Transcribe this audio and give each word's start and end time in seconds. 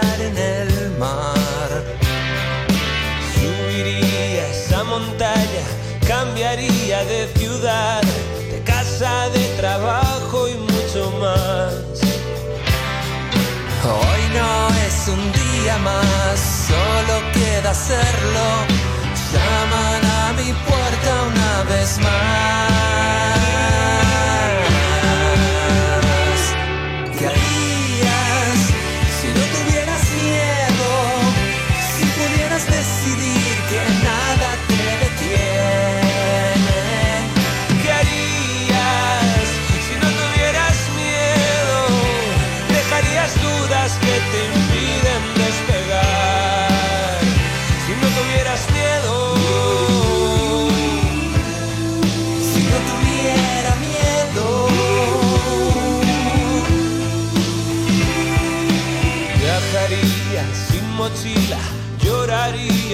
en 0.00 0.36
el 0.36 0.90
mar. 0.98 1.70
Subiría 3.34 4.48
esa 4.48 4.84
montaña, 4.84 5.64
cambiaría 6.06 7.04
de 7.04 7.28
ciudad, 7.36 8.02
de 8.50 8.62
casa, 8.64 9.28
de 9.30 9.44
trabajo 9.56 10.48
y 10.48 10.54
mucho 10.54 11.10
más. 11.20 11.74
Hoy 13.84 14.22
no 14.32 14.68
es 14.86 15.08
un 15.08 15.32
día 15.32 15.76
más, 15.78 16.66
solo 16.68 17.14
queda 17.32 17.70
hacerlo. 17.70 18.46
Llaman 19.32 20.04
a 20.04 20.32
mi 20.32 20.52
puerta 20.52 21.10
una 21.32 21.62
vez 21.74 21.98
más. 21.98 23.83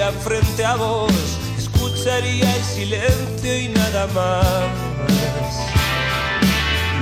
Frente 0.09 0.65
a 0.65 0.77
vos, 0.77 1.13
escucharía 1.59 2.57
el 2.57 2.65
silencio 2.65 3.59
y 3.59 3.69
nada 3.69 4.07
más. 4.09 4.65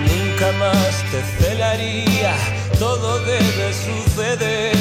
Nunca 0.09 0.51
más 0.59 1.05
te 1.13 1.23
celaría, 1.39 2.35
todo 2.79 3.21
debe 3.21 3.73
suceder, 3.73 4.77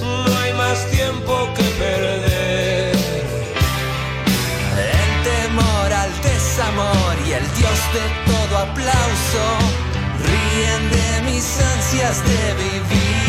no 0.00 0.38
hay 0.38 0.52
más 0.54 0.86
tiempo 0.92 1.48
que 1.56 1.64
perder. 1.82 2.96
El 4.78 5.10
temor 5.24 5.92
al 5.92 6.22
desamor 6.22 7.14
y 7.26 7.32
el 7.32 7.46
Dios 7.58 7.78
de 7.94 8.32
todo 8.32 8.58
aplauso 8.58 9.44
ríen 10.24 10.90
de 10.90 11.32
mis 11.32 11.60
ansias 11.60 12.22
de 12.24 12.54
vivir. 12.54 13.27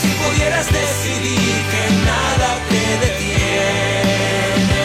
Si 0.00 0.08
pudieras 0.22 0.66
decidir 0.70 1.56
que 1.72 1.82
nada 2.10 2.50
te 2.68 2.82
detiene. 3.04 4.84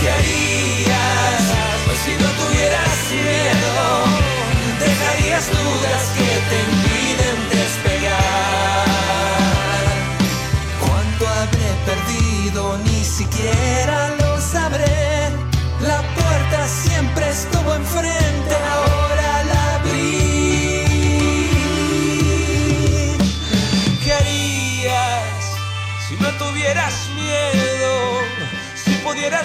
¿Qué 0.00 0.06
harías 0.16 1.42
si 2.04 2.12
no 2.22 2.28
tuvieras 2.40 2.94
miedo? 3.10 3.84
Dejarías 4.78 5.44
dudas 5.50 6.02
que 6.16 6.30
te 6.50 6.56
impiden 6.70 7.38
despegar. 7.50 8.86
¿Cuánto 10.80 11.22
habré 11.26 11.70
perdido? 11.88 12.60
Ni 12.84 13.00
siquiera 13.04 13.96
lo 14.18 14.23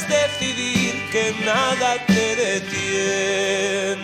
decidir 0.07 0.93
que 1.11 1.33
nada 1.43 1.97
te 2.05 2.35
detiene. 2.35 3.99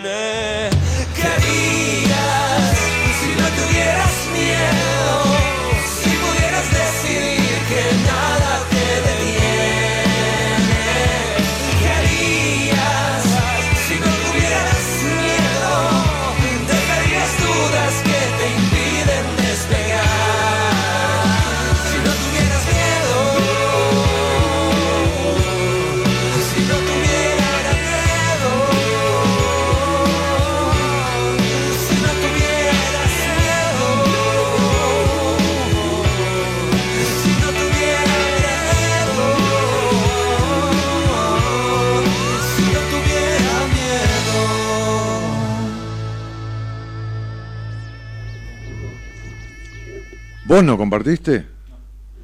¿Vos 50.46 50.62
no 50.62 50.78
compartiste? 50.78 51.44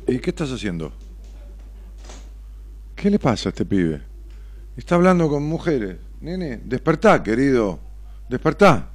¿Y 0.07 0.21
qué 0.21 0.31
estás 0.31 0.53
haciendo? 0.53 0.93
¿Qué 2.95 3.11
le 3.11 3.19
pasa 3.19 3.49
a 3.49 3.51
este 3.51 3.65
pibe? 3.65 4.01
Está 4.77 4.95
hablando 4.95 5.29
con 5.29 5.43
mujeres. 5.43 5.97
Nene, 6.21 6.61
despertá, 6.65 7.21
querido. 7.21 7.81
Despertá. 8.29 8.91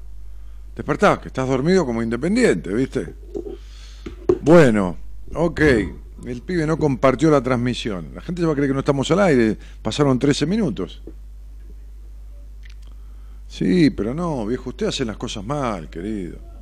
Despertá, 0.74 1.20
que 1.20 1.28
estás 1.28 1.46
dormido 1.46 1.86
como 1.86 2.02
independiente, 2.02 2.74
¿viste? 2.74 3.16
Bueno, 4.44 4.96
ok. 5.34 5.62
El 6.26 6.42
pibe 6.44 6.66
no 6.66 6.78
compartió 6.78 7.30
la 7.30 7.44
transmisión. 7.44 8.12
La 8.16 8.22
gente 8.22 8.42
se 8.42 8.46
va 8.46 8.54
a 8.54 8.56
creer 8.56 8.70
que 8.70 8.76
no 8.76 8.80
estamos 8.80 9.12
al 9.12 9.20
aire. 9.20 9.58
Pasaron 9.82 10.18
13 10.18 10.46
minutos. 10.46 11.02
Sí, 13.46 13.90
pero 13.90 14.14
no, 14.14 14.46
viejo, 14.46 14.70
usted 14.70 14.88
hace 14.88 15.04
las 15.04 15.18
cosas 15.18 15.44
mal, 15.44 15.90
querido. 15.90 16.57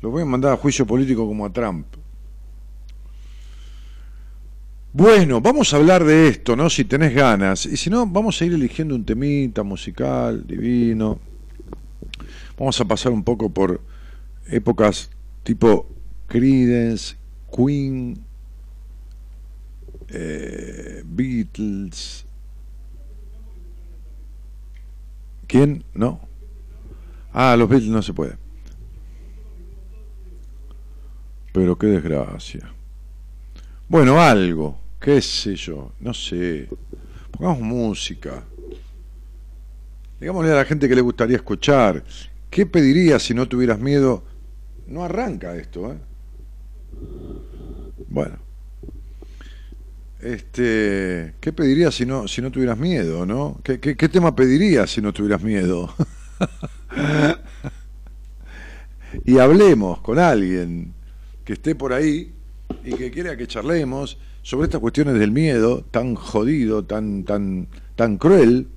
Lo 0.00 0.10
voy 0.10 0.22
a 0.22 0.26
mandar 0.26 0.52
a 0.52 0.56
juicio 0.56 0.86
político 0.86 1.26
como 1.26 1.44
a 1.44 1.52
Trump. 1.52 1.86
Bueno, 4.92 5.40
vamos 5.40 5.72
a 5.72 5.76
hablar 5.76 6.04
de 6.04 6.28
esto, 6.28 6.56
¿no? 6.56 6.68
Si 6.68 6.84
tenés 6.84 7.14
ganas. 7.14 7.66
Y 7.66 7.76
si 7.76 7.90
no, 7.90 8.06
vamos 8.06 8.40
a 8.40 8.44
ir 8.44 8.54
eligiendo 8.54 8.94
un 8.94 9.04
temita 9.04 9.62
musical, 9.62 10.44
divino. 10.46 11.18
Vamos 12.58 12.80
a 12.80 12.84
pasar 12.84 13.12
un 13.12 13.22
poco 13.22 13.50
por 13.50 13.80
épocas 14.48 15.10
tipo 15.44 15.86
Creedence, 16.26 17.16
Queen, 17.54 18.20
Eh, 20.12 21.04
Beatles. 21.06 22.26
¿Quién? 25.46 25.84
No. 25.94 26.20
Ah, 27.32 27.56
los 27.56 27.68
Beatles 27.68 27.90
no 27.90 28.02
se 28.02 28.12
puede. 28.12 28.39
Pero 31.52 31.76
qué 31.76 31.88
desgracia. 31.88 32.72
Bueno, 33.88 34.20
algo, 34.20 34.78
qué 35.00 35.20
sé 35.20 35.56
yo, 35.56 35.92
no 36.00 36.14
sé. 36.14 36.68
Pongamos 37.32 37.60
música. 37.60 38.44
Digámosle 40.20 40.52
a 40.52 40.56
la 40.56 40.64
gente 40.64 40.88
que 40.88 40.94
le 40.94 41.00
gustaría 41.00 41.36
escuchar. 41.36 42.04
¿Qué 42.50 42.66
pedirías 42.66 43.22
si 43.22 43.34
no 43.34 43.48
tuvieras 43.48 43.80
miedo? 43.80 44.22
No 44.86 45.04
arranca 45.04 45.56
esto, 45.56 45.92
¿eh? 45.92 45.98
Bueno. 48.08 48.36
Este, 50.20 51.34
¿qué 51.40 51.52
pedirías 51.52 51.94
si 51.94 52.04
no, 52.04 52.28
si 52.28 52.42
no 52.42 52.50
tuvieras 52.50 52.76
miedo, 52.76 53.24
no? 53.24 53.58
¿Qué, 53.64 53.80
qué, 53.80 53.96
qué 53.96 54.08
tema 54.08 54.36
pedirías 54.36 54.90
si 54.90 55.00
no 55.00 55.12
tuvieras 55.12 55.42
miedo? 55.42 55.94
y 59.24 59.38
hablemos 59.38 60.00
con 60.02 60.18
alguien 60.18 60.92
que 61.50 61.54
esté 61.54 61.74
por 61.74 61.92
ahí 61.92 62.30
y 62.84 62.94
que 62.94 63.10
quiera 63.10 63.36
que 63.36 63.48
charlemos 63.48 64.18
sobre 64.40 64.66
estas 64.66 64.80
cuestiones 64.80 65.18
del 65.18 65.32
miedo 65.32 65.82
tan 65.90 66.14
jodido, 66.14 66.84
tan, 66.84 67.24
tan, 67.24 67.66
tan 67.96 68.18
cruel, 68.18 68.68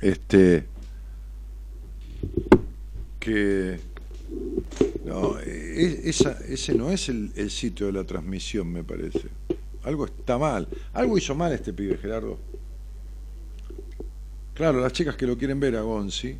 este, 0.00 0.64
que 3.18 3.80
no, 5.04 5.40
e, 5.40 6.08
ese 6.08 6.74
no 6.76 6.92
es 6.92 7.08
el, 7.08 7.32
el, 7.34 7.50
sitio 7.50 7.86
de 7.86 7.94
la 7.94 8.04
transmisión, 8.04 8.70
me 8.70 8.84
parece. 8.84 9.26
Algo 9.82 10.04
está 10.04 10.38
mal. 10.38 10.68
Algo 10.92 11.18
hizo 11.18 11.34
mal 11.34 11.50
este 11.50 11.72
pibe, 11.72 11.98
Gerardo. 11.98 12.38
Claro, 14.54 14.80
las 14.80 14.92
chicas 14.92 15.16
que 15.16 15.26
lo 15.26 15.36
quieren 15.36 15.58
ver 15.58 15.74
a 15.74 15.80
Gonzi, 15.80 16.36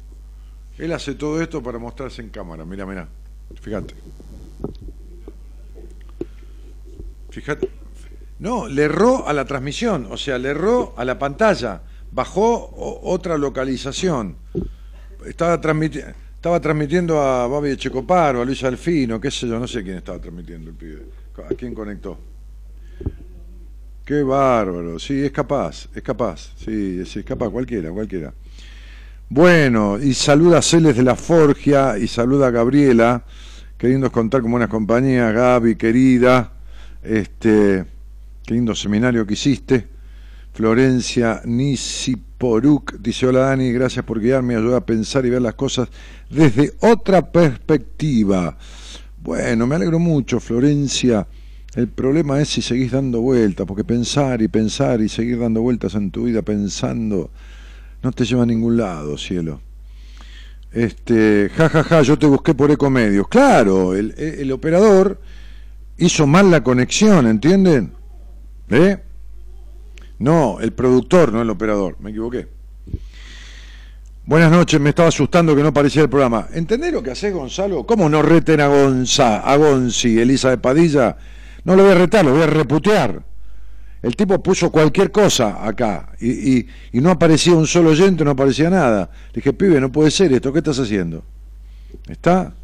él 0.79 0.93
hace 0.93 1.17
todo 1.17 1.43
esto 1.43 1.61
para 1.61 1.81
mostrarse 1.81 2.23
en 2.23 2.29
cámara. 2.29 2.65
Mira, 2.65 2.87
mira. 2.87 3.09
Fíjate. 3.61 3.97
Fíjate. 7.31 7.69
No, 8.39 8.69
le 8.69 8.85
erró 8.85 9.29
a 9.29 9.33
la 9.33 9.45
transmisión, 9.45 10.09
o 10.11 10.17
sea, 10.17 10.39
le 10.39 10.51
erró 10.51 10.95
a 10.97 11.05
la 11.05 11.19
pantalla. 11.19 11.83
Bajó 12.11 12.71
otra 13.03 13.37
localización. 13.37 14.37
Estaba 15.27 15.61
transmitiendo 15.61 16.15
estaba 16.41 16.59
transmitiendo 16.59 17.21
a 17.21 17.47
Babi 17.47 17.77
Checoparo, 17.77 18.41
a 18.41 18.47
Luis 18.47 18.65
Alfino, 18.65 19.21
qué 19.21 19.31
sé 19.31 19.47
yo, 19.47 19.59
no 19.59 19.69
sé 19.69 19.83
quién 19.83 19.99
estaba 19.99 20.19
transmitiendo 20.19 20.71
el 20.71 20.75
pibe. 20.75 21.03
¿A 21.37 21.55
quién 21.55 21.75
conectó? 21.75 22.19
Qué 24.07 24.23
bárbaro, 24.23 24.99
sí, 24.99 25.23
es 25.23 25.33
capaz, 25.33 25.89
es 25.95 26.03
capaz, 26.03 26.55
sí, 26.57 27.01
es, 27.03 27.23
capaz, 27.27 27.51
cualquiera, 27.51 27.91
cualquiera. 27.91 28.33
Bueno, 29.29 29.99
y 29.99 30.15
saluda 30.15 30.57
a 30.57 30.63
Celes 30.63 30.97
de 30.97 31.03
la 31.03 31.15
Forgia, 31.15 31.99
y 31.99 32.09
saluda 32.09 32.47
a 32.47 32.51
Gabriela, 32.51 33.23
queriendo 33.77 34.11
contar 34.11 34.41
con 34.41 34.51
buenas 34.51 34.71
compañías, 34.71 35.35
Gaby, 35.35 35.77
querida, 35.77 36.55
este, 37.03 37.85
qué 38.45 38.55
lindo 38.55 38.75
seminario 38.75 39.27
que 39.27 39.35
hiciste. 39.35 39.89
Florencia 40.53 41.43
Nisiporuk 41.45 42.99
dice: 42.99 43.27
Hola 43.27 43.41
Dani, 43.41 43.73
gracias 43.73 44.05
por 44.05 44.21
guiarme, 44.21 44.57
ayuda 44.57 44.79
a 44.79 44.87
pensar 44.87 45.25
y 45.25 45.31
ver 45.31 45.43
las 45.43 45.55
cosas 45.55 45.89
desde 46.29 46.73
otra 46.81 47.31
perspectiva. 47.31 48.57
Bueno, 49.23 49.67
me 49.67 49.77
alegro 49.77 49.99
mucho, 49.99 50.41
Florencia. 50.41 51.27
El 51.75 51.89
problema 51.89 52.41
es 52.41 52.49
si 52.49 52.63
seguís 52.63 52.91
dando 52.91 53.21
vueltas, 53.21 53.67
porque 53.67 53.85
pensar 53.85 54.43
y 54.43 54.49
pensar 54.49 55.01
y 55.01 55.09
seguir 55.09 55.39
dando 55.39 55.63
vueltas 55.63 55.95
en 55.95 56.11
tu 56.11 56.25
vida 56.25 56.43
pensando 56.43 57.31
no 58.03 58.13
te 58.13 58.25
lleva 58.25 58.43
a 58.43 58.47
ningún 58.47 58.77
lado, 58.77 59.17
cielo. 59.17 59.61
Este, 60.73 61.51
ja, 61.55 61.69
ja, 61.69 61.85
ja, 61.85 62.03
yo 62.03 62.19
te 62.19 62.27
busqué 62.27 62.55
por 62.55 62.71
Ecomedios. 62.71 63.29
Claro, 63.29 63.95
el, 63.95 64.15
el 64.17 64.51
operador 64.53 65.21
hizo 66.01 66.27
mal 66.27 66.51
la 66.51 66.63
conexión, 66.63 67.27
¿entienden? 67.27 67.93
¿Eh? 68.71 68.99
No, 70.19 70.59
el 70.61 70.73
productor, 70.73 71.33
no 71.33 71.43
el 71.43 71.51
operador. 71.51 71.97
Me 72.01 72.11
equivoqué. 72.11 72.49
Buenas 74.25 74.51
noches, 74.51 74.81
me 74.81 74.91
estaba 74.91 75.09
asustando 75.09 75.57
que 75.57 75.63
no 75.63 75.69
apareciera 75.69 76.05
el 76.05 76.11
programa. 76.11 76.49
¿Entendés 76.53 76.93
lo 76.93 77.03
que 77.03 77.11
haces, 77.11 77.33
Gonzalo? 77.33 77.85
¿Cómo 77.85 78.09
no 78.09 78.23
reten 78.23 78.61
a 78.61 78.69
Gonza, 78.69 79.41
a 79.41 79.57
Gonzi, 79.57 80.19
Elisa 80.19 80.51
de 80.51 80.59
Padilla? 80.59 81.17
No 81.65 81.75
lo 81.75 81.85
voy 81.85 81.93
a 81.93 81.97
retar, 81.97 82.25
lo 82.25 82.33
voy 82.33 82.43
a 82.43 82.47
reputear. 82.47 83.23
El 84.03 84.17
tipo 84.17 84.43
puso 84.43 84.71
cualquier 84.71 85.11
cosa 85.11 85.67
acá 85.67 86.13
y, 86.21 86.59
y, 86.59 86.69
y 86.93 87.01
no 87.01 87.11
aparecía 87.11 87.55
un 87.55 87.67
solo 87.67 87.91
oyente, 87.91 88.25
no 88.25 88.31
aparecía 88.31 88.71
nada. 88.71 89.11
Le 89.29 89.37
dije, 89.37 89.53
pibe, 89.53 89.81
no 89.81 89.93
puede 89.93 90.11
ser 90.11 90.33
esto, 90.33 90.53
¿qué 90.53 90.61
estás 90.61 90.79
haciendo? 90.79 91.25
¿Está? 92.09 92.55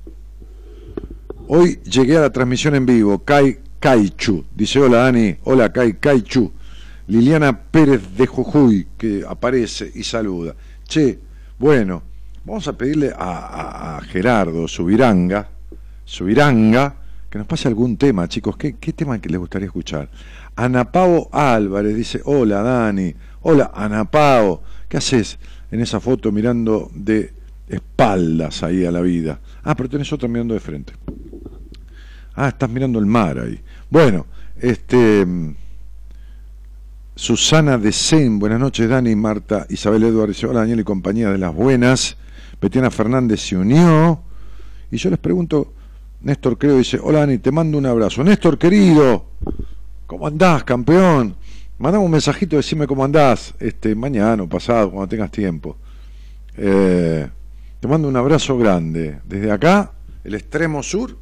Hoy 1.48 1.78
llegué 1.84 2.16
a 2.16 2.22
la 2.22 2.30
transmisión 2.30 2.74
en 2.74 2.84
vivo, 2.84 3.20
Kai 3.20 3.58
Kaichu. 3.78 4.44
Dice, 4.52 4.80
hola 4.80 4.98
Dani, 4.98 5.36
hola 5.44 5.72
Kai 5.72 5.92
Kaichu. 5.92 6.50
Liliana 7.06 7.56
Pérez 7.56 8.16
de 8.16 8.26
Jujuy, 8.26 8.88
que 8.98 9.24
aparece 9.26 9.92
y 9.94 10.02
saluda. 10.02 10.56
Che, 10.88 11.20
bueno, 11.56 12.02
vamos 12.44 12.66
a 12.66 12.76
pedirle 12.76 13.12
a, 13.16 14.00
Gerardo 14.10 14.66
Subiranga, 14.66 15.48
Subiranga, 16.04 16.96
que 17.30 17.38
nos 17.38 17.46
pase 17.46 17.68
algún 17.68 17.96
tema, 17.96 18.26
chicos. 18.26 18.56
¿Qué, 18.56 18.74
qué 18.80 18.92
tema 18.92 19.20
que 19.20 19.28
les 19.28 19.38
gustaría 19.38 19.66
escuchar? 19.66 20.10
Anapao 20.56 21.28
Álvarez 21.30 21.94
dice, 21.94 22.22
hola 22.24 22.62
Dani, 22.62 23.14
hola 23.42 23.70
Anapao, 23.72 24.64
¿qué 24.88 24.96
haces 24.96 25.38
en 25.70 25.78
esa 25.80 26.00
foto 26.00 26.32
mirando 26.32 26.90
de 26.92 27.32
espaldas 27.68 28.64
ahí 28.64 28.84
a 28.84 28.90
la 28.90 29.00
vida? 29.00 29.38
Ah, 29.62 29.76
pero 29.76 29.88
tenés 29.88 30.12
otra 30.12 30.28
mirando 30.28 30.54
de 30.54 30.60
frente. 30.60 30.92
Ah, 32.38 32.48
estás 32.48 32.68
mirando 32.68 32.98
el 32.98 33.06
mar 33.06 33.38
ahí. 33.38 33.58
Bueno, 33.88 34.26
este 34.60 35.26
Susana 37.14 37.78
de 37.78 37.92
Sen, 37.92 38.38
buenas 38.38 38.60
noches 38.60 38.90
Dani, 38.90 39.16
Marta, 39.16 39.66
Isabel 39.70 40.02
Eduardo, 40.02 40.34
hola 40.50 40.60
Daniel 40.60 40.80
y 40.80 40.84
compañía 40.84 41.30
de 41.30 41.38
las 41.38 41.54
buenas. 41.54 42.18
Betiana 42.60 42.90
Fernández 42.90 43.40
se 43.40 43.56
unió. 43.56 44.20
Y 44.90 44.98
yo 44.98 45.08
les 45.08 45.18
pregunto, 45.18 45.72
Néstor 46.20 46.58
creo, 46.58 46.76
dice, 46.76 47.00
hola 47.02 47.20
Dani, 47.20 47.38
te 47.38 47.50
mando 47.50 47.78
un 47.78 47.86
abrazo. 47.86 48.22
Néstor 48.22 48.58
querido, 48.58 49.30
¿cómo 50.06 50.26
andás, 50.26 50.62
campeón? 50.64 51.34
Mandame 51.78 52.04
un 52.04 52.10
mensajito, 52.10 52.56
decime 52.56 52.86
cómo 52.86 53.02
andás, 53.02 53.54
este, 53.58 53.94
mañana 53.94 54.42
o 54.42 54.46
pasado, 54.46 54.90
cuando 54.90 55.08
tengas 55.08 55.30
tiempo. 55.30 55.78
Eh, 56.54 57.26
te 57.80 57.88
mando 57.88 58.08
un 58.08 58.16
abrazo 58.16 58.58
grande. 58.58 59.20
Desde 59.24 59.50
acá, 59.50 59.92
el 60.22 60.34
extremo 60.34 60.82
sur, 60.82 61.16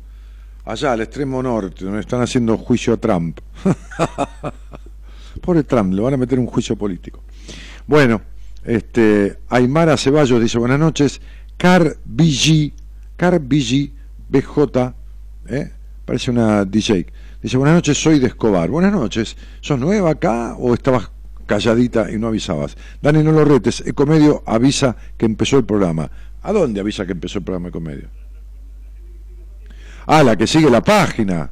allá, 0.65 0.93
al 0.93 1.03
extremo 1.03 1.43
norte, 1.43 1.85
donde 1.85 2.01
están 2.01 2.23
haciendo 2.23 2.57
juicio 2.57 2.95
a 2.95 2.97
Trump. 2.97 3.41
Pobre 5.41 5.63
Trump, 5.65 5.93
le 5.93 6.03
van 6.03 6.15
a 6.15 6.17
meter 6.17 6.39
un 6.39 6.47
juicio 6.47 6.77
político. 6.77 7.23
Bueno, 7.87 8.23
este, 8.65 9.39
Aymara 9.49 9.97
Ceballos 9.97 10.41
dice 10.41 10.59
buenas 10.59 10.79
noches. 10.79 11.21
Car 11.57 11.97
BG, 12.05 12.73
Car 13.17 13.39
BG, 13.39 13.91
BJ, 14.29 14.95
¿eh? 15.49 15.73
parece 16.05 16.31
una 16.31 16.65
DJ. 16.65 17.07
Dice 17.43 17.57
buenas 17.59 17.77
noches, 17.77 18.03
soy 18.03 18.19
de 18.19 18.29
Escobar. 18.29 18.71
Buenas 18.71 18.93
noches, 18.93 19.37
¿sos 19.61 19.79
nueva 19.79 20.13
acá 20.13 20.57
o 20.59 20.73
estabas 20.73 21.11
calladita 21.47 22.11
y 22.11 22.19
no 22.19 22.29
avisabas? 22.29 22.77
Dani, 23.03 23.23
no 23.23 23.33
lo 23.33 23.45
retes, 23.45 23.83
Ecomedio 23.87 24.43
avisa 24.47 24.97
que 25.19 25.27
empezó 25.27 25.59
el 25.59 25.65
programa. 25.65 26.11
¿A 26.43 26.53
dónde 26.53 26.81
avisa 26.81 27.05
que 27.07 27.13
empezó 27.13 27.39
el 27.39 27.45
programa 27.45 27.69
Ecomedio? 27.69 28.09
Ah, 30.07 30.23
la 30.23 30.37
que 30.37 30.47
sigue 30.47 30.71
la 30.71 30.83
página. 30.83 31.51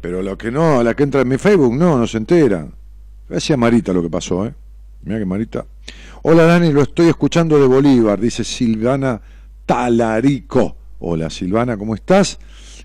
Pero 0.00 0.22
lo 0.22 0.38
que 0.38 0.50
no, 0.50 0.82
la 0.82 0.94
que 0.94 1.02
entra 1.02 1.22
en 1.22 1.28
mi 1.28 1.38
Facebook, 1.38 1.74
no, 1.74 1.98
no 1.98 2.06
se 2.06 2.18
enteran. 2.18 2.72
Gracias 3.28 3.58
Marita 3.58 3.92
lo 3.92 4.02
que 4.02 4.10
pasó, 4.10 4.46
¿eh? 4.46 4.54
Mira 5.02 5.18
que 5.18 5.24
Marita. 5.24 5.66
Hola 6.22 6.44
Dani, 6.44 6.72
lo 6.72 6.82
estoy 6.82 7.08
escuchando 7.08 7.58
de 7.58 7.66
Bolívar, 7.66 8.20
dice 8.20 8.44
Silvana 8.44 9.20
Talarico. 9.66 10.76
Hola 11.00 11.30
Silvana, 11.30 11.76
¿cómo 11.76 11.94
estás? 11.94 12.38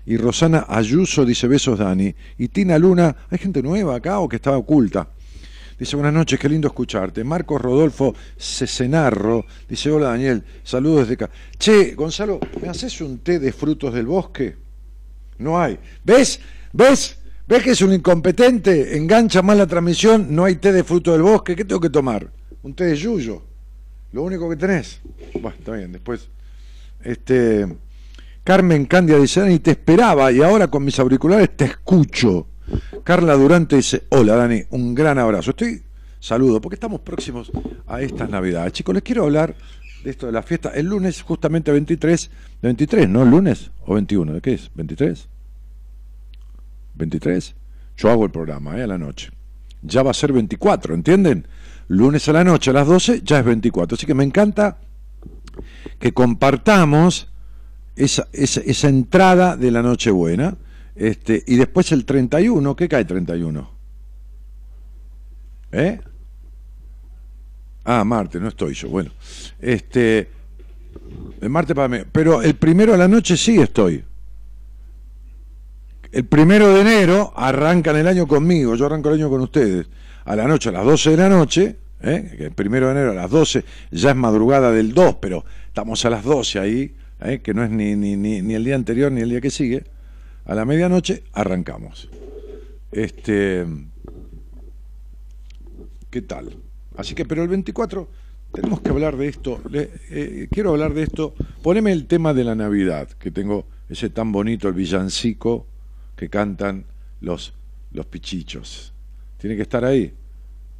Y 0.06 0.16
Rosana 0.16 0.66
Ayuso 0.68 1.24
dice 1.24 1.46
besos 1.46 1.78
Dani. 1.78 2.14
Y 2.38 2.48
Tina 2.48 2.78
Luna, 2.78 3.14
¿hay 3.30 3.38
gente 3.38 3.62
nueva 3.62 3.96
acá 3.96 4.18
o 4.18 4.28
que 4.28 4.36
estaba 4.36 4.56
oculta? 4.56 5.08
Dice 5.78 5.96
buenas 5.96 6.14
noches, 6.14 6.38
qué 6.38 6.48
lindo 6.48 6.68
escucharte. 6.68 7.24
Marcos 7.24 7.60
Rodolfo 7.60 8.14
Cesenarro 8.36 9.44
dice 9.68 9.90
hola 9.90 10.08
Daniel, 10.08 10.44
saludos 10.62 11.08
desde 11.08 11.24
acá. 11.24 11.30
Che, 11.58 11.94
Gonzalo, 11.94 12.40
¿me 12.60 12.68
haces 12.68 13.00
un 13.00 13.18
té 13.18 13.38
de 13.38 13.52
frutos 13.52 13.94
del 13.94 14.06
bosque? 14.06 14.63
No 15.38 15.60
hay. 15.60 15.78
¿Ves? 16.04 16.40
¿Ves? 16.72 17.18
¿Ves 17.46 17.62
que 17.62 17.70
es 17.72 17.82
un 17.82 17.92
incompetente? 17.92 18.96
Engancha 18.96 19.42
mal 19.42 19.58
la 19.58 19.66
transmisión, 19.66 20.28
no 20.30 20.44
hay 20.44 20.56
té 20.56 20.72
de 20.72 20.82
fruto 20.82 21.12
del 21.12 21.22
bosque, 21.22 21.54
¿qué 21.54 21.64
tengo 21.64 21.80
que 21.80 21.90
tomar? 21.90 22.30
Un 22.62 22.74
té 22.74 22.84
de 22.84 22.96
yuyo. 22.96 23.42
Lo 24.12 24.22
único 24.22 24.48
que 24.48 24.56
tenés. 24.56 25.00
Bueno, 25.34 25.56
está 25.58 25.72
bien, 25.72 25.92
después. 25.92 26.28
Este. 27.02 27.66
Carmen 28.44 28.84
Candia 28.84 29.18
dice, 29.18 29.50
y 29.50 29.58
te 29.58 29.70
esperaba 29.70 30.30
y 30.30 30.42
ahora 30.42 30.68
con 30.68 30.84
mis 30.84 30.98
auriculares 30.98 31.56
te 31.56 31.64
escucho. 31.64 32.46
Carla 33.02 33.34
Durante 33.34 33.76
dice, 33.76 34.04
hola 34.10 34.36
Dani, 34.36 34.62
un 34.70 34.94
gran 34.94 35.18
abrazo. 35.18 35.50
Estoy, 35.50 35.82
saludo, 36.20 36.60
porque 36.60 36.74
estamos 36.74 37.00
próximos 37.00 37.50
a 37.86 38.02
estas 38.02 38.28
navidades. 38.28 38.74
Chicos, 38.74 38.94
les 38.94 39.02
quiero 39.02 39.24
hablar 39.24 39.54
de 40.04 40.10
esto 40.10 40.26
de 40.26 40.32
la 40.32 40.42
fiesta. 40.42 40.70
El 40.74 40.86
lunes, 40.86 41.22
justamente 41.22 41.72
23, 41.72 42.30
de 42.60 42.68
23, 42.68 43.08
¿no? 43.08 43.22
¿El 43.22 43.30
lunes 43.30 43.70
o 43.86 43.94
21? 43.94 44.34
¿De 44.34 44.40
qué 44.40 44.52
es? 44.52 44.70
¿23? 44.76 45.26
¿23? 46.96 47.54
Yo 47.96 48.10
hago 48.10 48.24
el 48.24 48.30
programa, 48.30 48.78
¿eh? 48.78 48.82
A 48.82 48.86
la 48.86 48.98
noche. 48.98 49.30
Ya 49.82 50.02
va 50.02 50.10
a 50.10 50.14
ser 50.14 50.32
24, 50.32 50.94
¿entienden? 50.94 51.48
Lunes 51.88 52.28
a 52.28 52.32
la 52.32 52.44
noche, 52.44 52.70
a 52.70 52.74
las 52.74 52.86
12, 52.86 53.22
ya 53.24 53.38
es 53.38 53.44
24. 53.44 53.96
Así 53.96 54.06
que 54.06 54.14
me 54.14 54.24
encanta 54.24 54.78
que 55.98 56.12
compartamos 56.12 57.28
esa, 57.96 58.28
esa, 58.32 58.60
esa 58.60 58.88
entrada 58.88 59.56
de 59.56 59.70
la 59.70 59.82
Nochebuena 59.82 60.56
este, 60.96 61.42
y 61.46 61.56
después 61.56 61.92
el 61.92 62.04
31, 62.04 62.76
¿qué 62.76 62.88
cae 62.88 63.04
31? 63.04 63.70
¿Eh? 65.72 66.00
Ah, 67.84 68.04
Marte, 68.04 68.40
no 68.40 68.48
estoy 68.48 68.74
yo. 68.74 68.88
Bueno, 68.88 69.10
este, 69.60 70.28
el 71.40 71.50
Marte 71.50 71.74
para 71.74 71.88
mí. 71.88 71.98
Pero 72.10 72.42
el 72.42 72.54
primero 72.54 72.94
a 72.94 72.96
la 72.96 73.08
noche 73.08 73.36
sí 73.36 73.60
estoy. 73.60 74.04
El 76.10 76.24
primero 76.26 76.72
de 76.72 76.80
enero 76.80 77.32
arrancan 77.36 77.96
el 77.96 78.06
año 78.06 78.26
conmigo, 78.26 78.76
yo 78.76 78.86
arranco 78.86 79.08
el 79.08 79.16
año 79.16 79.28
con 79.28 79.40
ustedes. 79.40 79.86
A 80.24 80.36
la 80.36 80.46
noche, 80.46 80.68
a 80.68 80.72
las 80.72 80.84
12 80.84 81.10
de 81.10 81.16
la 81.16 81.28
noche, 81.28 81.76
¿eh? 82.02 82.36
el 82.38 82.52
primero 82.52 82.86
de 82.86 82.92
enero 82.92 83.10
a 83.10 83.14
las 83.14 83.30
12, 83.30 83.64
ya 83.90 84.10
es 84.10 84.16
madrugada 84.16 84.70
del 84.70 84.94
2, 84.94 85.16
pero 85.16 85.44
estamos 85.66 86.04
a 86.04 86.10
las 86.10 86.22
12 86.22 86.58
ahí, 86.60 86.94
¿eh? 87.20 87.40
que 87.42 87.52
no 87.52 87.64
es 87.64 87.70
ni, 87.70 87.96
ni, 87.96 88.16
ni, 88.16 88.42
ni 88.42 88.54
el 88.54 88.64
día 88.64 88.76
anterior 88.76 89.10
ni 89.10 89.22
el 89.22 89.28
día 89.28 89.40
que 89.40 89.50
sigue 89.50 89.84
a 90.46 90.54
la 90.54 90.64
medianoche 90.64 91.24
arrancamos. 91.32 92.08
Este, 92.92 93.66
¿Qué 96.10 96.22
tal? 96.22 96.56
Así 96.96 97.14
que, 97.14 97.24
pero 97.24 97.42
el 97.42 97.48
24 97.48 98.08
tenemos 98.52 98.80
que 98.80 98.90
hablar 98.90 99.16
de 99.16 99.28
esto. 99.28 99.60
Eh, 99.72 100.48
quiero 100.50 100.70
hablar 100.70 100.94
de 100.94 101.02
esto. 101.02 101.34
Poneme 101.62 101.92
el 101.92 102.06
tema 102.06 102.34
de 102.34 102.44
la 102.44 102.54
Navidad, 102.54 103.08
que 103.08 103.30
tengo 103.30 103.66
ese 103.88 104.10
tan 104.10 104.32
bonito, 104.32 104.68
el 104.68 104.74
villancico 104.74 105.66
que 106.16 106.28
cantan 106.28 106.84
los, 107.20 107.54
los 107.92 108.06
pichichos. 108.06 108.92
Tiene 109.38 109.56
que 109.56 109.62
estar 109.62 109.84
ahí. 109.84 110.14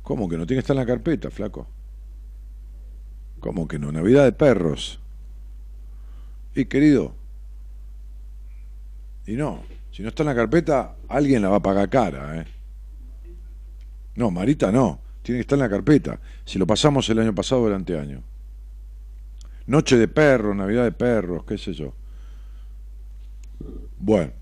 ¿Cómo 0.02 0.28
que 0.28 0.36
no? 0.36 0.46
Tiene 0.46 0.58
que 0.58 0.64
estar 0.64 0.76
en 0.76 0.80
la 0.80 0.86
carpeta, 0.86 1.30
flaco. 1.30 1.66
¿Cómo 3.40 3.66
que 3.66 3.78
no? 3.78 3.90
Navidad 3.90 4.24
de 4.24 4.32
perros. 4.32 5.00
Y 6.54 6.66
querido, 6.66 7.14
y 9.26 9.32
no, 9.32 9.62
si 9.90 10.02
no 10.02 10.08
está 10.08 10.22
en 10.22 10.28
la 10.28 10.34
carpeta, 10.34 10.96
alguien 11.08 11.42
la 11.42 11.48
va 11.48 11.56
a 11.56 11.62
pagar 11.62 11.88
cara. 11.88 12.40
¿eh? 12.40 12.46
No, 14.16 14.30
Marita 14.30 14.70
no, 14.70 15.00
tiene 15.24 15.38
que 15.38 15.40
estar 15.40 15.56
en 15.56 15.62
la 15.62 15.70
carpeta. 15.70 16.20
Si 16.44 16.58
lo 16.58 16.66
pasamos 16.66 17.08
el 17.08 17.18
año 17.18 17.34
pasado 17.34 17.62
o 17.62 17.68
el 17.68 17.72
anteaño. 17.72 18.22
Noche 19.66 19.96
de 19.96 20.06
perros, 20.06 20.54
Navidad 20.54 20.84
de 20.84 20.92
perros, 20.92 21.44
qué 21.44 21.56
sé 21.56 21.72
yo. 21.72 21.94
Bueno. 23.98 24.32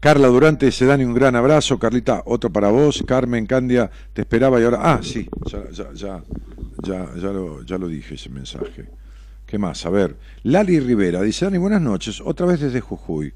Carla 0.00 0.28
Durante 0.28 0.70
se 0.70 0.84
Dani, 0.84 1.04
un 1.04 1.14
gran 1.14 1.34
abrazo. 1.34 1.78
Carlita, 1.78 2.22
otro 2.26 2.52
para 2.52 2.68
vos. 2.68 3.02
Carmen 3.06 3.46
Candia, 3.46 3.90
te 4.12 4.20
esperaba 4.20 4.60
y 4.60 4.64
ahora. 4.64 4.80
Ah, 4.82 5.00
sí, 5.02 5.26
ya, 5.46 5.70
ya, 5.70 5.92
ya, 5.94 6.22
ya, 6.82 7.14
ya, 7.16 7.32
lo, 7.32 7.62
ya 7.64 7.78
lo 7.78 7.88
dije 7.88 8.16
ese 8.16 8.28
mensaje. 8.28 8.84
¿Qué 9.46 9.56
más? 9.56 9.86
A 9.86 9.90
ver. 9.90 10.14
Lali 10.42 10.78
Rivera 10.78 11.22
dice, 11.22 11.46
Dani, 11.46 11.56
buenas 11.56 11.80
noches. 11.80 12.20
Otra 12.20 12.44
vez 12.44 12.60
desde 12.60 12.82
Jujuy. 12.82 13.32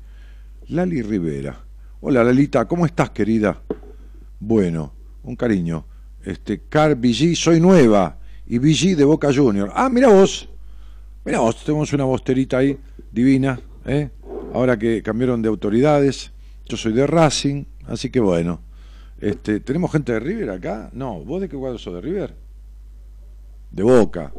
Lali 0.69 1.01
Rivera. 1.01 1.59
Hola, 2.03 2.23
Lalita, 2.23 2.67
¿cómo 2.67 2.85
estás, 2.85 3.11
querida? 3.11 3.63
Bueno, 4.39 4.93
un 5.23 5.37
cariño. 5.37 5.87
Este, 6.25 6.61
Car 6.69 6.97
BG, 6.97 7.37
soy 7.37 7.61
nueva. 7.61 8.19
Y 8.47 8.59
BG 8.59 8.97
de 8.97 9.05
Boca 9.05 9.33
Junior. 9.35 9.71
Ah, 9.75 9.89
mira 9.89 10.09
vos. 10.09 10.49
Mira 11.25 11.41
vos, 11.41 11.65
tenemos 11.65 11.93
una 11.93 12.05
bosterita 12.05 12.59
ahí, 12.59 12.79
divina. 13.11 13.61
¿eh? 13.87 14.11
Ahora 14.53 14.79
que 14.79 15.03
cambiaron 15.03 15.41
de 15.43 15.49
autoridades. 15.49 16.33
Yo 16.67 16.77
soy 16.77 16.93
de 16.93 17.07
Racing, 17.07 17.65
así 17.87 18.11
que 18.11 18.21
bueno. 18.21 18.61
Este, 19.21 19.61
¿Tenemos 19.61 19.93
gente 19.93 20.13
de 20.13 20.21
River 20.21 20.51
acá? 20.51 20.91
No, 20.93 21.21
¿vos 21.25 21.41
de 21.41 21.49
qué 21.49 21.57
cuadro 21.57 21.79
sos 21.79 21.95
de 21.95 22.01
River? 22.01 22.35
De 23.71 23.83
Boca 23.83 24.33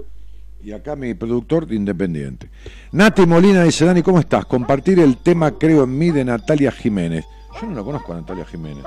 y 0.64 0.72
acá 0.72 0.96
mi 0.96 1.14
productor 1.14 1.68
de 1.68 1.76
Independiente. 1.76 2.50
Nati 2.94 3.26
Molina 3.26 3.64
dice, 3.64 3.86
Dani, 3.86 4.02
¿cómo 4.02 4.20
estás? 4.20 4.46
Compartir 4.46 5.00
el 5.00 5.18
tema 5.18 5.52
Creo 5.52 5.84
en 5.84 5.98
mí 5.98 6.12
de 6.12 6.24
Natalia 6.24 6.72
Jiménez. 6.72 7.26
Yo 7.60 7.68
no 7.68 7.76
lo 7.76 7.86
conozco 7.86 8.14
a 8.14 8.18
Natalia 8.18 8.46
Jiménez. 8.46 8.86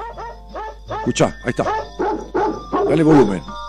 Escuchá, 0.88 1.36
ahí 1.44 1.50
está. 1.50 1.64
Dale 2.70 3.02
volumen. 3.02 3.65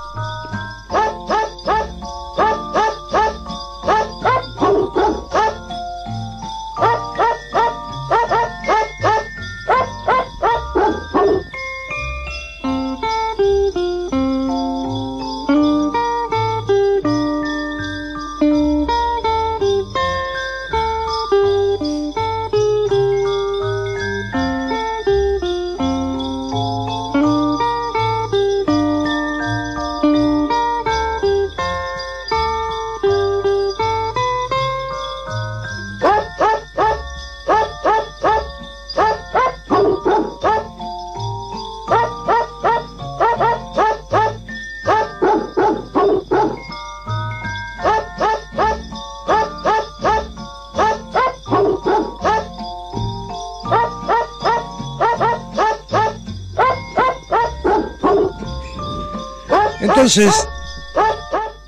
Entonces, 60.17 60.47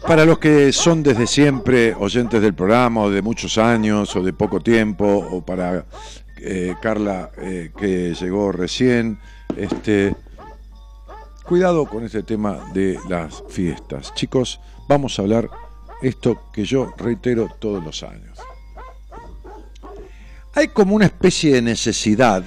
para 0.08 0.26
los 0.26 0.40
que 0.40 0.74
son 0.74 1.04
desde 1.04 1.28
siempre 1.28 1.94
oyentes 1.94 2.42
del 2.42 2.56
programa, 2.56 3.02
o 3.02 3.12
de 3.12 3.22
muchos 3.22 3.60
años, 3.60 4.16
o 4.16 4.24
de 4.24 4.34
poco 4.34 4.60
tiempo, 4.60 5.06
o 5.06 5.46
para 5.46 5.86
eh, 6.38 6.74
Carla 6.82 7.30
eh, 7.38 7.70
que 7.78 8.16
llegó 8.16 8.52
recién, 8.52 9.20
este, 9.56 10.16
cuidado 11.44 11.86
con 11.86 12.04
este 12.06 12.24
tema 12.24 12.72
de 12.74 12.98
las 13.08 13.44
fiestas. 13.50 14.16
Chicos, 14.16 14.60
vamos 14.88 15.20
a 15.20 15.22
hablar 15.22 15.48
esto 16.02 16.50
que 16.52 16.66
yo 16.66 16.92
reitero 16.98 17.50
todos 17.60 17.84
los 17.84 18.02
años. 18.02 18.40
Hay 20.56 20.70
como 20.70 20.96
una 20.96 21.06
especie 21.06 21.54
de 21.54 21.62
necesidad 21.62 22.44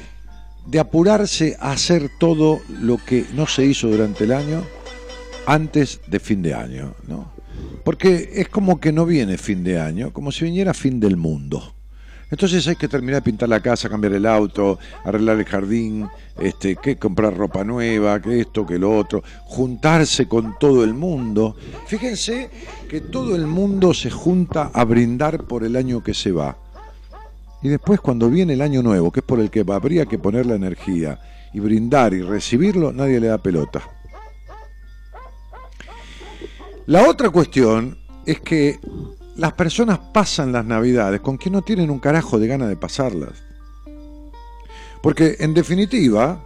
de 0.66 0.80
apurarse 0.80 1.56
a 1.60 1.70
hacer 1.70 2.10
todo 2.18 2.58
lo 2.80 2.96
que 2.96 3.24
no 3.34 3.46
se 3.46 3.64
hizo 3.64 3.86
durante 3.86 4.24
el 4.24 4.32
año 4.32 4.64
antes 5.46 6.00
de 6.06 6.20
fin 6.20 6.42
de 6.42 6.54
año, 6.54 6.94
¿no? 7.06 7.32
Porque 7.84 8.30
es 8.34 8.48
como 8.48 8.80
que 8.80 8.92
no 8.92 9.06
viene 9.06 9.38
fin 9.38 9.64
de 9.64 9.80
año, 9.80 10.12
como 10.12 10.30
si 10.30 10.44
viniera 10.44 10.72
fin 10.74 11.00
del 11.00 11.16
mundo. 11.16 11.74
Entonces 12.30 12.66
hay 12.66 12.76
que 12.76 12.88
terminar 12.88 13.16
de 13.16 13.30
pintar 13.30 13.48
la 13.48 13.60
casa, 13.60 13.90
cambiar 13.90 14.14
el 14.14 14.24
auto, 14.24 14.78
arreglar 15.04 15.38
el 15.38 15.44
jardín, 15.44 16.08
este, 16.40 16.76
que 16.76 16.96
comprar 16.96 17.36
ropa 17.36 17.62
nueva, 17.62 18.22
que 18.22 18.40
esto, 18.40 18.64
que 18.64 18.78
lo 18.78 18.96
otro, 18.96 19.22
juntarse 19.44 20.26
con 20.26 20.58
todo 20.58 20.82
el 20.82 20.94
mundo. 20.94 21.54
Fíjense 21.86 22.48
que 22.88 23.02
todo 23.02 23.36
el 23.36 23.46
mundo 23.46 23.92
se 23.92 24.10
junta 24.10 24.70
a 24.72 24.84
brindar 24.84 25.44
por 25.44 25.62
el 25.62 25.76
año 25.76 26.02
que 26.02 26.14
se 26.14 26.32
va. 26.32 26.56
Y 27.62 27.68
después 27.68 28.00
cuando 28.00 28.30
viene 28.30 28.54
el 28.54 28.62
año 28.62 28.82
nuevo, 28.82 29.12
que 29.12 29.20
es 29.20 29.26
por 29.26 29.38
el 29.38 29.50
que 29.50 29.62
habría 29.68 30.06
que 30.06 30.18
poner 30.18 30.46
la 30.46 30.54
energía 30.54 31.20
y 31.52 31.60
brindar 31.60 32.14
y 32.14 32.22
recibirlo, 32.22 32.92
nadie 32.92 33.20
le 33.20 33.26
da 33.26 33.36
pelota. 33.36 33.82
La 36.92 37.08
otra 37.08 37.30
cuestión 37.30 37.96
es 38.26 38.40
que 38.42 38.78
las 39.36 39.54
personas 39.54 39.98
pasan 40.12 40.52
las 40.52 40.66
navidades 40.66 41.22
con 41.22 41.38
quien 41.38 41.54
no 41.54 41.62
tienen 41.62 41.88
un 41.88 41.98
carajo 41.98 42.38
de 42.38 42.46
gana 42.46 42.68
de 42.68 42.76
pasarlas. 42.76 43.42
Porque 45.02 45.36
en 45.40 45.54
definitiva 45.54 46.44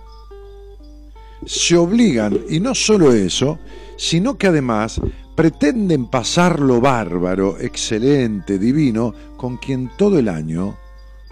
se 1.44 1.76
obligan, 1.76 2.38
y 2.48 2.60
no 2.60 2.76
solo 2.76 3.12
eso, 3.12 3.58
sino 3.96 4.38
que 4.38 4.46
además 4.46 5.00
pretenden 5.34 6.06
pasarlo 6.06 6.80
bárbaro, 6.80 7.58
excelente, 7.58 8.56
divino, 8.56 9.12
con 9.36 9.56
quien 9.56 9.90
todo 9.98 10.16
el 10.16 10.28
año 10.28 10.78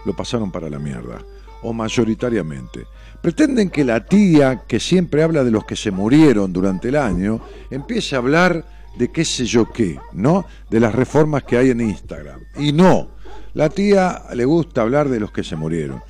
lo 0.05 0.13
pasaron 0.13 0.51
para 0.51 0.69
la 0.69 0.77
mierda, 0.77 1.23
o 1.61 1.71
mayoritariamente. 1.71 2.85
Pretenden 3.21 3.69
que 3.69 3.85
la 3.85 4.03
tía, 4.03 4.63
que 4.67 4.81
siempre 4.81 5.23
habla 5.23 5.45
de 5.45 5.51
los 5.51 5.63
que 5.63 5.77
se 5.77 5.89
murieron 5.89 6.51
durante 6.51 6.89
el 6.89 6.97
año, 6.97 7.39
empiece 7.71 8.15
a 8.15 8.19
hablar 8.19 8.74
de 8.97 9.11
qué 9.11 9.25
sé 9.25 9.45
yo 9.45 9.71
qué, 9.71 9.99
¿no? 10.13 10.45
De 10.69 10.79
las 10.79 10.93
reformas 10.93 11.43
que 11.43 11.57
hay 11.57 11.69
en 11.69 11.81
Instagram. 11.81 12.41
Y 12.57 12.71
no, 12.71 13.09
la 13.53 13.69
tía 13.69 14.23
le 14.33 14.45
gusta 14.45 14.81
hablar 14.81 15.09
de 15.09 15.19
los 15.19 15.31
que 15.31 15.43
se 15.43 15.55
murieron. 15.55 16.01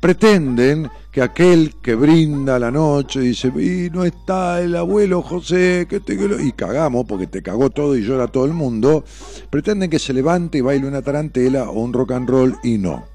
Pretenden 0.00 0.90
que 1.10 1.22
aquel 1.22 1.76
que 1.82 1.94
brinda 1.94 2.58
la 2.58 2.70
noche 2.70 3.20
dice, 3.20 3.48
y 3.48 3.88
no 3.90 4.04
está 4.04 4.60
el 4.60 4.76
abuelo 4.76 5.22
José, 5.22 5.86
que 5.88 6.00
te... 6.00 6.14
y 6.14 6.52
cagamos 6.52 7.06
porque 7.06 7.26
te 7.26 7.42
cagó 7.42 7.70
todo 7.70 7.96
y 7.96 8.02
llora 8.02 8.26
todo 8.26 8.44
el 8.44 8.52
mundo, 8.52 9.04
pretenden 9.48 9.88
que 9.88 9.98
se 9.98 10.12
levante 10.12 10.58
y 10.58 10.60
baile 10.60 10.86
una 10.86 11.02
tarantela 11.02 11.70
o 11.70 11.80
un 11.80 11.92
rock 11.92 12.12
and 12.12 12.28
roll 12.28 12.56
y 12.62 12.76
no. 12.76 13.06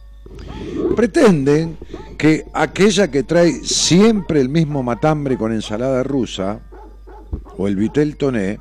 Pretenden 0.96 1.78
que 2.18 2.46
aquella 2.54 3.10
que 3.10 3.24
trae 3.24 3.52
siempre 3.64 4.42
el 4.42 4.50
mismo 4.50 4.82
matambre 4.82 5.38
con 5.38 5.52
ensalada 5.52 6.04
rusa, 6.04 6.62
o 7.58 7.68
el 7.68 7.76
vitel 7.76 8.18
toné, 8.18 8.60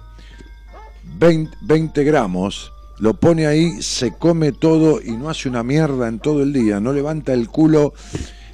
20, 1.18 2.04
gramos, 2.04 2.72
lo 2.98 3.14
pone 3.14 3.46
ahí, 3.46 3.82
se 3.82 4.12
come 4.16 4.52
todo 4.52 5.00
y 5.02 5.12
no 5.12 5.30
hace 5.30 5.48
una 5.48 5.62
mierda 5.62 6.08
en 6.08 6.18
todo 6.18 6.42
el 6.42 6.52
día, 6.52 6.80
no 6.80 6.92
levanta 6.92 7.32
el 7.32 7.48
culo 7.48 7.94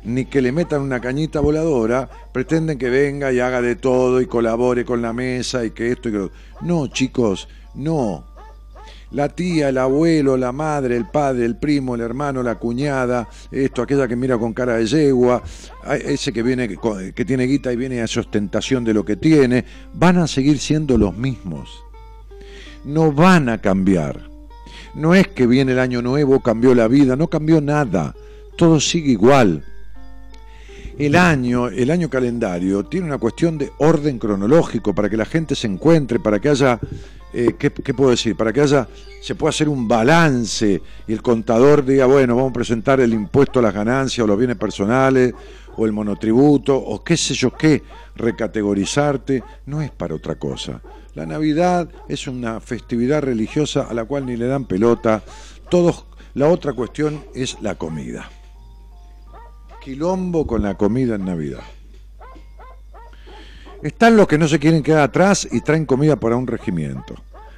ni 0.04 0.26
que 0.26 0.42
le 0.42 0.52
metan 0.52 0.82
una 0.82 1.00
cañita 1.00 1.40
voladora, 1.40 2.08
pretenden 2.32 2.78
que 2.78 2.90
venga 2.90 3.32
y 3.32 3.40
haga 3.40 3.62
de 3.62 3.76
todo 3.76 4.20
y 4.20 4.26
colabore 4.26 4.84
con 4.84 5.00
la 5.00 5.12
mesa 5.12 5.64
y 5.64 5.70
que 5.70 5.90
esto 5.90 6.10
y 6.10 6.12
que 6.12 6.18
lo 6.18 6.30
No, 6.60 6.88
chicos, 6.88 7.48
no. 7.74 8.24
La 9.10 9.28
tía, 9.28 9.68
el 9.68 9.78
abuelo, 9.78 10.36
la 10.36 10.52
madre, 10.52 10.96
el 10.96 11.08
padre, 11.08 11.44
el 11.44 11.56
primo, 11.56 11.94
el 11.94 12.00
hermano, 12.00 12.42
la 12.42 12.56
cuñada, 12.56 13.28
esto, 13.50 13.82
aquella 13.82 14.08
que 14.08 14.16
mira 14.16 14.36
con 14.36 14.52
cara 14.52 14.76
de 14.76 14.86
yegua, 14.86 15.42
ese 16.04 16.32
que 16.32 16.42
viene 16.42 16.68
que 16.68 17.24
tiene 17.24 17.44
guita 17.44 17.72
y 17.72 17.76
viene 17.76 18.02
a 18.02 18.04
ostentación 18.04 18.84
de 18.84 18.92
lo 18.92 19.04
que 19.04 19.16
tiene, 19.16 19.64
van 19.94 20.18
a 20.18 20.26
seguir 20.26 20.58
siendo 20.58 20.98
los 20.98 21.16
mismos 21.16 21.84
no 22.84 23.12
van 23.12 23.48
a 23.48 23.58
cambiar. 23.58 24.28
No 24.94 25.14
es 25.14 25.28
que 25.28 25.46
viene 25.46 25.72
el 25.72 25.78
año 25.78 26.02
nuevo, 26.02 26.40
cambió 26.40 26.74
la 26.74 26.88
vida, 26.88 27.16
no 27.16 27.28
cambió 27.28 27.60
nada, 27.60 28.14
todo 28.56 28.80
sigue 28.80 29.10
igual. 29.10 29.64
El 30.96 31.16
año, 31.16 31.66
el 31.68 31.90
año 31.90 32.08
calendario, 32.08 32.84
tiene 32.84 33.06
una 33.06 33.18
cuestión 33.18 33.58
de 33.58 33.72
orden 33.78 34.18
cronológico 34.18 34.94
para 34.94 35.10
que 35.10 35.16
la 35.16 35.24
gente 35.24 35.56
se 35.56 35.66
encuentre, 35.66 36.20
para 36.20 36.38
que 36.38 36.50
haya, 36.50 36.78
eh, 37.32 37.54
¿qué, 37.58 37.72
¿qué, 37.72 37.92
puedo 37.92 38.10
decir? 38.10 38.36
Para 38.36 38.52
que 38.52 38.60
haya, 38.60 38.86
se 39.20 39.34
pueda 39.34 39.50
hacer 39.50 39.68
un 39.68 39.88
balance 39.88 40.80
y 41.08 41.12
el 41.12 41.20
contador 41.20 41.84
diga, 41.84 42.06
bueno, 42.06 42.36
vamos 42.36 42.50
a 42.50 42.54
presentar 42.54 43.00
el 43.00 43.12
impuesto 43.12 43.58
a 43.58 43.62
las 43.62 43.74
ganancias 43.74 44.22
o 44.22 44.28
los 44.28 44.38
bienes 44.38 44.56
personales 44.56 45.34
o 45.76 45.84
el 45.84 45.90
monotributo 45.90 46.76
o 46.76 47.02
qué 47.02 47.16
sé 47.16 47.34
yo 47.34 47.52
qué, 47.52 47.82
recategorizarte, 48.14 49.42
no 49.66 49.82
es 49.82 49.90
para 49.90 50.14
otra 50.14 50.36
cosa. 50.36 50.80
La 51.14 51.26
Navidad 51.26 51.88
es 52.08 52.26
una 52.26 52.60
festividad 52.60 53.22
religiosa 53.22 53.86
a 53.88 53.94
la 53.94 54.04
cual 54.04 54.26
ni 54.26 54.36
le 54.36 54.46
dan 54.46 54.64
pelota. 54.64 55.22
Todos, 55.70 56.06
la 56.34 56.48
otra 56.48 56.72
cuestión 56.72 57.24
es 57.34 57.56
la 57.60 57.76
comida. 57.76 58.28
Quilombo 59.80 60.46
con 60.46 60.62
la 60.62 60.74
comida 60.76 61.14
en 61.14 61.24
Navidad. 61.24 61.62
Están 63.82 64.16
los 64.16 64.26
que 64.26 64.38
no 64.38 64.48
se 64.48 64.58
quieren 64.58 64.82
quedar 64.82 65.02
atrás 65.02 65.46
y 65.52 65.60
traen 65.60 65.86
comida 65.86 66.16
para 66.16 66.36
un 66.36 66.46
regimiento. 66.46 67.14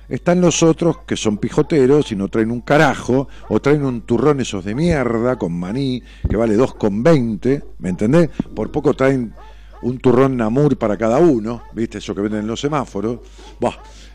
Están 0.08 0.40
los 0.40 0.62
otros 0.62 0.98
que 1.06 1.16
son 1.16 1.38
pijoteros 1.38 2.12
y 2.12 2.16
no 2.16 2.28
traen 2.28 2.50
un 2.50 2.60
carajo, 2.60 3.28
o 3.48 3.60
traen 3.60 3.84
un 3.84 4.02
turrón 4.02 4.40
esos 4.40 4.64
de 4.64 4.74
mierda 4.74 5.36
con 5.36 5.52
maní, 5.52 6.02
que 6.28 6.36
vale 6.36 6.56
2,20, 6.56 7.64
¿me 7.78 7.88
entendés? 7.88 8.30
Por 8.54 8.70
poco 8.70 8.94
traen 8.94 9.34
un 9.82 9.98
turrón 9.98 10.36
Namur 10.36 10.76
para 10.76 10.96
cada 10.96 11.18
uno, 11.18 11.62
¿viste? 11.72 11.98
Eso 11.98 12.14
que 12.14 12.22
venden 12.22 12.40
en 12.40 12.46
los 12.46 12.60
semáforos. 12.60 13.20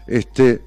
este, 0.08 0.62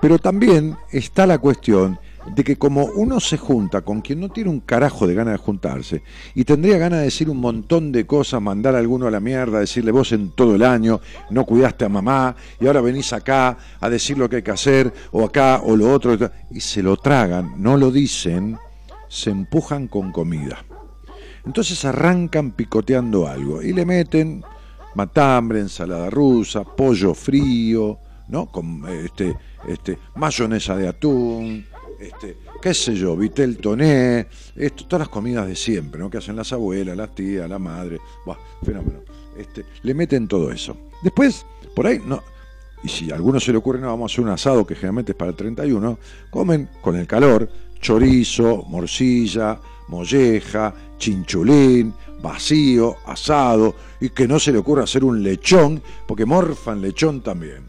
pero 0.00 0.18
también 0.18 0.76
está 0.90 1.26
la 1.26 1.38
cuestión 1.38 1.98
de 2.34 2.44
que 2.44 2.56
como 2.56 2.84
uno 2.84 3.18
se 3.20 3.38
junta 3.38 3.82
con 3.82 4.00
quien 4.00 4.20
no 4.20 4.28
tiene 4.28 4.50
un 4.50 4.60
carajo 4.60 5.06
de 5.06 5.14
ganas 5.14 5.32
de 5.32 5.38
juntarse 5.38 6.02
y 6.34 6.44
tendría 6.44 6.78
ganas 6.78 7.00
de 7.00 7.06
decir 7.06 7.30
un 7.30 7.38
montón 7.38 7.92
de 7.92 8.06
cosas, 8.06 8.42
mandar 8.42 8.74
a 8.74 8.78
alguno 8.78 9.06
a 9.06 9.10
la 9.10 9.20
mierda, 9.20 9.60
decirle 9.60 9.90
vos 9.90 10.12
en 10.12 10.30
todo 10.30 10.54
el 10.54 10.62
año 10.62 11.00
no 11.30 11.44
cuidaste 11.44 11.84
a 11.84 11.88
mamá 11.88 12.36
y 12.60 12.66
ahora 12.66 12.80
venís 12.80 13.12
acá 13.12 13.56
a 13.80 13.90
decir 13.90 14.18
lo 14.18 14.28
que 14.28 14.36
hay 14.36 14.42
que 14.42 14.50
hacer 14.50 14.92
o 15.12 15.24
acá 15.24 15.62
o 15.64 15.76
lo 15.76 15.92
otro 15.92 16.16
y 16.50 16.60
se 16.60 16.82
lo 16.82 16.96
tragan, 16.96 17.54
no 17.56 17.76
lo 17.76 17.90
dicen, 17.90 18.58
se 19.08 19.30
empujan 19.30 19.88
con 19.88 20.12
comida. 20.12 20.64
Entonces 21.50 21.84
arrancan 21.84 22.52
picoteando 22.52 23.26
algo 23.26 23.60
y 23.60 23.72
le 23.72 23.84
meten 23.84 24.44
matambre, 24.94 25.58
ensalada 25.58 26.08
rusa, 26.08 26.62
pollo 26.62 27.12
frío, 27.12 27.98
¿no? 28.28 28.46
Con 28.46 28.88
este, 28.88 29.36
este, 29.66 29.98
mayonesa 30.14 30.76
de 30.76 30.86
atún, 30.86 31.66
este, 31.98 32.36
qué 32.62 32.72
sé 32.72 32.94
yo, 32.94 33.16
vitel 33.16 33.56
toné, 33.56 34.28
esto, 34.54 34.84
todas 34.86 35.00
las 35.00 35.08
comidas 35.08 35.48
de 35.48 35.56
siempre, 35.56 36.00
¿no? 36.00 36.08
Que 36.08 36.18
hacen 36.18 36.36
las 36.36 36.52
abuelas, 36.52 36.96
las 36.96 37.12
tías, 37.16 37.50
la 37.50 37.58
madre, 37.58 37.98
Buah, 38.24 38.38
fenómeno. 38.62 39.00
Este, 39.36 39.64
le 39.82 39.92
meten 39.92 40.28
todo 40.28 40.52
eso. 40.52 40.76
Después, 41.02 41.44
por 41.74 41.84
ahí, 41.88 42.00
no, 42.06 42.22
y 42.84 42.88
si 42.88 43.10
a 43.10 43.16
alguno 43.16 43.40
se 43.40 43.50
le 43.50 43.58
ocurre, 43.58 43.80
no, 43.80 43.88
vamos 43.88 44.12
a 44.12 44.14
hacer 44.14 44.24
un 44.24 44.30
asado 44.30 44.64
que 44.64 44.76
generalmente 44.76 45.10
es 45.10 45.18
para 45.18 45.32
el 45.32 45.36
31, 45.36 45.98
comen 46.30 46.68
con 46.80 46.94
el 46.94 47.08
calor 47.08 47.50
chorizo, 47.80 48.64
morcilla, 48.68 49.58
molleja, 49.88 50.74
chinchulín, 51.00 51.92
vacío, 52.22 52.98
asado, 53.06 53.74
y 54.00 54.10
que 54.10 54.28
no 54.28 54.38
se 54.38 54.52
le 54.52 54.58
ocurra 54.58 54.84
hacer 54.84 55.02
un 55.02 55.20
lechón, 55.20 55.82
porque 56.06 56.24
morfan 56.24 56.80
lechón 56.80 57.22
también. 57.22 57.66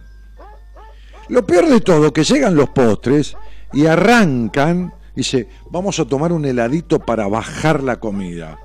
Lo 1.29 1.43
peor 1.45 1.67
de 1.67 1.81
todo, 1.81 2.13
que 2.13 2.23
llegan 2.23 2.55
los 2.55 2.69
postres 2.69 3.35
y 3.73 3.87
arrancan, 3.87 4.93
dice, 5.15 5.47
vamos 5.71 5.99
a 5.99 6.05
tomar 6.05 6.31
un 6.31 6.45
heladito 6.45 6.99
para 6.99 7.27
bajar 7.27 7.81
la 7.81 7.99
comida. 7.99 8.59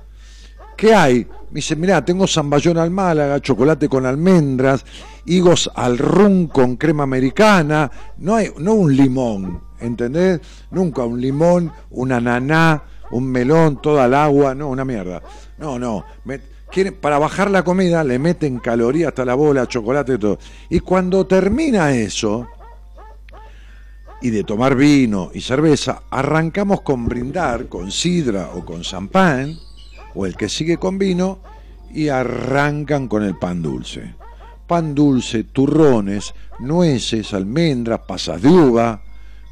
¿Qué 0.75 0.93
hay? 0.93 1.25
Me 1.49 1.55
dice, 1.55 1.75
mirá, 1.75 2.03
tengo 2.03 2.27
zamballón 2.27 2.77
al 2.77 2.91
Málaga, 2.91 3.39
chocolate 3.39 3.89
con 3.89 4.05
almendras, 4.05 4.85
higos 5.25 5.71
al 5.73 5.97
rum 5.97 6.47
con 6.47 6.75
crema 6.75 7.03
americana, 7.03 7.89
no 8.17 8.35
hay, 8.35 8.51
no 8.59 8.73
un 8.73 8.95
limón, 8.95 9.61
¿entendés? 9.79 10.41
Nunca 10.69 11.03
un 11.03 11.19
limón, 11.19 11.71
una 11.89 12.17
ananá, 12.17 12.83
un 13.11 13.27
melón, 13.27 13.81
toda 13.81 14.05
el 14.05 14.13
agua, 14.13 14.55
no, 14.55 14.69
una 14.69 14.85
mierda. 14.85 15.21
No, 15.57 15.79
no. 15.79 16.05
para 16.99 17.19
bajar 17.19 17.49
la 17.49 17.63
comida 17.63 18.03
le 18.03 18.19
meten 18.19 18.59
calorías 18.59 19.09
hasta 19.09 19.25
la 19.25 19.35
bola, 19.35 19.67
chocolate 19.67 20.15
y 20.15 20.17
todo. 20.17 20.39
Y 20.69 20.79
cuando 20.79 21.25
termina 21.25 21.91
eso, 21.91 22.47
y 24.21 24.29
de 24.29 24.43
tomar 24.43 24.75
vino 24.75 25.29
y 25.33 25.41
cerveza, 25.41 26.03
arrancamos 26.09 26.81
con 26.81 27.05
brindar, 27.05 27.67
con 27.67 27.91
sidra 27.91 28.51
o 28.53 28.65
con 28.65 28.81
champán, 28.81 29.57
o 30.15 30.25
el 30.25 30.35
que 30.35 30.49
sigue 30.49 30.77
con 30.77 30.97
vino, 30.97 31.39
y 31.93 32.09
arrancan 32.09 33.07
con 33.07 33.23
el 33.23 33.37
pan 33.37 33.61
dulce. 33.61 34.15
Pan 34.65 34.93
dulce, 34.93 35.45
turrones, 35.45 36.33
nueces, 36.59 37.33
almendras, 37.33 38.01
pasas 38.07 38.41
de 38.41 38.49
uva. 38.49 39.01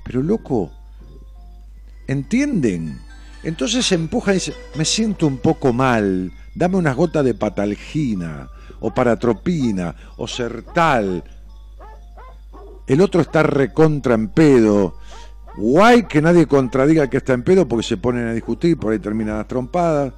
Pero 0.03 0.21
loco, 0.21 0.71
¿entienden? 2.07 3.04
Entonces 3.45 3.85
se 3.85 3.93
empuja 3.93 4.31
y 4.31 4.35
dice, 4.35 4.53
me 4.75 4.83
siento 4.83 5.27
un 5.27 5.37
poco 5.37 5.71
mal, 5.71 6.31
dame 6.55 6.77
unas 6.77 6.95
gotas 6.95 7.23
de 7.23 7.35
patalgina, 7.35 8.49
o 8.79 8.91
paratropina, 8.91 9.95
o 10.17 10.27
sertal. 10.27 11.23
El 12.87 13.01
otro 13.01 13.21
está 13.21 13.43
recontra 13.43 14.15
en 14.15 14.29
pedo. 14.29 14.97
Guay 15.57 16.07
que 16.07 16.23
nadie 16.23 16.47
contradiga 16.47 17.07
que 17.07 17.17
está 17.17 17.33
en 17.33 17.43
pedo 17.43 17.67
porque 17.67 17.85
se 17.85 17.97
ponen 17.97 18.27
a 18.27 18.33
discutir, 18.33 18.77
por 18.79 18.91
ahí 18.91 18.99
terminan 18.99 19.37
las 19.37 19.47
trompadas. 19.47 20.11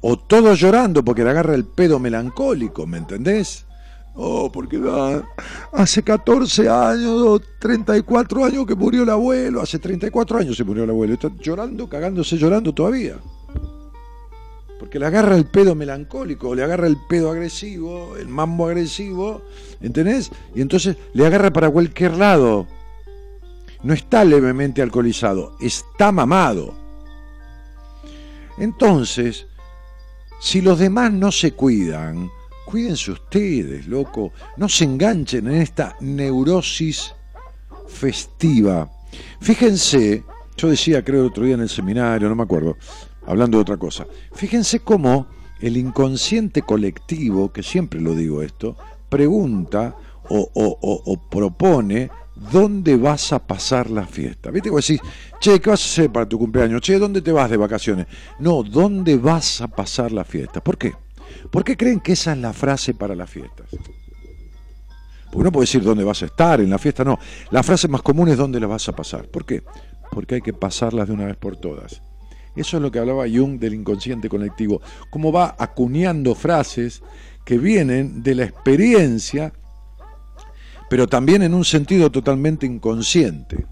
O 0.00 0.18
todos 0.18 0.58
llorando 0.58 1.04
porque 1.04 1.22
le 1.22 1.30
agarra 1.30 1.54
el 1.54 1.66
pedo 1.66 2.00
melancólico, 2.00 2.84
¿me 2.84 2.98
entendés? 2.98 3.64
Oh, 4.22 4.52
porque 4.52 4.78
hace 5.72 6.02
14 6.02 6.68
años, 6.68 7.40
34 7.58 8.44
años 8.44 8.66
que 8.66 8.74
murió 8.74 9.04
el 9.04 9.08
abuelo, 9.08 9.62
hace 9.62 9.78
34 9.78 10.40
años 10.40 10.58
se 10.58 10.62
murió 10.62 10.84
el 10.84 10.90
abuelo, 10.90 11.14
está 11.14 11.30
llorando, 11.40 11.88
cagándose 11.88 12.36
llorando 12.36 12.74
todavía. 12.74 13.16
Porque 14.78 14.98
le 14.98 15.06
agarra 15.06 15.36
el 15.36 15.46
pedo 15.46 15.74
melancólico, 15.74 16.54
le 16.54 16.62
agarra 16.62 16.86
el 16.86 16.98
pedo 17.08 17.30
agresivo, 17.30 18.14
el 18.18 18.28
mambo 18.28 18.66
agresivo, 18.66 19.40
¿entendés? 19.80 20.30
Y 20.54 20.60
entonces 20.60 20.98
le 21.14 21.24
agarra 21.24 21.50
para 21.50 21.70
cualquier 21.70 22.18
lado. 22.18 22.66
No 23.82 23.94
está 23.94 24.22
levemente 24.22 24.82
alcoholizado, 24.82 25.56
está 25.62 26.12
mamado. 26.12 26.74
Entonces, 28.58 29.46
si 30.42 30.60
los 30.60 30.78
demás 30.78 31.10
no 31.10 31.32
se 31.32 31.52
cuidan, 31.52 32.28
cuídense 32.70 33.10
ustedes, 33.10 33.88
loco, 33.88 34.32
no 34.56 34.68
se 34.68 34.84
enganchen 34.84 35.48
en 35.48 35.60
esta 35.60 35.96
neurosis 36.00 37.12
festiva. 37.88 38.88
Fíjense, 39.40 40.22
yo 40.56 40.68
decía 40.68 41.04
creo 41.04 41.22
el 41.22 41.26
otro 41.28 41.44
día 41.44 41.54
en 41.54 41.62
el 41.62 41.68
seminario, 41.68 42.28
no 42.28 42.36
me 42.36 42.44
acuerdo, 42.44 42.76
hablando 43.26 43.58
de 43.58 43.62
otra 43.62 43.76
cosa, 43.76 44.06
fíjense 44.32 44.80
cómo 44.80 45.26
el 45.60 45.76
inconsciente 45.76 46.62
colectivo, 46.62 47.52
que 47.52 47.64
siempre 47.64 48.00
lo 48.00 48.14
digo 48.14 48.40
esto, 48.40 48.76
pregunta 49.08 49.96
o, 50.28 51.28
propone 51.28 52.08
dónde 52.52 52.96
vas 52.96 53.32
a 53.32 53.40
pasar 53.40 53.90
la 53.90 54.06
fiesta. 54.06 54.52
¿Viste? 54.52 54.70
Vos 54.70 54.86
decís, 54.86 55.02
che, 55.40 55.60
¿qué 55.60 55.70
vas 55.70 55.82
a 55.82 55.86
hacer 55.86 56.12
para 56.12 56.28
tu 56.28 56.38
cumpleaños? 56.38 56.80
Che, 56.80 56.98
¿dónde 56.98 57.20
te 57.20 57.32
vas 57.32 57.50
de 57.50 57.56
vacaciones? 57.56 58.06
No, 58.38 58.62
¿dónde 58.62 59.16
vas 59.16 59.60
a 59.60 59.66
pasar 59.66 60.12
la 60.12 60.24
fiesta? 60.24 60.62
¿Por 60.62 60.78
qué? 60.78 60.94
¿Por 61.50 61.64
qué 61.64 61.76
creen 61.76 62.00
que 62.00 62.12
esa 62.12 62.32
es 62.32 62.38
la 62.38 62.52
frase 62.52 62.94
para 62.94 63.14
las 63.14 63.30
fiestas? 63.30 63.68
Porque 65.30 65.42
uno 65.42 65.52
puede 65.52 65.64
decir 65.64 65.82
dónde 65.82 66.02
vas 66.02 66.22
a 66.22 66.26
estar 66.26 66.60
en 66.60 66.70
la 66.70 66.78
fiesta, 66.78 67.04
no. 67.04 67.18
La 67.50 67.62
frase 67.62 67.86
más 67.86 68.02
común 68.02 68.28
es 68.28 68.36
dónde 68.36 68.58
la 68.58 68.66
vas 68.66 68.88
a 68.88 68.96
pasar. 68.96 69.28
¿Por 69.28 69.44
qué? 69.44 69.62
Porque 70.10 70.36
hay 70.36 70.40
que 70.40 70.52
pasarlas 70.52 71.06
de 71.06 71.14
una 71.14 71.26
vez 71.26 71.36
por 71.36 71.56
todas. 71.56 72.02
Eso 72.56 72.76
es 72.76 72.82
lo 72.82 72.90
que 72.90 72.98
hablaba 72.98 73.28
Jung 73.28 73.60
del 73.60 73.74
inconsciente 73.74 74.28
colectivo, 74.28 74.82
cómo 75.08 75.30
va 75.30 75.54
acuñando 75.56 76.34
frases 76.34 77.02
que 77.44 77.58
vienen 77.58 78.22
de 78.22 78.34
la 78.34 78.44
experiencia, 78.44 79.52
pero 80.88 81.06
también 81.06 81.42
en 81.42 81.54
un 81.54 81.64
sentido 81.64 82.10
totalmente 82.10 82.66
inconsciente. 82.66 83.66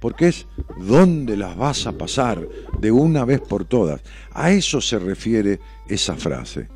Porque 0.00 0.28
es 0.28 0.46
dónde 0.76 1.36
las 1.36 1.56
vas 1.56 1.86
a 1.86 1.92
pasar 1.92 2.46
de 2.78 2.90
una 2.90 3.24
vez 3.24 3.40
por 3.40 3.64
todas. 3.64 4.02
A 4.32 4.50
eso 4.50 4.80
se 4.80 4.98
refiere 4.98 5.60
esa 5.88 6.14
frase. 6.16 6.68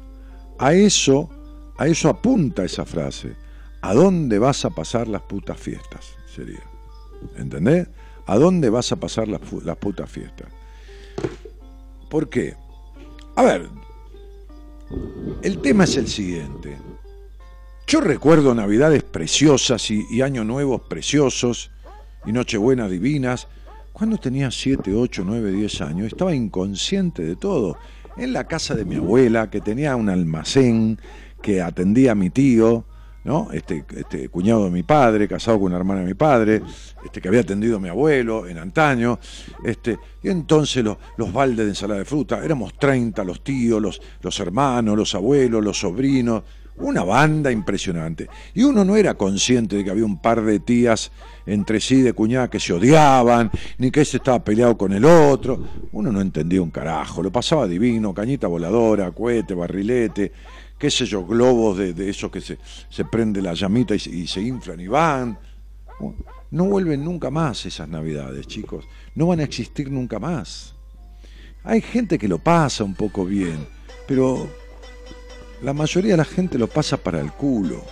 A 0.58 0.74
eso, 0.74 1.28
a 1.78 1.86
eso 1.86 2.08
apunta 2.08 2.64
esa 2.64 2.84
frase. 2.84 3.36
¿A 3.82 3.94
dónde 3.94 4.38
vas 4.38 4.64
a 4.64 4.70
pasar 4.70 5.08
las 5.08 5.22
putas 5.22 5.58
fiestas? 5.58 6.14
Sería. 6.34 6.62
¿Entendés? 7.36 7.88
¿A 8.26 8.36
dónde 8.36 8.70
vas 8.70 8.92
a 8.92 8.96
pasar 8.96 9.28
las, 9.28 9.40
las 9.64 9.76
putas 9.76 10.10
fiestas? 10.10 10.48
¿Por 12.08 12.28
qué? 12.28 12.56
A 13.36 13.42
ver, 13.42 13.68
el 15.42 15.60
tema 15.60 15.84
es 15.84 15.96
el 15.96 16.08
siguiente. 16.08 16.76
Yo 17.86 18.00
recuerdo 18.00 18.54
navidades 18.54 19.02
preciosas 19.02 19.90
y, 19.90 20.22
años 20.22 20.46
nuevos 20.46 20.82
preciosos 20.82 21.70
y 22.24 22.32
nochebuenas 22.32 22.90
divinas. 22.90 23.48
Cuando 23.92 24.16
tenía 24.18 24.50
7, 24.50 24.94
8, 24.94 25.22
9, 25.26 25.52
10 25.52 25.80
años, 25.80 26.06
estaba 26.06 26.34
inconsciente 26.34 27.24
de 27.24 27.36
todo. 27.36 27.78
En 28.20 28.34
la 28.34 28.44
casa 28.44 28.74
de 28.74 28.84
mi 28.84 28.96
abuela, 28.96 29.48
que 29.48 29.62
tenía 29.62 29.96
un 29.96 30.10
almacén, 30.10 31.00
que 31.40 31.62
atendía 31.62 32.12
a 32.12 32.14
mi 32.14 32.28
tío, 32.28 32.84
¿no? 33.24 33.48
Este, 33.50 33.82
este, 33.96 34.28
cuñado 34.28 34.64
de 34.64 34.70
mi 34.70 34.82
padre, 34.82 35.26
casado 35.26 35.58
con 35.58 35.68
una 35.68 35.78
hermana 35.78 36.00
de 36.00 36.06
mi 36.06 36.12
padre, 36.12 36.60
este, 37.02 37.22
que 37.22 37.28
había 37.28 37.40
atendido 37.40 37.78
a 37.78 37.80
mi 37.80 37.88
abuelo 37.88 38.46
en 38.46 38.58
antaño, 38.58 39.18
este, 39.64 39.96
y 40.22 40.28
entonces 40.28 40.84
los, 40.84 40.98
los 41.16 41.32
baldes 41.32 41.64
de 41.64 41.70
ensalada 41.70 42.00
de 42.00 42.04
fruta, 42.04 42.44
éramos 42.44 42.74
30 42.78 43.24
los 43.24 43.42
tíos, 43.42 43.80
los, 43.80 44.02
los 44.20 44.38
hermanos, 44.38 44.98
los 44.98 45.14
abuelos, 45.14 45.64
los 45.64 45.80
sobrinos, 45.80 46.42
una 46.80 47.04
banda 47.04 47.52
impresionante. 47.52 48.28
Y 48.54 48.64
uno 48.64 48.84
no 48.84 48.96
era 48.96 49.14
consciente 49.14 49.76
de 49.76 49.84
que 49.84 49.90
había 49.90 50.04
un 50.04 50.20
par 50.20 50.42
de 50.42 50.60
tías 50.60 51.12
entre 51.46 51.80
sí 51.80 52.02
de 52.02 52.12
cuñada 52.12 52.50
que 52.50 52.60
se 52.60 52.72
odiaban, 52.72 53.50
ni 53.78 53.90
que 53.90 54.02
ese 54.02 54.18
estaba 54.18 54.42
peleado 54.42 54.76
con 54.76 54.92
el 54.92 55.04
otro. 55.04 55.62
Uno 55.92 56.12
no 56.12 56.20
entendía 56.20 56.62
un 56.62 56.70
carajo, 56.70 57.22
lo 57.22 57.30
pasaba 57.30 57.66
divino, 57.66 58.14
cañita 58.14 58.46
voladora, 58.46 59.10
cohete, 59.12 59.54
barrilete, 59.54 60.32
qué 60.78 60.90
sé 60.90 61.06
yo, 61.06 61.26
globos 61.26 61.78
de, 61.78 61.92
de 61.92 62.08
esos 62.10 62.30
que 62.30 62.40
se, 62.40 62.58
se 62.88 63.04
prende 63.04 63.42
la 63.42 63.54
llamita 63.54 63.94
y, 63.94 63.98
y 63.98 64.26
se 64.26 64.40
inflan 64.40 64.80
y 64.80 64.86
van. 64.86 65.38
No 66.50 66.64
vuelven 66.64 67.04
nunca 67.04 67.30
más 67.30 67.64
esas 67.66 67.88
navidades, 67.88 68.46
chicos. 68.46 68.84
No 69.14 69.26
van 69.26 69.40
a 69.40 69.44
existir 69.44 69.90
nunca 69.90 70.18
más. 70.18 70.74
Hay 71.62 71.82
gente 71.82 72.18
que 72.18 72.26
lo 72.26 72.38
pasa 72.38 72.84
un 72.84 72.94
poco 72.94 73.24
bien, 73.26 73.66
pero 74.08 74.48
la 75.62 75.72
mayoría 75.72 76.12
de 76.12 76.18
la 76.18 76.24
gente 76.24 76.58
lo 76.58 76.68
pasa 76.68 76.96
para 76.96 77.20
el 77.20 77.32
culo. 77.32 77.84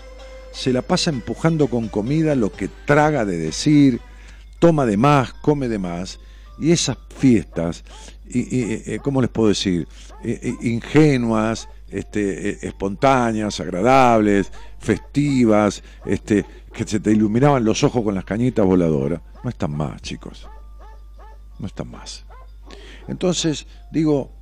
Se 0.53 0.73
la 0.73 0.83
pasa 0.83 1.11
empujando 1.11 1.69
con 1.69 1.89
comida 1.89 2.35
lo 2.35 2.53
que 2.53 2.69
traga 2.87 3.25
de 3.25 3.39
decir, 3.39 4.01
toma 4.59 4.87
de 4.87 4.97
más, 4.97 5.33
come 5.35 5.69
de 5.69 5.79
más. 5.79 6.19
Y 6.59 6.73
esas 6.73 6.99
fiestas, 7.17 7.85
y, 8.27 8.63
eh, 8.63 9.01
¿cómo 9.03 9.21
les 9.21 9.31
puedo 9.31 9.49
decir? 9.49 9.87
ingenuas, 10.63 11.69
este, 11.91 12.67
espontáneas, 12.67 13.61
agradables, 13.61 14.51
festivas, 14.79 15.83
este, 16.05 16.45
que 16.73 16.85
se 16.85 17.01
te 17.01 17.13
iluminaban 17.13 17.65
los 17.65 17.85
ojos 17.85 18.03
con 18.03 18.15
las 18.15 18.25
cañitas 18.25 18.67
voladoras, 18.67 19.21
no 19.43 19.51
están 19.51 19.77
más, 19.77 20.03
chicos. 20.03 20.49
No 21.59 21.67
están 21.67 21.91
más. 21.91 22.25
Entonces, 23.09 23.67
digo, 23.91 24.38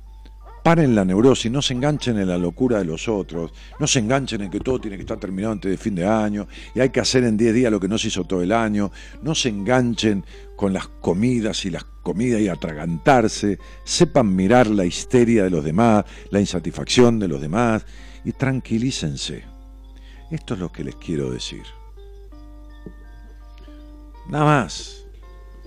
paren 0.67 0.95
la 0.95 1.05
neurosis, 1.05 1.49
no 1.49 1.61
se 1.61 1.73
enganchen 1.73 2.19
en 2.19 2.27
la 2.27 2.37
locura 2.37 2.79
de 2.79 2.83
los 2.83 3.07
otros, 3.07 3.53
no 3.79 3.87
se 3.87 3.99
enganchen 3.99 4.41
en 4.41 4.49
que 4.49 4.59
todo 4.59 4.81
tiene 4.81 4.97
que 4.97 5.03
estar 5.03 5.17
terminado 5.17 5.53
antes 5.53 5.71
de 5.71 5.77
fin 5.77 5.95
de 5.95 6.05
año 6.05 6.45
y 6.75 6.81
hay 6.81 6.89
que 6.89 6.99
hacer 6.99 7.23
en 7.23 7.37
10 7.37 7.53
días 7.53 7.71
lo 7.71 7.79
que 7.79 7.87
no 7.87 7.97
se 7.97 8.09
hizo 8.09 8.25
todo 8.25 8.41
el 8.41 8.51
año, 8.51 8.91
no 9.21 9.33
se 9.33 9.47
enganchen 9.47 10.25
con 10.57 10.73
las 10.73 10.89
comidas 10.89 11.63
y 11.63 11.69
las 11.69 11.85
comidas 12.03 12.41
y 12.41 12.49
atragantarse, 12.49 13.59
sepan 13.85 14.35
mirar 14.35 14.67
la 14.67 14.83
histeria 14.83 15.45
de 15.45 15.51
los 15.51 15.63
demás, 15.63 16.03
la 16.31 16.41
insatisfacción 16.41 17.17
de 17.17 17.29
los 17.29 17.39
demás 17.39 17.85
y 18.25 18.33
tranquilícense. 18.33 19.45
Esto 20.29 20.55
es 20.55 20.59
lo 20.59 20.69
que 20.69 20.83
les 20.83 20.97
quiero 20.97 21.31
decir. 21.31 21.63
Nada 24.29 24.43
más. 24.43 25.05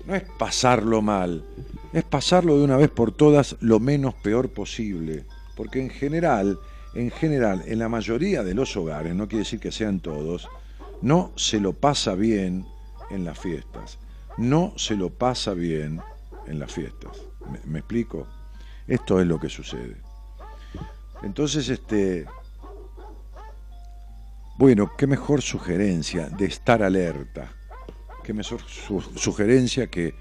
No 0.04 0.14
es 0.14 0.24
pasarlo 0.38 1.00
mal, 1.00 1.44
es 1.92 2.04
pasarlo 2.04 2.56
de 2.56 2.64
una 2.64 2.76
vez 2.76 2.90
por 2.90 3.12
todas 3.12 3.56
lo 3.60 3.80
menos 3.80 4.14
peor 4.14 4.50
posible, 4.50 5.24
porque 5.56 5.80
en 5.80 5.90
general, 5.90 6.58
en 6.94 7.10
general, 7.10 7.62
en 7.66 7.78
la 7.78 7.88
mayoría 7.88 8.42
de 8.42 8.54
los 8.54 8.76
hogares, 8.76 9.14
no 9.14 9.28
quiere 9.28 9.44
decir 9.44 9.60
que 9.60 9.72
sean 9.72 10.00
todos, 10.00 10.48
no 11.02 11.32
se 11.36 11.60
lo 11.60 11.72
pasa 11.72 12.14
bien 12.14 12.66
en 13.10 13.24
las 13.24 13.38
fiestas, 13.38 13.98
no 14.38 14.72
se 14.76 14.96
lo 14.96 15.10
pasa 15.10 15.54
bien 15.54 16.00
en 16.46 16.58
las 16.58 16.72
fiestas. 16.72 17.22
¿Me, 17.66 17.78
explico? 17.78 18.26
Esto 18.86 19.20
es 19.20 19.26
lo 19.26 19.40
que 19.40 19.48
sucede. 19.48 19.96
Entonces, 21.22 21.68
este, 21.68 22.26
bueno, 24.58 24.92
qué 24.96 25.06
mejor 25.06 25.42
sugerencia 25.42 26.28
de 26.28 26.46
estar 26.46 26.82
alerta, 26.82 27.52
qué 28.22 28.32
mejor 28.32 28.60
sugerencia 28.66 29.88
que, 29.88 30.14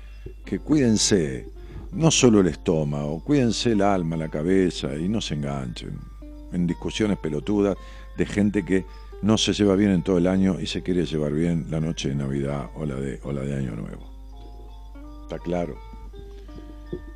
que 0.45 0.59
cuídense, 0.59 1.47
no 1.91 2.11
solo 2.11 2.41
el 2.41 2.47
estómago, 2.47 3.23
cuídense 3.23 3.71
el 3.71 3.81
alma, 3.81 4.15
la 4.15 4.29
cabeza 4.29 4.95
y 4.95 5.09
no 5.09 5.21
se 5.21 5.35
enganchen 5.35 5.99
en 6.51 6.67
discusiones 6.67 7.17
pelotudas 7.17 7.77
de 8.17 8.25
gente 8.25 8.63
que 8.63 8.85
no 9.21 9.37
se 9.37 9.53
lleva 9.53 9.75
bien 9.75 9.91
en 9.91 10.03
todo 10.03 10.17
el 10.17 10.27
año 10.27 10.59
y 10.59 10.67
se 10.67 10.81
quiere 10.81 11.05
llevar 11.05 11.33
bien 11.33 11.67
la 11.69 11.79
noche 11.79 12.09
de 12.09 12.15
Navidad 12.15 12.69
o 12.75 12.85
la 12.85 12.95
de, 12.95 13.19
o 13.23 13.31
la 13.31 13.41
de 13.41 13.55
Año 13.55 13.75
Nuevo. 13.75 14.09
¿Está 15.23 15.39
claro? 15.39 15.77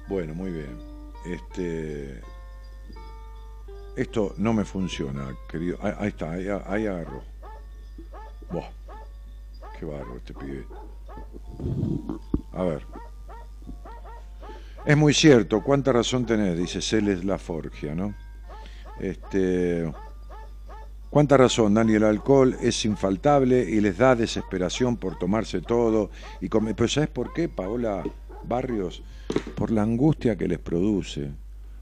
Bueno, 0.07 0.33
muy 0.33 0.51
bien. 0.51 0.77
Este, 1.25 2.21
esto 3.95 4.33
no 4.37 4.53
me 4.53 4.65
funciona, 4.65 5.35
querido. 5.49 5.77
Ahí, 5.81 6.09
está, 6.09 6.31
ahí, 6.31 6.47
ahí 6.67 6.87
agarró. 6.87 7.23
Buah, 8.51 8.69
qué 9.79 9.85
barro 9.85 10.17
este 10.17 10.33
pibe. 10.33 10.65
A 12.51 12.63
ver. 12.63 12.85
Es 14.85 14.97
muy 14.97 15.13
cierto, 15.13 15.63
cuánta 15.63 15.93
razón 15.93 16.25
tenés, 16.25 16.57
dice 16.57 16.81
Celes 16.81 17.23
La 17.23 17.37
Forgia, 17.37 17.95
¿no? 17.95 18.13
Este, 18.99 19.89
cuánta 21.09 21.37
razón, 21.37 21.73
Dani, 21.73 21.93
el 21.93 22.03
alcohol 22.03 22.57
es 22.61 22.83
infaltable 22.83 23.61
y 23.61 23.79
les 23.79 23.97
da 23.97 24.13
desesperación 24.13 24.97
por 24.97 25.17
tomarse 25.17 25.61
todo. 25.61 26.09
Y 26.41 26.49
comer. 26.49 26.75
Pero 26.75 26.89
¿sabes 26.89 27.09
por 27.09 27.31
qué, 27.31 27.47
Paola 27.47 28.03
Barrios? 28.43 29.03
Por 29.55 29.71
la 29.71 29.83
angustia 29.83 30.35
que 30.35 30.49
les 30.49 30.59
produce. 30.59 31.31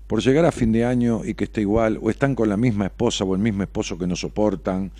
Por 0.05 0.21
llegar 0.21 0.45
a 0.45 0.51
fin 0.51 0.71
de 0.71 0.85
año 0.85 1.25
y 1.25 1.33
que 1.33 1.45
esté 1.45 1.61
igual, 1.61 1.97
o 2.03 2.11
están 2.11 2.35
con 2.35 2.49
la 2.49 2.57
misma 2.57 2.85
esposa 2.85 3.23
o 3.23 3.33
el 3.33 3.41
mismo 3.41 3.63
esposo 3.63 3.97
que 3.97 4.05
no 4.05 4.15
soportan, 4.15 4.91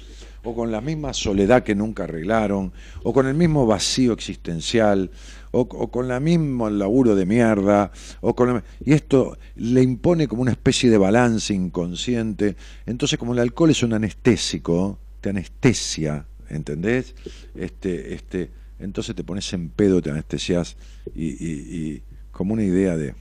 o 0.44 0.56
con 0.56 0.72
la 0.72 0.82
misma 0.82 1.14
soledad 1.14 1.64
que 1.64 1.76
nunca 1.76 2.04
arreglaron, 2.04 2.72
o 3.04 3.14
con 3.14 3.28
el 3.28 3.36
mismo 3.36 3.66
vacío 3.66 4.14
existencial, 4.14 5.12
o, 5.52 5.68
con 5.68 6.08
la 6.08 6.20
mismo 6.20 6.70
laburo 6.70 7.16
de 7.16 7.26
mierda, 7.26 7.92
o 8.22 8.36
con 8.36 8.64
y 8.84 8.94
esto 8.94 9.38
le 9.56 9.82
impone 9.82 10.28
como 10.28 10.42
una 10.42 10.52
especie 10.52 10.90
de 10.90 10.98
balance 10.98 11.54
inconsciente. 11.54 12.56
Entonces, 12.86 13.20
como 13.20 13.34
el 13.34 13.40
alcohol 13.40 13.70
es 13.70 13.84
un 13.84 13.94
anestésico, 13.94 14.98
te 15.20 15.30
anestesia, 15.30 16.26
¿entendés? 16.50 17.14
Este, 17.54 18.14
este, 18.14 18.50
entonces 18.80 19.16
te 19.16 19.24
pones 19.24 19.52
en 19.54 19.70
pedo, 19.70 20.02
te 20.02 20.10
anestesias 20.10 20.78
y, 21.14 21.28
y 21.28 22.04
como 22.32 22.54
una 22.54 22.64
idea 22.64 22.96
de 22.96 23.14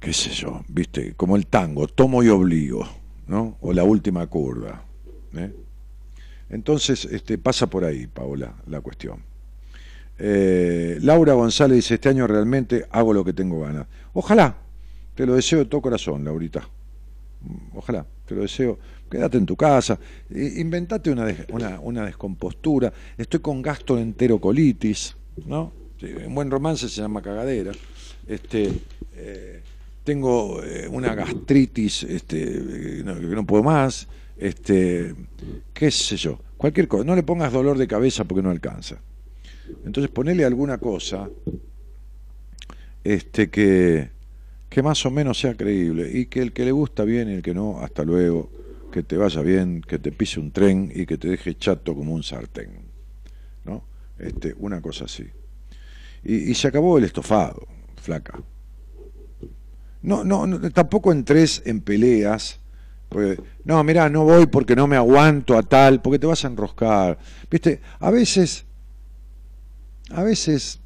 qué 0.00 0.12
sé 0.12 0.30
yo, 0.30 0.64
viste, 0.68 1.14
como 1.14 1.36
el 1.36 1.46
tango, 1.46 1.88
tomo 1.88 2.22
y 2.22 2.28
obligo, 2.28 2.88
¿no? 3.28 3.56
O 3.60 3.72
la 3.72 3.84
última 3.84 4.26
curva. 4.26 4.82
¿eh? 5.34 5.52
Entonces, 6.50 7.04
este, 7.04 7.38
pasa 7.38 7.68
por 7.68 7.84
ahí, 7.84 8.06
Paola, 8.06 8.54
la 8.66 8.80
cuestión. 8.80 9.22
Eh, 10.18 10.98
Laura 11.02 11.34
González 11.34 11.76
dice, 11.76 11.94
este 11.94 12.08
año 12.08 12.26
realmente 12.26 12.86
hago 12.90 13.12
lo 13.12 13.24
que 13.24 13.32
tengo 13.32 13.60
ganas. 13.60 13.86
Ojalá, 14.14 14.56
Te 15.14 15.26
lo 15.26 15.34
deseo 15.34 15.58
de 15.58 15.64
todo 15.64 15.82
corazón, 15.82 16.24
Laurita. 16.24 16.68
Ojalá, 17.74 18.06
te 18.24 18.36
lo 18.36 18.42
deseo. 18.42 18.78
Quédate 19.10 19.36
en 19.36 19.46
tu 19.46 19.56
casa, 19.56 19.98
inventate 20.30 21.10
una, 21.10 21.80
una, 21.80 22.04
descompostura. 22.04 22.92
Estoy 23.16 23.40
con 23.40 23.60
gastroenterocolitis, 23.60 25.16
¿no? 25.46 25.72
un 26.24 26.34
buen 26.34 26.50
romance 26.50 26.88
se 26.88 27.00
llama 27.00 27.20
cagadera. 27.20 27.72
Este, 28.28 28.70
eh, 29.16 29.62
tengo 30.08 30.64
eh, 30.64 30.88
una 30.90 31.14
gastritis 31.14 32.02
este, 32.04 32.42
que 32.42 33.02
no, 33.04 33.44
puedo 33.44 33.62
más, 33.62 34.08
este, 34.38 35.14
qué 35.74 35.90
sé 35.90 36.16
yo, 36.16 36.40
cualquier 36.56 36.88
cosa. 36.88 37.04
No 37.04 37.14
le 37.14 37.22
pongas 37.22 37.52
dolor 37.52 37.76
de 37.76 37.86
cabeza 37.86 38.24
porque 38.24 38.40
no 38.40 38.48
alcanza. 38.48 39.02
Entonces 39.84 40.10
ponele 40.10 40.46
alguna 40.46 40.78
cosa 40.78 41.28
este, 43.04 43.50
que, 43.50 44.08
que 44.70 44.82
más 44.82 45.04
o 45.04 45.10
menos 45.10 45.38
sea 45.38 45.54
creíble 45.54 46.10
y 46.10 46.24
que 46.24 46.40
el 46.40 46.54
que 46.54 46.64
le 46.64 46.72
gusta 46.72 47.04
bien 47.04 47.28
y 47.28 47.34
el 47.34 47.42
que 47.42 47.52
no, 47.52 47.78
hasta 47.82 48.02
luego, 48.02 48.50
que 48.90 49.02
te 49.02 49.18
vaya 49.18 49.42
bien, 49.42 49.82
que 49.82 49.98
te 49.98 50.10
pise 50.10 50.40
un 50.40 50.52
tren 50.52 50.90
y 50.94 51.04
que 51.04 51.18
te 51.18 51.28
deje 51.28 51.54
chato 51.58 51.94
como 51.94 52.14
un 52.14 52.22
sartén. 52.22 52.70
¿no? 53.66 53.84
Este, 54.18 54.54
una 54.58 54.80
cosa 54.80 55.04
así. 55.04 55.26
Y, 56.24 56.54
se 56.54 56.66
acabó 56.66 56.96
el 56.96 57.04
estofado, 57.04 57.68
flaca. 58.00 58.40
No, 60.02 60.24
no, 60.24 60.70
tampoco 60.70 61.12
entres 61.12 61.62
en 61.66 61.80
peleas. 61.80 62.60
no, 63.64 63.84
mira, 63.84 64.08
no 64.08 64.24
voy 64.24 64.46
porque 64.46 64.76
no 64.76 64.86
me 64.86 64.96
aguanto 64.96 65.56
a 65.56 65.62
tal, 65.62 66.00
porque 66.02 66.18
te 66.18 66.26
vas 66.26 66.44
a 66.44 66.48
enroscar. 66.48 67.18
Viste, 67.50 67.80
a 67.98 68.10
veces, 68.10 68.64
a 70.10 70.22
veces, 70.22 70.80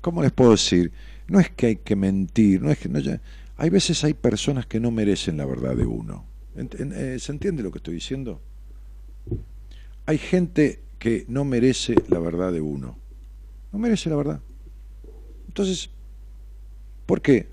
¿cómo 0.00 0.22
les 0.22 0.32
puedo 0.32 0.52
decir? 0.52 0.92
No 1.26 1.40
es 1.40 1.50
que 1.50 1.66
hay 1.66 1.76
que 1.76 1.96
mentir, 1.96 2.62
no 2.62 2.70
es 2.70 2.78
que 2.78 2.88
no, 2.88 3.00
hay 3.56 3.70
veces 3.70 4.04
hay 4.04 4.14
personas 4.14 4.66
que 4.66 4.78
no 4.78 4.90
merecen 4.90 5.36
la 5.36 5.46
verdad 5.46 5.74
de 5.74 5.86
uno. 5.86 6.24
Eh, 6.56 7.18
¿Se 7.18 7.32
entiende 7.32 7.62
lo 7.62 7.70
que 7.70 7.78
estoy 7.78 7.94
diciendo? 7.94 8.40
Hay 10.06 10.18
gente 10.18 10.80
que 10.98 11.24
no 11.28 11.44
merece 11.44 11.94
la 12.08 12.18
verdad 12.18 12.52
de 12.52 12.60
uno. 12.60 12.96
No 13.72 13.78
merece 13.78 14.08
la 14.08 14.16
verdad. 14.16 14.40
Entonces, 15.48 15.90
¿por 17.06 17.22
qué? 17.22 17.48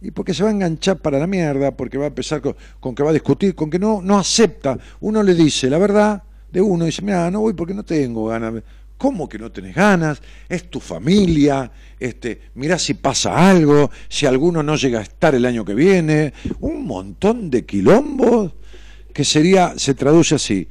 Y 0.00 0.10
porque 0.10 0.34
se 0.34 0.42
va 0.42 0.48
a 0.48 0.52
enganchar 0.52 0.98
para 0.98 1.18
la 1.18 1.26
mierda, 1.26 1.76
porque 1.76 1.98
va 1.98 2.04
a 2.04 2.08
empezar 2.08 2.40
con, 2.40 2.94
que 2.94 3.02
va 3.02 3.10
a 3.10 3.12
discutir, 3.12 3.54
con 3.54 3.70
que 3.70 3.78
no, 3.78 4.02
no 4.02 4.18
acepta. 4.18 4.78
Uno 5.00 5.22
le 5.22 5.34
dice 5.34 5.70
la 5.70 5.78
verdad 5.78 6.22
de 6.50 6.60
uno 6.60 6.84
y 6.84 6.86
dice, 6.86 7.02
mira, 7.02 7.30
no 7.30 7.40
voy 7.40 7.52
porque 7.52 7.74
no 7.74 7.84
tengo 7.84 8.26
ganas. 8.26 8.62
¿Cómo 8.98 9.28
que 9.28 9.38
no 9.38 9.50
tenés 9.50 9.74
ganas? 9.74 10.22
Es 10.48 10.70
tu 10.70 10.78
familia, 10.78 11.70
este, 11.98 12.40
mirá 12.54 12.78
si 12.78 12.94
pasa 12.94 13.50
algo, 13.50 13.90
si 14.08 14.26
alguno 14.26 14.62
no 14.62 14.76
llega 14.76 15.00
a 15.00 15.02
estar 15.02 15.34
el 15.34 15.44
año 15.44 15.64
que 15.64 15.74
viene, 15.74 16.32
un 16.60 16.84
montón 16.84 17.50
de 17.50 17.64
quilombos 17.64 18.52
que 19.12 19.24
sería, 19.24 19.74
se 19.76 19.94
traduce 19.94 20.36
así, 20.36 20.68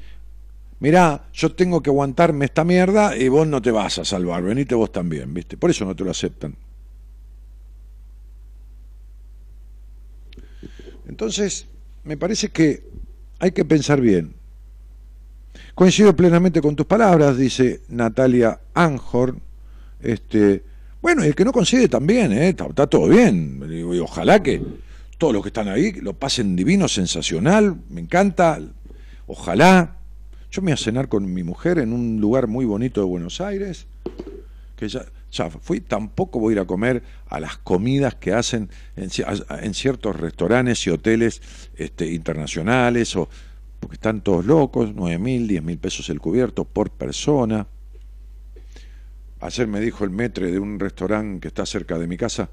mirá, 0.80 1.26
yo 1.34 1.54
tengo 1.54 1.82
que 1.82 1.90
aguantarme 1.90 2.46
esta 2.46 2.64
mierda 2.64 3.18
y 3.18 3.28
vos 3.28 3.48
no 3.48 3.62
te 3.62 3.72
vas 3.72 4.00
a 4.00 4.06
salvar, 4.06 4.44
venite 4.44 4.76
vos 4.76 4.92
también, 4.92 5.34
¿viste? 5.34 5.58
Por 5.58 5.70
eso 5.70 5.84
no 5.84 5.96
te 5.96 6.06
lo 6.06 6.12
aceptan. 6.12 6.56
Entonces, 11.12 11.68
me 12.06 12.16
parece 12.16 12.50
que 12.50 12.84
hay 13.38 13.52
que 13.52 13.66
pensar 13.66 14.00
bien. 14.00 14.34
Coincido 15.76 16.16
plenamente 16.16 16.62
con 16.62 16.76
tus 16.76 16.86
palabras, 16.86 17.38
dice 17.38 17.82
Natalia 17.90 18.62
Anjorn. 18.74 19.42
Este, 20.00 20.64
bueno, 21.02 21.24
el 21.24 21.36
que 21.36 21.44
no 21.44 21.52
coincide 21.52 21.90
también, 21.90 22.32
¿eh? 22.32 22.50
está, 22.50 22.88
todo 22.88 23.10
bien. 23.10 23.62
Ojalá 24.02 24.42
que 24.42 24.62
todos 25.18 25.34
los 25.34 25.44
que 25.44 25.50
están 25.50 25.68
ahí 25.68 25.92
lo 25.92 26.14
pasen 26.14 26.56
divino, 26.56 26.88
sensacional, 26.88 27.76
me 27.90 28.02
encanta. 28.02 28.60
Ojalá. 29.28 29.98
Yo 30.50 30.62
me 30.62 30.68
voy 30.68 30.74
a 30.74 30.78
cenar 30.78 31.08
con 31.08 31.34
mi 31.34 31.44
mujer 31.44 31.78
en 31.78 31.94
un 31.94 32.20
lugar 32.20 32.48
muy 32.48 32.66
bonito 32.66 33.00
de 33.02 33.08
Buenos 33.08 33.40
Aires, 33.40 33.86
que 34.76 34.90
ya, 34.90 35.06
ya 35.32 35.50
fui, 35.50 35.80
tampoco 35.80 36.40
voy 36.40 36.54
a 36.54 36.56
ir 36.56 36.60
a 36.60 36.66
comer 36.66 37.04
a 37.28 37.40
las 37.40 37.58
comidas 37.58 38.16
que 38.16 38.34
hacen 38.34 38.70
en, 38.96 39.10
ciertos 39.74 40.16
restaurantes 40.16 40.86
y 40.86 40.90
hoteles 40.90 41.42
este, 41.76 42.12
internacionales, 42.12 43.16
o, 43.16 43.30
porque 43.80 43.96
están 43.96 44.22
todos 44.22 44.46
locos, 44.46 44.94
nueve 44.94 45.18
mil, 45.18 45.48
diez 45.48 45.64
mil 45.64 45.78
pesos 45.78 46.10
el 46.10 46.20
cubierto 46.20 46.66
por 46.66 46.92
persona. 46.92 47.68
Ayer 49.40 49.68
me 49.68 49.80
dijo 49.80 50.04
el 50.04 50.12
metre 50.12 50.52
de 50.52 50.60
un 50.60 50.80
restaurante 50.80 51.40
que 51.40 51.48
está 51.48 51.66
cerca 51.66 51.98
de 51.98 52.08
mi 52.08 52.18
casa, 52.18 52.50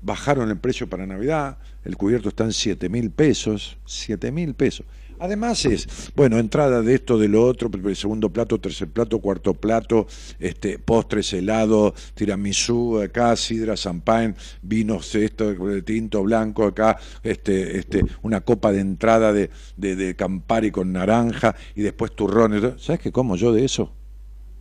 bajaron 0.00 0.50
el 0.50 0.58
precio 0.58 0.88
para 0.88 1.06
Navidad, 1.06 1.58
el 1.84 1.96
cubierto 1.96 2.30
está 2.30 2.44
en 2.44 2.52
siete 2.52 2.88
mil 2.88 3.10
pesos, 3.10 3.76
siete 3.84 4.32
mil 4.32 4.54
pesos. 4.54 4.86
Además 5.18 5.64
es, 5.64 6.10
bueno, 6.16 6.38
entrada 6.38 6.82
de 6.82 6.94
esto, 6.94 7.18
de 7.18 7.28
lo 7.28 7.44
otro, 7.44 7.70
segundo 7.94 8.30
plato, 8.30 8.60
tercer 8.60 8.88
plato, 8.88 9.20
cuarto 9.20 9.54
plato, 9.54 10.06
este, 10.38 10.78
postres, 10.78 11.32
helado, 11.32 11.94
tiramisú, 12.14 13.00
acá, 13.00 13.36
sidra, 13.36 13.74
champagne, 13.74 14.34
vinos, 14.62 15.14
esto, 15.14 15.54
tinto, 15.84 16.22
blanco, 16.22 16.64
acá, 16.64 16.98
este, 17.22 17.78
este, 17.78 18.04
una 18.22 18.40
copa 18.40 18.72
de 18.72 18.80
entrada 18.80 19.32
de, 19.32 19.50
de, 19.76 20.14
Campari 20.16 20.70
con 20.70 20.92
naranja 20.92 21.54
y 21.74 21.82
después 21.82 22.12
turrones. 22.12 22.82
¿Sabes 22.82 23.00
qué 23.00 23.12
como 23.12 23.36
yo 23.36 23.52
de 23.52 23.64
eso? 23.64 23.92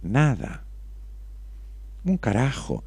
Nada. 0.02 0.64
Un 2.06 2.18
carajo. 2.18 2.84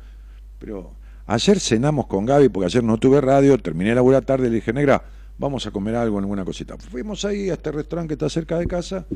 Pero 0.59 0.93
ayer 1.27 1.61
cenamos 1.61 2.07
con 2.07 2.27
Gaby, 2.27 2.49
porque 2.49 2.67
ayer 2.67 2.85
no 2.85 2.99
tuve 2.99 3.21
radio, 3.21 3.59
terminé 3.59 3.95
la 3.95 4.01
buena 4.01 4.23
tarde 4.23 4.49
le 4.49 4.57
dije, 4.57 4.73
negra, 4.73 5.05
vamos 5.39 5.67
a 5.67 5.71
comer 5.71 5.95
algo, 5.95 6.19
alguna 6.19 6.45
cosita. 6.45 6.77
Fuimos 6.79 7.25
ahí 7.25 7.51
a 7.51 7.55
este 7.55 7.73
restaurante 7.73 8.09
que 8.09 8.15
está 8.15 8.29
cerca 8.29 8.59
de 8.59 8.67
casa. 8.67 9.07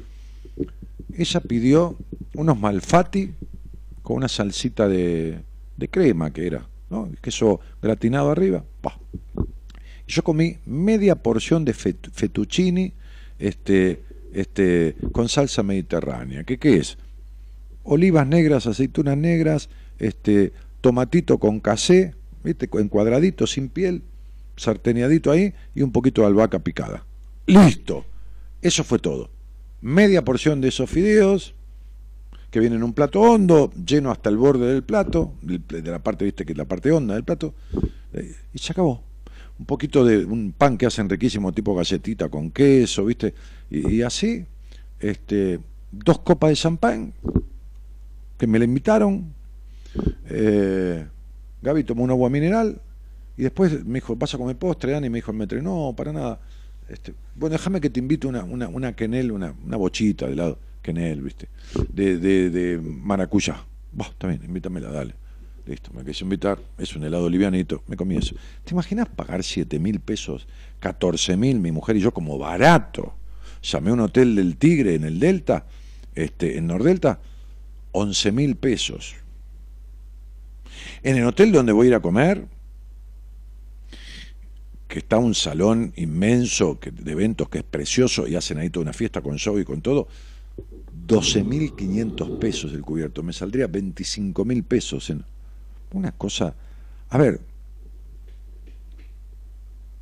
Ella 1.16 1.40
pidió 1.40 1.96
unos 2.34 2.58
malfati 2.58 3.32
con 4.02 4.16
una 4.16 4.28
salsita 4.28 4.88
de, 4.88 5.40
crema 5.90 6.30
que 6.30 6.46
era, 6.46 6.66
¿no? 6.88 7.10
queso 7.20 7.60
gratinado 7.80 8.30
arriba. 8.30 8.64
Y 10.06 10.12
yo 10.12 10.22
comí 10.22 10.58
media 10.66 11.16
porción 11.16 11.64
de 11.64 11.72
fettuccini 11.72 12.92
este, 13.38 14.02
este, 14.32 14.96
con 15.12 15.28
salsa 15.28 15.62
mediterránea. 15.62 16.44
¿Qué, 16.44 16.58
¿Qué 16.58 16.76
es? 16.76 16.98
Olivas 17.82 18.26
negras, 18.26 18.66
aceitunas 18.66 19.16
negras, 19.16 19.70
este, 19.98 20.52
tomatito 20.80 21.38
con 21.38 21.60
casé, 21.60 22.14
¿viste? 22.44 22.68
en 22.72 22.88
cuadradito, 22.88 23.46
sin 23.46 23.68
piel, 23.68 24.02
sarteneadito 24.60 25.30
ahí 25.30 25.54
y 25.74 25.82
un 25.82 25.90
poquito 25.90 26.20
de 26.20 26.28
albahaca 26.28 26.58
picada. 26.58 27.04
Listo. 27.46 28.04
Eso 28.60 28.84
fue 28.84 28.98
todo. 28.98 29.30
Media 29.80 30.22
porción 30.24 30.60
de 30.60 30.68
esos 30.68 30.90
fideos 30.90 31.54
que 32.50 32.60
vienen 32.60 32.78
en 32.78 32.82
un 32.82 32.92
plato 32.92 33.20
hondo, 33.20 33.72
lleno 33.72 34.10
hasta 34.10 34.28
el 34.28 34.36
borde 34.36 34.66
del 34.72 34.82
plato, 34.82 35.34
de 35.40 35.82
la 35.82 36.00
parte, 36.00 36.24
viste, 36.24 36.44
que 36.44 36.52
es 36.52 36.58
la 36.58 36.64
parte 36.64 36.90
honda 36.90 37.14
del 37.14 37.24
plato, 37.24 37.54
eh, 38.12 38.34
y 38.52 38.58
se 38.58 38.72
acabó. 38.72 39.02
Un 39.58 39.66
poquito 39.66 40.04
de 40.04 40.24
un 40.24 40.52
pan 40.52 40.76
que 40.76 40.86
hacen 40.86 41.08
riquísimo, 41.08 41.52
tipo 41.52 41.74
galletita 41.74 42.28
con 42.28 42.50
queso, 42.50 43.04
viste, 43.04 43.34
y, 43.70 44.02
así, 44.02 44.44
este, 44.98 45.60
dos 45.92 46.18
copas 46.18 46.50
de 46.50 46.56
champán 46.56 47.12
que 48.36 48.46
me 48.46 48.58
la 48.58 48.64
invitaron. 48.64 49.32
Eh, 50.28 51.06
Gaby 51.62 51.84
tomó 51.84 52.02
un 52.02 52.10
agua 52.10 52.30
mineral, 52.30 52.80
y 53.40 53.44
después 53.44 53.86
me 53.86 53.94
dijo, 53.94 54.14
¿vas 54.16 54.34
a 54.34 54.36
comer 54.36 54.54
postre, 54.56 54.92
Dani? 54.92 55.06
Y 55.06 55.10
me 55.10 55.16
dijo 55.16 55.30
el 55.30 55.38
metro, 55.38 55.62
no, 55.62 55.94
para 55.96 56.12
nada. 56.12 56.38
Este, 56.90 57.14
bueno, 57.34 57.54
déjame 57.54 57.80
que 57.80 57.88
te 57.88 57.98
invite 57.98 58.26
una, 58.26 58.44
una, 58.44 58.68
una 58.68 58.94
quenel, 58.94 59.32
una, 59.32 59.54
una 59.64 59.78
bochita 59.78 60.26
de 60.26 60.34
helado, 60.34 60.58
quenel, 60.82 61.22
¿viste? 61.22 61.48
De, 61.88 62.18
de, 62.18 62.50
de 62.50 62.78
maracuyá. 62.78 63.64
Vos 63.92 64.14
también, 64.18 64.44
invítamela, 64.44 64.90
dale. 64.90 65.14
Listo, 65.64 65.90
me 65.94 66.04
quise 66.04 66.22
invitar, 66.22 66.58
es 66.76 66.94
un 66.94 67.02
helado 67.04 67.30
livianito, 67.30 67.82
me 67.86 67.96
comí 67.96 68.18
eso. 68.18 68.34
¿Te 68.62 68.74
imaginas 68.74 69.08
pagar 69.08 69.42
7 69.42 69.78
mil 69.78 70.00
pesos, 70.00 70.46
14 70.80 71.34
mil, 71.38 71.60
mi 71.60 71.72
mujer 71.72 71.96
y 71.96 72.00
yo 72.00 72.12
como 72.12 72.36
barato? 72.36 73.14
Llamé 73.62 73.88
a 73.88 73.94
un 73.94 74.00
hotel 74.00 74.36
del 74.36 74.58
Tigre 74.58 74.96
en 74.96 75.04
el 75.04 75.18
Delta, 75.18 75.64
este, 76.14 76.58
en 76.58 76.66
Nordelta, 76.66 77.20
11 77.92 78.32
mil 78.32 78.56
pesos. 78.56 79.14
En 81.02 81.16
el 81.16 81.24
hotel 81.24 81.52
donde 81.52 81.72
voy 81.72 81.86
a 81.86 81.88
ir 81.88 81.94
a 81.94 82.00
comer, 82.00 82.46
que 84.90 84.98
está 84.98 85.18
un 85.18 85.36
salón 85.36 85.92
inmenso 85.94 86.80
de 86.82 87.12
eventos 87.12 87.48
que 87.48 87.58
es 87.58 87.64
precioso 87.64 88.26
y 88.26 88.34
hacen 88.34 88.58
ahí 88.58 88.70
toda 88.70 88.82
una 88.82 88.92
fiesta 88.92 89.20
con 89.20 89.36
show 89.38 89.56
y 89.56 89.64
con 89.64 89.80
todo, 89.80 90.08
12.500 91.06 92.38
pesos 92.40 92.72
el 92.72 92.82
cubierto, 92.82 93.22
me 93.22 93.32
saldría 93.32 93.68
25.000 93.68 94.64
pesos 94.64 95.08
en 95.10 95.24
una 95.92 96.10
cosa. 96.10 96.56
A 97.08 97.18
ver, 97.18 97.40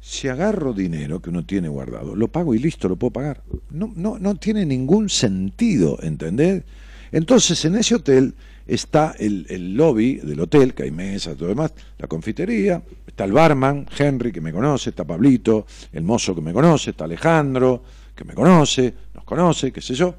si 0.01 0.27
agarro 0.29 0.73
dinero 0.73 1.21
que 1.21 1.29
uno 1.29 1.45
tiene 1.45 1.69
guardado, 1.69 2.17
lo 2.17 2.29
pago 2.29 2.55
y 2.55 2.59
listo, 2.59 2.89
lo 2.89 2.97
puedo 2.97 3.13
pagar. 3.13 3.43
No, 3.71 3.93
no, 3.95 4.19
no 4.19 4.37
tiene 4.37 4.65
ningún 4.65 5.11
sentido, 5.11 5.99
¿entendés? 6.01 6.65
Entonces, 7.13 7.63
en 7.67 7.77
ese 7.77 7.95
hotel 7.95 8.35
está 8.69 9.15
el, 9.19 9.47
el 9.49 9.75
lobby 9.75 10.17
del 10.17 10.39
hotel, 10.41 10.75
que 10.75 10.85
hay 10.85 10.91
mesas, 10.93 11.37
todo 11.37 11.49
demás, 11.49 11.73
la 11.99 12.07
confitería, 12.07 12.81
está 13.07 13.25
el 13.25 13.33
barman, 13.33 13.87
Henry, 13.99 14.31
que 14.31 14.41
me 14.41 14.53
conoce, 14.53 14.91
está 14.91 15.05
Pablito, 15.05 15.67
el 15.93 16.05
mozo 16.05 16.35
que 16.35 16.41
me 16.43 16.53
conoce, 16.53 16.91
está 16.91 17.05
Alejandro, 17.05 17.83
que 18.15 18.25
me 18.25 18.35
conoce, 18.35 18.95
nos 19.15 19.25
conoce, 19.25 19.73
qué 19.73 19.81
sé 19.81 19.95
yo. 19.95 20.15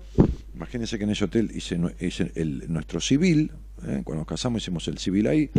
Imagínense 0.56 0.98
que 0.98 1.04
en 1.06 1.12
ese 1.12 1.24
hotel 1.26 1.52
hice, 1.54 1.76
el- 2.36 2.66
nuestro 2.68 3.00
civil, 3.00 3.52
¿eh? 3.88 4.02
cuando 4.04 4.22
nos 4.22 4.28
casamos 4.28 4.62
hicimos 4.62 4.86
el 4.90 4.98
civil 4.98 5.28
ahí, 5.28 5.50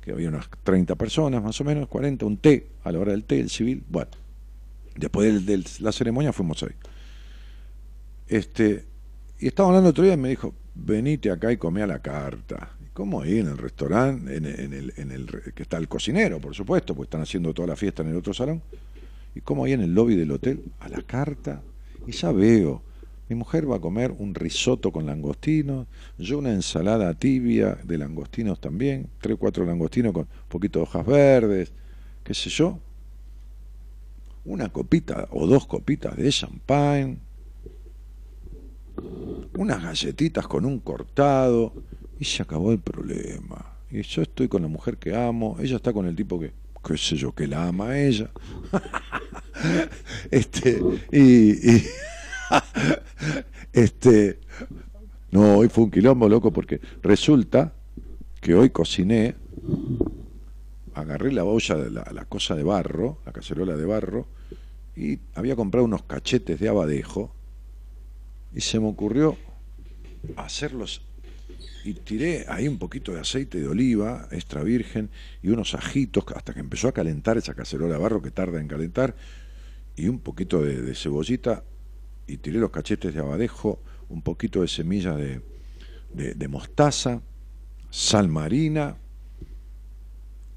que 0.00 0.10
había 0.12 0.28
unas 0.28 0.48
30 0.64 0.96
personas 0.96 1.42
más 1.42 1.60
o 1.60 1.64
menos, 1.64 1.86
40, 1.86 2.24
un 2.26 2.38
té, 2.38 2.66
a 2.82 2.90
la 2.90 2.98
hora 2.98 3.12
del 3.12 3.24
té, 3.24 3.38
el 3.38 3.50
civil, 3.50 3.84
bueno. 3.88 4.10
Después 4.96 5.46
de 5.46 5.62
la 5.80 5.92
ceremonia 5.92 6.32
fuimos 6.32 6.60
ahí. 6.64 6.72
Este, 8.26 8.84
y 9.38 9.46
estaba 9.46 9.68
hablando 9.68 9.90
otro 9.90 10.02
día 10.04 10.14
y 10.14 10.16
me 10.16 10.28
dijo, 10.30 10.54
venite 10.78 11.30
acá 11.30 11.52
y 11.52 11.56
come 11.56 11.82
a 11.82 11.86
la 11.86 12.00
carta. 12.00 12.70
¿Y 12.80 12.88
¿Cómo 12.92 13.20
ahí 13.20 13.38
en 13.38 13.48
el 13.48 13.58
restaurante, 13.58 14.36
en, 14.36 14.46
en 14.46 14.72
el, 14.72 14.92
en 14.96 15.10
el 15.10 15.26
que 15.54 15.62
está 15.62 15.76
el 15.76 15.88
cocinero, 15.88 16.40
por 16.40 16.54
supuesto, 16.54 16.94
porque 16.94 17.06
están 17.06 17.22
haciendo 17.22 17.52
toda 17.52 17.68
la 17.68 17.76
fiesta 17.76 18.02
en 18.02 18.10
el 18.10 18.16
otro 18.16 18.32
salón? 18.32 18.62
¿Y 19.34 19.40
cómo 19.40 19.64
ahí 19.64 19.72
en 19.72 19.82
el 19.82 19.94
lobby 19.94 20.16
del 20.16 20.30
hotel? 20.30 20.64
A 20.80 20.88
la 20.88 21.02
carta. 21.02 21.62
Y 22.06 22.12
ya 22.12 22.32
veo, 22.32 22.82
mi 23.28 23.36
mujer 23.36 23.70
va 23.70 23.76
a 23.76 23.80
comer 23.80 24.14
un 24.18 24.34
risotto 24.34 24.90
con 24.90 25.04
langostinos, 25.04 25.86
yo 26.16 26.38
una 26.38 26.52
ensalada 26.52 27.12
tibia 27.12 27.78
de 27.84 27.98
langostinos 27.98 28.58
también, 28.58 29.10
tres 29.20 29.34
o 29.34 29.38
cuatro 29.38 29.66
langostinos 29.66 30.12
con 30.12 30.26
poquito 30.48 30.78
de 30.78 30.84
hojas 30.84 31.06
verdes, 31.06 31.72
qué 32.24 32.32
sé 32.32 32.48
yo. 32.48 32.78
Una 34.46 34.70
copita 34.70 35.28
o 35.30 35.46
dos 35.46 35.66
copitas 35.66 36.16
de 36.16 36.30
champán, 36.30 37.20
unas 39.56 39.82
galletitas 39.82 40.46
con 40.46 40.64
un 40.64 40.80
cortado 40.80 41.72
y 42.18 42.24
se 42.24 42.42
acabó 42.42 42.72
el 42.72 42.78
problema. 42.78 43.76
Y 43.90 44.02
yo 44.02 44.22
estoy 44.22 44.48
con 44.48 44.62
la 44.62 44.68
mujer 44.68 44.98
que 44.98 45.14
amo, 45.16 45.56
ella 45.60 45.76
está 45.76 45.92
con 45.92 46.06
el 46.06 46.14
tipo 46.14 46.38
que, 46.38 46.52
qué 46.86 46.96
sé 46.96 47.16
yo, 47.16 47.34
que 47.34 47.46
la 47.46 47.68
ama 47.68 47.90
a 47.90 48.00
ella. 48.00 48.30
este, 50.30 50.80
y, 51.10 51.82
este, 53.72 54.40
no, 55.30 55.58
hoy 55.58 55.68
fue 55.68 55.84
un 55.84 55.90
quilombo 55.90 56.28
loco 56.28 56.52
porque 56.52 56.80
resulta 57.02 57.72
que 58.40 58.54
hoy 58.54 58.70
cociné, 58.70 59.34
agarré 60.94 61.32
la 61.32 61.44
olla, 61.44 61.76
la, 61.76 62.06
la 62.12 62.24
cosa 62.26 62.54
de 62.54 62.62
barro, 62.62 63.18
la 63.24 63.32
cacerola 63.32 63.76
de 63.76 63.84
barro, 63.84 64.26
y 64.94 65.18
había 65.34 65.56
comprado 65.56 65.84
unos 65.84 66.02
cachetes 66.02 66.58
de 66.60 66.68
abadejo 66.68 67.34
y 68.54 68.60
se 68.60 68.80
me 68.80 68.86
ocurrió 68.88 69.36
hacerlos 70.36 71.02
y 71.84 71.94
tiré 71.94 72.44
ahí 72.48 72.68
un 72.68 72.78
poquito 72.78 73.12
de 73.12 73.20
aceite 73.20 73.60
de 73.60 73.68
oliva 73.68 74.28
extra 74.30 74.62
virgen 74.62 75.10
y 75.42 75.48
unos 75.50 75.74
ajitos 75.74 76.24
hasta 76.34 76.52
que 76.52 76.60
empezó 76.60 76.88
a 76.88 76.92
calentar 76.92 77.38
esa 77.38 77.54
cacerola 77.54 77.94
de 77.94 78.00
barro 78.00 78.20
que 78.20 78.30
tarda 78.30 78.60
en 78.60 78.68
calentar 78.68 79.14
y 79.96 80.08
un 80.08 80.18
poquito 80.20 80.62
de, 80.62 80.94
cebollita 80.94 81.64
y 82.26 82.38
tiré 82.38 82.58
los 82.58 82.70
cachetes 82.70 83.14
de 83.14 83.20
abadejo 83.20 83.80
un 84.08 84.22
poquito 84.22 84.62
de 84.62 84.68
semilla 84.68 85.14
de- 85.16 85.40
de 86.12 86.48
mostaza 86.48 87.22
sal 87.90 88.28
marina 88.28 88.96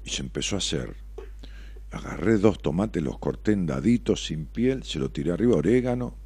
y 0.04 0.10
se 0.10 0.22
empezó 0.22 0.56
a 0.56 0.58
hacer. 0.58 0.96
Agarré 1.90 2.38
dos 2.38 2.60
tomates 2.60 3.02
los 3.02 3.18
corté 3.18 3.52
en 3.52 3.66
daditos 3.66 4.24
sin 4.26 4.46
piel 4.46 4.82
se 4.82 4.98
lo 4.98 5.10
tiré 5.10 5.30
arriba 5.32 5.56
orégano 5.56 6.16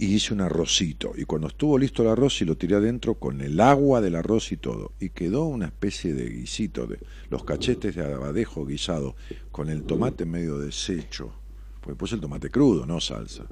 y 0.00 0.14
hice 0.14 0.32
un 0.32 0.40
arrocito. 0.40 1.12
Y 1.14 1.24
cuando 1.24 1.48
estuvo 1.48 1.76
listo 1.76 2.02
el 2.02 2.08
arroz, 2.08 2.40
y 2.40 2.46
lo 2.46 2.56
tiré 2.56 2.76
adentro 2.76 3.16
con 3.16 3.42
el 3.42 3.60
agua 3.60 4.00
del 4.00 4.16
arroz 4.16 4.50
y 4.50 4.56
todo. 4.56 4.92
Y 4.98 5.10
quedó 5.10 5.44
una 5.44 5.66
especie 5.66 6.14
de 6.14 6.26
guisito, 6.30 6.86
de 6.86 7.00
los 7.28 7.44
cachetes 7.44 7.96
de 7.96 8.14
abadejo 8.14 8.64
guisado, 8.64 9.14
con 9.52 9.68
el 9.68 9.82
tomate 9.82 10.24
medio 10.24 10.58
deshecho. 10.58 11.34
Pues 11.82 11.98
puse 11.98 12.14
el 12.14 12.22
tomate 12.22 12.48
crudo, 12.48 12.86
no 12.86 12.98
salsa. 12.98 13.44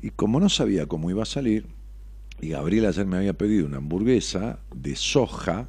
Y 0.00 0.12
como 0.12 0.40
no 0.40 0.48
sabía 0.48 0.86
cómo 0.86 1.10
iba 1.10 1.24
a 1.24 1.26
salir, 1.26 1.66
y 2.40 2.48
Gabriel 2.48 2.86
ayer 2.86 3.04
me 3.04 3.18
había 3.18 3.34
pedido 3.34 3.66
una 3.66 3.76
hamburguesa 3.76 4.60
de 4.74 4.96
soja, 4.96 5.68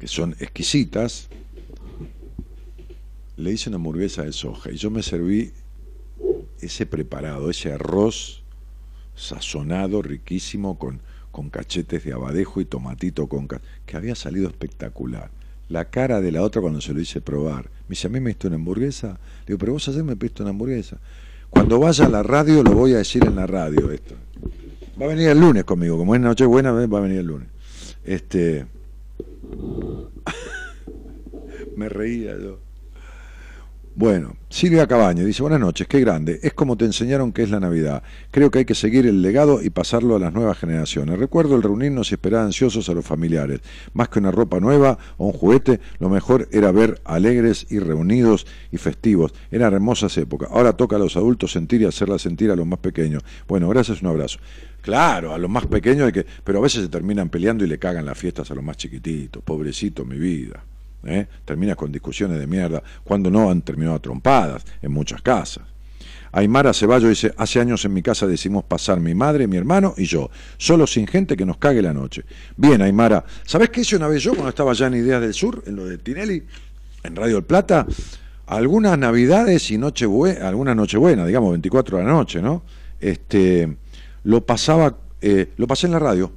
que 0.00 0.08
son 0.08 0.34
exquisitas, 0.40 1.28
le 3.36 3.52
hice 3.52 3.68
una 3.68 3.76
hamburguesa 3.76 4.24
de 4.24 4.32
soja. 4.32 4.72
Y 4.72 4.76
yo 4.76 4.90
me 4.90 5.04
serví 5.04 5.52
ese 6.60 6.86
preparado, 6.86 7.50
ese 7.50 7.72
arroz 7.72 8.42
sazonado, 9.14 10.02
riquísimo, 10.02 10.78
con, 10.78 11.00
con 11.32 11.50
cachetes 11.50 12.04
de 12.04 12.12
abadejo 12.12 12.60
y 12.60 12.64
tomatito 12.64 13.26
con 13.26 13.48
que 13.48 13.96
había 13.96 14.14
salido 14.14 14.48
espectacular. 14.48 15.30
La 15.68 15.86
cara 15.86 16.20
de 16.20 16.32
la 16.32 16.42
otra 16.42 16.62
cuando 16.62 16.80
se 16.80 16.94
lo 16.94 17.00
hice 17.00 17.20
probar. 17.20 17.64
Me 17.88 17.90
dice, 17.90 18.06
a 18.06 18.10
mí 18.10 18.20
me 18.20 18.30
diste 18.30 18.46
una 18.46 18.56
hamburguesa. 18.56 19.18
Le 19.40 19.46
digo, 19.48 19.58
pero 19.58 19.72
vos 19.72 19.88
ayer 19.88 20.04
me 20.04 20.16
pediste 20.16 20.42
una 20.42 20.50
hamburguesa. 20.50 20.98
Cuando 21.50 21.80
vaya 21.80 22.06
a 22.06 22.08
la 22.08 22.22
radio 22.22 22.62
lo 22.62 22.72
voy 22.72 22.94
a 22.94 22.98
decir 22.98 23.24
en 23.24 23.36
la 23.36 23.46
radio 23.46 23.90
esto. 23.90 24.14
Va 25.00 25.06
a 25.06 25.08
venir 25.08 25.28
el 25.28 25.40
lunes 25.40 25.64
conmigo, 25.64 25.98
como 25.98 26.14
es 26.14 26.20
Nochebuena, 26.20 26.72
va 26.72 26.98
a 26.98 27.02
venir 27.02 27.18
el 27.18 27.26
lunes. 27.26 27.48
Este 28.04 28.66
me 31.76 31.88
reía 31.88 32.38
yo. 32.38 32.65
Bueno, 33.98 34.36
Silvia 34.50 34.86
Cabaño 34.86 35.24
dice, 35.24 35.40
buenas 35.40 35.58
noches, 35.58 35.88
qué 35.88 36.00
grande, 36.00 36.38
es 36.42 36.52
como 36.52 36.76
te 36.76 36.84
enseñaron 36.84 37.32
que 37.32 37.42
es 37.42 37.48
la 37.48 37.60
Navidad. 37.60 38.02
Creo 38.30 38.50
que 38.50 38.58
hay 38.58 38.64
que 38.66 38.74
seguir 38.74 39.06
el 39.06 39.22
legado 39.22 39.62
y 39.62 39.70
pasarlo 39.70 40.14
a 40.14 40.18
las 40.18 40.34
nuevas 40.34 40.58
generaciones. 40.58 41.18
Recuerdo 41.18 41.56
el 41.56 41.62
reunirnos 41.62 42.10
y 42.10 42.14
esperar 42.14 42.42
ansiosos 42.42 42.90
a 42.90 42.92
los 42.92 43.06
familiares. 43.06 43.60
Más 43.94 44.10
que 44.10 44.18
una 44.18 44.30
ropa 44.30 44.60
nueva 44.60 44.98
o 45.16 45.28
un 45.28 45.32
juguete, 45.32 45.80
lo 45.98 46.10
mejor 46.10 46.46
era 46.52 46.72
ver 46.72 47.00
alegres 47.06 47.68
y 47.70 47.78
reunidos 47.78 48.46
y 48.70 48.76
festivos. 48.76 49.32
Eran 49.50 49.72
hermosas 49.72 50.14
épocas. 50.18 50.50
Ahora 50.52 50.74
toca 50.74 50.96
a 50.96 50.98
los 50.98 51.16
adultos 51.16 51.52
sentir 51.52 51.80
y 51.80 51.86
hacerla 51.86 52.18
sentir 52.18 52.50
a 52.50 52.56
los 52.56 52.66
más 52.66 52.80
pequeños. 52.80 53.22
Bueno, 53.48 53.66
gracias, 53.70 54.02
un 54.02 54.08
abrazo. 54.08 54.40
Claro, 54.82 55.32
a 55.32 55.38
los 55.38 55.48
más 55.48 55.64
pequeños 55.64 56.04
hay 56.04 56.12
que... 56.12 56.26
Pero 56.44 56.58
a 56.58 56.62
veces 56.62 56.82
se 56.82 56.88
terminan 56.90 57.30
peleando 57.30 57.64
y 57.64 57.66
le 57.66 57.78
cagan 57.78 58.04
las 58.04 58.18
fiestas 58.18 58.50
a 58.50 58.54
los 58.54 58.62
más 58.62 58.76
chiquititos. 58.76 59.42
Pobrecito, 59.42 60.04
mi 60.04 60.18
vida. 60.18 60.62
¿Eh? 61.04 61.26
terminas 61.44 61.76
con 61.76 61.92
discusiones 61.92 62.38
de 62.38 62.46
mierda, 62.46 62.82
cuando 63.04 63.30
no 63.30 63.50
han 63.50 63.62
terminado 63.62 64.00
trompadas 64.00 64.64
en 64.82 64.92
muchas 64.92 65.22
casas. 65.22 65.64
Aymara 66.32 66.74
Ceballos 66.74 67.08
dice, 67.08 67.32
hace 67.38 67.60
años 67.60 67.84
en 67.86 67.94
mi 67.94 68.02
casa 68.02 68.26
decimos 68.26 68.64
pasar 68.64 69.00
mi 69.00 69.14
madre, 69.14 69.46
mi 69.46 69.56
hermano 69.56 69.94
y 69.96 70.04
yo, 70.04 70.30
solo 70.58 70.86
sin 70.86 71.06
gente 71.06 71.36
que 71.36 71.46
nos 71.46 71.56
cague 71.56 71.80
la 71.80 71.94
noche. 71.94 72.24
Bien, 72.56 72.82
Aymara, 72.82 73.24
¿sabés 73.44 73.70
qué 73.70 73.80
hice 73.80 73.96
una 73.96 74.08
vez 74.08 74.22
yo 74.22 74.32
cuando 74.32 74.50
estaba 74.50 74.74
ya 74.74 74.88
en 74.88 74.94
Ideas 74.94 75.22
del 75.22 75.32
Sur, 75.32 75.62
en 75.66 75.76
lo 75.76 75.86
de 75.86 75.96
Tinelli, 75.96 76.42
en 77.04 77.16
Radio 77.16 77.38
El 77.38 77.44
Plata? 77.44 77.86
Algunas 78.46 78.98
navidades 78.98 79.70
y 79.70 79.78
nochebuena, 79.78 80.46
alguna 80.46 80.74
nochebuena, 80.74 81.24
digamos 81.24 81.52
24 81.52 81.98
de 81.98 82.04
la 82.04 82.10
noche, 82.10 82.42
¿no? 82.42 82.64
Este, 83.00 83.74
lo 84.24 84.44
pasaba, 84.44 84.98
eh, 85.22 85.52
lo 85.56 85.66
pasé 85.66 85.86
en 85.86 85.92
la 85.92 85.98
radio. 85.98 86.30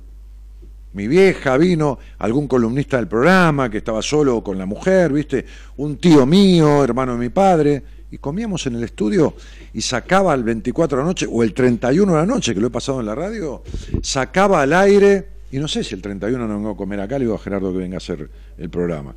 Mi 0.94 1.08
vieja 1.08 1.56
vino, 1.58 2.00
algún 2.18 2.48
columnista 2.48 2.98
del 2.98 3.08
programa 3.08 3.70
que 3.70 3.78
estaba 3.78 4.02
solo 4.02 4.44
con 4.44 4.58
la 4.58 4.66
mujer, 4.66 5.14
¿viste? 5.14 5.46
Un 5.78 5.98
tío 5.98 6.26
mío, 6.26 6.84
hermano 6.84 7.14
de 7.14 7.20
mi 7.20 7.30
padre, 7.30 7.84
y 8.12 8.18
comíamos 8.18 8.66
en 8.66 8.76
el 8.76 8.84
estudio 8.84 9.36
y 9.74 9.82
sacaba 9.82 10.34
el 10.34 10.44
24 10.44 10.98
de 10.98 11.04
la 11.04 11.08
noche 11.08 11.28
o 11.30 11.44
el 11.44 11.54
31 11.54 12.12
de 12.12 12.18
la 12.18 12.26
noche, 12.26 12.56
que 12.56 12.62
lo 12.62 12.68
he 12.68 12.72
pasado 12.72 13.00
en 13.00 13.06
la 13.06 13.14
radio, 13.14 13.64
sacaba 14.02 14.64
al 14.64 14.74
aire, 14.74 15.28
y 15.52 15.60
no 15.60 15.68
sé 15.68 15.84
si 15.84 15.94
el 15.94 16.02
31 16.02 16.48
no 16.48 16.56
vengo 16.56 16.72
a 16.72 16.78
comer 16.78 17.00
acá, 17.02 17.20
le 17.20 17.26
digo 17.26 17.36
a 17.36 17.40
Gerardo 17.40 17.72
que 17.72 17.78
venga 17.78 17.96
a 17.96 17.98
hacer 17.98 18.30
el 18.58 18.70
programa. 18.70 19.14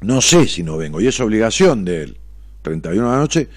No 0.00 0.20
sé 0.20 0.46
si 0.48 0.62
no 0.62 0.78
vengo, 0.78 1.00
y 1.00 1.06
es 1.06 1.20
obligación 1.20 1.84
de 1.84 2.02
él, 2.02 2.16
31 2.62 3.06
de 3.06 3.12
la 3.12 3.20
noche, 3.20 3.48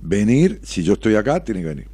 venir, 0.00 0.60
si 0.62 0.84
yo 0.84 0.92
estoy 0.92 1.16
acá, 1.16 1.42
tiene 1.42 1.60
que 1.60 1.68
venir. 1.68 1.89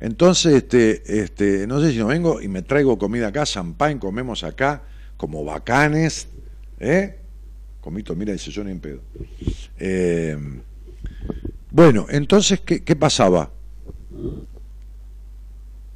Entonces, 0.00 0.54
este, 0.54 1.22
este, 1.22 1.66
no 1.66 1.80
sé 1.80 1.92
si 1.92 1.98
no 1.98 2.06
vengo 2.06 2.40
y 2.40 2.48
me 2.48 2.62
traigo 2.62 2.98
comida 2.98 3.28
acá, 3.28 3.44
champán, 3.44 3.98
comemos 3.98 4.44
acá, 4.44 4.82
como 5.16 5.44
bacanes, 5.44 6.28
¿eh? 6.78 7.16
Comito, 7.80 8.14
mira, 8.14 8.32
dice 8.32 8.50
yo 8.50 8.64
ni 8.64 8.72
en 8.72 8.80
pedo. 8.80 9.00
Eh, 9.78 10.36
bueno, 11.70 12.06
entonces, 12.10 12.60
¿qué, 12.60 12.82
¿qué 12.82 12.96
pasaba? 12.96 13.50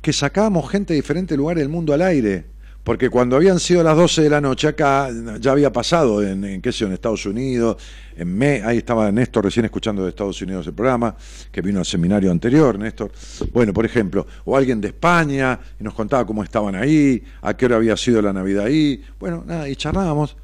Que 0.01 0.13
sacábamos 0.13 0.71
gente 0.71 0.95
de 0.95 1.01
diferentes 1.01 1.37
lugares 1.37 1.63
del 1.63 1.69
mundo 1.69 1.93
al 1.93 2.03
aire. 2.03 2.47
Porque 2.85 3.11
cuando 3.11 3.37
habían 3.37 3.61
sido 3.61 3.83
las 3.83 3.95
12 3.95 4.23
de 4.23 4.31
la 4.31 4.41
noche 4.41 4.69
acá, 4.69 5.11
ya 5.39 5.53
había 5.53 5.71
pasado 5.71 6.23
en, 6.23 6.63
qué 6.63 6.73
sé 6.73 6.87
en 6.87 6.93
Estados 6.93 7.27
Unidos, 7.27 7.77
en 8.17 8.35
Me, 8.37 8.63
ahí 8.63 8.79
estaba 8.79 9.13
Néstor 9.13 9.45
recién 9.45 9.67
escuchando 9.67 10.03
de 10.03 10.09
Estados 10.09 10.41
Unidos 10.41 10.67
el 10.67 10.73
programa, 10.73 11.15
que 11.53 11.61
vino 11.61 11.79
al 11.79 11.85
seminario 11.85 12.31
anterior, 12.31 12.79
Néstor. 12.79 13.13
Bueno, 13.53 13.75
por 13.75 13.85
ejemplo, 13.85 14.27
o 14.47 14.57
alguien 14.57 14.81
de 14.81 14.89
España 14.89 15.61
y 15.79 15.85
nos 15.85 15.93
contaba 15.93 16.27
cómo 16.27 16.43
estaban 16.43 16.75
ahí, 16.75 17.23
a 17.43 17.55
qué 17.55 17.67
hora 17.67 17.77
había 17.77 17.97
sido 17.99 18.23
la 18.23 18.33
Navidad 18.33 18.65
ahí. 18.65 19.05
Bueno, 19.19 19.45
nada, 19.47 19.69
y 19.69 19.77
charlábamos, 19.77 20.37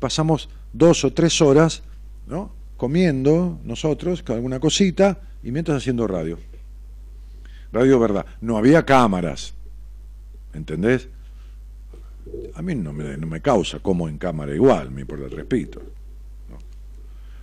pasamos 0.00 0.48
dos 0.72 1.04
o 1.04 1.12
tres 1.12 1.40
horas, 1.40 1.84
¿no? 2.26 2.52
Comiendo 2.76 3.60
nosotros 3.64 4.22
con 4.24 4.34
alguna 4.34 4.58
cosita 4.58 5.20
y 5.42 5.52
mientras 5.52 5.78
haciendo 5.78 6.06
radio. 6.08 6.38
Radio 7.72 7.98
Verdad. 8.00 8.26
No 8.40 8.58
había 8.58 8.84
cámaras. 8.84 9.54
¿Entendés? 10.52 11.08
A 12.54 12.62
mí 12.62 12.74
no 12.74 12.92
me, 12.92 13.16
no 13.16 13.26
me 13.26 13.40
causa 13.40 13.78
como 13.80 14.08
en 14.08 14.18
cámara 14.18 14.54
igual, 14.54 14.90
me 14.90 15.02
importa, 15.02 15.26
repito. 15.28 15.82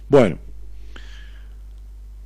Bueno. 0.10 0.38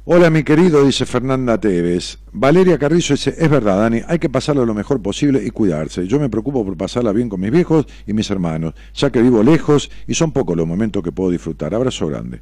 Hola 0.09 0.29
mi 0.29 0.43
querido, 0.43 0.85
dice 0.85 1.05
Fernanda 1.05 1.59
Tevez. 1.59 2.19
Valeria 2.31 2.77
Carrizo 2.77 3.13
dice, 3.13 3.35
es 3.37 3.49
verdad, 3.49 3.77
Dani, 3.77 4.01
hay 4.07 4.19
que 4.19 4.29
pasarlo 4.29 4.65
lo 4.65 4.73
mejor 4.73 5.01
posible 5.01 5.43
y 5.45 5.49
cuidarse. 5.49 6.07
Yo 6.07 6.17
me 6.17 6.29
preocupo 6.29 6.63
por 6.63 6.77
pasarla 6.77 7.11
bien 7.11 7.27
con 7.27 7.41
mis 7.41 7.51
viejos 7.51 7.85
y 8.05 8.13
mis 8.13 8.29
hermanos, 8.31 8.73
ya 8.93 9.09
que 9.09 9.21
vivo 9.21 9.43
lejos 9.43 9.91
y 10.07 10.13
son 10.13 10.31
pocos 10.31 10.55
los 10.55 10.65
momentos 10.65 11.03
que 11.03 11.11
puedo 11.11 11.29
disfrutar. 11.31 11.75
Abrazo 11.75 12.07
grande. 12.07 12.39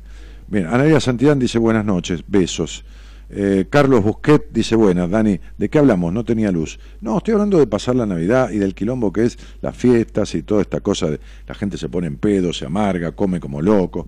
Bien, 0.47 0.67
Anaria 0.67 0.99
Santillán 0.99 1.39
dice 1.39 1.57
buenas 1.57 1.83
noches, 1.83 2.23
besos. 2.27 2.85
Eh, 3.29 3.65
Carlos 3.69 4.03
Busquet 4.03 4.49
dice, 4.51 4.75
buenas, 4.75 5.09
Dani, 5.09 5.39
¿de 5.57 5.69
qué 5.69 5.79
hablamos? 5.79 6.13
No 6.13 6.23
tenía 6.23 6.51
luz. 6.51 6.79
No, 7.01 7.17
estoy 7.17 7.33
hablando 7.33 7.57
de 7.57 7.67
pasar 7.67 7.95
la 7.95 8.05
Navidad 8.05 8.51
y 8.51 8.57
del 8.57 8.75
quilombo 8.75 9.11
que 9.11 9.25
es 9.25 9.37
las 9.61 9.75
fiestas 9.75 10.35
y 10.35 10.43
toda 10.43 10.61
esta 10.61 10.81
cosa 10.81 11.09
de 11.09 11.19
la 11.47 11.55
gente 11.55 11.77
se 11.77 11.89
pone 11.89 12.07
en 12.07 12.17
pedo, 12.17 12.53
se 12.53 12.65
amarga, 12.65 13.13
come 13.13 13.39
como 13.39 13.61
loco. 13.61 14.05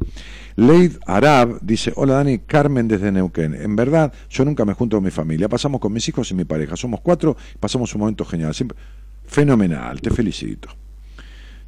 Leid 0.55 0.93
Arab 1.05 1.59
dice, 1.61 1.91
hola 1.95 2.15
Dani, 2.15 2.39
Carmen 2.39 2.87
desde 2.87 3.11
Neuquén. 3.11 3.55
En 3.55 3.75
verdad, 3.75 4.13
yo 4.29 4.45
nunca 4.45 4.65
me 4.65 4.73
junto 4.73 4.97
con 4.97 5.03
mi 5.03 5.11
familia, 5.11 5.49
pasamos 5.49 5.81
con 5.81 5.93
mis 5.93 6.07
hijos 6.07 6.29
y 6.31 6.33
mi 6.33 6.45
pareja, 6.45 6.75
somos 6.75 7.01
cuatro, 7.01 7.35
pasamos 7.59 7.93
un 7.95 8.01
momento 8.01 8.25
genial, 8.25 8.53
siempre 8.53 8.77
fenomenal, 9.25 10.01
te 10.01 10.09
felicito. 10.09 10.69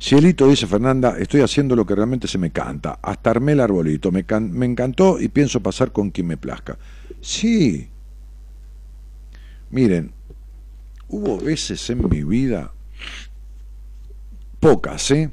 Cielito, 0.01 0.47
dice 0.47 0.65
Fernanda, 0.65 1.17
estoy 1.19 1.41
haciendo 1.41 1.75
lo 1.75 1.85
que 1.85 1.93
realmente 1.93 2.25
se 2.25 2.37
me 2.37 2.51
canta. 2.51 2.99
Hasta 3.01 3.31
armé 3.31 3.51
el 3.51 3.59
arbolito. 3.59 4.13
Me, 4.13 4.25
me 4.39 4.65
encantó 4.65 5.19
y 5.19 5.27
pienso 5.27 5.59
pasar 5.59 5.91
con 5.91 6.09
quien 6.11 6.25
me 6.25 6.37
plazca. 6.37 6.77
Sí. 7.21 7.89
Miren, 9.69 10.13
hubo 11.07 11.37
veces 11.37 11.89
en 11.89 12.09
mi 12.09 12.23
vida, 12.23 12.73
pocas, 14.59 15.11
¿eh? 15.11 15.29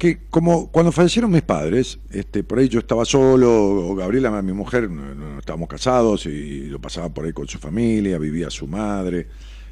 que 0.00 0.18
como 0.30 0.70
cuando 0.70 0.92
fallecieron 0.92 1.30
mis 1.30 1.42
padres, 1.42 1.98
este, 2.10 2.42
por 2.42 2.58
ahí 2.58 2.70
yo 2.70 2.78
estaba 2.78 3.04
solo, 3.04 3.86
o 3.86 3.94
Gabriela, 3.94 4.40
mi 4.40 4.54
mujer, 4.54 4.88
no, 4.88 5.38
estábamos 5.38 5.68
casados 5.68 6.24
y, 6.24 6.68
lo 6.70 6.80
pasaba 6.80 7.10
por 7.10 7.26
ahí 7.26 7.34
con 7.34 7.46
su 7.46 7.58
familia, 7.58 8.16
vivía 8.16 8.48
su 8.48 8.66
madre, 8.66 9.26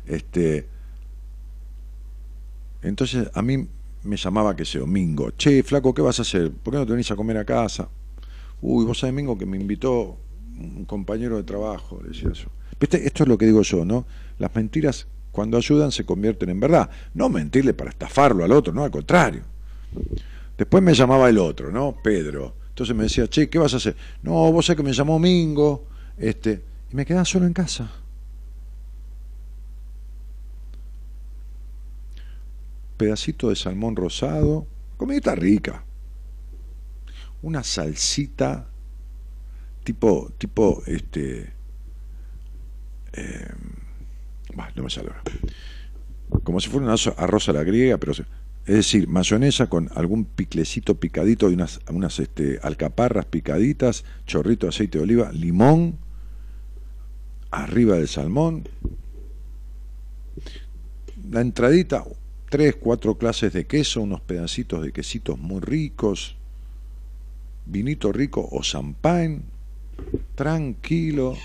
este, 0.07 0.69
entonces 2.83 3.31
a 3.33 3.41
mí 3.41 3.69
me 4.09 4.17
llamaba 4.17 4.57
que 4.57 4.65
sea 4.65 4.85
Mingo, 4.87 5.31
che, 5.33 5.63
flaco, 5.63 5.95
¿qué 5.95 6.03
vas 6.03 6.19
a 6.19 6.23
hacer? 6.23 6.51
¿Por 6.51 6.73
qué 6.73 6.79
no 6.79 6.87
te 6.87 6.93
venís 6.93 7.11
a 7.11 7.17
comer 7.17 7.37
a 7.37 7.45
casa? 7.45 7.89
Uy, 8.61 8.85
vos 8.85 8.99
sabés, 8.99 9.15
Mingo, 9.15 9.39
que 9.39 9.47
me 9.47 9.57
invitó 9.57 10.19
un 10.59 10.85
compañero 10.85 11.37
de 11.37 11.45
trabajo, 11.45 12.01
decía 12.05 12.31
eso. 12.33 12.49
¿Viste? 12.81 13.07
Esto 13.07 13.23
es 13.25 13.29
lo 13.29 13.39
que 13.39 13.47
digo 13.47 13.63
yo, 13.63 13.85
¿no? 13.85 14.07
Las 14.39 14.55
mentiras, 14.55 15.07
cuando 15.31 15.57
ayudan, 15.57 15.93
se 15.93 16.05
convierten 16.05 16.49
en 16.49 16.59
verdad. 16.59 16.91
No 17.15 17.29
mentirle 17.29 17.75
para 17.75 17.91
estafarlo 17.91 18.45
al 18.45 18.53
otro, 18.53 18.73
no, 18.73 18.85
al 18.85 18.91
contrario. 18.91 19.43
Después 20.57 20.83
me 20.83 20.95
llamaba 20.95 21.29
el 21.29 21.39
otro, 21.39 21.71
¿no? 21.71 21.97
Pedro. 22.03 22.55
Entonces 22.71 22.97
me 22.97 23.05
decía, 23.05 23.29
che, 23.29 23.49
¿qué 23.49 23.59
vas 23.59 23.75
a 23.75 23.77
hacer? 23.77 23.97
No, 24.23 24.51
vos 24.53 24.67
sabés 24.67 24.79
que 24.79 24.83
me 24.83 24.93
llamó 24.93 25.19
Mingo, 25.19 25.87
este, 26.17 26.63
y 26.91 26.97
me 26.97 27.05
quedaba 27.05 27.25
solo 27.25 27.47
en 27.47 27.53
casa. 27.53 27.91
Pedacito 32.99 33.49
de 33.49 33.57
salmón 33.57 33.97
rosado, 33.97 34.67
comidita 34.99 35.35
rica, 35.35 35.85
una 37.41 37.65
salsita 37.65 38.69
tipo, 39.85 40.31
tipo, 40.37 40.83
este, 40.87 41.55
eh, 43.15 43.49
no 44.75 44.83
me 44.83 44.91
sale 44.91 45.11
como 46.43 46.61
si 46.61 46.69
fuera 46.69 46.87
un 46.87 46.99
arroz 47.17 47.49
a 47.49 47.53
la 47.53 47.65
griega, 47.65 47.97
pero 47.97 48.13
es 48.13 48.27
decir, 48.67 49.09
mayonesa 49.09 49.69
con 49.69 49.91
algún 49.95 50.27
piclecito 50.27 51.01
picadito 51.01 51.51
y 51.51 51.55
unas, 51.55 51.81
unas 51.91 52.19
este, 52.21 52.59
alcaparras 52.63 53.25
picaditas, 53.25 54.05
chorrito 54.27 54.67
de 54.67 54.71
aceite 54.71 54.99
de 54.99 55.05
oliva, 55.05 55.33
limón, 55.33 55.97
arriba 57.51 57.97
del 57.97 58.09
salmón, 58.09 58.69
la 61.31 61.41
entradita, 61.41 62.05
tres, 62.49 62.77
cuatro 62.77 63.19
clases 63.19 63.53
de 63.53 63.67
queso, 63.67 64.01
unos 64.01 64.21
pedacitos 64.21 64.83
de 64.83 64.93
quesitos 64.93 65.39
muy 65.39 65.61
ricos, 65.61 66.37
vinito 67.67 68.13
rico 68.13 68.49
o 68.51 68.63
champagne, 68.63 69.43
tranquilo, 70.35 71.37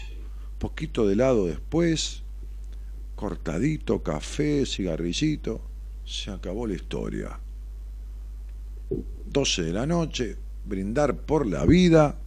poquito 0.60 1.06
de 1.06 1.14
helado 1.14 1.48
después, 1.48 2.24
cortadito, 3.16 4.02
café, 4.02 4.66
cigarrillito, 4.66 5.62
se 6.06 6.32
acabó 6.32 6.68
la 6.68 6.76
historia. 6.76 7.40
12 9.26 9.64
de 9.64 9.74
la 9.74 9.86
noche, 9.86 10.38
brindar 10.66 11.18
por 11.18 11.48
la 11.48 11.66
vida, 11.66 12.20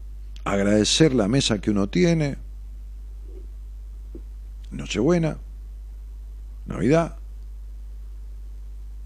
agradecer 0.45 1.15
la 1.15 1.29
mesa 1.29 1.61
que 1.61 1.71
uno 1.71 1.89
tiene, 1.89 2.39
Nochebuena, 4.71 5.39
Navidad, 6.67 7.17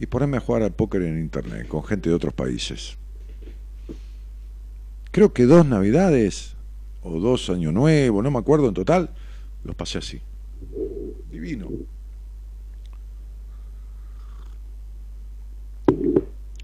y 0.01 0.07
ponerme 0.07 0.39
a 0.39 0.41
jugar 0.41 0.63
al 0.63 0.73
póker 0.73 1.03
en 1.03 1.21
internet 1.21 1.69
con 1.69 1.85
gente 1.85 2.09
de 2.09 2.15
otros 2.15 2.33
países. 2.33 2.97
Creo 5.11 5.35
que 5.35 5.45
dos 5.45 5.67
navidades 5.67 6.57
o 7.03 7.21
dos 7.21 7.51
años 7.51 7.75
nuevos, 7.75 8.25
no 8.25 8.31
me 8.31 8.39
acuerdo 8.39 8.69
en 8.69 8.75
total, 8.75 9.11
los 9.63 9.77
pasé 9.77 9.99
así. 9.99 10.21
Divino. 11.31 11.69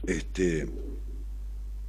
Este, 0.07 0.69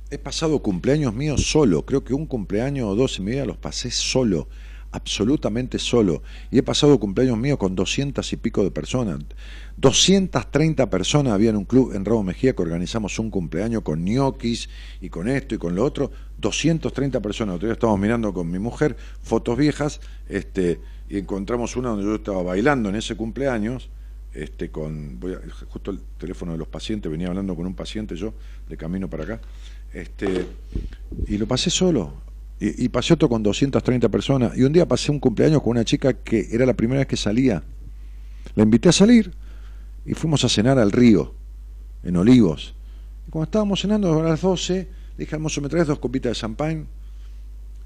he 0.09 0.17
pasado 0.17 0.59
cumpleaños 0.59 1.13
míos 1.13 1.49
solo, 1.49 1.85
creo 1.85 2.03
que 2.03 2.13
un 2.13 2.25
cumpleaños 2.25 2.89
o 2.89 2.95
dos 2.95 3.19
y 3.19 3.21
media 3.21 3.45
los 3.45 3.57
pasé 3.57 3.89
solo 3.89 4.49
absolutamente 4.91 5.79
solo. 5.79 6.23
Y 6.51 6.57
he 6.59 6.63
pasado 6.63 6.99
cumpleaños 6.99 7.37
míos 7.37 7.57
con 7.57 7.75
doscientas 7.75 8.31
y 8.33 8.37
pico 8.37 8.63
de 8.63 8.71
personas. 8.71 9.19
230 9.77 10.89
personas 10.89 11.33
había 11.33 11.51
en 11.51 11.57
un 11.57 11.65
club 11.65 11.93
en 11.93 12.05
Rabo 12.05 12.23
Mejía 12.23 12.55
que 12.55 12.61
organizamos 12.61 13.19
un 13.19 13.29
cumpleaños 13.29 13.83
con 13.83 14.03
ñoquis 14.03 14.69
y 15.01 15.09
con 15.09 15.27
esto 15.27 15.55
y 15.55 15.57
con 15.57 15.75
lo 15.75 15.83
otro. 15.83 16.11
230 16.39 17.21
personas. 17.21 17.55
Otro 17.55 17.67
día 17.67 17.73
estábamos 17.73 17.99
mirando 17.99 18.33
con 18.33 18.49
mi 18.49 18.59
mujer 18.59 18.97
fotos 19.21 19.57
viejas 19.57 19.99
este, 20.27 20.79
y 21.09 21.17
encontramos 21.17 21.75
una 21.75 21.89
donde 21.89 22.05
yo 22.05 22.15
estaba 22.15 22.41
bailando 22.43 22.89
en 22.89 22.95
ese 22.95 23.15
cumpleaños. 23.15 23.89
Este, 24.33 24.69
con 24.69 25.19
voy 25.19 25.33
a, 25.33 25.39
justo 25.69 25.89
el 25.89 25.99
teléfono 26.19 26.51
de 26.51 26.59
los 26.59 26.67
pacientes, 26.67 27.11
venía 27.11 27.27
hablando 27.27 27.55
con 27.55 27.65
un 27.65 27.73
paciente 27.73 28.15
yo 28.15 28.33
de 28.69 28.77
camino 28.77 29.09
para 29.09 29.23
acá, 29.23 29.41
este, 29.93 30.45
y 31.27 31.37
lo 31.39 31.47
pasé 31.47 31.71
solo, 31.71 32.13
y, 32.59 32.89
pasé 32.89 33.13
otro 33.13 33.29
con 33.29 33.43
230 33.43 34.09
personas. 34.09 34.57
Y 34.57 34.63
un 34.63 34.73
día 34.73 34.87
pasé 34.87 35.11
un 35.11 35.19
cumpleaños 35.19 35.61
con 35.61 35.71
una 35.71 35.85
chica 35.85 36.13
que 36.13 36.47
era 36.51 36.65
la 36.65 36.73
primera 36.73 36.99
vez 36.99 37.07
que 37.07 37.17
salía. 37.17 37.63
La 38.55 38.63
invité 38.63 38.89
a 38.89 38.91
salir 38.91 39.31
y 40.05 40.13
fuimos 40.15 40.43
a 40.43 40.49
cenar 40.49 40.79
al 40.79 40.91
río, 40.91 41.33
en 42.03 42.17
Olivos. 42.17 42.73
Y 43.27 43.31
cuando 43.31 43.45
estábamos 43.45 43.81
cenando 43.81 44.19
a 44.19 44.23
las 44.23 44.41
12, 44.41 44.73
le 44.73 44.87
dije 45.17 45.35
al 45.35 45.41
mozo, 45.41 45.61
¿me 45.61 45.69
traes 45.69 45.85
dos 45.85 45.99
copitas 45.99 46.31
de 46.31 46.35
champagne? 46.35 46.85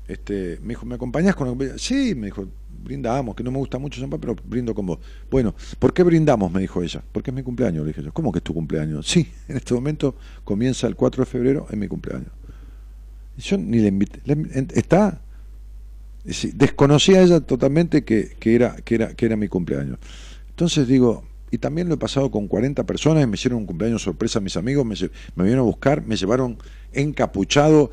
Este, 0.08 0.60
me 0.62 0.70
dijo, 0.70 0.86
¿me 0.86 0.96
acompañás 0.96 1.36
con 1.36 1.48
una 1.48 1.58
copita? 1.58 1.78
Sí, 1.78 2.16
me 2.16 2.28
dijo, 2.28 2.48
brindamos, 2.84 3.36
que 3.36 3.44
no 3.44 3.52
me 3.52 3.58
gusta 3.58 3.78
mucho 3.78 4.00
champagne, 4.00 4.22
pero 4.22 4.36
brindo 4.46 4.74
con 4.74 4.86
vos. 4.86 5.00
Bueno, 5.30 5.54
¿por 5.80 5.94
qué 5.94 6.04
brindamos? 6.04 6.52
Me 6.52 6.62
dijo 6.62 6.82
ella. 6.82 7.04
Porque 7.12 7.32
es 7.32 7.36
mi 7.36 7.44
cumpleaños, 7.44 7.84
le 7.84 7.90
dije 7.90 8.04
yo. 8.04 8.14
¿Cómo 8.14 8.32
que 8.32 8.40
es 8.40 8.44
tu 8.44 8.54
cumpleaños? 8.54 9.06
Sí, 9.06 9.30
en 9.50 9.58
este 9.58 9.74
momento 9.74 10.16
comienza 10.44 10.88
el 10.88 10.96
4 10.96 11.24
de 11.24 11.30
febrero, 11.30 11.68
es 11.70 11.78
mi 11.78 11.88
cumpleaños. 11.88 12.30
Yo 13.42 13.58
ni 13.58 13.80
le 13.80 13.88
invité. 13.88 14.22
está. 14.74 15.22
Desconocía 16.54 17.24
ella 17.24 17.40
totalmente 17.40 18.04
que, 18.04 18.36
era, 18.44 18.76
que, 18.76 18.96
era, 18.96 19.14
que 19.16 19.26
era 19.26 19.36
mi 19.36 19.48
cumpleaños. 19.48 19.98
Entonces 20.50 20.88
digo, 20.88 21.24
y 21.50 21.58
también 21.58 21.90
lo 21.90 21.96
he 21.96 21.98
pasado 21.98 22.30
con 22.30 22.48
40 22.48 22.86
personas 22.86 23.24
y 23.24 23.28
me 23.28 23.36
hicieron 23.36 23.60
un 23.60 23.66
cumpleaños 23.66 24.04
sorpresa 24.04 24.40
mis 24.40 24.56
amigos, 24.56 24.86
me, 24.86 24.96
me 25.36 25.44
vinieron 25.44 25.64
a 25.64 25.66
buscar, 25.66 26.06
me 26.06 26.16
llevaron 26.16 26.58
encapuchado 26.94 27.92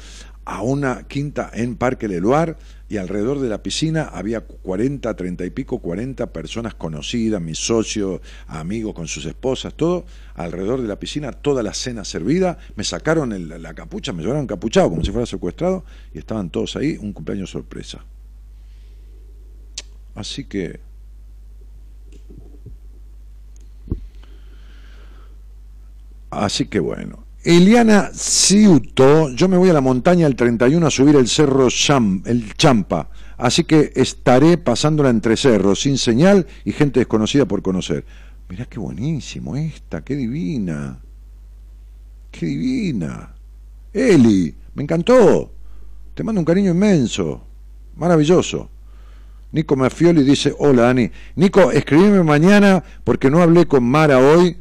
a 0.49 0.63
una 0.63 1.03
quinta 1.03 1.51
en 1.53 1.77
Parque 1.77 2.09
Leluar 2.09 2.57
y 2.89 2.97
alrededor 2.97 3.39
de 3.39 3.51
la 3.51 3.63
piscina 3.63 4.05
había 4.05 4.41
40, 4.41 5.15
30 5.15 5.45
y 5.45 5.51
pico, 5.51 5.79
40 5.79 6.33
personas 6.33 6.73
conocidas, 6.73 7.43
mis 7.43 7.59
socios, 7.59 8.23
amigos 8.47 8.95
con 8.95 9.07
sus 9.09 9.27
esposas, 9.27 9.75
todo 9.75 10.07
alrededor 10.35 10.81
de 10.81 10.89
la 10.89 10.99
piscina, 10.99 11.33
toda 11.33 11.63
la 11.63 11.75
cena 11.75 12.03
servida, 12.03 12.57
me 12.77 12.85
sacaron 12.85 13.63
la 13.63 13.75
capucha, 13.75 14.15
me 14.15 14.23
llevaron 14.23 14.45
encapuchado 14.45 14.89
como 14.89 15.05
si 15.05 15.11
fuera 15.11 15.27
secuestrado 15.27 15.85
y 16.15 16.19
estaban 16.19 16.49
todos 16.49 16.77
ahí, 16.77 16.97
un 16.97 17.13
cumpleaños 17.13 17.51
sorpresa. 17.51 18.03
Así 20.15 20.45
que... 20.45 20.81
Así 26.31 26.67
que 26.67 26.81
bueno, 26.81 27.28
Eliana 27.45 28.11
Ciuto, 28.13 29.31
yo 29.31 29.49
me 29.49 29.57
voy 29.57 29.71
a 29.71 29.73
la 29.73 29.81
montaña 29.81 30.27
el 30.27 30.35
31 30.35 30.85
a 30.85 30.91
subir 30.91 31.15
el 31.15 31.29
cerro 31.29 31.69
el 32.25 32.55
Champa. 32.55 33.11
así 33.37 33.63
que 33.63 33.93
estaré 33.95 34.59
pasándola 34.59 35.11
entre 35.11 35.37
cerros, 35.37 35.81
sin 35.81 35.99
señal 35.99 36.47
y 36.65 36.73
gente 36.73 36.99
desconocida 36.99 37.47
por 37.47 37.63
conocer. 37.63 38.05
Mirá 38.49 38.65
qué 38.65 38.81
buenísimo 38.81 39.57
esta, 39.57 40.03
qué 40.03 40.17
divina. 40.17 40.99
Qué 42.33 42.47
divina. 42.47 43.35
Eli, 43.93 44.55
me 44.75 44.83
encantó. 44.83 45.53
Te 46.15 46.25
mando 46.25 46.41
un 46.41 46.45
cariño 46.45 46.73
inmenso. 46.73 47.45
Maravilloso. 47.97 48.69
Nico 49.53 49.77
Mafioli 49.77 50.25
dice, 50.25 50.55
hola 50.59 50.83
Dani. 50.83 51.11
Nico, 51.37 51.71
escribime 51.71 52.23
mañana 52.25 52.83
porque 53.05 53.31
no 53.31 53.41
hablé 53.41 53.67
con 53.67 53.85
Mara 53.85 54.19
hoy, 54.19 54.57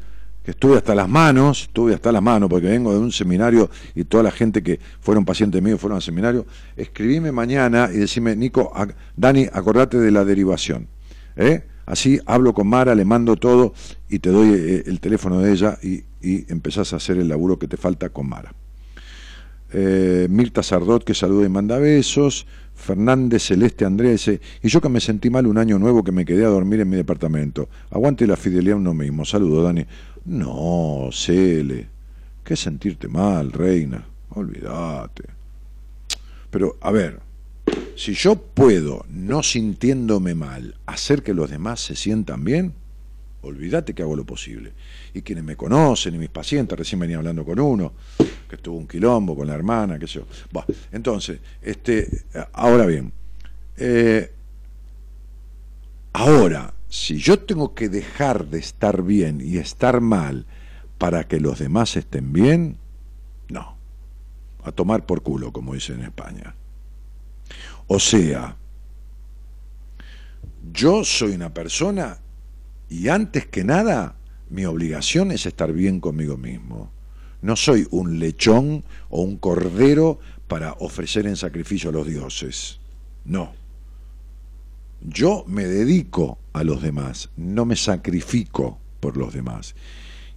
estuve 0.50 0.78
hasta 0.78 0.94
las 0.94 1.08
manos, 1.08 1.62
estuve 1.62 1.94
hasta 1.94 2.10
las 2.10 2.22
manos 2.22 2.48
porque 2.48 2.68
vengo 2.68 2.92
de 2.92 2.98
un 2.98 3.12
seminario 3.12 3.70
y 3.94 4.04
toda 4.04 4.22
la 4.22 4.30
gente 4.30 4.62
que 4.62 4.80
fueron 5.00 5.24
pacientes 5.24 5.62
míos 5.62 5.80
fueron 5.80 5.96
al 5.96 6.02
seminario. 6.02 6.46
Escribime 6.76 7.32
mañana 7.32 7.90
y 7.92 7.98
decime, 7.98 8.34
Nico, 8.34 8.72
Dani, 9.16 9.46
acordate 9.52 9.98
de 9.98 10.10
la 10.10 10.24
derivación. 10.24 10.88
¿eh? 11.36 11.64
Así 11.86 12.18
hablo 12.26 12.54
con 12.54 12.66
Mara, 12.66 12.94
le 12.94 13.04
mando 13.04 13.36
todo 13.36 13.74
y 14.08 14.18
te 14.18 14.30
doy 14.30 14.48
eh, 14.52 14.82
el 14.86 15.00
teléfono 15.00 15.40
de 15.40 15.52
ella 15.52 15.78
y, 15.82 16.04
y 16.20 16.50
empezás 16.50 16.92
a 16.92 16.96
hacer 16.96 17.18
el 17.18 17.28
laburo 17.28 17.58
que 17.58 17.68
te 17.68 17.76
falta 17.76 18.08
con 18.08 18.28
Mara. 18.28 18.52
Eh, 19.70 20.28
Mirta 20.30 20.62
Sardot 20.62 21.04
que 21.04 21.12
saluda 21.12 21.44
y 21.44 21.50
manda 21.50 21.78
besos, 21.78 22.46
Fernández 22.74 23.42
Celeste 23.42 23.84
Andrés, 23.84 24.28
y 24.62 24.68
yo 24.68 24.80
que 24.80 24.88
me 24.88 25.00
sentí 25.00 25.28
mal 25.28 25.46
un 25.46 25.58
año 25.58 25.78
nuevo 25.78 26.02
que 26.02 26.12
me 26.12 26.24
quedé 26.24 26.44
a 26.44 26.48
dormir 26.48 26.80
en 26.80 26.88
mi 26.88 26.96
departamento. 26.96 27.68
Aguante 27.90 28.26
la 28.26 28.36
fidelidad 28.36 28.76
uno 28.76 28.94
mismo. 28.94 29.24
Saludo, 29.24 29.62
Dani. 29.62 29.84
No, 30.28 31.08
Cele. 31.10 31.88
¿Qué 32.44 32.54
sentirte 32.54 33.08
mal, 33.08 33.50
reina? 33.50 34.04
Olvídate. 34.30 35.24
Pero, 36.50 36.76
a 36.82 36.90
ver, 36.90 37.20
si 37.96 38.12
yo 38.12 38.36
puedo, 38.36 39.06
no 39.08 39.42
sintiéndome 39.42 40.34
mal, 40.34 40.74
hacer 40.84 41.22
que 41.22 41.32
los 41.32 41.50
demás 41.50 41.80
se 41.80 41.96
sientan 41.96 42.44
bien, 42.44 42.74
olvídate 43.40 43.94
que 43.94 44.02
hago 44.02 44.16
lo 44.16 44.26
posible. 44.26 44.72
Y 45.14 45.22
quienes 45.22 45.44
me 45.44 45.56
conocen 45.56 46.14
y 46.14 46.18
mis 46.18 46.28
pacientes, 46.28 46.78
recién 46.78 47.00
venía 47.00 47.16
hablando 47.16 47.42
con 47.42 47.58
uno, 47.58 47.94
que 48.48 48.58
tuvo 48.58 48.76
un 48.76 48.86
quilombo 48.86 49.34
con 49.34 49.46
la 49.46 49.54
hermana, 49.54 49.98
qué 49.98 50.06
sé 50.06 50.20
yo. 50.20 50.26
entonces, 50.92 51.40
este, 51.62 52.24
ahora 52.52 52.84
bien, 52.84 53.10
eh, 53.78 54.30
ahora, 56.12 56.74
si 56.88 57.18
yo 57.18 57.38
tengo 57.38 57.74
que 57.74 57.88
dejar 57.88 58.46
de 58.46 58.58
estar 58.58 59.02
bien 59.02 59.40
y 59.42 59.58
estar 59.58 60.00
mal 60.00 60.46
para 60.96 61.28
que 61.28 61.40
los 61.40 61.58
demás 61.58 61.96
estén 61.96 62.32
bien, 62.32 62.78
no. 63.48 63.76
A 64.64 64.72
tomar 64.72 65.06
por 65.06 65.22
culo, 65.22 65.52
como 65.52 65.74
dicen 65.74 66.00
en 66.00 66.06
España. 66.06 66.54
O 67.86 67.98
sea, 67.98 68.56
yo 70.72 71.04
soy 71.04 71.32
una 71.32 71.52
persona 71.52 72.18
y 72.88 73.08
antes 73.08 73.46
que 73.46 73.64
nada, 73.64 74.16
mi 74.50 74.64
obligación 74.64 75.30
es 75.30 75.46
estar 75.46 75.72
bien 75.72 76.00
conmigo 76.00 76.36
mismo. 76.36 76.90
No 77.42 77.54
soy 77.54 77.86
un 77.90 78.18
lechón 78.18 78.84
o 79.10 79.22
un 79.22 79.36
cordero 79.36 80.18
para 80.48 80.72
ofrecer 80.80 81.26
en 81.26 81.36
sacrificio 81.36 81.90
a 81.90 81.92
los 81.92 82.06
dioses. 82.06 82.80
No. 83.24 83.52
Yo 85.00 85.44
me 85.46 85.64
dedico 85.64 86.38
a 86.52 86.64
los 86.64 86.82
demás, 86.82 87.30
no 87.36 87.64
me 87.64 87.76
sacrifico 87.76 88.78
por 89.00 89.16
los 89.16 89.32
demás. 89.32 89.74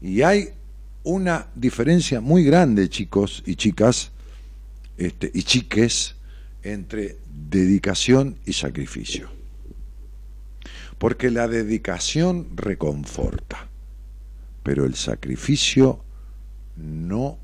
Y 0.01 0.21
hay 0.21 0.49
una 1.03 1.47
diferencia 1.55 2.21
muy 2.21 2.43
grande, 2.43 2.89
chicos 2.89 3.43
y 3.45 3.55
chicas, 3.55 4.11
este, 4.97 5.31
y 5.33 5.43
chiques, 5.43 6.15
entre 6.63 7.17
dedicación 7.49 8.37
y 8.45 8.53
sacrificio. 8.53 9.29
Porque 10.97 11.31
la 11.31 11.47
dedicación 11.47 12.55
reconforta, 12.55 13.67
pero 14.61 14.85
el 14.85 14.93
sacrificio 14.93 16.03
no 16.75 17.39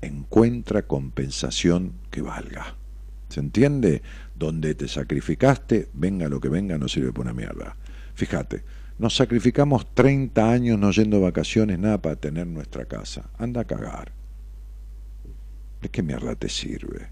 encuentra 0.00 0.86
compensación 0.86 1.92
que 2.10 2.22
valga. 2.22 2.76
¿Se 3.28 3.40
entiende? 3.40 4.02
Donde 4.42 4.74
te 4.74 4.88
sacrificaste, 4.88 5.88
venga 5.92 6.28
lo 6.28 6.40
que 6.40 6.48
venga, 6.48 6.76
no 6.76 6.88
sirve 6.88 7.12
para 7.12 7.30
una 7.30 7.32
mierda. 7.32 7.76
Fíjate, 8.14 8.64
nos 8.98 9.14
sacrificamos 9.14 9.94
30 9.94 10.50
años 10.50 10.80
no 10.80 10.90
yendo 10.90 11.18
de 11.18 11.22
vacaciones, 11.22 11.78
nada 11.78 12.02
para 12.02 12.16
tener 12.16 12.48
nuestra 12.48 12.86
casa. 12.86 13.30
Anda 13.38 13.60
a 13.60 13.64
cagar. 13.64 14.10
¿De 15.80 15.88
qué 15.88 16.02
mierda 16.02 16.34
te 16.34 16.48
sirve 16.48 17.08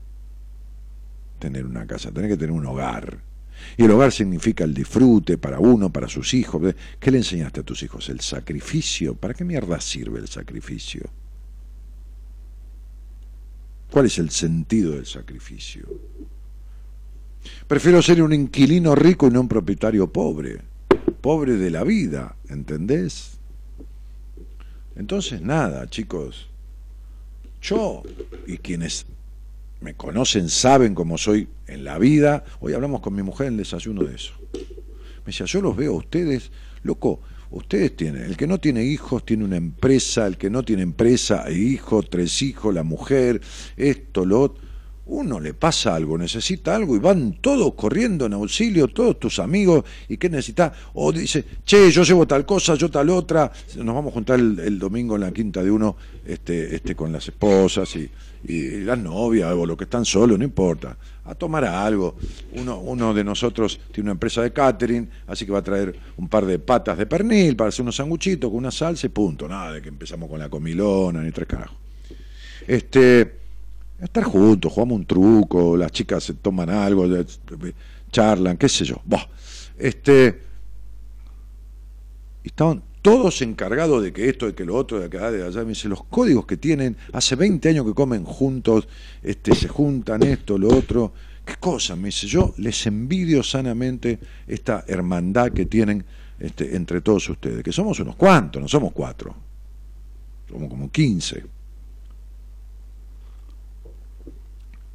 tener 1.39 1.67
una 1.67 1.87
casa? 1.87 2.11
Tener 2.11 2.31
que 2.31 2.37
tener 2.37 2.51
un 2.51 2.67
hogar. 2.67 3.21
Y 3.77 3.85
el 3.85 3.93
hogar 3.93 4.11
significa 4.11 4.65
el 4.65 4.75
disfrute 4.75 5.39
para 5.39 5.61
uno, 5.61 5.93
para 5.93 6.09
sus 6.09 6.35
hijos. 6.35 6.75
¿Qué 6.99 7.13
le 7.13 7.19
enseñaste 7.19 7.61
a 7.61 7.63
tus 7.63 7.85
hijos? 7.85 8.09
El 8.09 8.19
sacrificio. 8.19 9.15
¿Para 9.15 9.35
qué 9.35 9.45
mierda 9.45 9.81
sirve 9.81 10.19
el 10.19 10.27
sacrificio? 10.27 11.09
¿Cuál 13.89 14.07
es 14.07 14.19
el 14.19 14.31
sentido 14.31 14.95
del 14.95 15.07
sacrificio? 15.07 15.87
Prefiero 17.67 18.03
ser 18.03 18.23
un 18.23 18.33
inquilino 18.33 18.95
rico 18.95 19.29
y 19.29 19.31
no 19.31 19.41
un 19.41 19.49
propietario 19.49 20.13
pobre, 20.13 20.61
pobre 21.21 21.57
de 21.57 21.71
la 21.71 21.85
vida, 21.85 22.37
¿entendés? 22.49 23.39
Entonces, 24.97 25.41
nada, 25.41 25.89
chicos, 25.89 26.49
yo 27.63 28.03
y 28.47 28.59
quienes 28.59 29.07
me 29.81 29.95
conocen 29.95 30.49
saben 30.49 30.95
cómo 30.95 31.17
soy 31.17 31.49
en 31.67 31.85
la 31.85 31.99
vida, 31.99 32.45
hoy 32.61 32.75
hablamos 32.75 33.01
con 33.01 33.15
mi 33.15 33.23
mujer 33.23 33.47
en 33.47 33.55
el 33.55 33.59
desayuno 33.59 34.03
de 34.03 34.17
eso. 34.17 34.35
Me 34.53 35.27
decía, 35.27 35.47
yo 35.47 35.63
los 35.63 35.77
veo 35.77 35.93
a 35.93 35.97
ustedes, 35.97 36.51
loco, 36.83 37.21
Ustedes 37.51 37.97
tienen, 37.97 38.23
el 38.23 38.37
que 38.37 38.47
no 38.47 38.59
tiene 38.59 38.85
hijos 38.85 39.25
tiene 39.25 39.45
una 39.45 39.57
empresa, 39.57 40.25
el 40.27 40.37
que 40.37 40.49
no 40.51 40.63
tiene 40.63 40.83
empresa, 40.83 41.43
hay 41.45 41.57
hijos, 41.57 42.09
tres 42.09 42.43
hijos, 42.43 42.73
la 42.73 42.85
mujer, 42.85 43.41
esto, 43.77 44.25
lo 44.25 44.43
otro. 44.43 44.70
Uno 45.11 45.41
le 45.41 45.55
pasa 45.55 45.97
algo, 45.97 46.17
necesita 46.17 46.77
algo 46.77 46.95
y 46.95 47.01
van 47.01 47.39
todos 47.41 47.75
corriendo 47.75 48.27
en 48.27 48.33
auxilio, 48.35 48.87
todos 48.87 49.19
tus 49.19 49.41
amigos, 49.41 49.85
¿y 50.09 50.17
qué 50.17 50.31
necesitas? 50.31 50.71
O 50.95 51.11
dice, 51.11 51.45
che, 51.65 51.91
yo 51.91 52.05
llevo 52.05 52.29
tal 52.29 52.47
cosa, 52.47 52.77
yo 52.77 52.89
tal 52.89 53.11
otra, 53.11 53.51
nos 53.77 53.93
vamos 53.93 54.13
a 54.13 54.15
juntar 54.15 54.39
el, 54.39 54.79
domingo 54.79 55.17
en 55.17 55.23
la 55.23 55.33
quinta 55.33 55.65
de 55.65 55.71
uno 55.73 55.97
este, 56.25 56.77
este, 56.77 56.95
con 56.95 57.11
las 57.11 57.27
esposas 57.27 57.97
y, 57.97 58.09
y 58.45 58.83
las 58.83 58.99
novias 59.01 59.53
o 59.53 59.67
los 59.67 59.77
que 59.77 59.83
están 59.83 60.05
solos, 60.05 60.39
no 60.39 60.45
importa 60.45 60.97
a 61.25 61.35
tomar 61.35 61.65
algo. 61.65 62.17
Uno, 62.53 62.79
uno 62.79 63.13
de 63.13 63.25
nosotros 63.25 63.81
tiene 63.91 64.11
una 64.11 64.13
empresa 64.13 64.43
de 64.43 64.53
catering, 64.53 65.11
así 65.27 65.45
que 65.45 65.51
va 65.51 65.59
a 65.59 65.65
traer 65.65 65.93
un 66.19 66.29
par 66.29 66.47
de 66.47 66.61
patas 66.61 66.97
de 66.97 67.07
pernil 67.07 67.57
para 67.57 67.69
hacer 67.69 67.83
unos 67.83 67.97
sanguchitos 67.97 68.49
con 68.49 68.59
una 68.59 68.71
salsa 68.71 69.07
y 69.07 69.11
punto. 69.11 69.49
Nada 69.49 69.73
de 69.73 69.83
que 69.83 69.89
empezamos 69.89 70.29
con 70.29 70.39
la 70.39 70.49
comilona 70.49 71.21
ni 71.21 71.33
tres 71.33 71.49
carajos. 71.49 71.77
Este, 72.67 73.40
estar 74.05 74.25
juntos, 74.25 74.73
jugamos 74.73 74.97
un 74.97 75.07
truco, 75.07 75.77
las 75.77 75.93
chicas 75.93 76.25
se 76.25 76.35
toman 76.35 76.71
algo, 76.71 77.07
charlan, 78.11 78.57
qué 78.57 78.69
sé 78.69 78.85
yo. 78.85 79.01
este, 79.79 80.41
estaban 82.45 82.83
todos 83.03 83.41
encargados 83.43 84.03
de 84.03 84.13
que 84.13 84.29
esto, 84.29 84.47
de 84.47 84.55
que 84.55 84.65
lo 84.65 84.77
otro, 84.77 84.99
de 84.99 85.07
acá, 85.07 85.31
de 85.31 85.45
allá. 85.45 85.63
Me 85.63 85.71
dice, 85.71 85.89
los 85.89 86.05
códigos 86.05 86.47
que 86.47 86.57
tienen, 86.57 86.97
hace 87.13 87.35
20 87.37 87.69
años 87.69 87.87
que 87.87 87.95
comen 87.95 88.25
juntos, 88.25 88.89
este, 89.23 89.55
se 89.55 89.69
juntan 89.69 90.23
esto, 90.23 90.59
lo 90.59 90.69
otro. 90.69 91.13
¿Qué 91.45 91.55
cosa? 91.57 91.97
Me 91.97 92.09
dice, 92.09 92.27
yo 92.27 92.55
les 92.59 92.87
envidio 92.87 93.43
sanamente 93.43 94.19
esta 94.47 94.85
hermandad 94.87 95.51
que 95.53 95.67
tienen 95.67 96.05
este, 96.39 96.77
entre 96.77 97.01
todos 97.01 97.29
ustedes, 97.29 97.63
que 97.63 97.73
somos 97.73 97.99
unos 98.01 98.17
cuantos, 98.17 98.61
no 98.61 98.69
somos 98.69 98.93
cuatro, 98.93 99.35
somos 100.49 100.69
como 100.69 100.91
15. 100.91 101.60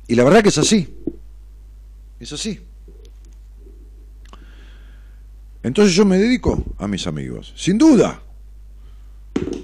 Y 0.08 0.16
la 0.16 0.24
verdad 0.24 0.44
que 0.44 0.50
es 0.50 0.58
así, 0.58 0.88
es 2.20 2.32
así. 2.32 2.60
Entonces 5.64 5.96
yo 5.96 6.06
me 6.06 6.18
dedico 6.20 6.64
a 6.78 6.88
mis 6.88 7.08
amigos, 7.08 7.54
sin 7.56 7.78
duda. 7.78 8.22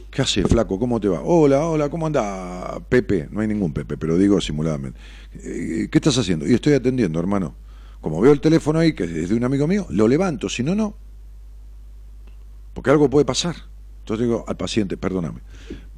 ¿Qué 0.09 0.21
hace, 0.21 0.43
flaco? 0.43 0.77
¿Cómo 0.79 0.99
te 0.99 1.07
va? 1.07 1.21
Hola, 1.21 1.65
hola, 1.67 1.89
¿cómo 1.89 2.07
anda 2.07 2.79
Pepe? 2.89 3.29
No 3.31 3.39
hay 3.39 3.47
ningún 3.47 3.71
Pepe, 3.71 3.97
pero 3.97 4.17
digo 4.17 4.41
simuladamente. 4.41 4.99
Eh, 5.43 5.87
¿Qué 5.89 5.97
estás 5.99 6.17
haciendo? 6.17 6.47
Y 6.47 6.53
estoy 6.53 6.73
atendiendo, 6.73 7.19
hermano. 7.19 7.55
Como 8.01 8.19
veo 8.19 8.33
el 8.33 8.41
teléfono 8.41 8.79
ahí, 8.79 8.93
que 8.93 9.03
es 9.03 9.29
de 9.29 9.35
un 9.35 9.43
amigo 9.43 9.67
mío, 9.67 9.85
lo 9.89 10.07
levanto, 10.07 10.49
si 10.49 10.63
no, 10.63 10.73
no. 10.73 10.95
Porque 12.73 12.89
algo 12.89 13.09
puede 13.09 13.25
pasar. 13.25 13.55
Entonces 13.99 14.25
digo 14.25 14.43
al 14.47 14.57
paciente, 14.57 14.97
perdóname. 14.97 15.39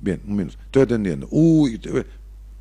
Bien, 0.02 0.22
un 0.28 0.36
minuto. 0.36 0.58
Estoy 0.66 0.82
atendiendo. 0.82 1.28
Uy, 1.32 1.80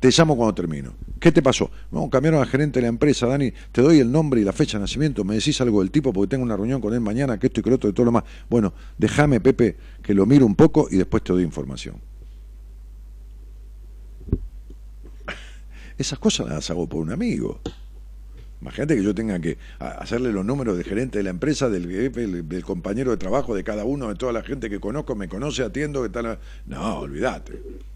te 0.03 0.11
llamo 0.11 0.35
cuando 0.35 0.53
termino. 0.53 0.93
¿Qué 1.17 1.31
te 1.31 1.41
pasó? 1.41 1.71
No, 1.89 2.09
cambiaron 2.09 2.41
al 2.41 2.47
gerente 2.47 2.79
de 2.79 2.81
la 2.81 2.89
empresa, 2.89 3.25
Dani, 3.25 3.53
te 3.71 3.81
doy 3.81 3.99
el 3.99 4.11
nombre 4.11 4.41
y 4.41 4.43
la 4.43 4.51
fecha 4.51 4.77
de 4.77 4.81
nacimiento, 4.81 5.23
me 5.23 5.35
decís 5.35 5.61
algo 5.61 5.79
del 5.79 5.91
tipo 5.91 6.11
porque 6.11 6.31
tengo 6.31 6.43
una 6.43 6.57
reunión 6.57 6.81
con 6.81 6.93
él 6.93 6.99
mañana, 6.99 7.39
que 7.39 7.47
esto 7.47 7.61
y 7.61 7.63
que 7.63 7.69
lo 7.69 7.77
otro 7.77 7.89
y 7.89 7.93
todo 7.93 8.07
lo 8.07 8.11
más. 8.11 8.25
Bueno, 8.49 8.73
déjame, 8.97 9.39
Pepe, 9.39 9.77
que 10.01 10.13
lo 10.13 10.25
miro 10.25 10.45
un 10.45 10.55
poco 10.55 10.89
y 10.91 10.97
después 10.97 11.23
te 11.23 11.31
doy 11.31 11.43
información. 11.43 12.01
Esas 15.97 16.19
cosas 16.19 16.49
las 16.49 16.69
hago 16.69 16.85
por 16.85 16.99
un 16.99 17.13
amigo. 17.13 17.61
Imagínate 18.59 18.97
que 18.97 19.03
yo 19.03 19.15
tenga 19.15 19.39
que 19.39 19.57
hacerle 19.79 20.33
los 20.33 20.43
números 20.43 20.77
de 20.77 20.83
gerente 20.83 21.19
de 21.19 21.23
la 21.23 21.29
empresa, 21.29 21.69
del 21.69 22.11
del, 22.49 22.63
compañero 22.65 23.11
de 23.11 23.17
trabajo, 23.17 23.55
de 23.55 23.63
cada 23.63 23.85
uno, 23.85 24.09
de 24.09 24.15
toda 24.15 24.33
la 24.33 24.43
gente 24.43 24.69
que 24.69 24.81
conozco, 24.81 25.15
me 25.15 25.29
conoce, 25.29 25.63
atiendo, 25.63 26.03
que 26.03 26.09
tal. 26.09 26.39
No, 26.65 26.99
olvídate. 26.99 27.92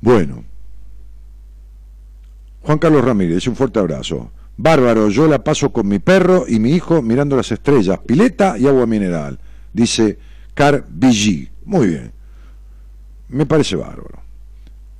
Bueno. 0.00 0.44
Juan 2.62 2.78
Carlos 2.78 3.04
Ramírez, 3.04 3.46
un 3.46 3.56
fuerte 3.56 3.78
abrazo. 3.78 4.30
Bárbaro, 4.56 5.08
yo 5.08 5.28
la 5.28 5.44
paso 5.44 5.72
con 5.72 5.86
mi 5.86 5.98
perro 5.98 6.46
y 6.48 6.58
mi 6.58 6.72
hijo 6.72 7.02
mirando 7.02 7.36
las 7.36 7.52
estrellas, 7.52 8.00
pileta 8.06 8.58
y 8.58 8.66
agua 8.66 8.86
mineral. 8.86 9.38
Dice 9.72 10.18
Car 10.54 10.84
Vigi. 10.88 11.48
Muy 11.64 11.88
bien. 11.88 12.12
Me 13.28 13.46
parece 13.46 13.76
bárbaro. 13.76 14.20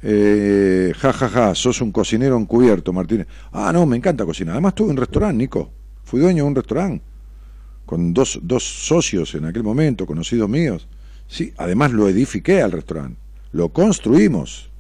Eh, 0.03 0.93
ja, 0.97 1.13
ja, 1.13 1.29
ja, 1.29 1.55
sos 1.55 1.81
un 1.81 1.91
cocinero 1.91 2.37
encubierto, 2.37 2.93
Martínez. 2.93 3.27
Ah, 3.53 3.73
no, 3.73 3.87
me 3.87 3.97
encanta 3.97 4.25
cocinar. 4.25 4.53
Además 4.53 4.73
estuve 4.73 4.89
en 4.89 4.93
un 4.93 4.99
restaurante, 4.99 5.39
Nico. 5.39 5.71
Fui 6.05 6.21
dueño 6.21 6.45
de 6.45 6.49
un 6.49 6.55
restaurante 6.55 7.03
con 7.87 8.13
dos, 8.13 8.41
dos 8.43 8.65
socios 8.65 9.35
en 9.37 9.47
aquel 9.47 9.63
momento, 9.63 10.05
conocidos 10.05 10.51
míos. 10.51 10.89
Sí, 11.29 11.55
además 11.57 11.93
lo 11.93 12.09
edifiqué 12.09 12.61
al 12.61 12.73
restaurante. 12.73 13.19
Lo 13.53 13.71
construimos. 13.71 14.71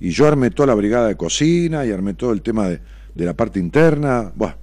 Y 0.00 0.10
yo 0.10 0.26
armé 0.26 0.50
toda 0.50 0.68
la 0.68 0.74
brigada 0.74 1.08
de 1.08 1.16
cocina 1.16 1.84
y 1.84 1.92
armé 1.92 2.14
todo 2.14 2.32
el 2.32 2.42
tema 2.42 2.68
de, 2.68 2.80
de 3.14 3.24
la 3.24 3.34
parte 3.34 3.60
interna. 3.60 4.32
Bueno, 4.34 4.54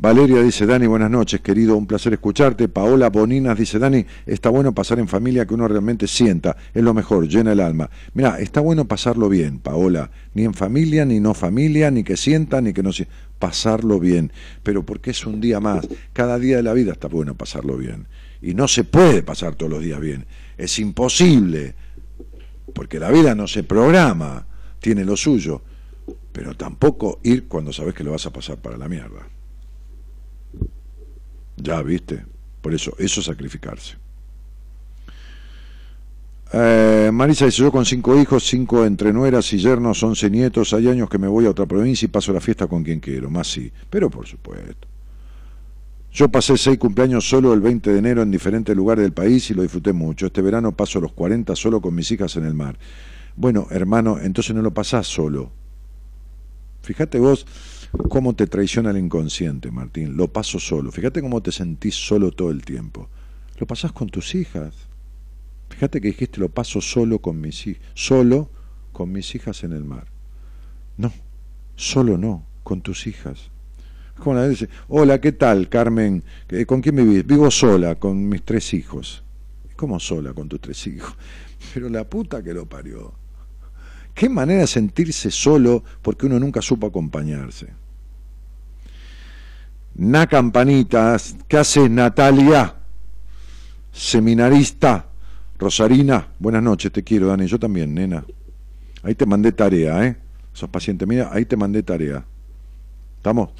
Valeria 0.00 0.40
dice, 0.42 0.64
Dani, 0.64 0.86
buenas 0.86 1.10
noches, 1.10 1.40
querido, 1.40 1.76
un 1.76 1.84
placer 1.84 2.12
escucharte. 2.12 2.68
Paola 2.68 3.10
Boninas 3.10 3.58
dice, 3.58 3.80
Dani, 3.80 4.06
está 4.26 4.48
bueno 4.48 4.72
pasar 4.72 5.00
en 5.00 5.08
familia 5.08 5.44
que 5.44 5.54
uno 5.54 5.66
realmente 5.66 6.06
sienta, 6.06 6.56
es 6.72 6.84
lo 6.84 6.94
mejor, 6.94 7.26
llena 7.26 7.50
el 7.50 7.58
alma. 7.58 7.90
Mira, 8.14 8.38
está 8.38 8.60
bueno 8.60 8.84
pasarlo 8.84 9.28
bien, 9.28 9.58
Paola, 9.58 10.08
ni 10.34 10.44
en 10.44 10.54
familia, 10.54 11.04
ni 11.04 11.18
no 11.18 11.34
familia, 11.34 11.90
ni 11.90 12.04
que 12.04 12.16
sienta, 12.16 12.60
ni 12.60 12.72
que 12.72 12.84
no 12.84 12.92
sienta, 12.92 13.12
pasarlo 13.40 13.98
bien, 13.98 14.30
pero 14.62 14.86
porque 14.86 15.10
es 15.10 15.26
un 15.26 15.40
día 15.40 15.58
más, 15.58 15.88
cada 16.12 16.38
día 16.38 16.58
de 16.58 16.62
la 16.62 16.74
vida 16.74 16.92
está 16.92 17.08
bueno 17.08 17.34
pasarlo 17.34 17.76
bien. 17.76 18.06
Y 18.40 18.54
no 18.54 18.68
se 18.68 18.84
puede 18.84 19.24
pasar 19.24 19.56
todos 19.56 19.72
los 19.72 19.82
días 19.82 20.00
bien, 20.00 20.26
es 20.58 20.78
imposible, 20.78 21.74
porque 22.72 22.98
la 22.98 23.10
vida 23.10 23.34
no 23.34 23.46
se 23.46 23.62
programa, 23.62 24.46
tiene 24.80 25.04
lo 25.04 25.16
suyo, 25.16 25.62
pero 26.32 26.54
tampoco 26.54 27.20
ir 27.22 27.48
cuando 27.48 27.72
sabes 27.72 27.94
que 27.94 28.04
lo 28.04 28.12
vas 28.12 28.26
a 28.26 28.32
pasar 28.32 28.58
para 28.58 28.76
la 28.76 28.88
mierda. 28.88 29.26
Ya, 31.56 31.82
viste. 31.82 32.24
Por 32.60 32.74
eso, 32.74 32.94
eso 32.98 33.20
es 33.20 33.26
sacrificarse. 33.26 33.96
Eh, 36.52 37.10
Marisa 37.12 37.44
dice, 37.44 37.62
yo 37.62 37.70
con 37.70 37.84
cinco 37.84 38.18
hijos, 38.18 38.44
cinco 38.44 38.84
entre 38.86 39.12
nueras 39.12 39.52
y 39.52 39.58
yernos, 39.58 40.02
once 40.02 40.30
nietos, 40.30 40.72
hay 40.72 40.88
años 40.88 41.10
que 41.10 41.18
me 41.18 41.28
voy 41.28 41.46
a 41.46 41.50
otra 41.50 41.66
provincia 41.66 42.06
y 42.06 42.08
paso 42.08 42.32
la 42.32 42.40
fiesta 42.40 42.66
con 42.66 42.82
quien 42.82 43.00
quiero, 43.00 43.28
más 43.28 43.48
sí, 43.48 43.70
pero 43.90 44.08
por 44.08 44.26
supuesto. 44.26 44.88
Yo 46.18 46.28
pasé 46.28 46.56
seis 46.56 46.78
cumpleaños 46.78 47.28
solo 47.28 47.54
el 47.54 47.60
20 47.60 47.92
de 47.92 47.98
enero 48.00 48.22
en 48.22 48.32
diferentes 48.32 48.74
lugares 48.74 49.04
del 49.04 49.12
país 49.12 49.52
y 49.52 49.54
lo 49.54 49.62
disfruté 49.62 49.92
mucho. 49.92 50.26
Este 50.26 50.42
verano 50.42 50.72
paso 50.72 51.00
los 51.00 51.12
40 51.12 51.54
solo 51.54 51.80
con 51.80 51.94
mis 51.94 52.10
hijas 52.10 52.34
en 52.34 52.44
el 52.44 52.54
mar. 52.54 52.76
Bueno, 53.36 53.68
hermano, 53.70 54.18
entonces 54.18 54.52
no 54.52 54.60
lo 54.60 54.74
pasás 54.74 55.06
solo. 55.06 55.52
Fíjate 56.82 57.20
vos 57.20 57.46
cómo 58.08 58.34
te 58.34 58.48
traiciona 58.48 58.90
el 58.90 58.98
inconsciente, 58.98 59.70
Martín. 59.70 60.16
Lo 60.16 60.26
paso 60.26 60.58
solo. 60.58 60.90
Fíjate 60.90 61.22
cómo 61.22 61.40
te 61.40 61.52
sentís 61.52 61.94
solo 61.94 62.32
todo 62.32 62.50
el 62.50 62.64
tiempo. 62.64 63.08
Lo 63.56 63.68
pasás 63.68 63.92
con 63.92 64.08
tus 64.08 64.34
hijas. 64.34 64.74
Fíjate 65.70 66.00
que 66.00 66.08
dijiste 66.08 66.40
lo 66.40 66.48
paso 66.48 66.80
solo 66.80 67.20
con 67.20 67.40
mis 67.40 67.64
hijas. 67.64 67.84
Solo 67.94 68.50
con 68.92 69.12
mis 69.12 69.36
hijas 69.36 69.62
en 69.62 69.72
el 69.72 69.84
mar. 69.84 70.08
No, 70.96 71.12
solo 71.76 72.18
no, 72.18 72.44
con 72.64 72.80
tus 72.80 73.06
hijas. 73.06 73.52
Hola, 74.88 75.20
¿qué 75.20 75.32
tal, 75.32 75.68
Carmen? 75.68 76.22
¿Con 76.66 76.80
quién 76.80 76.96
vivís? 76.96 77.26
Vivo 77.26 77.50
sola, 77.50 77.94
con 77.94 78.28
mis 78.28 78.42
tres 78.42 78.74
hijos. 78.74 79.22
¿Cómo 79.76 80.00
sola 80.00 80.32
con 80.32 80.48
tus 80.48 80.60
tres 80.60 80.86
hijos? 80.86 81.14
Pero 81.74 81.88
la 81.88 82.04
puta 82.04 82.42
que 82.42 82.52
lo 82.52 82.66
parió. 82.66 83.12
Qué 84.14 84.28
manera 84.28 84.66
sentirse 84.66 85.30
solo 85.30 85.84
porque 86.02 86.26
uno 86.26 86.40
nunca 86.40 86.60
supo 86.60 86.88
acompañarse. 86.88 87.68
Na 89.94 90.26
Campanitas, 90.26 91.36
¿qué 91.46 91.56
haces 91.56 91.90
Natalia? 91.90 92.74
Seminarista, 93.92 95.06
Rosarina, 95.58 96.28
buenas 96.38 96.62
noches, 96.62 96.92
te 96.92 97.02
quiero, 97.02 97.28
Dani, 97.28 97.46
yo 97.46 97.58
también, 97.58 97.94
nena. 97.94 98.24
Ahí 99.02 99.14
te 99.14 99.26
mandé 99.26 99.52
tarea, 99.52 100.04
¿eh? 100.04 100.16
Sos 100.52 100.68
paciente, 100.68 101.06
mira, 101.06 101.30
ahí 101.32 101.44
te 101.44 101.56
mandé 101.56 101.82
tarea. 101.82 102.24
¿Estamos? 103.16 103.50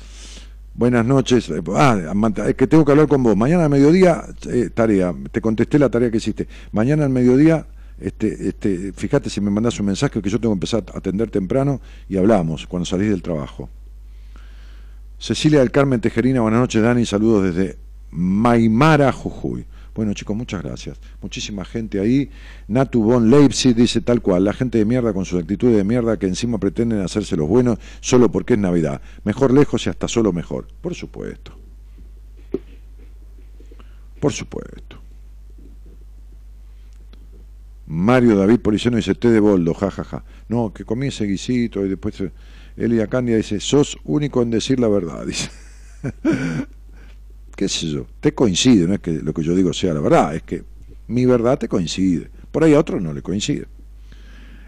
Buenas 0.79 1.05
noches. 1.05 1.51
Ah, 1.75 1.99
es 2.47 2.55
que 2.55 2.69
tengo 2.69 2.85
que 2.85 2.93
hablar 2.93 3.09
con 3.09 3.21
vos. 3.21 3.37
Mañana 3.37 3.65
al 3.65 3.71
mediodía, 3.71 4.23
eh, 4.49 4.71
tarea. 4.73 5.13
Te 5.33 5.41
contesté 5.41 5.77
la 5.77 5.91
tarea 5.91 6.09
que 6.09 6.19
hiciste. 6.19 6.47
Mañana 6.71 7.05
al 7.05 7.11
mediodía 7.11 7.67
este, 8.01 8.49
este, 8.49 8.93
fíjate 8.93 9.29
si 9.29 9.41
me 9.41 9.51
mandas 9.51 9.81
un 9.81 9.87
mensaje 9.87 10.23
que 10.23 10.31
yo 10.31 10.39
tengo 10.39 10.55
que 10.55 10.59
empezar 10.59 10.85
a 10.95 10.99
atender 10.99 11.33
temprano 11.33 11.81
y 12.09 12.17
hablamos 12.17 12.69
cuando 12.69 12.87
salís 12.87 13.11
del 13.11 13.23
trabajo. 13.23 13.69
Cecilia 15.19 15.59
del 15.59 15.73
Carmen 15.73 16.01
Tejerina, 16.01 16.43
buenas 16.43 16.61
noches 16.61 16.81
Dani, 16.81 17.05
saludos 17.05 17.53
desde 17.53 17.77
Maimara, 18.13 19.11
Jujuy. 19.11 19.67
Bueno 19.99 20.15
chicos, 20.15 20.37
muchas 20.37 20.63
gracias. 20.63 20.97
Muchísima 21.21 21.65
gente 21.65 21.99
ahí. 21.99 22.31
Natu 22.69 23.03
von 23.03 23.31
Leipzig 23.31 23.75
dice 23.75 24.01
tal 24.01 24.23
cual, 24.23 24.45
la 24.45 24.53
gente 24.53 24.79
de 24.79 24.85
mierda 24.85 25.13
con 25.13 25.25
sus 25.25 25.41
actitudes 25.41 25.77
de 25.77 25.83
mierda 25.83 26.17
que 26.21 26.29
encima 26.29 26.59
pretenden 26.59 27.01
hacerse 27.01 27.37
los 27.37 27.49
buenos 27.49 27.81
solo 27.99 28.31
porque 28.31 28.53
es 28.53 28.61
Navidad. 28.61 29.03
Mejor 29.25 29.53
lejos 29.53 29.85
y 29.87 29.91
hasta 29.91 30.07
solo 30.07 30.33
mejor. 30.33 30.69
Por 30.81 30.95
supuesto. 30.95 31.59
Por 34.21 34.33
supuesto. 34.33 35.01
Mario 37.87 38.37
David 38.37 38.61
Policiano 38.61 38.99
dice 38.99 39.17
té 39.17 39.31
de 39.33 39.41
boldo, 39.41 39.75
jajaja. 39.75 40.23
No, 40.49 40.73
que 40.73 40.85
comí 40.85 41.09
ese 41.09 41.25
guisito 41.25 41.85
y 41.85 41.89
después 41.89 42.23
Elia 42.77 43.09
Candia 43.09 43.37
dice, 43.37 43.59
sos 43.59 43.99
único 44.05 44.43
en 44.43 44.51
decir 44.51 44.79
la 44.79 44.87
verdad, 44.87 45.27
dice. 45.27 45.51
¿Qué 47.59 47.69
sé 47.69 47.89
yo? 47.89 48.07
Te 48.21 48.33
coincide, 48.33 48.87
no 48.87 48.95
es 48.95 49.01
que 49.01 49.15
lo 49.15 49.35
que 49.35 49.43
yo 49.43 49.53
digo 49.53 49.73
sea 49.73 49.93
la 49.93 49.99
verdad, 49.99 50.33
es 50.33 50.45
que 50.45 50.63
mi 51.09 51.27
verdad 51.27 51.59
te 51.59 51.67
coincide. 51.67 52.31
Por 52.53 52.63
ahí 52.63 52.73
a 52.73 52.79
otros 52.79 53.03
no 53.03 53.13
le 53.13 53.21
coincide. 53.21 53.67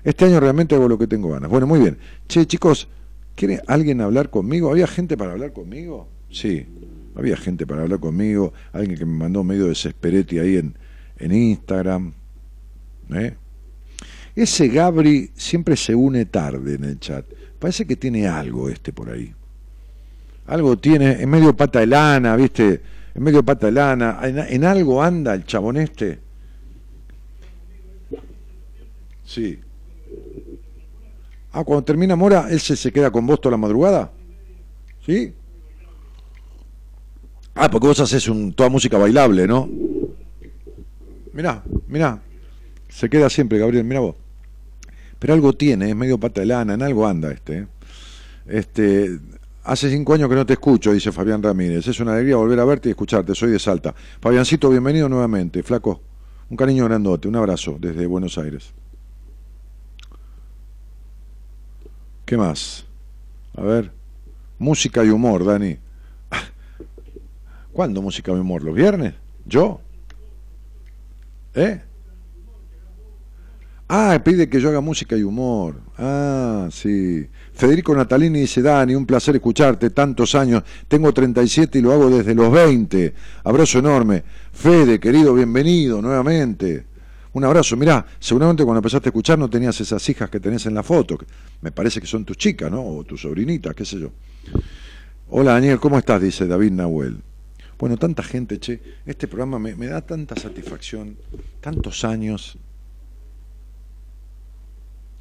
Este 0.03 0.25
año 0.25 0.41
realmente 0.41 0.75
hago 0.75 0.89
lo 0.89 0.99
que 0.99 1.07
tengo 1.07 1.31
ganas. 1.31 1.49
Bueno, 1.49 1.69
muy 1.69 1.79
bien. 1.79 1.99
Che, 2.27 2.45
chicos, 2.47 2.89
¿quiere 3.37 3.63
alguien 3.69 4.01
hablar 4.01 4.29
conmigo? 4.29 4.73
¿Había 4.73 4.89
gente 4.89 5.17
para 5.17 5.31
hablar 5.31 5.53
conmigo? 5.53 6.09
Sí, 6.33 6.67
había 7.15 7.37
gente 7.37 7.65
para 7.65 7.83
hablar 7.83 8.01
conmigo. 8.01 8.53
Alguien 8.73 8.99
que 8.99 9.07
me 9.07 9.17
mandó 9.17 9.45
medio 9.45 9.69
desesperete 9.69 10.41
ahí 10.41 10.57
en, 10.57 10.75
en 11.21 11.33
Instagram. 11.33 12.13
¿eh? 13.15 13.37
Ese 14.35 14.67
Gabri 14.67 15.31
siempre 15.37 15.77
se 15.77 15.95
une 15.95 16.25
tarde 16.25 16.75
en 16.75 16.83
el 16.83 16.99
chat. 16.99 17.25
Parece 17.57 17.87
que 17.87 17.95
tiene 17.95 18.27
algo 18.27 18.69
este 18.69 18.93
por 18.93 19.11
ahí. 19.11 19.33
Algo 20.51 20.77
tiene, 20.77 21.23
en 21.23 21.31
medio 21.31 21.57
pata 21.57 21.79
de 21.79 21.87
lana, 21.87 22.35
¿viste? 22.35 22.83
En 23.15 23.23
medio 23.23 23.45
pata 23.45 23.67
de 23.67 23.73
lana. 23.73 24.19
En, 24.25 24.65
algo 24.65 25.01
anda 25.01 25.33
el 25.33 25.45
chabón 25.45 25.77
este. 25.77 26.19
Sí. 29.25 29.61
Ah, 31.53 31.63
cuando 31.63 31.85
termina 31.85 32.17
Mora, 32.17 32.49
él 32.51 32.59
se, 32.59 32.75
se 32.75 32.91
queda 32.91 33.13
con 33.13 33.29
vos 33.29 33.41
toda 33.41 33.53
la 33.53 33.59
madrugada. 33.59 34.11
¿Sí? 35.07 35.33
Ah, 37.55 37.71
porque 37.71 37.87
vos 37.87 38.01
haces 38.01 38.29
un, 38.29 38.53
toda 38.53 38.69
música 38.71 38.99
bailable, 38.99 39.47
¿no? 39.47 39.69
Mirá, 41.33 41.63
mirá, 41.87 42.21
se 42.89 43.09
queda 43.09 43.31
siempre, 43.31 43.61
Gabriel, 43.61 43.85
mira 43.85 44.01
vos. 44.01 44.17
Pero 45.21 45.33
algo 45.33 45.53
tiene, 45.53 45.91
es 45.91 45.95
medio 45.95 46.19
pata 46.19 46.41
de 46.41 46.49
lana, 46.49 46.75
en 46.75 46.83
algo 46.83 47.07
anda 47.07 47.31
este. 47.31 47.59
¿eh? 47.59 47.67
Este, 48.47 49.21
hace 49.71 49.89
cinco 49.89 50.15
años 50.15 50.29
que 50.29 50.35
no 50.35 50.45
te 50.45 50.55
escucho, 50.55 50.93
dice 50.93 51.13
Fabián 51.13 51.41
Ramírez. 51.41 51.87
Es 51.87 52.01
una 52.01 52.15
alegría 52.15 52.35
volver 52.35 52.59
a 52.59 52.65
verte 52.65 52.89
y 52.89 52.91
escucharte, 52.91 53.37
soy 53.37 53.53
de 53.53 53.59
Salta. 53.61 53.95
Fabiancito, 54.21 54.69
bienvenido 54.69 55.09
nuevamente, 55.09 55.63
flaco. 55.63 56.01
Un 56.51 56.57
cariño 56.57 56.87
grandote, 56.87 57.29
un 57.29 57.37
abrazo 57.37 57.77
desde 57.79 58.05
Buenos 58.07 58.37
Aires. 58.37 58.73
¿Qué 62.25 62.37
más? 62.37 62.85
A 63.57 63.63
ver. 63.63 63.93
Música 64.59 65.05
y 65.05 65.11
humor, 65.11 65.45
Dani. 65.45 65.79
¿Cuándo 67.73 68.03
música 68.03 68.33
y 68.33 68.35
humor? 68.35 68.65
¿Los 68.65 68.75
viernes? 68.75 69.15
¿Yo? 69.47 69.81
¿Eh? 71.55 71.81
Ah, 73.89 74.21
pide 74.25 74.49
que 74.49 74.61
yo 74.61 74.69
haga 74.69 74.81
música 74.81 75.17
y 75.17 75.23
humor. 75.23 75.81
Ah, 75.97 76.69
sí. 76.73 77.29
Federico 77.61 77.95
Natalini 77.95 78.41
dice, 78.41 78.63
Dani, 78.63 78.95
un 78.95 79.05
placer 79.05 79.37
escucharte 79.37 79.91
tantos 79.91 80.35
años. 80.35 80.63
Tengo 80.89 81.13
37 81.13 81.79
y 81.79 81.83
lo 81.83 81.93
hago 81.93 82.09
desde 82.09 82.35
los 82.35 82.51
20. 82.51 83.13
Abrazo 83.45 83.81
enorme. 83.81 84.25
Fede, 84.51 84.99
querido, 84.99 85.35
bienvenido 85.35 86.01
nuevamente. 86.01 86.87
Un 87.35 87.45
abrazo. 87.45 87.77
Mirá, 87.77 88.07
seguramente 88.19 88.65
cuando 88.65 88.79
empezaste 88.79 89.09
a 89.09 89.11
escuchar 89.11 89.39
no 89.39 89.51
tenías 89.51 89.79
esas 89.79 90.09
hijas 90.09 90.31
que 90.31 90.41
tenés 90.41 90.65
en 90.65 90.73
la 90.73 90.83
foto. 90.83 91.19
Me 91.61 91.71
parece 91.71 92.01
que 92.01 92.07
son 92.07 92.25
tus 92.25 92.39
chicas, 92.39 92.71
¿no? 92.71 92.83
O 92.83 93.05
tus 93.05 93.21
sobrinitas, 93.21 93.75
qué 93.75 93.85
sé 93.85 94.01
yo. 94.01 94.11
Hola 95.29 95.53
Daniel, 95.53 95.79
¿cómo 95.79 95.99
estás? 95.99 96.23
Dice 96.23 96.47
David 96.47 96.73
Nahuel. 96.73 97.19
Bueno, 97.79 97.99
tanta 97.99 98.23
gente, 98.23 98.59
che. 98.59 98.81
Este 99.05 99.29
programa 99.29 99.59
me, 99.59 99.75
me 99.75 99.89
da 99.89 100.01
tanta 100.01 100.35
satisfacción. 100.35 101.15
Tantos 101.61 102.07
años. 102.07 102.57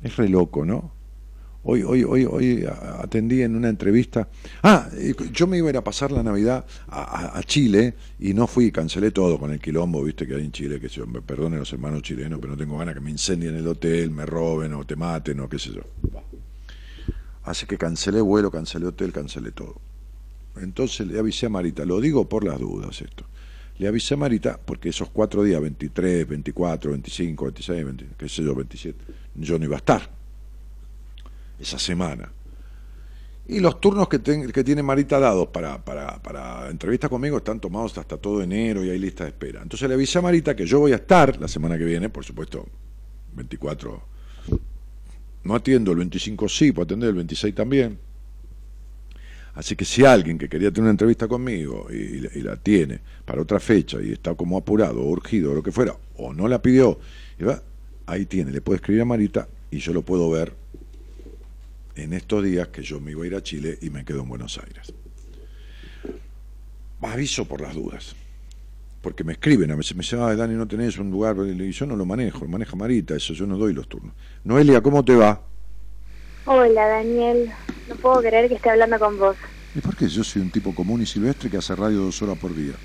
Es 0.02 0.16
re 0.16 0.30
loco, 0.30 0.64
¿no? 0.64 0.99
Hoy, 1.62 1.84
hoy, 1.84 2.04
hoy, 2.06 2.26
hoy 2.26 2.66
atendí 3.00 3.42
en 3.42 3.54
una 3.56 3.68
entrevista. 3.68 4.30
Ah, 4.64 4.90
yo 5.34 5.46
me 5.46 5.58
iba 5.58 5.68
a 5.68 5.72
ir 5.72 5.78
a 5.78 5.84
pasar 5.84 6.10
la 6.12 6.24
Navidad 6.24 6.66
a, 6.88 7.04
a- 7.04 7.38
a 7.38 7.44
Chile 7.44 7.96
y 8.18 8.34
no 8.34 8.48
fui, 8.48 8.72
cancelé 8.72 9.12
todo 9.12 9.38
con 9.38 9.52
el 9.52 9.60
quilombo, 9.60 10.02
viste, 10.04 10.26
que 10.26 10.36
hay 10.36 10.46
en 10.46 10.54
Chile, 10.54 10.80
que 10.80 10.88
se 10.88 11.06
me 11.06 11.22
perdonen 11.22 11.60
los 11.60 11.72
hermanos 11.74 12.02
chilenos, 12.02 12.40
pero 12.40 12.54
no 12.54 12.58
tengo 12.58 12.78
ganas 12.78 12.94
que 12.96 13.02
me 13.02 13.12
incendien 13.12 13.56
el 13.56 13.68
hotel, 13.68 14.10
me 14.10 14.26
roben 14.26 14.74
o 14.74 14.86
te 14.86 14.96
maten 14.96 15.42
o 15.42 15.50
qué 15.50 15.60
sé 15.60 15.72
yo. 15.74 15.82
Así 17.44 17.66
que 17.66 17.78
cancelé 17.78 18.22
vuelo, 18.22 18.50
cancelé 18.52 18.86
hotel, 18.86 19.12
cancelé 19.12 19.52
todo. 19.52 19.76
Entonces 20.62 21.08
le 21.08 21.20
avisé 21.20 21.48
a 21.48 21.50
Marita, 21.50 21.84
lo 21.86 22.00
digo 22.00 22.28
por 22.30 22.46
las 22.46 22.58
dudas 22.60 23.02
esto. 23.02 23.26
Le 23.78 23.88
avisé 23.88 24.14
a 24.14 24.18
Marita 24.18 24.60
porque 24.64 24.90
esos 24.90 25.10
cuatro 25.10 25.44
días, 25.44 25.62
23, 25.62 26.26
24, 26.28 26.92
25, 26.92 27.46
26, 27.46 27.86
20, 27.86 28.06
qué 28.18 28.30
sé 28.30 28.44
yo, 28.44 28.56
27, 28.56 28.98
yo 29.36 29.60
no 29.60 29.66
iba 29.66 29.76
a 29.76 29.80
estar 29.80 30.19
esa 31.60 31.80
semana. 31.80 32.32
Y 33.48 33.60
los 33.60 33.82
turnos 33.82 34.08
que, 34.08 34.20
ten- 34.20 34.52
que 34.52 34.64
tiene 34.64 34.84
Marita 34.84 35.20
dados 35.20 35.48
para, 35.48 35.84
para, 35.84 36.22
para 36.22 36.70
entrevistas 36.70 37.10
conmigo 37.10 37.38
están 37.38 37.60
tomados 37.60 37.98
hasta 37.98 38.18
todo 38.18 38.44
enero 38.44 38.86
y 38.86 38.92
hay 38.92 39.00
lista 39.00 39.24
de 39.24 39.32
espera. 39.32 39.62
Entonces 39.64 39.88
le 39.90 39.96
avisé 39.96 40.20
a 40.20 40.22
Marita 40.22 40.56
que 40.56 40.66
yo 40.68 40.80
voy 40.80 40.92
a 40.92 40.98
estar 40.98 41.40
la 41.42 41.48
semana 41.48 41.78
que 41.78 41.86
viene, 41.86 42.10
por 42.10 42.24
supuesto, 42.24 42.68
24. 43.34 44.04
No 45.44 45.56
atiendo, 45.56 45.92
el 45.92 45.98
25 45.98 46.48
sí, 46.48 46.72
puedo 46.72 46.84
atender 46.86 47.10
el 47.10 47.16
26 47.16 47.56
también. 47.56 47.98
Así 49.56 49.76
que 49.76 49.84
si 49.84 50.06
alguien 50.06 50.38
que 50.38 50.48
quería 50.48 50.70
tener 50.70 50.84
una 50.84 50.92
entrevista 50.92 51.28
conmigo 51.28 51.88
y, 51.90 52.20
la- 52.20 52.30
y 52.36 52.42
la 52.42 52.56
tiene 52.56 53.00
para 53.26 53.42
otra 53.42 53.60
fecha 53.60 54.00
y 54.02 54.12
está 54.14 54.36
como 54.36 54.58
apurado 54.58 55.02
o 55.02 55.10
urgido 55.10 55.52
o 55.52 55.56
lo 55.56 55.64
que 55.64 55.72
fuera, 55.72 55.96
o 56.18 56.34
no 56.34 56.48
la 56.48 56.62
pidió, 56.62 57.00
ahí 58.06 58.26
tiene, 58.26 58.52
le 58.52 58.62
puede 58.62 58.78
escribir 58.78 59.02
a 59.02 59.06
Marita 59.06 59.48
y 59.72 59.80
yo 59.80 59.92
lo 59.92 60.02
puedo 60.04 60.30
ver 60.30 60.54
en 62.04 62.14
estos 62.14 62.44
días 62.44 62.70
que 62.70 62.82
yo 62.84 63.00
me 63.00 63.12
iba 63.12 63.24
a 63.24 63.28
ir 63.28 63.36
a 63.36 63.44
Chile 63.44 63.78
y 63.82 63.90
me 63.90 64.06
quedo 64.06 64.22
en 64.22 64.30
Buenos 64.30 64.58
Aires. 64.58 64.94
Aviso 67.02 67.48
por 67.48 67.62
las 67.62 67.76
dudas. 67.76 68.16
Porque 69.02 69.24
me 69.26 69.34
escriben, 69.34 69.72
a 69.72 69.76
veces 69.78 69.96
me 69.96 70.02
dicen, 70.02 70.22
ah, 70.22 70.36
Dani, 70.36 70.56
no 70.56 70.68
tenés 70.68 70.98
un 71.00 71.12
lugar, 71.12 71.38
y 71.38 71.72
yo 71.72 71.86
no 71.88 71.96
lo 71.96 72.06
manejo, 72.06 72.46
lo 72.46 72.50
maneja 72.52 72.76
Marita, 72.78 73.16
eso 73.16 73.34
yo 73.34 73.48
no 73.48 73.58
doy 73.58 73.74
los 73.74 73.88
turnos. 73.90 74.16
Noelia, 74.44 74.82
¿cómo 74.82 75.06
te 75.06 75.16
va? 75.16 75.50
Hola 76.44 76.86
Daniel, 76.90 77.50
no 77.86 77.96
puedo 77.98 78.20
creer 78.20 78.50
que 78.50 78.56
esté 78.56 78.70
hablando 78.72 79.00
con 79.00 79.18
vos. 79.18 79.38
¿Y 79.74 79.82
por 79.82 79.96
qué? 79.96 80.08
Yo 80.08 80.24
soy 80.24 80.44
un 80.44 80.52
tipo 80.52 80.76
común 80.76 81.02
y 81.02 81.08
silvestre 81.08 81.50
que 81.50 81.58
hace 81.58 81.76
radio 81.76 82.02
dos 82.02 82.22
horas 82.22 82.38
por 82.38 82.54
día. 82.56 82.80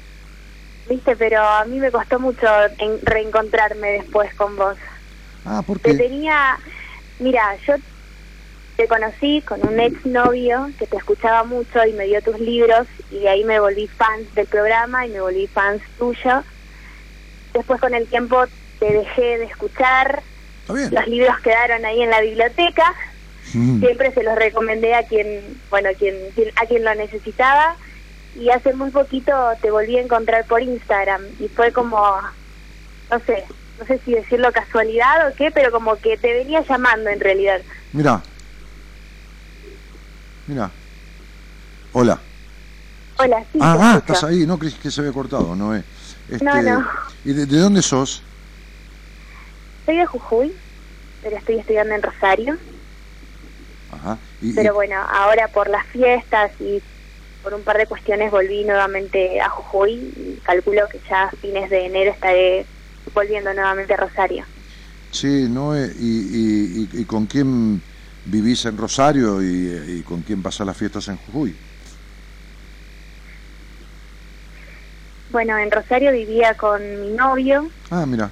Viste, 0.87 1.17
pero 1.17 1.43
a 1.43 1.65
mí 1.67 1.79
me 1.79 1.91
costó 1.93 2.19
mucho 2.21 2.47
en- 2.79 3.01
reencontrarme 3.03 3.93
después 4.03 4.35
con 4.35 4.57
vos. 4.57 4.77
Ah, 5.45 5.63
¿por 5.65 5.81
Te 5.83 5.95
qué? 5.95 5.95
tenía, 5.95 6.59
mira, 7.19 7.57
yo 7.67 7.75
te 8.77 8.89
conocí 8.89 9.43
con 9.43 9.67
un 9.67 9.79
ex 9.79 10.05
novio 10.05 10.69
que 10.79 10.87
te 10.87 10.97
escuchaba 10.97 11.45
mucho 11.45 11.85
y 11.87 11.93
me 11.93 12.05
dio 12.07 12.21
tus 12.23 12.39
libros 12.41 12.83
y 13.09 13.21
de 13.21 13.29
ahí 13.29 13.45
me 13.45 13.61
volví 13.61 13.87
fan 13.89 14.27
del 14.35 14.47
programa 14.47 15.07
y 15.07 15.11
me 15.11 15.21
volví 15.21 15.47
fans 15.49 15.83
tuyo. 15.97 16.45
Después 17.53 17.81
con 17.81 17.95
el 17.95 18.09
tiempo 18.09 18.45
te 18.81 18.93
dejé 18.93 19.39
de 19.39 19.45
escuchar, 19.45 20.25
los 20.91 21.07
libros 21.07 21.35
quedaron 21.43 21.85
ahí 21.85 22.03
en 22.03 22.11
la 22.11 22.21
biblioteca 22.21 22.95
Mm. 23.55 23.79
siempre 23.81 24.11
se 24.15 24.23
los 24.23 24.35
recomendé 24.37 24.95
a 24.95 25.03
quien 25.03 25.61
bueno 25.69 25.91
quien, 25.99 26.31
quien- 26.33 26.51
a 26.57 26.65
quien 26.67 26.83
lo 26.83 26.95
necesitaba 26.95 27.77
y 28.35 28.49
hace 28.51 28.73
muy 28.73 28.91
poquito 28.91 29.33
te 29.61 29.71
volví 29.71 29.99
a 29.99 30.01
encontrar 30.01 30.47
por 30.47 30.63
Instagram 30.63 31.21
y 31.39 31.49
fue 31.51 31.71
como 31.71 31.99
no 33.11 33.21
sé 33.27 33.45
no 33.79 33.85
sé 33.85 34.01
si 34.03 34.15
decirlo 34.15 34.51
casualidad 34.51 35.29
o 35.29 35.35
qué 35.37 35.51
pero 35.51 35.71
como 35.73 35.97
que 36.01 36.17
te 36.17 36.33
venía 36.33 36.63
llamando 36.67 37.11
en 37.11 37.21
realidad 37.21 37.61
Mira. 37.93 38.23
Mira. 40.47 40.71
Hola. 41.93 42.21
hola 43.19 43.47
sí 43.53 43.59
ah, 43.63 43.77
ah, 43.81 43.99
estás 43.99 44.25
ahí. 44.25 44.47
No 44.47 44.59
crees 44.59 44.75
que 44.75 44.91
se 44.91 45.01
había 45.01 45.13
cortado, 45.13 45.55
no 45.55 45.75
es. 45.75 45.85
No, 46.43 46.63
no. 46.63 46.87
¿Y 47.25 47.33
de, 47.33 47.47
de 47.47 47.59
dónde 47.59 47.83
sos? 47.83 48.23
soy 49.87 49.97
de 49.97 50.07
Jujuy 50.07 50.53
pero 51.23 51.37
estoy 51.39 51.59
estudiando 51.59 51.95
en 51.95 52.03
Rosario 52.03 52.59
Ajá. 53.91 54.19
Y, 54.41 54.51
y- 54.51 54.55
pero 54.55 54.75
bueno 54.75 54.97
ahora 55.11 55.49
por 55.49 55.69
las 55.69 55.87
fiestas 55.89 56.51
y 56.59 56.83
por 57.43 57.55
un 57.55 57.63
par 57.63 57.77
de 57.79 57.87
cuestiones 57.87 58.31
volví 58.31 58.65
nuevamente 58.65 59.41
a 59.41 59.49
Jujuy 59.51 60.13
y 60.17 60.41
calculo 60.43 60.83
que 60.91 61.01
ya 61.09 61.25
a 61.25 61.31
fines 61.41 61.71
de 61.71 61.87
enero 61.87 62.11
estaré 62.13 62.67
volviendo 63.15 63.53
nuevamente 63.55 63.95
a 63.95 63.99
Rosario 63.99 64.47
sí, 65.11 65.47
no. 65.49 65.77
Y, 65.79 65.83
y, 65.99 66.89
y- 66.93 67.01
y 67.03 67.05
con 67.05 67.27
quién 67.27 67.83
vivís 68.27 68.65
en 68.65 68.77
Rosario 68.77 69.43
y, 69.43 69.99
y 69.99 70.03
con 70.03 70.23
quién 70.23 70.43
pasás 70.43 70.67
las 70.67 70.77
fiestas 70.77 71.09
en 71.09 71.17
Jujuy? 71.17 71.55
Bueno, 75.31 75.59
en 75.59 75.71
Rosario 75.71 76.13
vivía 76.13 76.55
con 76.55 76.81
mi 77.01 77.11
novio 77.17 77.69
Ah, 77.91 78.07
mira. 78.07 78.31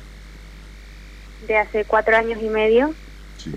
de 1.48 1.56
hace 1.58 1.84
cuatro 1.84 2.16
años 2.16 2.38
y 2.40 2.48
medio. 2.48 2.94
Sí. 3.38 3.52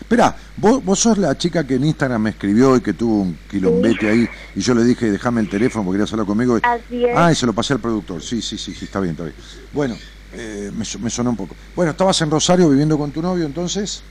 Espera, 0.00 0.36
¿vos, 0.58 0.84
vos 0.84 0.98
sos 0.98 1.16
la 1.16 1.36
chica 1.38 1.66
que 1.66 1.76
en 1.76 1.84
Instagram 1.84 2.20
me 2.22 2.30
escribió 2.30 2.76
y 2.76 2.82
que 2.82 2.92
tuvo 2.92 3.22
un 3.22 3.38
quilombete 3.50 4.10
ahí 4.10 4.28
y 4.54 4.60
yo 4.60 4.74
le 4.74 4.84
dije, 4.84 5.10
déjame 5.10 5.40
el 5.40 5.48
teléfono 5.48 5.84
porque 5.86 6.00
quería 6.00 6.12
hablar 6.12 6.26
conmigo. 6.26 6.58
Así 6.62 7.06
es. 7.06 7.16
Ah, 7.16 7.32
y 7.32 7.34
se 7.34 7.46
lo 7.46 7.54
pasé 7.54 7.72
al 7.72 7.80
productor. 7.80 8.22
Sí, 8.22 8.42
sí, 8.42 8.58
sí, 8.58 8.74
sí, 8.74 8.84
está 8.84 9.00
bien, 9.00 9.12
está 9.12 9.24
bien. 9.24 9.36
Bueno, 9.72 9.96
eh, 10.34 10.70
me, 10.74 10.84
me 11.00 11.08
sonó 11.10 11.30
un 11.30 11.36
poco. 11.36 11.56
Bueno, 11.74 11.92
¿estabas 11.92 12.20
en 12.20 12.30
Rosario 12.30 12.68
viviendo 12.68 12.98
con 12.98 13.10
tu 13.12 13.22
novio 13.22 13.46
entonces? 13.46 14.02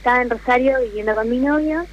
Estaba 0.00 0.22
en 0.22 0.30
Rosario 0.30 0.80
viviendo 0.80 1.14
con 1.14 1.28
mi 1.28 1.36
novio. 1.36 1.84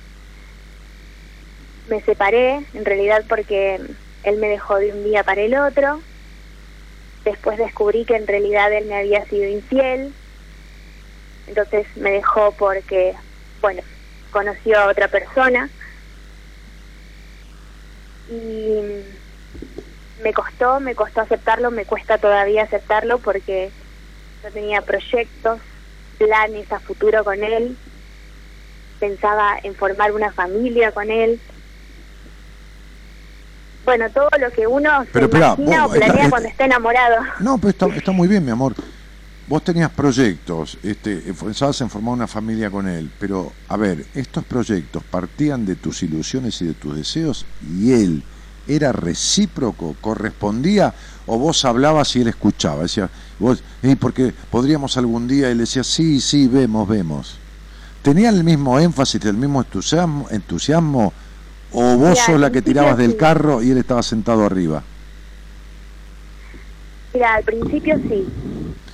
Me 1.89 1.99
separé, 2.03 2.65
en 2.73 2.85
realidad 2.85 3.25
porque 3.27 3.81
él 4.23 4.37
me 4.37 4.47
dejó 4.47 4.77
de 4.77 4.93
un 4.93 5.03
día 5.03 5.25
para 5.25 5.41
el 5.41 5.53
otro. 5.57 5.99
Después 7.25 7.57
descubrí 7.57 8.05
que 8.05 8.15
en 8.15 8.25
realidad 8.25 8.71
él 8.71 8.85
me 8.85 8.95
había 8.95 9.25
sido 9.25 9.49
infiel. 9.49 10.13
Entonces 11.47 11.85
me 11.97 12.11
dejó 12.11 12.53
porque, 12.53 13.13
bueno, 13.61 13.81
conoció 14.31 14.79
a 14.79 14.87
otra 14.87 15.09
persona. 15.09 15.69
Y 18.31 19.03
me 20.23 20.31
costó, 20.31 20.79
me 20.79 20.95
costó 20.95 21.19
aceptarlo, 21.19 21.71
me 21.71 21.83
cuesta 21.83 22.17
todavía 22.17 22.63
aceptarlo 22.63 23.19
porque 23.19 23.69
yo 24.41 24.51
tenía 24.51 24.81
proyectos, 24.81 25.59
planes 26.17 26.71
a 26.71 26.79
futuro 26.79 27.25
con 27.25 27.43
él, 27.43 27.77
pensaba 28.99 29.57
en 29.63 29.75
formar 29.75 30.11
una 30.11 30.31
familia 30.31 30.91
con 30.91 31.09
él. 31.11 31.39
Bueno, 33.85 34.05
todo 34.13 34.27
lo 34.39 34.51
que 34.51 34.67
uno 34.67 34.89
Pero 35.13 35.29
se 35.29 35.37
imagina 35.37 35.83
vos- 35.87 35.95
o 35.95 35.99
planea 35.99 36.15
esta- 36.17 36.29
cuando 36.29 36.49
está 36.49 36.65
enamorado. 36.65 37.15
No, 37.39 37.57
pero 37.57 37.69
está, 37.69 37.85
está 37.95 38.11
muy 38.11 38.27
bien, 38.27 38.43
mi 38.43 38.51
amor. 38.51 38.73
Vos 39.47 39.63
tenías 39.63 39.89
proyectos, 39.91 40.77
este, 40.83 41.21
pensabas 41.33 41.79
en 41.79 41.89
formar 41.89 42.13
una 42.15 42.27
familia 42.27 42.69
con 42.69 42.85
él, 42.85 43.09
pero 43.17 43.53
a 43.69 43.77
ver, 43.77 44.05
estos 44.13 44.43
proyectos 44.43 45.01
partían 45.09 45.65
de 45.65 45.77
tus 45.77 46.03
ilusiones 46.03 46.61
y 46.61 46.65
de 46.65 46.73
tus 46.73 46.97
deseos 46.97 47.45
y 47.61 47.93
él 47.93 48.23
era 48.67 48.91
recíproco, 48.91 49.95
correspondía 50.01 50.93
o 51.27 51.39
vos 51.39 51.63
hablabas 51.63 52.13
y 52.17 52.21
él 52.23 52.27
escuchaba, 52.27 52.81
decía, 52.83 53.09
vos, 53.39 53.63
"Eh, 53.83 53.95
porque 53.97 54.33
podríamos 54.51 54.97
algún 54.97 55.29
día, 55.29 55.47
y 55.47 55.51
él 55.53 55.59
decía, 55.59 55.85
sí, 55.85 56.19
sí, 56.19 56.49
vemos, 56.49 56.85
vemos. 56.89 57.39
¿Tenía 58.01 58.29
el 58.29 58.43
mismo 58.43 58.79
énfasis, 58.79 59.23
el 59.25 59.33
mismo 59.37 59.61
entusiasmo, 59.61 60.27
entusiasmo 60.31 61.13
o 61.71 61.81
vos 61.97 62.11
Mira, 62.11 62.25
sos 62.25 62.39
la 62.39 62.51
que 62.51 62.61
tirabas 62.61 62.97
del 62.97 63.11
sí. 63.11 63.17
carro 63.17 63.61
y 63.61 63.71
él 63.71 63.77
estaba 63.77 64.01
sentado 64.03 64.45
arriba? 64.45 64.81
Mira, 67.13 67.35
al 67.35 67.43
principio 67.43 67.95
sí. 68.09 68.27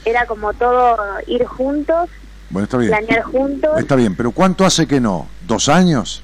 Era 0.06 0.26
como 0.26 0.54
todo 0.54 0.98
ir 1.28 1.46
juntos, 1.46 2.10
Bueno, 2.50 2.64
está 2.66 2.78
bien. 2.78 2.92
planear 2.92 3.22
juntos. 3.24 3.72
Está 3.80 3.96
bien, 3.96 4.16
pero 4.16 4.32
¿cuánto 4.32 4.66
hace 4.66 4.88
que 4.88 5.00
no? 5.00 5.28
¿Dos 5.48 5.70
años? 5.70 6.22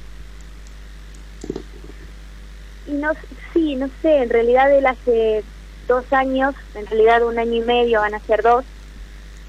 Y 2.87 2.91
no, 2.93 3.09
sí, 3.53 3.75
no 3.75 3.87
sé, 4.01 4.23
en 4.23 4.29
realidad 4.29 4.71
él 4.75 4.85
hace 4.85 5.43
dos 5.87 6.03
años, 6.11 6.55
en 6.75 6.85
realidad 6.87 7.23
un 7.25 7.37
año 7.39 7.53
y 7.53 7.61
medio, 7.61 7.99
van 8.01 8.15
a 8.15 8.19
ser 8.21 8.41
dos, 8.41 8.65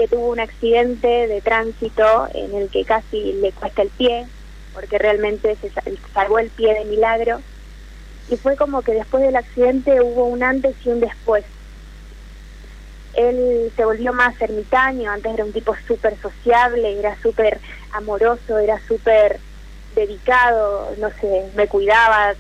que 0.01 0.09
tuvo 0.09 0.31
un 0.31 0.41
accidente 0.41 1.29
de 1.29 1.43
tránsito 1.43 2.27
en 2.35 2.57
el 2.57 2.71
que 2.71 2.87
casi 2.87 3.35
le 3.35 3.53
cuesta 3.55 3.83
el 3.83 3.93
pie, 3.93 4.31
porque 4.73 4.99
realmente 4.99 5.59
se 5.61 5.71
sa- 5.73 5.83
salvó 6.15 6.41
el 6.41 6.53
pie 6.53 6.75
de 6.75 6.87
milagro. 6.87 7.45
Y 8.29 8.39
fue 8.39 8.57
como 8.57 8.83
que 8.83 8.95
después 8.95 9.25
del 9.25 9.37
accidente 9.37 10.01
hubo 10.03 10.27
un 10.27 10.45
antes 10.45 10.77
y 10.85 10.91
un 10.91 11.01
después. 11.01 11.45
él 13.13 13.73
se 13.77 13.85
volvió 13.85 14.13
más 14.13 14.41
ermitaño, 14.41 15.11
antes 15.11 15.35
era 15.35 15.45
un 15.45 15.53
tipo 15.53 15.75
súper 15.87 16.19
sociable, 16.21 16.99
era 16.99 17.19
súper 17.23 17.61
amoroso, 17.91 18.59
era 18.59 18.81
súper 18.87 19.43
dedicado, 19.91 20.95
no 20.97 21.09
sé, 21.21 21.51
me 21.55 21.67
cuidaba, 21.69 22.37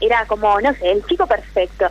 era 0.00 0.26
como, 0.26 0.60
no 0.60 0.72
sé, 0.74 0.92
el 0.92 1.04
chico 1.06 1.26
perfecto. 1.26 1.86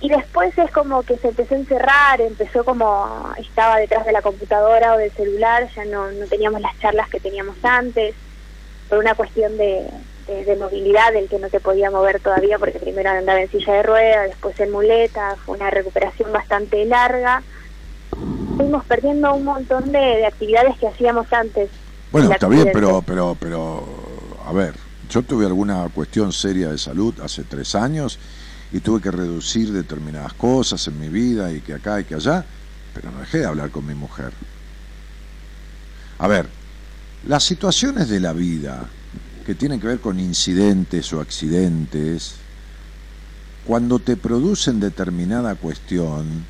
Y 0.00 0.08
después 0.08 0.56
es 0.58 0.70
como 0.72 1.02
que 1.02 1.16
se 1.18 1.28
empezó 1.28 1.54
a 1.54 1.58
encerrar, 1.58 2.20
empezó 2.20 2.64
como, 2.64 3.32
estaba 3.38 3.78
detrás 3.78 4.04
de 4.04 4.12
la 4.12 4.22
computadora 4.22 4.94
o 4.94 4.98
del 4.98 5.12
celular, 5.12 5.68
ya 5.74 5.84
no, 5.84 6.10
no 6.10 6.26
teníamos 6.26 6.60
las 6.60 6.78
charlas 6.80 7.08
que 7.08 7.20
teníamos 7.20 7.56
antes, 7.62 8.14
por 8.88 8.98
una 8.98 9.14
cuestión 9.14 9.56
de, 9.56 9.86
de, 10.26 10.56
movilidad, 10.56 11.12
del 11.12 11.28
que 11.28 11.38
no 11.38 11.48
se 11.48 11.60
podía 11.60 11.90
mover 11.90 12.20
todavía, 12.20 12.58
porque 12.58 12.78
primero 12.78 13.10
andaba 13.10 13.40
en 13.40 13.50
silla 13.50 13.74
de 13.74 13.82
ruedas, 13.82 14.28
después 14.28 14.58
en 14.60 14.72
muleta, 14.72 15.36
fue 15.44 15.56
una 15.56 15.70
recuperación 15.70 16.32
bastante 16.32 16.84
larga. 16.84 17.42
Fuimos 18.56 18.84
perdiendo 18.84 19.34
un 19.34 19.44
montón 19.44 19.92
de, 19.92 19.98
de 19.98 20.26
actividades 20.26 20.76
que 20.78 20.88
hacíamos 20.88 21.32
antes. 21.32 21.70
Bueno, 22.10 22.30
está 22.30 22.48
bien, 22.48 22.68
pero, 22.72 23.02
pero, 23.02 23.36
pero, 23.40 23.84
a 24.46 24.52
ver, 24.52 24.74
yo 25.08 25.22
tuve 25.22 25.46
alguna 25.46 25.88
cuestión 25.94 26.32
seria 26.32 26.68
de 26.68 26.78
salud 26.78 27.14
hace 27.22 27.44
tres 27.44 27.74
años 27.74 28.18
y 28.72 28.80
tuve 28.80 29.00
que 29.00 29.10
reducir 29.10 29.72
determinadas 29.72 30.32
cosas 30.32 30.86
en 30.88 30.98
mi 30.98 31.08
vida 31.08 31.52
y 31.52 31.60
que 31.60 31.74
acá 31.74 32.00
y 32.00 32.04
que 32.04 32.14
allá, 32.14 32.44
pero 32.94 33.10
no 33.10 33.20
dejé 33.20 33.38
de 33.38 33.46
hablar 33.46 33.70
con 33.70 33.86
mi 33.86 33.94
mujer. 33.94 34.32
A 36.18 36.26
ver, 36.26 36.48
las 37.26 37.44
situaciones 37.44 38.08
de 38.08 38.20
la 38.20 38.32
vida 38.32 38.88
que 39.44 39.54
tienen 39.54 39.80
que 39.80 39.88
ver 39.88 40.00
con 40.00 40.20
incidentes 40.20 41.12
o 41.12 41.20
accidentes, 41.20 42.34
cuando 43.66 43.98
te 43.98 44.16
producen 44.16 44.80
determinada 44.80 45.54
cuestión 45.54 46.44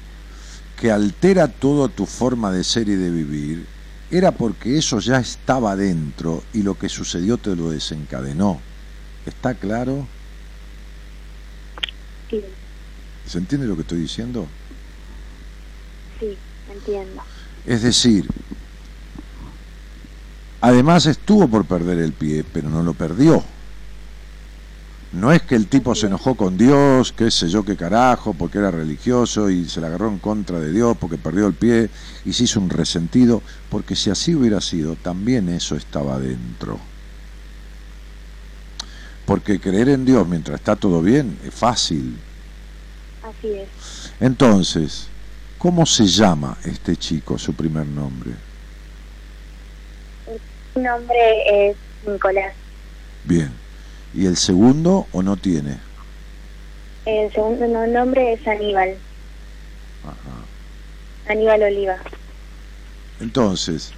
que 0.77 0.91
altera 0.91 1.49
toda 1.49 1.89
tu 1.89 2.07
forma 2.07 2.53
de 2.53 2.64
ser 2.64 2.89
y 2.89 2.97
de 2.97 3.11
vivir, 3.11 3.66
era 4.11 4.33
porque 4.33 4.79
eso 4.79 5.01
ya 5.01 5.18
estaba 5.18 5.75
dentro 5.75 6.43
y 6.53 6.62
lo 6.62 6.79
que 6.79 6.89
sucedió 6.89 7.39
te 7.39 7.57
lo 7.57 7.70
desencadenó. 7.70 8.61
¿Está 9.25 9.55
claro? 9.55 10.07
Sí. 12.33 12.43
¿Se 13.26 13.37
entiende 13.37 13.66
lo 13.66 13.74
que 13.74 13.83
estoy 13.83 13.99
diciendo? 13.99 14.47
Sí, 16.18 16.39
entiendo. 16.72 17.22
Es 17.66 17.83
decir, 17.83 18.26
además 20.62 21.05
estuvo 21.05 21.47
por 21.47 21.66
perder 21.66 21.99
el 21.99 22.12
pie, 22.12 22.43
pero 22.51 22.70
no 22.70 22.83
lo 22.83 22.95
perdió. 22.95 23.45
No 25.12 25.30
es 25.30 25.43
que 25.43 25.57
el 25.57 25.66
tipo 25.66 25.95
se 25.95 26.07
enojó 26.07 26.35
con 26.35 26.57
Dios, 26.57 27.12
qué 27.12 27.30
sé 27.30 27.51
yo 27.51 27.66
qué 27.66 27.76
carajo, 27.76 28.33
porque 28.33 28.57
era 28.57 28.70
religioso 28.70 29.51
y 29.51 29.68
se 29.68 29.83
la 29.83 29.89
agarró 29.89 30.09
en 30.09 30.18
contra 30.18 30.59
de 30.59 30.72
Dios 30.72 30.97
porque 30.99 31.18
perdió 31.18 31.47
el 31.47 31.53
pie 31.53 31.91
y 32.24 32.33
se 32.33 32.45
hizo 32.45 32.61
un 32.61 32.70
resentido, 32.70 33.43
porque 33.68 33.95
si 33.95 34.09
así 34.09 34.35
hubiera 34.35 34.62
sido, 34.62 34.97
también 34.97 35.51
eso 35.51 35.76
estaba 35.76 36.18
dentro. 36.18 36.91
Porque 39.27 39.61
creer 39.61 39.89
en 39.89 40.05
Dios 40.05 40.27
mientras 40.27 40.59
está 40.59 40.77
todo 40.77 41.01
bien 41.01 41.39
es 41.45 41.55
fácil. 41.55 42.16
Así 43.23 43.53
es. 43.55 44.12
Entonces, 44.20 45.07
¿cómo 45.59 45.87
se 45.87 46.07
llama 46.07 46.59
este 46.64 46.97
chico, 46.97 47.39
su 47.39 47.55
primer 47.55 47.87
nombre? 47.87 48.33
El 50.75 50.83
nombre 50.83 51.70
es 51.70 51.77
Nicolás. 52.07 52.53
Bien. 53.25 53.53
¿Y 54.14 54.27
el 54.27 54.37
segundo 54.37 55.07
o 55.12 55.23
no 55.23 55.37
tiene? 55.37 55.79
El 57.07 57.33
segundo 57.33 57.66
nombre 57.87 58.35
es 58.35 58.47
Aníbal. 58.47 58.97
Aníbal 61.29 61.62
Oliva. 61.62 61.97
Entonces, 63.20 63.93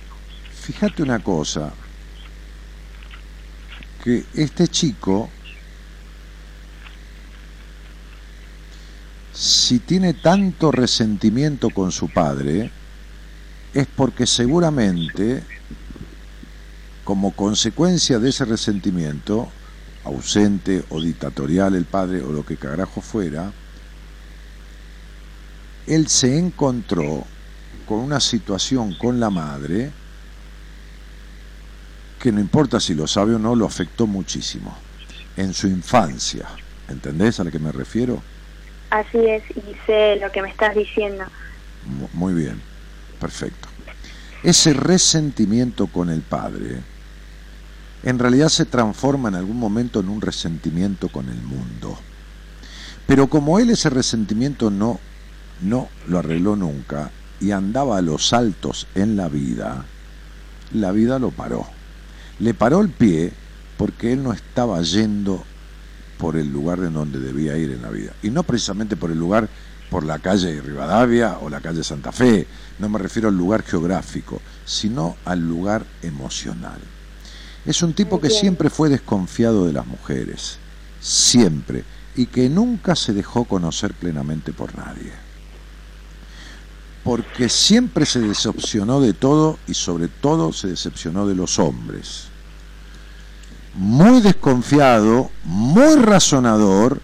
fíjate 0.52 1.02
una 1.02 1.18
cosa, 1.18 1.72
que 4.04 4.22
este 4.34 4.68
chico, 4.68 5.30
si 9.32 9.78
tiene 9.78 10.12
tanto 10.12 10.70
resentimiento 10.70 11.70
con 11.70 11.90
su 11.90 12.10
padre, 12.10 12.70
es 13.72 13.86
porque 13.86 14.26
seguramente, 14.26 15.42
como 17.02 17.32
consecuencia 17.32 18.18
de 18.18 18.28
ese 18.28 18.44
resentimiento, 18.44 19.48
ausente 20.04 20.84
o 20.90 21.00
dictatorial 21.00 21.74
el 21.74 21.86
padre 21.86 22.22
o 22.22 22.30
lo 22.30 22.44
que 22.44 22.58
carajo 22.58 23.00
fuera, 23.00 23.52
él 25.86 26.08
se 26.08 26.38
encontró 26.38 27.24
con 27.86 28.00
una 28.00 28.20
situación 28.20 28.94
con 28.96 29.18
la 29.18 29.30
madre 29.30 29.92
que 32.24 32.32
no 32.32 32.40
importa 32.40 32.80
si 32.80 32.94
lo 32.94 33.06
sabe 33.06 33.34
o 33.34 33.38
no, 33.38 33.54
lo 33.54 33.66
afectó 33.66 34.06
muchísimo 34.06 34.74
en 35.36 35.52
su 35.52 35.66
infancia. 35.68 36.46
¿Entendés 36.88 37.38
a 37.38 37.44
lo 37.44 37.50
que 37.50 37.58
me 37.58 37.70
refiero? 37.70 38.22
Así 38.88 39.18
es, 39.18 39.42
y 39.50 39.76
sé 39.84 40.16
lo 40.16 40.32
que 40.32 40.40
me 40.40 40.48
estás 40.48 40.74
diciendo. 40.74 41.26
Muy 42.14 42.32
bien, 42.32 42.62
perfecto. 43.20 43.68
Ese 44.42 44.72
resentimiento 44.72 45.86
con 45.86 46.08
el 46.08 46.22
padre 46.22 46.80
en 48.04 48.18
realidad 48.18 48.48
se 48.48 48.64
transforma 48.64 49.28
en 49.28 49.34
algún 49.34 49.58
momento 49.58 50.00
en 50.00 50.08
un 50.08 50.22
resentimiento 50.22 51.10
con 51.10 51.28
el 51.28 51.42
mundo. 51.42 51.98
Pero 53.06 53.26
como 53.26 53.58
él 53.58 53.68
ese 53.68 53.90
resentimiento 53.90 54.70
no, 54.70 54.98
no 55.60 55.90
lo 56.08 56.20
arregló 56.20 56.56
nunca 56.56 57.10
y 57.38 57.50
andaba 57.50 57.98
a 57.98 58.02
los 58.02 58.28
saltos 58.28 58.86
en 58.94 59.14
la 59.14 59.28
vida, 59.28 59.84
la 60.72 60.90
vida 60.90 61.18
lo 61.18 61.30
paró. 61.30 61.73
Le 62.38 62.54
paró 62.54 62.80
el 62.80 62.90
pie 62.90 63.32
porque 63.76 64.12
él 64.12 64.22
no 64.22 64.32
estaba 64.32 64.80
yendo 64.82 65.44
por 66.18 66.36
el 66.36 66.52
lugar 66.52 66.78
en 66.80 66.94
donde 66.94 67.18
debía 67.18 67.56
ir 67.56 67.70
en 67.70 67.82
la 67.82 67.90
vida. 67.90 68.12
Y 68.22 68.30
no 68.30 68.42
precisamente 68.42 68.96
por 68.96 69.10
el 69.10 69.18
lugar, 69.18 69.48
por 69.90 70.04
la 70.04 70.18
calle 70.18 70.60
Rivadavia 70.60 71.38
o 71.40 71.48
la 71.48 71.60
calle 71.60 71.84
Santa 71.84 72.12
Fe, 72.12 72.46
no 72.78 72.88
me 72.88 72.98
refiero 72.98 73.28
al 73.28 73.36
lugar 73.36 73.62
geográfico, 73.62 74.40
sino 74.64 75.16
al 75.24 75.40
lugar 75.40 75.84
emocional. 76.02 76.78
Es 77.66 77.82
un 77.82 77.94
tipo 77.94 78.20
que 78.20 78.30
siempre 78.30 78.70
fue 78.70 78.88
desconfiado 78.88 79.66
de 79.66 79.72
las 79.72 79.86
mujeres, 79.86 80.58
siempre, 81.00 81.84
y 82.16 82.26
que 82.26 82.48
nunca 82.48 82.94
se 82.94 83.12
dejó 83.12 83.44
conocer 83.44 83.94
plenamente 83.94 84.52
por 84.52 84.76
nadie. 84.76 85.23
Porque 87.04 87.48
siempre 87.48 88.06
se 88.06 88.20
decepcionó 88.20 89.00
de 89.00 89.12
todo 89.12 89.58
y 89.66 89.74
sobre 89.74 90.08
todo 90.08 90.52
se 90.52 90.68
decepcionó 90.68 91.26
de 91.26 91.34
los 91.34 91.58
hombres. 91.58 92.24
Muy 93.74 94.20
desconfiado, 94.20 95.30
muy 95.44 95.96
razonador, 95.96 97.00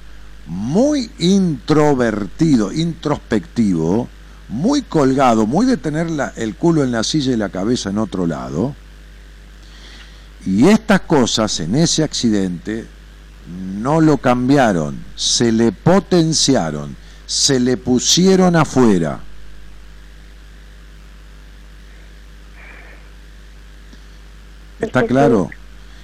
muy 0.47 1.11
introvertido, 1.19 2.73
introspectivo, 2.73 4.09
muy 4.49 4.83
colgado, 4.83 5.47
muy 5.47 5.67
de 5.67 5.77
tener 5.77 6.09
el 6.37 6.57
culo 6.57 6.83
en 6.83 6.93
la 6.93 7.05
silla 7.05 7.33
y 7.33 7.37
la 7.37 7.51
cabeza 7.51 7.91
en 7.91 7.99
otro 7.99 8.27
lado 8.27 8.75
y 10.47 10.69
estas 10.69 11.03
cosas 11.03 11.61
en 11.61 11.75
ese 11.75 12.03
accidente 12.03 12.87
no 13.79 14.01
lo 14.01 14.19
cambiaron, 14.19 14.99
se 15.17 15.53
le 15.53 15.73
potenciaron, 15.73 16.97
se 17.27 17.61
le 17.61 17.77
pusieron 17.77 18.57
afuera. 18.57 19.21
¿Está 24.81 25.07
claro? 25.07 25.51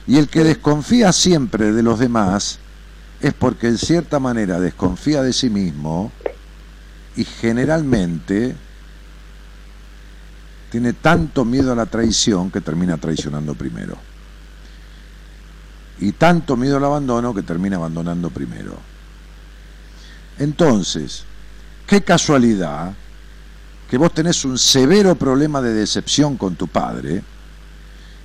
Y 0.06 0.18
el 0.18 0.28
que 0.28 0.44
desconfía 0.44 1.12
siempre 1.12 1.72
de 1.72 1.82
los 1.82 1.98
demás 1.98 2.58
es 3.20 3.32
porque 3.32 3.68
en 3.68 3.78
cierta 3.78 4.20
manera 4.20 4.60
desconfía 4.60 5.22
de 5.22 5.32
sí 5.32 5.50
mismo 5.50 6.12
y 7.16 7.24
generalmente 7.24 8.54
tiene 10.70 10.92
tanto 10.92 11.44
miedo 11.44 11.72
a 11.72 11.76
la 11.76 11.86
traición 11.86 12.50
que 12.50 12.60
termina 12.60 12.98
traicionando 12.98 13.54
primero 13.54 13.96
y 15.98 16.12
tanto 16.12 16.56
miedo 16.56 16.76
al 16.76 16.84
abandono 16.84 17.34
que 17.34 17.42
termina 17.42 17.76
abandonando 17.76 18.30
primero. 18.30 18.76
Entonces, 20.38 21.24
qué 21.86 22.02
casualidad 22.02 22.92
que 23.88 23.96
vos 23.96 24.12
tenés 24.12 24.44
un 24.44 24.58
severo 24.58 25.14
problema 25.14 25.62
de 25.62 25.72
decepción 25.72 26.36
con 26.36 26.56
tu 26.56 26.68
padre 26.68 27.22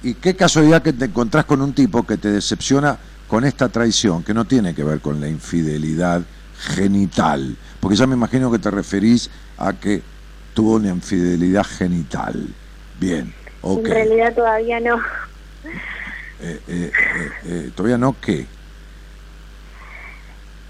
y 0.04 0.16
qué 0.16 0.36
casualidad 0.36 0.82
que 0.82 0.93
te 0.93 1.06
encontrás 1.06 1.45
con 1.45 1.62
un 1.62 1.74
tipo 1.74 2.06
que 2.06 2.18
te 2.18 2.32
decepciona 2.32 2.97
con 3.28 3.45
esta 3.45 3.70
traición 3.70 4.24
que 4.24 4.34
no 4.34 4.45
tiene 4.45 4.74
que 4.74 4.84
ver 4.84 4.99
con 4.99 5.22
la 5.22 5.28
infidelidad 5.28 6.22
genital, 6.58 7.56
porque 7.80 7.95
ya 7.95 8.06
me 8.08 8.16
imagino 8.16 8.52
que 8.52 8.60
te 8.60 8.70
referís 8.70 9.30
a 9.58 9.74
que 9.74 10.02
tuvo 10.54 10.76
una 10.76 10.89
infidelidad 10.89 11.64
genital. 11.64 12.47
Bien, 12.99 13.34
ok. 13.62 13.80
En 13.80 13.86
realidad 13.86 14.36
todavía 14.36 14.80
no. 14.80 14.97
Eh, 16.41 16.60
eh, 16.68 16.91
eh, 17.45 17.72
todavía 17.76 17.97
no 17.97 18.16
qué. 18.20 18.45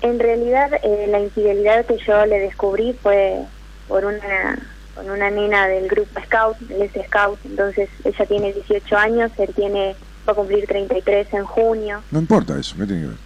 En 0.01 0.19
realidad 0.19 0.71
la 1.09 1.19
infidelidad 1.19 1.86
que 1.86 1.97
yo 2.05 2.25
le 2.25 2.39
descubrí 2.39 2.93
fue 3.01 3.45
por 3.88 4.05
una 4.05 4.59
con 4.95 5.09
una 5.09 5.29
nena 5.29 5.67
del 5.67 5.87
grupo 5.87 6.19
Scout, 6.25 6.57
él 6.69 6.81
es 6.93 7.05
Scout, 7.07 7.39
entonces 7.45 7.89
ella 8.03 8.25
tiene 8.25 8.53
18 8.53 8.97
años, 8.97 9.31
él 9.37 9.53
tiene 9.55 9.95
va 10.27 10.33
a 10.33 10.35
cumplir 10.35 10.67
33 10.67 11.33
en 11.33 11.45
junio. 11.45 12.01
No 12.11 12.19
importa 12.19 12.57
eso, 12.59 12.75
¿qué 12.77 12.85
tiene 12.85 13.01
que 13.01 13.07
ver? 13.07 13.17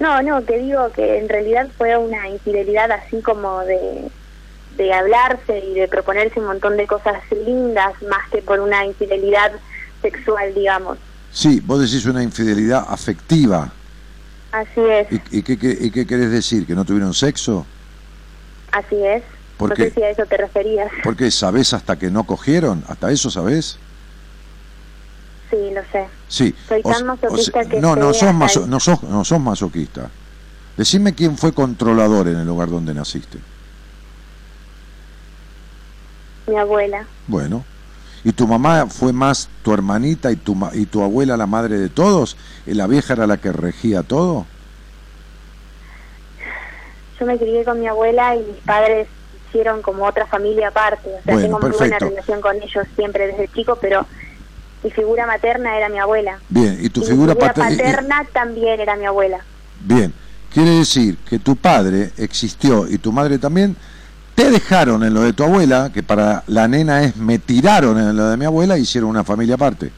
No, 0.00 0.20
no, 0.22 0.42
te 0.42 0.58
digo 0.58 0.90
que 0.92 1.18
en 1.18 1.28
realidad 1.28 1.68
fue 1.76 1.96
una 1.96 2.28
infidelidad 2.28 2.90
así 2.90 3.20
como 3.22 3.60
de, 3.60 4.10
de 4.76 4.92
hablarse 4.92 5.58
y 5.58 5.74
de 5.74 5.88
proponerse 5.88 6.40
un 6.40 6.46
montón 6.46 6.76
de 6.76 6.86
cosas 6.86 7.14
lindas, 7.46 7.92
más 8.08 8.28
que 8.30 8.42
por 8.42 8.60
una 8.60 8.84
infidelidad 8.84 9.52
sexual, 10.02 10.52
digamos. 10.54 10.98
Sí, 11.30 11.60
vos 11.64 11.80
decís 11.80 12.04
una 12.06 12.22
infidelidad 12.22 12.84
afectiva. 12.88 13.70
Así 14.52 14.80
es, 14.80 15.06
¿Y, 15.32 15.38
y 15.38 15.42
qué, 15.42 15.58
qué- 15.58 15.76
y 15.80 15.90
qué 15.90 16.06
querés 16.06 16.30
decir? 16.30 16.66
¿Que 16.66 16.74
no 16.74 16.84
tuvieron 16.84 17.12
sexo? 17.12 17.64
así 18.72 18.96
es. 19.04 19.22
¿Por 19.56 19.70
no 19.70 19.74
qué? 19.76 19.84
sé 19.90 19.94
si 19.94 20.02
a 20.02 20.10
eso 20.10 20.24
te 20.26 20.36
referías. 20.36 20.90
Porque 21.02 21.30
sabés 21.30 21.72
hasta 21.74 21.96
que 21.98 22.10
no 22.10 22.24
cogieron, 22.24 22.84
hasta 22.88 23.10
eso 23.10 23.30
sabés. 23.30 23.78
Sí, 25.50 25.56
lo 25.72 25.80
sé. 25.92 26.08
Sí. 26.28 26.54
Soy 26.68 26.82
tan 26.82 27.06
masoquista 27.06 27.64
que 27.64 27.80
no, 27.80 27.94
no 27.94 28.12
sos, 28.12 28.34
maso- 28.34 28.66
no, 28.66 28.80
sos, 28.80 29.02
no 29.04 29.24
sos 29.24 29.40
masoquista. 29.40 30.10
Decime 30.76 31.14
quién 31.14 31.38
fue 31.38 31.52
controlador 31.52 32.26
en 32.28 32.38
el 32.38 32.46
lugar 32.46 32.68
donde 32.68 32.92
naciste. 32.94 33.38
Mi 36.48 36.56
abuela. 36.56 37.06
Bueno. 37.28 37.64
¿Y 38.24 38.32
tu 38.32 38.48
mamá 38.48 38.86
fue 38.86 39.12
más 39.12 39.48
tu 39.62 39.72
hermanita 39.74 40.32
y 40.32 40.36
tu, 40.36 40.56
y 40.72 40.86
tu 40.86 41.02
abuela 41.02 41.36
la 41.36 41.46
madre 41.46 41.78
de 41.78 41.90
todos? 41.90 42.36
¿Y 42.66 42.72
¿La 42.74 42.86
vieja 42.86 43.12
era 43.12 43.26
la 43.26 43.36
que 43.36 43.52
regía 43.52 44.02
todo? 44.02 44.46
Yo 47.20 47.26
me 47.26 47.38
crié 47.38 47.64
con 47.64 47.78
mi 47.80 47.86
abuela 47.86 48.34
y 48.34 48.40
mis 48.40 48.56
padres 48.64 49.06
hicieron 49.54 49.82
como 49.82 50.04
otra 50.04 50.26
familia 50.26 50.68
aparte. 50.68 51.08
O 51.08 51.22
sea, 51.22 51.34
Bueno, 51.34 51.40
tengo 51.42 51.60
muy 51.60 51.70
buena 51.70 51.98
relación 51.98 52.40
con 52.40 52.56
ellos 52.56 52.86
siempre 52.96 53.28
desde 53.28 53.48
chico, 53.48 53.78
pero 53.80 54.04
mi 54.82 54.90
figura 54.90 55.26
materna 55.26 55.76
era 55.76 55.88
mi 55.88 55.98
abuela. 55.98 56.40
Bien, 56.48 56.76
y 56.80 56.88
tu 56.88 57.02
Y 57.02 57.06
figura 57.06 57.34
mi 57.34 57.40
figura 57.40 57.70
y- 57.70 57.76
paterna 57.76 58.26
también 58.32 58.80
era 58.80 58.96
mi 58.96 59.06
abuela. 59.06 59.38
Bien, 59.80 60.12
quiere 60.52 60.70
decir 60.70 61.16
que 61.18 61.38
tu 61.38 61.54
padre 61.56 62.10
existió 62.18 62.88
y 62.88 62.98
tu 62.98 63.12
madre 63.12 63.38
también, 63.38 63.76
te 64.34 64.50
dejaron 64.50 65.04
en 65.04 65.14
lo 65.14 65.20
de 65.22 65.32
tu 65.32 65.44
abuela, 65.44 65.90
que 65.94 66.02
para 66.02 66.42
la 66.48 66.66
nena 66.66 67.04
es 67.04 67.16
me 67.16 67.38
tiraron 67.38 67.96
en 67.98 68.16
lo 68.16 68.28
de 68.30 68.36
mi 68.36 68.44
abuela, 68.44 68.76
hicieron 68.76 69.08
una 69.10 69.22
familia 69.22 69.54
aparte. 69.54 69.92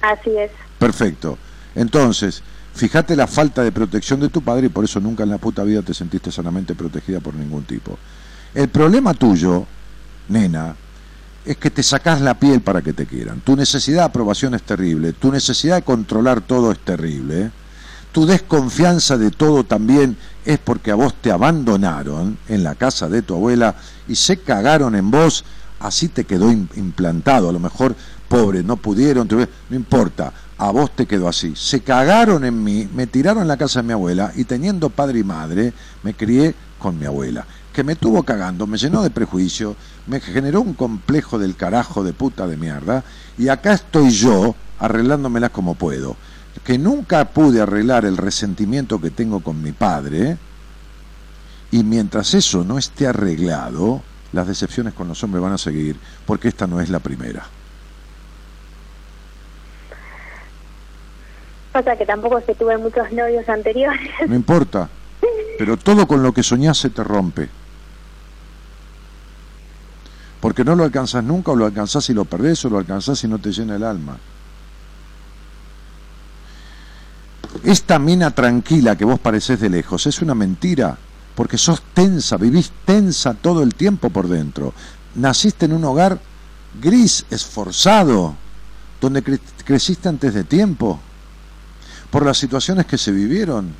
Así 0.00 0.30
es. 0.38 0.50
Perfecto. 0.78 1.38
Entonces, 1.74 2.42
fíjate 2.74 3.14
la 3.16 3.26
falta 3.26 3.62
de 3.62 3.72
protección 3.72 4.20
de 4.20 4.28
tu 4.28 4.42
padre 4.42 4.66
y 4.66 4.70
por 4.70 4.84
eso 4.84 5.00
nunca 5.00 5.22
en 5.22 5.30
la 5.30 5.38
puta 5.38 5.62
vida 5.64 5.82
te 5.82 5.94
sentiste 5.94 6.30
sanamente 6.32 6.74
protegida 6.74 7.20
por 7.20 7.34
ningún 7.34 7.64
tipo. 7.64 7.98
El 8.54 8.68
problema 8.68 9.14
tuyo, 9.14 9.66
nena, 10.28 10.74
es 11.44 11.56
que 11.56 11.70
te 11.70 11.82
sacás 11.82 12.20
la 12.20 12.34
piel 12.34 12.60
para 12.60 12.82
que 12.82 12.92
te 12.92 13.06
quieran. 13.06 13.40
Tu 13.40 13.56
necesidad 13.56 13.98
de 14.00 14.04
aprobación 14.04 14.54
es 14.54 14.62
terrible, 14.62 15.12
tu 15.12 15.32
necesidad 15.32 15.76
de 15.76 15.82
controlar 15.82 16.40
todo 16.40 16.70
es 16.72 16.78
terrible. 16.78 17.42
¿eh? 17.42 17.50
Tu 18.12 18.26
desconfianza 18.26 19.16
de 19.16 19.30
todo 19.30 19.64
también 19.64 20.16
es 20.44 20.58
porque 20.58 20.90
a 20.90 20.94
vos 20.94 21.14
te 21.20 21.32
abandonaron 21.32 22.36
en 22.48 22.62
la 22.62 22.74
casa 22.74 23.08
de 23.08 23.22
tu 23.22 23.34
abuela 23.34 23.74
y 24.06 24.14
se 24.16 24.38
cagaron 24.38 24.94
en 24.94 25.10
vos, 25.10 25.44
así 25.80 26.08
te 26.08 26.24
quedó 26.24 26.50
im- 26.52 26.68
implantado. 26.76 27.48
A 27.48 27.52
lo 27.52 27.58
mejor, 27.58 27.96
pobre, 28.28 28.62
no 28.62 28.76
pudieron, 28.76 29.26
no 29.30 29.76
importa, 29.76 30.32
a 30.62 30.70
vos 30.70 30.94
te 30.94 31.06
quedó 31.06 31.28
así. 31.28 31.54
Se 31.56 31.80
cagaron 31.80 32.44
en 32.44 32.62
mí, 32.62 32.88
me 32.94 33.08
tiraron 33.08 33.42
en 33.42 33.48
la 33.48 33.56
casa 33.56 33.80
de 33.80 33.88
mi 33.88 33.92
abuela 33.92 34.32
y 34.36 34.44
teniendo 34.44 34.90
padre 34.90 35.18
y 35.18 35.24
madre, 35.24 35.72
me 36.04 36.14
crié 36.14 36.54
con 36.78 36.98
mi 36.98 37.06
abuela, 37.06 37.44
que 37.72 37.82
me 37.82 37.96
tuvo 37.96 38.22
cagando, 38.22 38.68
me 38.68 38.78
llenó 38.78 39.02
de 39.02 39.10
prejuicio, 39.10 39.74
me 40.06 40.20
generó 40.20 40.60
un 40.60 40.74
complejo 40.74 41.36
del 41.38 41.56
carajo 41.56 42.04
de 42.04 42.12
puta 42.12 42.46
de 42.46 42.56
mierda, 42.56 43.02
y 43.36 43.48
acá 43.48 43.72
estoy 43.72 44.10
yo 44.10 44.54
arreglándomelas 44.78 45.50
como 45.50 45.74
puedo 45.74 46.16
que 46.64 46.78
nunca 46.78 47.24
pude 47.24 47.60
arreglar 47.60 48.04
el 48.04 48.16
resentimiento 48.16 49.00
que 49.00 49.10
tengo 49.10 49.40
con 49.40 49.60
mi 49.60 49.72
padre, 49.72 50.36
y 51.72 51.82
mientras 51.82 52.34
eso 52.34 52.62
no 52.62 52.78
esté 52.78 53.08
arreglado, 53.08 54.02
las 54.32 54.46
decepciones 54.46 54.94
con 54.94 55.08
los 55.08 55.22
hombres 55.24 55.42
van 55.42 55.54
a 55.54 55.58
seguir, 55.58 55.96
porque 56.24 56.48
esta 56.48 56.68
no 56.68 56.80
es 56.80 56.88
la 56.88 57.00
primera. 57.00 57.46
Pasa 61.72 61.96
que 61.96 62.04
tampoco 62.06 62.40
muchos 62.78 63.10
novios 63.12 63.48
anteriores. 63.48 64.10
No 64.28 64.34
importa, 64.34 64.88
pero 65.58 65.76
todo 65.76 66.06
con 66.06 66.22
lo 66.22 66.32
que 66.32 66.42
soñás 66.42 66.78
se 66.78 66.90
te 66.90 67.02
rompe. 67.02 67.48
Porque 70.40 70.64
no 70.64 70.74
lo 70.74 70.84
alcanzás 70.84 71.22
nunca, 71.22 71.52
o 71.52 71.56
lo 71.56 71.64
alcanzás 71.66 72.10
y 72.10 72.14
lo 72.14 72.24
perdés, 72.24 72.64
o 72.64 72.68
lo 72.70 72.78
alcanzás 72.78 73.22
y 73.24 73.28
no 73.28 73.38
te 73.38 73.52
llena 73.52 73.76
el 73.76 73.84
alma. 73.84 74.18
Esta 77.64 77.98
mina 77.98 78.30
tranquila 78.32 78.96
que 78.96 79.04
vos 79.04 79.20
parecés 79.20 79.60
de 79.60 79.70
lejos 79.70 80.06
es 80.06 80.20
una 80.20 80.34
mentira, 80.34 80.96
porque 81.36 81.58
sos 81.58 81.82
tensa, 81.94 82.36
vivís 82.36 82.72
tensa 82.84 83.34
todo 83.34 83.62
el 83.62 83.74
tiempo 83.74 84.10
por 84.10 84.26
dentro. 84.28 84.74
Naciste 85.14 85.66
en 85.66 85.74
un 85.74 85.84
hogar 85.84 86.18
gris, 86.80 87.24
esforzado, 87.30 88.34
donde 89.00 89.22
cre- 89.22 89.40
creciste 89.64 90.08
antes 90.08 90.34
de 90.34 90.42
tiempo, 90.44 90.98
por 92.12 92.26
las 92.26 92.36
situaciones 92.36 92.86
que 92.86 92.98
se 92.98 93.10
vivieron. 93.10 93.74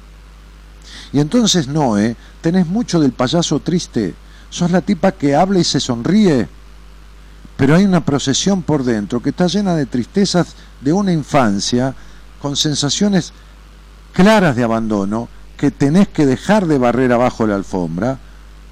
Y 1.13 1.21
entonces, 1.21 1.69
Noé, 1.69 2.17
tenés 2.41 2.67
mucho 2.67 2.99
del 2.99 3.13
payaso 3.13 3.61
triste, 3.61 4.15
sos 4.49 4.71
la 4.71 4.81
tipa 4.81 5.13
que 5.13 5.37
habla 5.37 5.61
y 5.61 5.65
se 5.65 5.79
sonríe, 5.79 6.49
pero 7.59 7.77
hay 7.77 7.85
una 7.85 8.05
procesión 8.05 8.63
por 8.63 8.83
dentro 8.83 9.23
que 9.23 9.29
está 9.31 9.47
llena 9.47 9.77
de 9.77 9.85
tristezas 9.85 10.55
de 10.81 10.95
una 10.95 11.13
infancia 11.13 11.95
con 12.41 12.57
sensaciones 12.57 13.35
claras 14.15 14.57
de 14.57 14.65
abandono 14.65 15.29
que 15.59 15.71
tenés 15.71 16.09
que 16.09 16.25
dejar 16.25 16.67
de 16.67 16.79
barrer 16.79 17.13
abajo 17.13 17.47
la 17.47 17.55
alfombra 17.55 18.19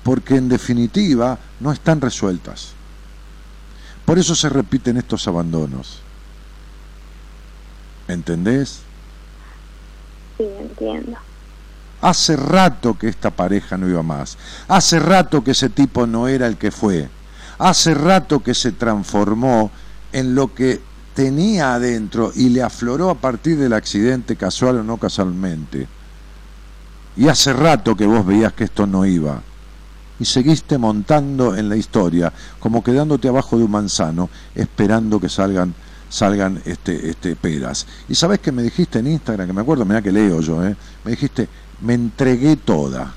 porque 0.03 0.37
en 0.37 0.49
definitiva 0.49 1.39
no 1.61 1.71
están 1.71 2.01
resueltas. 2.01 2.71
Por 4.07 4.19
eso 4.19 4.35
se 4.35 4.49
repiten 4.49 4.97
estos 4.97 5.29
abandonos. 5.29 6.01
¿Entendés? 8.09 8.81
Entiendo. 10.41 11.19
Hace 12.01 12.37
rato 12.37 12.97
que 12.99 13.09
esta 13.09 13.31
pareja 13.31 13.77
no 13.77 13.89
iba 13.89 14.03
más. 14.03 14.39
Hace 14.69 14.99
rato 14.99 15.45
que 15.45 15.51
ese 15.51 15.69
tipo 15.69 16.07
no 16.07 16.29
era 16.29 16.47
el 16.47 16.57
que 16.57 16.71
fue. 16.71 17.09
Hace 17.59 17.93
rato 17.93 18.41
que 18.41 18.55
se 18.55 18.73
transformó 18.73 19.71
en 20.13 20.35
lo 20.35 20.55
que 20.55 20.81
tenía 21.15 21.75
adentro 21.75 22.33
y 22.35 22.49
le 22.49 22.63
afloró 22.63 23.11
a 23.11 23.17
partir 23.17 23.59
del 23.59 23.75
accidente, 23.75 24.37
casual 24.37 24.79
o 24.79 24.83
no 24.83 24.97
casualmente. 24.97 25.87
Y 27.17 27.29
hace 27.29 27.53
rato 27.53 27.95
que 27.95 28.07
vos 28.07 28.25
veías 28.25 28.55
que 28.55 28.65
esto 28.65 28.87
no 28.87 29.05
iba. 29.05 29.43
Y 30.19 30.25
seguiste 30.25 30.79
montando 30.79 31.55
en 31.55 31.69
la 31.69 31.77
historia, 31.77 32.33
como 32.59 32.83
quedándote 32.83 33.29
abajo 33.29 33.59
de 33.59 33.65
un 33.65 33.71
manzano, 33.71 34.31
esperando 34.55 35.21
que 35.21 35.29
salgan 35.29 35.75
salgan 36.11 36.61
este, 36.67 37.09
este 37.09 37.37
peras. 37.37 37.87
Y 38.09 38.15
sabes 38.15 38.41
que 38.41 38.53
me 38.53 38.63
dijiste 38.63 38.99
en 38.99 39.07
Instagram, 39.07 39.47
que 39.47 39.53
me 39.55 39.63
acuerdo, 39.63 39.87
mira 39.87 40.03
que 40.03 40.13
leo 40.13 40.43
yo, 40.43 40.63
¿eh? 40.67 40.77
me 41.05 41.13
dijiste, 41.13 41.49
me 41.81 41.95
entregué 41.95 42.57
toda. 42.57 43.15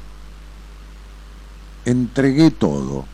Entregué 1.84 2.52
todo. 2.52 3.06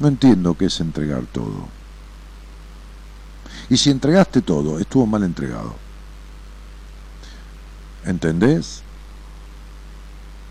No 0.00 0.08
entiendo 0.08 0.54
qué 0.58 0.66
es 0.66 0.80
entregar 0.80 1.22
todo. 1.32 1.68
Y 3.70 3.76
si 3.76 3.90
entregaste 3.90 4.42
todo, 4.42 4.78
estuvo 4.78 5.06
mal 5.06 5.22
entregado. 5.22 5.76
¿Entendés? 8.04 8.82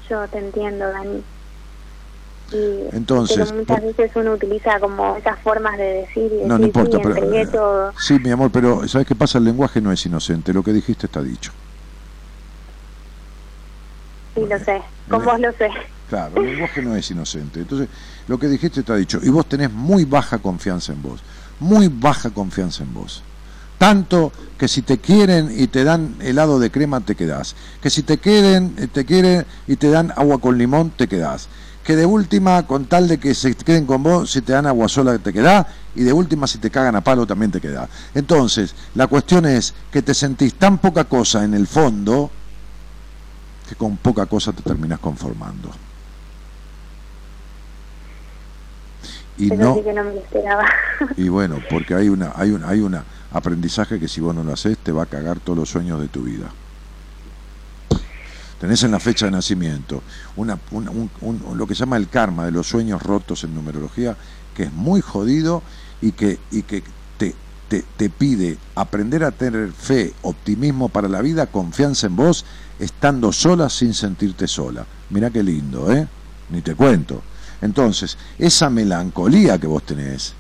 Yo 0.10 0.26
te 0.30 0.40
entiendo, 0.40 0.88
Dani. 0.88 1.22
Y, 2.52 2.96
Entonces, 2.96 3.38
pero 3.50 3.60
muchas 3.60 3.82
veces 3.82 4.12
uno 4.16 4.34
utiliza 4.34 4.80
como 4.80 5.16
esas 5.16 5.40
formas 5.40 5.78
de 5.78 5.84
decir 5.84 6.32
y 6.34 6.42
No, 6.42 6.58
no 6.58 6.58
decir, 6.58 6.66
importa, 6.68 6.98
sí, 6.98 7.04
pero... 7.04 7.34
eh, 7.34 7.48
todo. 7.48 7.94
Sí, 7.98 8.20
mi 8.20 8.30
amor, 8.32 8.52
pero 8.52 8.88
¿sabes 8.88 9.08
qué 9.08 9.16
pasa? 9.16 9.38
El 9.38 9.46
lenguaje 9.46 9.80
no 9.80 9.92
es 9.92 10.06
inocente. 10.06 10.54
Lo 10.54 10.64
que 10.64 10.74
dijiste 10.74 11.06
está 11.06 11.22
dicho. 11.22 11.52
Sí, 14.36 14.42
lo 14.50 14.60
sé. 14.60 14.82
Con 15.10 15.22
eh, 15.22 15.26
vos 15.26 15.40
lo 15.40 15.52
sé. 15.54 15.70
Claro, 16.10 16.42
el 16.42 16.52
lenguaje 16.52 16.82
no 16.82 16.96
es 16.96 17.10
inocente. 17.10 17.62
Entonces, 17.62 17.88
lo 18.28 18.38
que 18.38 18.48
dijiste 18.48 18.82
está 18.82 18.96
dicho. 18.96 19.20
Y 19.24 19.30
vos 19.30 19.46
tenés 19.46 19.72
muy 19.72 20.04
baja 20.04 20.38
confianza 20.40 20.92
en 20.92 21.02
vos. 21.02 21.22
Muy 21.60 21.88
baja 21.88 22.32
confianza 22.32 22.84
en 22.84 22.94
vos. 22.94 23.24
Tanto 23.78 24.32
que 24.58 24.68
si 24.68 24.82
te 24.82 25.00
quieren 25.00 25.52
y 25.58 25.68
te 25.68 25.84
dan 25.84 26.16
helado 26.20 26.60
de 26.60 26.70
crema, 26.70 27.00
te 27.02 27.16
quedás. 27.16 27.56
Que 27.82 27.90
si 27.90 28.04
te 28.04 28.18
quieren, 28.18 28.76
eh, 28.78 28.88
te 28.88 29.06
quieren 29.06 29.46
y 29.68 29.76
te 29.78 29.90
dan 29.90 30.12
agua 30.16 30.40
con 30.40 30.58
limón, 30.58 30.92
te 30.92 31.08
quedás. 31.08 31.48
Que 31.84 31.96
de 31.96 32.06
última, 32.06 32.66
con 32.68 32.86
tal 32.86 33.08
de 33.08 33.20
que 33.20 33.34
se 33.34 33.56
queden 33.56 33.86
con 33.86 34.04
vos, 34.04 34.32
si 34.32 34.42
te 34.42 34.54
dan 34.54 34.68
agua 34.68 34.88
sola, 34.88 35.18
te 35.18 35.34
quedás. 35.34 35.66
Y 35.96 36.04
de 36.04 36.14
última, 36.14 36.48
si 36.48 36.58
te 36.60 36.70
cagan 36.70 36.96
a 36.96 37.02
palo, 37.02 37.26
también 37.26 37.52
te 37.52 37.60
quedás. 37.60 37.90
Entonces, 38.14 38.76
la 38.96 39.08
cuestión 39.08 39.46
es 39.46 39.74
que 39.92 40.02
te 40.02 40.14
sentís 40.14 40.54
tan 40.56 40.78
poca 40.78 41.06
cosa 41.06 41.44
en 41.44 41.54
el 41.54 41.68
fondo 41.68 42.30
que 43.68 43.76
con 43.76 43.98
poca 43.98 44.26
cosa 44.26 44.54
te 44.54 44.62
terminas 44.62 45.00
conformando. 45.00 45.72
Y 49.38 49.48
no, 49.48 49.76
sí 49.76 49.82
que 49.82 49.94
no 49.94 50.04
me 50.04 50.14
lo 50.14 50.20
esperaba. 50.20 50.66
Y 51.18 51.30
bueno, 51.30 51.58
porque 51.70 51.96
hay 51.96 52.10
una, 52.10 52.32
hay 52.36 52.52
una, 52.52 52.70
hay 52.70 52.82
una 52.82 53.04
aprendizaje 53.32 54.00
que 54.00 54.08
si 54.08 54.22
vos 54.22 54.36
no 54.36 54.44
lo 54.44 54.54
haces 54.54 54.78
te 54.78 54.92
va 54.92 55.04
a 55.04 55.06
cagar 55.08 55.40
todos 55.40 55.58
los 55.58 55.70
sueños 55.70 56.00
de 56.00 56.08
tu 56.08 56.24
vida. 56.24 56.52
Tenés 58.62 58.84
en 58.84 58.92
la 58.92 59.00
fecha 59.00 59.26
de 59.26 59.32
nacimiento 59.32 60.04
una, 60.36 60.56
lo 61.56 61.66
que 61.66 61.74
se 61.74 61.80
llama 61.80 61.98
el 61.98 62.10
karma 62.10 62.46
de 62.46 62.52
los 62.52 62.68
sueños 62.68 63.02
rotos 63.02 63.44
en 63.44 63.56
numerología, 63.56 64.16
que 64.56 64.66
es 64.66 64.72
muy 64.72 65.02
jodido 65.02 65.64
y 66.00 66.12
que, 66.12 66.38
y 66.52 66.62
que 66.62 66.84
te, 67.18 67.34
te, 67.68 67.84
te 67.98 68.12
pide 68.12 68.60
aprender 68.76 69.24
a 69.24 69.32
tener 69.32 69.72
fe, 69.72 70.14
optimismo 70.22 70.90
para 70.90 71.08
la 71.08 71.24
vida, 71.24 71.48
confianza 71.48 72.06
en 72.06 72.16
vos, 72.16 72.46
estando 72.78 73.34
sola 73.34 73.68
sin 73.68 73.96
sentirte 73.96 74.48
sola. 74.48 74.86
Mirá 75.10 75.32
qué 75.32 75.42
lindo, 75.42 75.92
¿eh? 75.92 76.08
Ni 76.52 76.62
te 76.62 76.76
cuento. 76.76 77.24
Entonces, 77.64 78.16
esa 78.38 78.70
melancolía 78.70 79.58
que 79.58 79.66
vos 79.66 79.82
tenés, 79.82 80.36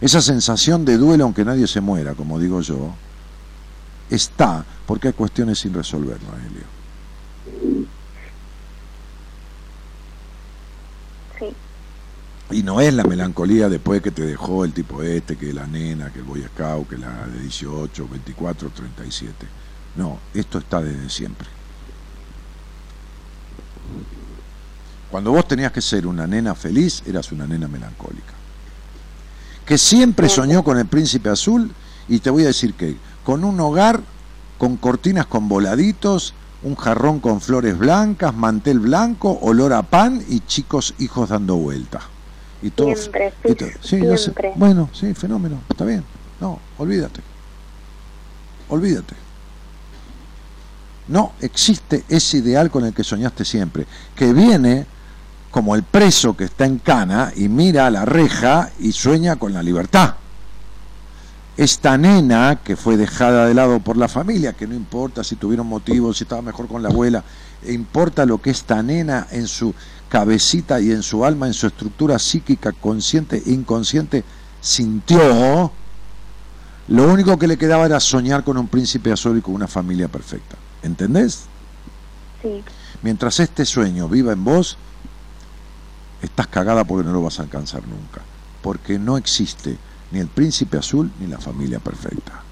esa 0.00 0.20
sensación 0.20 0.84
de 0.84 0.96
duelo 0.96 1.22
aunque 1.22 1.44
nadie 1.44 1.68
se 1.68 1.80
muera, 1.80 2.14
como 2.14 2.40
digo 2.40 2.62
yo, 2.62 2.96
está 4.10 4.64
porque 4.86 5.08
hay 5.08 5.14
cuestiones 5.14 5.58
sin 5.58 5.74
resolver, 5.74 6.18
Noelio. 6.22 6.64
Sí. 11.38 11.54
Y 12.56 12.62
no 12.62 12.80
es 12.80 12.94
la 12.94 13.04
melancolía 13.04 13.68
después 13.68 14.00
que 14.00 14.12
te 14.12 14.22
dejó 14.22 14.64
el 14.64 14.72
tipo 14.72 15.02
este, 15.02 15.36
que 15.36 15.52
la 15.52 15.66
nena, 15.66 16.12
que 16.12 16.20
el 16.20 16.24
Boy 16.24 16.42
Scout, 16.42 16.88
que 16.88 16.98
la 16.98 17.26
de 17.26 17.40
18, 17.40 18.08
24, 18.08 18.70
37. 18.70 19.46
No, 19.96 20.20
esto 20.34 20.58
está 20.58 20.80
desde 20.80 21.10
siempre. 21.10 21.48
Cuando 25.10 25.32
vos 25.32 25.48
tenías 25.48 25.72
que 25.72 25.80
ser 25.80 26.06
una 26.06 26.26
nena 26.26 26.54
feliz, 26.54 27.02
eras 27.06 27.32
una 27.32 27.46
nena 27.46 27.68
melancólica. 27.68 28.34
Que 29.64 29.78
siempre 29.78 30.28
soñó 30.28 30.62
con 30.62 30.78
el 30.78 30.86
príncipe 30.86 31.30
azul, 31.30 31.72
y 32.08 32.18
te 32.20 32.30
voy 32.30 32.44
a 32.44 32.48
decir 32.48 32.74
que 32.74 32.96
con 33.26 33.42
un 33.42 33.58
hogar 33.58 34.02
con 34.56 34.76
cortinas 34.76 35.26
con 35.26 35.48
voladitos, 35.48 36.32
un 36.62 36.76
jarrón 36.76 37.18
con 37.18 37.40
flores 37.40 37.76
blancas, 37.76 38.32
mantel 38.32 38.78
blanco, 38.78 39.36
olor 39.42 39.72
a 39.72 39.82
pan 39.82 40.22
y 40.28 40.38
chicos 40.46 40.94
hijos 41.00 41.30
dando 41.30 41.56
vuelta. 41.56 42.00
Y 42.62 42.70
todos, 42.70 43.00
siempre, 43.00 43.34
sí, 43.82 44.00
siempre. 44.16 44.52
Bueno, 44.54 44.90
sí, 44.92 45.12
fenómeno, 45.12 45.60
está 45.68 45.84
bien. 45.84 46.04
No, 46.40 46.60
olvídate. 46.78 47.20
Olvídate. 48.68 49.16
No 51.08 51.32
existe 51.40 52.04
ese 52.08 52.36
ideal 52.36 52.70
con 52.70 52.84
el 52.84 52.94
que 52.94 53.02
soñaste 53.02 53.44
siempre, 53.44 53.86
que 54.14 54.32
viene 54.32 54.86
como 55.50 55.74
el 55.74 55.82
preso 55.82 56.36
que 56.36 56.44
está 56.44 56.64
en 56.64 56.78
cana 56.78 57.32
y 57.34 57.48
mira 57.48 57.88
a 57.88 57.90
la 57.90 58.04
reja 58.04 58.70
y 58.78 58.92
sueña 58.92 59.34
con 59.34 59.52
la 59.52 59.64
libertad 59.64 60.14
esta 61.56 61.96
nena 61.96 62.60
que 62.62 62.76
fue 62.76 62.96
dejada 62.96 63.46
de 63.46 63.54
lado 63.54 63.80
por 63.80 63.96
la 63.96 64.08
familia, 64.08 64.52
que 64.52 64.66
no 64.66 64.74
importa 64.74 65.24
si 65.24 65.36
tuvieron 65.36 65.66
motivos, 65.66 66.18
si 66.18 66.24
estaba 66.24 66.42
mejor 66.42 66.68
con 66.68 66.82
la 66.82 66.90
abuela, 66.90 67.24
e 67.64 67.72
importa 67.72 68.26
lo 68.26 68.40
que 68.42 68.50
esta 68.50 68.82
nena 68.82 69.26
en 69.30 69.48
su 69.48 69.74
cabecita 70.08 70.80
y 70.80 70.92
en 70.92 71.02
su 71.02 71.24
alma, 71.24 71.46
en 71.46 71.54
su 71.54 71.66
estructura 71.66 72.18
psíquica, 72.18 72.72
consciente 72.72 73.42
e 73.44 73.50
inconsciente, 73.52 74.22
sintió, 74.60 75.72
lo 76.88 77.10
único 77.10 77.38
que 77.38 77.48
le 77.48 77.56
quedaba 77.56 77.86
era 77.86 78.00
soñar 78.00 78.44
con 78.44 78.58
un 78.58 78.68
príncipe 78.68 79.10
azul 79.10 79.38
y 79.38 79.40
con 79.40 79.54
una 79.54 79.66
familia 79.66 80.08
perfecta. 80.08 80.56
¿Entendés? 80.82 81.44
Sí. 82.42 82.62
Mientras 83.02 83.40
este 83.40 83.64
sueño 83.64 84.08
viva 84.08 84.32
en 84.32 84.44
vos, 84.44 84.76
estás 86.22 86.46
cagada 86.48 86.84
porque 86.84 87.06
no 87.06 87.12
lo 87.12 87.22
vas 87.22 87.40
a 87.40 87.44
alcanzar 87.44 87.82
nunca. 87.88 88.20
Porque 88.62 88.98
no 88.98 89.16
existe 89.16 89.78
ni 90.16 90.22
el 90.22 90.28
príncipe 90.28 90.78
azul 90.78 91.10
ni 91.20 91.26
la 91.26 91.38
familia 91.38 91.78
perfecta. 91.78 92.42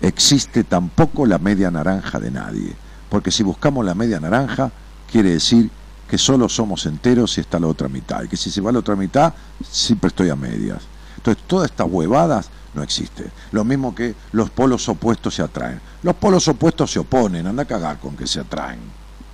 Existe 0.00 0.64
tampoco 0.64 1.26
la 1.26 1.38
media 1.38 1.70
naranja 1.70 2.18
de 2.18 2.30
nadie, 2.30 2.74
porque 3.10 3.30
si 3.30 3.42
buscamos 3.42 3.84
la 3.84 3.94
media 3.94 4.18
naranja, 4.18 4.72
quiere 5.10 5.32
decir 5.32 5.70
que 6.08 6.16
solo 6.16 6.48
somos 6.48 6.86
enteros 6.86 7.32
si 7.32 7.42
está 7.42 7.60
la 7.60 7.66
otra 7.66 7.88
mitad, 7.88 8.22
y 8.22 8.28
que 8.28 8.38
si 8.38 8.50
se 8.50 8.62
va 8.62 8.72
la 8.72 8.78
otra 8.78 8.96
mitad, 8.96 9.34
siempre 9.62 10.08
estoy 10.08 10.30
a 10.30 10.36
medias. 10.36 10.82
Entonces, 11.18 11.44
todas 11.46 11.70
estas 11.70 11.86
huevadas 11.90 12.48
no 12.72 12.82
existen. 12.82 13.30
Lo 13.50 13.62
mismo 13.62 13.94
que 13.94 14.14
los 14.32 14.48
polos 14.48 14.88
opuestos 14.88 15.34
se 15.34 15.42
atraen. 15.42 15.80
Los 16.02 16.16
polos 16.16 16.48
opuestos 16.48 16.90
se 16.90 16.98
oponen, 16.98 17.46
anda 17.46 17.64
a 17.64 17.66
cagar 17.66 17.98
con 17.98 18.16
que 18.16 18.26
se 18.26 18.40
atraen. 18.40 18.80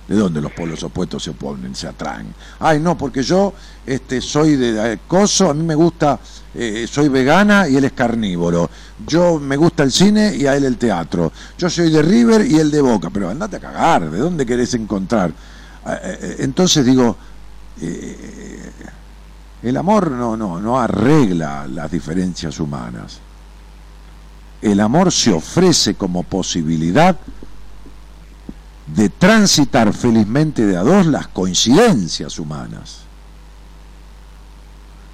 ¿De 0.09 0.15
dónde 0.15 0.41
los 0.41 0.51
polos 0.53 0.81
opuestos 0.81 1.23
se 1.23 1.29
oponen, 1.29 1.75
se 1.75 1.87
atraen? 1.87 2.33
Ay, 2.59 2.79
no, 2.79 2.97
porque 2.97 3.21
yo 3.21 3.53
este, 3.85 4.21
soy 4.21 4.55
de 4.55 5.01
coso, 5.07 5.51
a 5.51 5.53
mí 5.53 5.61
me 5.61 5.75
gusta, 5.75 6.19
eh, 6.55 6.87
soy 6.89 7.09
vegana 7.09 7.69
y 7.69 7.75
él 7.75 7.83
es 7.83 7.91
carnívoro. 7.91 8.71
Yo 9.05 9.39
me 9.39 9.55
gusta 9.55 9.83
el 9.83 9.91
cine 9.91 10.35
y 10.35 10.47
a 10.47 10.55
él 10.55 10.65
el 10.65 10.77
teatro. 10.77 11.31
Yo 11.59 11.69
soy 11.69 11.91
de 11.91 12.01
River 12.01 12.43
y 12.43 12.55
él 12.55 12.71
de 12.71 12.81
Boca. 12.81 13.11
Pero 13.11 13.29
andate 13.29 13.57
a 13.57 13.59
cagar, 13.59 14.09
¿de 14.09 14.17
dónde 14.17 14.47
querés 14.47 14.73
encontrar? 14.73 15.29
Eh, 15.29 15.99
eh, 16.03 16.35
entonces 16.39 16.83
digo, 16.83 17.15
el 19.61 19.77
amor 19.77 20.09
no, 20.09 20.35
no, 20.35 20.59
no 20.59 20.79
arregla 20.79 21.67
las 21.67 21.91
diferencias 21.91 22.59
humanas. 22.59 23.19
El 24.59 24.79
amor 24.79 25.11
se 25.11 25.31
ofrece 25.31 25.93
como 25.93 26.23
posibilidad 26.23 27.15
de 28.95 29.09
transitar 29.09 29.93
felizmente 29.93 30.65
de 30.65 30.77
a 30.77 30.81
dos 30.81 31.05
las 31.05 31.27
coincidencias 31.27 32.39
humanas. 32.39 33.01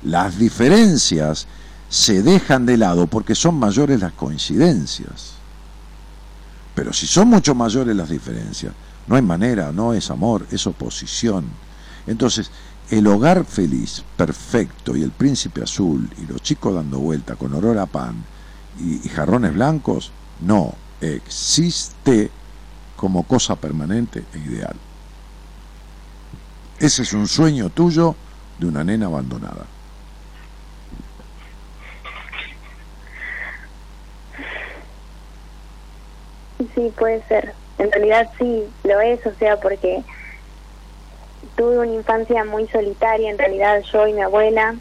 Las 0.04 0.38
diferencias 0.38 1.48
se 1.90 2.22
dejan 2.22 2.66
de 2.66 2.78
lado 2.78 3.08
porque 3.08 3.36
son 3.36 3.56
mayores 3.56 4.00
las 4.00 4.14
coincidencias. 4.14 5.34
Pero 6.74 6.94
si 6.94 7.08
son 7.08 7.30
mucho 7.30 7.56
mayores 7.56 7.96
las 7.96 8.10
diferencias, 8.10 8.74
no 9.08 9.16
hay 9.16 9.22
manera, 9.22 9.72
no 9.72 9.94
es 9.94 10.10
amor, 10.10 10.46
es 10.52 10.68
oposición. 10.68 11.46
Entonces, 12.08 12.52
el 12.90 13.08
hogar 13.08 13.46
feliz, 13.46 14.04
perfecto, 14.16 14.96
y 14.96 15.02
el 15.02 15.12
príncipe 15.12 15.64
azul, 15.64 16.10
y 16.22 16.32
los 16.32 16.42
chicos 16.42 16.76
dando 16.76 17.00
vuelta 17.00 17.36
con 17.36 17.54
olor 17.54 17.78
a 17.80 17.86
pan 17.86 18.24
y, 18.80 19.06
y 19.06 19.10
jarrones 19.10 19.54
blancos, 19.54 20.12
no 20.42 20.76
existe 21.02 22.30
como 22.96 23.24
cosa 23.24 23.56
permanente 23.56 24.24
e 24.34 24.38
ideal. 24.38 24.76
Ese 26.80 27.04
es 27.04 27.14
un 27.14 27.28
sueño 27.28 27.70
tuyo 27.70 28.16
de 28.60 28.68
una 28.68 28.84
nena 28.84 29.08
abandonada. 29.08 29.66
Sí, 36.74 36.92
puede 36.97 37.22
ser. 37.28 37.54
En 37.78 37.92
realidad 37.92 38.30
sí, 38.38 38.63
lo 38.84 39.00
es, 39.01 39.26
o 39.26 39.34
sea, 39.36 39.59
porque 39.59 40.04
tuve 41.55 41.80
una 41.80 41.93
infancia 41.93 42.43
muy 42.46 42.67
solitaria, 42.67 43.30
en 43.30 43.38
realidad 43.38 43.82
yo 43.92 44.08
y 44.08 44.13
mi 44.13 44.22
abuela, 44.22 44.76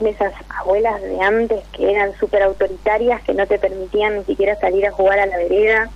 esas 0.00 0.32
abuelas 0.48 1.00
de 1.02 1.20
antes 1.20 1.64
que 1.72 1.90
eran 1.90 2.16
súper 2.18 2.42
autoritarias, 2.42 3.22
que 3.22 3.34
no 3.34 3.46
te 3.46 3.58
permitían 3.58 4.18
ni 4.18 4.24
siquiera 4.24 4.56
salir 4.56 4.86
a 4.86 4.92
jugar 4.92 5.18
a 5.18 5.26
la 5.26 5.36
vereda, 5.36 5.90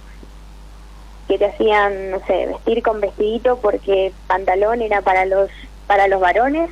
que 1.28 1.38
te 1.38 1.46
hacían, 1.46 2.10
no 2.10 2.20
sé, 2.26 2.46
vestir 2.46 2.82
con 2.82 3.00
vestidito 3.00 3.58
porque 3.60 4.12
pantalón 4.26 4.82
era 4.82 5.02
para 5.02 5.24
los 5.24 5.50
para 5.86 6.08
los 6.08 6.20
varones, 6.20 6.70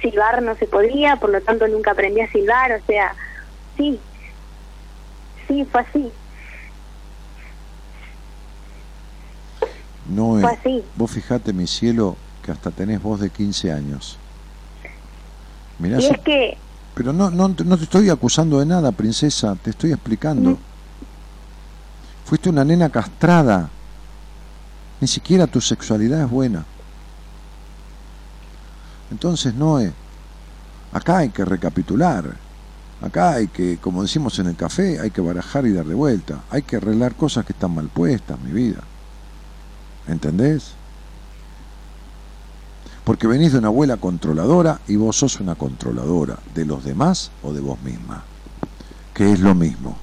silbar 0.00 0.42
no 0.42 0.54
se 0.56 0.66
podía, 0.66 1.16
por 1.16 1.30
lo 1.30 1.40
tanto 1.40 1.66
nunca 1.68 1.92
aprendí 1.92 2.20
a 2.20 2.30
silbar, 2.30 2.72
o 2.72 2.86
sea, 2.86 3.14
sí, 3.76 3.98
sí, 5.48 5.66
fue 5.70 5.80
así. 5.80 6.12
No, 10.08 10.38
fue 10.40 10.52
así. 10.52 10.84
vos 10.96 11.10
fijate, 11.10 11.52
mi 11.52 11.66
cielo, 11.66 12.16
que 12.44 12.52
hasta 12.52 12.70
tenés 12.70 13.02
voz 13.02 13.20
de 13.20 13.30
15 13.30 13.72
años. 13.72 14.18
Mirá, 15.78 16.00
y 16.00 16.06
es 16.06 16.18
que... 16.18 16.58
Pero 16.94 17.12
no, 17.12 17.30
no, 17.30 17.48
no 17.48 17.76
te 17.78 17.84
estoy 17.84 18.10
acusando 18.10 18.60
de 18.60 18.66
nada, 18.66 18.92
princesa, 18.92 19.56
te 19.56 19.70
estoy 19.70 19.92
explicando. 19.92 20.58
Fuiste 22.32 22.48
una 22.48 22.64
nena 22.64 22.88
castrada. 22.88 23.68
Ni 25.02 25.06
siquiera 25.06 25.46
tu 25.46 25.60
sexualidad 25.60 26.22
es 26.22 26.30
buena. 26.30 26.64
Entonces, 29.10 29.54
Noé, 29.54 29.92
acá 30.94 31.18
hay 31.18 31.28
que 31.28 31.44
recapitular. 31.44 32.34
Acá 33.02 33.32
hay 33.32 33.48
que, 33.48 33.76
como 33.76 34.00
decimos 34.00 34.38
en 34.38 34.46
el 34.46 34.56
café, 34.56 34.98
hay 34.98 35.10
que 35.10 35.20
barajar 35.20 35.66
y 35.66 35.74
dar 35.74 35.84
de 35.84 35.94
vuelta. 35.94 36.40
Hay 36.48 36.62
que 36.62 36.76
arreglar 36.76 37.16
cosas 37.16 37.44
que 37.44 37.52
están 37.52 37.74
mal 37.74 37.88
puestas, 37.88 38.40
mi 38.40 38.52
vida. 38.52 38.80
¿Entendés? 40.08 40.72
Porque 43.04 43.26
venís 43.26 43.52
de 43.52 43.58
una 43.58 43.68
abuela 43.68 43.98
controladora 43.98 44.80
y 44.88 44.96
vos 44.96 45.18
sos 45.18 45.38
una 45.38 45.54
controladora 45.54 46.38
de 46.54 46.64
los 46.64 46.82
demás 46.82 47.30
o 47.42 47.52
de 47.52 47.60
vos 47.60 47.78
misma, 47.82 48.24
que 49.12 49.34
es 49.34 49.40
lo 49.40 49.54
mismo. 49.54 50.01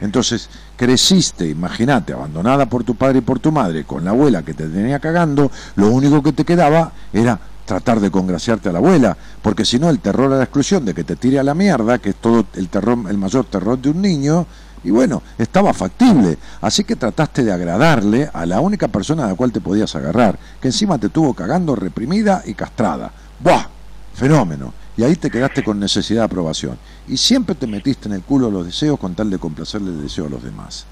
Entonces, 0.00 0.48
creciste, 0.76 1.48
imagínate, 1.48 2.12
abandonada 2.12 2.66
por 2.66 2.84
tu 2.84 2.94
padre 2.94 3.18
y 3.18 3.22
por 3.22 3.38
tu 3.38 3.52
madre, 3.52 3.84
con 3.84 4.04
la 4.04 4.10
abuela 4.10 4.42
que 4.42 4.54
te 4.54 4.68
tenía 4.68 4.98
cagando, 4.98 5.50
lo 5.76 5.88
único 5.88 6.22
que 6.22 6.32
te 6.32 6.44
quedaba 6.44 6.92
era 7.12 7.38
tratar 7.64 8.00
de 8.00 8.10
congraciarte 8.10 8.68
a 8.68 8.72
la 8.72 8.78
abuela, 8.78 9.16
porque 9.42 9.64
si 9.64 9.78
no 9.78 9.88
el 9.88 10.00
terror 10.00 10.32
a 10.32 10.36
la 10.36 10.44
exclusión 10.44 10.84
de 10.84 10.94
que 10.94 11.04
te 11.04 11.16
tire 11.16 11.38
a 11.38 11.42
la 11.42 11.54
mierda, 11.54 11.98
que 11.98 12.10
es 12.10 12.16
todo 12.16 12.46
el 12.54 12.68
terror, 12.68 12.98
el 13.08 13.18
mayor 13.18 13.46
terror 13.46 13.78
de 13.78 13.90
un 13.90 14.02
niño, 14.02 14.46
y 14.84 14.90
bueno, 14.90 15.22
estaba 15.38 15.72
factible, 15.72 16.36
así 16.60 16.84
que 16.84 16.96
trataste 16.96 17.42
de 17.42 17.52
agradarle 17.52 18.28
a 18.32 18.44
la 18.44 18.60
única 18.60 18.88
persona 18.88 19.24
a 19.24 19.28
la 19.28 19.34
cual 19.34 19.50
te 19.50 19.62
podías 19.62 19.94
agarrar, 19.96 20.38
que 20.60 20.68
encima 20.68 20.98
te 20.98 21.08
tuvo 21.08 21.32
cagando 21.32 21.74
reprimida 21.74 22.42
y 22.44 22.52
castrada. 22.52 23.10
¡Buah! 23.40 23.66
Fenómeno. 24.14 24.83
Y 24.96 25.02
ahí 25.02 25.16
te 25.16 25.30
quedaste 25.30 25.64
con 25.64 25.80
necesidad 25.80 26.20
de 26.20 26.24
aprobación. 26.26 26.78
Y 27.08 27.16
siempre 27.16 27.54
te 27.54 27.66
metiste 27.66 28.08
en 28.08 28.14
el 28.14 28.22
culo 28.22 28.50
los 28.50 28.64
deseos 28.66 28.98
con 28.98 29.14
tal 29.14 29.28
de 29.30 29.38
complacerle 29.38 29.90
el 29.90 30.02
deseo 30.02 30.26
a 30.26 30.30
los 30.30 30.42
demás. 30.42 30.86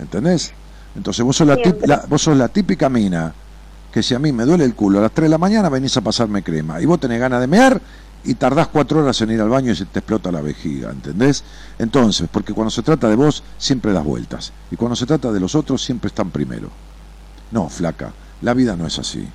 ¿Entendés? 0.00 0.52
Entonces 0.96 1.24
vos 1.24 1.36
sos 1.36 1.46
la, 1.46 1.56
la- 1.86 2.04
vos 2.08 2.22
sos 2.22 2.36
la 2.36 2.48
típica 2.48 2.88
mina 2.88 3.32
que 3.92 4.02
si 4.02 4.14
a 4.14 4.18
mí 4.18 4.32
me 4.32 4.44
duele 4.44 4.64
el 4.64 4.74
culo 4.74 4.98
a 4.98 5.02
las 5.02 5.12
3 5.12 5.26
de 5.26 5.30
la 5.30 5.38
mañana 5.38 5.68
venís 5.68 5.96
a 5.96 6.00
pasarme 6.00 6.42
crema 6.42 6.80
y 6.80 6.86
vos 6.86 6.98
tenés 6.98 7.20
ganas 7.20 7.40
de 7.40 7.46
mear 7.46 7.80
y 8.24 8.34
tardás 8.34 8.68
cuatro 8.68 9.00
horas 9.00 9.20
en 9.20 9.30
ir 9.32 9.40
al 9.40 9.48
baño 9.48 9.72
y 9.72 9.76
se 9.76 9.84
te 9.84 9.98
explota 9.98 10.30
la 10.32 10.40
vejiga, 10.40 10.90
¿entendés? 10.90 11.44
Entonces, 11.78 12.28
porque 12.30 12.52
cuando 12.54 12.70
se 12.70 12.82
trata 12.82 13.08
de 13.08 13.16
vos 13.16 13.42
siempre 13.58 13.92
das 13.92 14.04
vueltas 14.04 14.52
y 14.70 14.76
cuando 14.76 14.96
se 14.96 15.06
trata 15.06 15.30
de 15.32 15.40
los 15.40 15.54
otros 15.54 15.82
siempre 15.84 16.08
están 16.08 16.30
primero. 16.30 16.68
No, 17.50 17.68
flaca, 17.68 18.12
la 18.40 18.54
vida 18.54 18.76
no 18.76 18.86
es 18.86 18.98
así. 18.98 19.26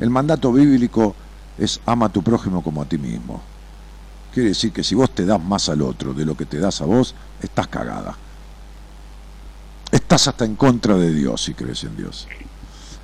El 0.00 0.10
mandato 0.10 0.52
bíblico 0.52 1.14
es 1.58 1.80
ama 1.86 2.06
a 2.06 2.08
tu 2.08 2.22
prójimo 2.22 2.62
como 2.62 2.82
a 2.82 2.84
ti 2.86 2.98
mismo. 2.98 3.40
Quiere 4.32 4.50
decir 4.50 4.72
que 4.72 4.82
si 4.82 4.94
vos 4.94 5.10
te 5.10 5.26
das 5.26 5.40
más 5.42 5.68
al 5.68 5.82
otro 5.82 6.14
de 6.14 6.24
lo 6.24 6.36
que 6.36 6.46
te 6.46 6.58
das 6.58 6.80
a 6.80 6.86
vos, 6.86 7.14
estás 7.42 7.68
cagada. 7.68 8.14
Estás 9.90 10.26
hasta 10.28 10.44
en 10.46 10.56
contra 10.56 10.96
de 10.96 11.12
Dios 11.12 11.42
si 11.42 11.52
crees 11.54 11.84
en 11.84 11.96
Dios. 11.96 12.26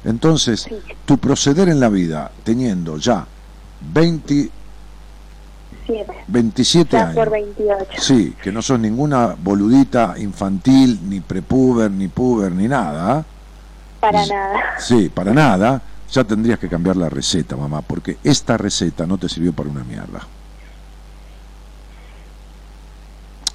Entonces, 0.05 0.67
tu 1.05 1.19
proceder 1.19 1.69
en 1.69 1.81
la 1.81 1.89
vida, 1.91 2.31
teniendo 2.45 2.97
ya 2.97 3.27
20, 3.93 4.51
Siete. 5.87 6.13
27 6.29 6.97
Ya 6.97 7.13
por 7.13 7.35
años, 7.35 7.57
28. 7.59 7.91
sí, 8.03 8.35
que 8.43 8.53
no 8.53 8.61
sos 8.63 8.79
ninguna 8.79 9.35
boludita 9.39 10.15
infantil, 10.19 10.99
ni 11.09 11.21
prepuber, 11.21 11.91
ni 11.91 12.09
puber, 12.09 12.53
ni 12.53 12.69
nada, 12.69 13.25
Para 14.01 14.25
nada. 14.27 14.61
sí, 14.79 15.09
para 15.09 15.33
nada, 15.33 15.81
ya 16.11 16.25
tendrías 16.25 16.59
que 16.59 16.69
cambiar 16.69 16.97
la 16.97 17.09
receta, 17.09 17.57
mamá, 17.57 17.83
porque 17.83 18.19
esta 18.25 18.57
receta 18.57 19.07
no 19.07 19.19
te 19.19 19.29
sirvió 19.29 19.53
para 19.53 19.69
una 19.69 19.85
mierda. 19.85 20.27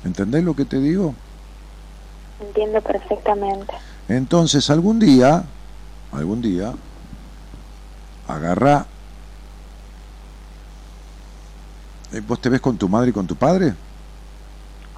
¿Entendés 0.03 0.43
lo 0.43 0.55
que 0.55 0.65
te 0.65 0.79
digo? 0.79 1.15
Entiendo 2.41 2.81
perfectamente. 2.81 3.73
Entonces, 4.07 4.69
algún 4.69 4.99
día, 4.99 5.43
algún 6.11 6.41
día, 6.41 6.73
agarra. 8.27 8.85
Eh, 12.11 12.21
¿Vos 12.27 12.39
te 12.39 12.49
ves 12.49 12.61
con 12.61 12.77
tu 12.77 12.89
madre 12.89 13.09
y 13.09 13.13
con 13.13 13.25
tu 13.25 13.35
padre? 13.35 13.73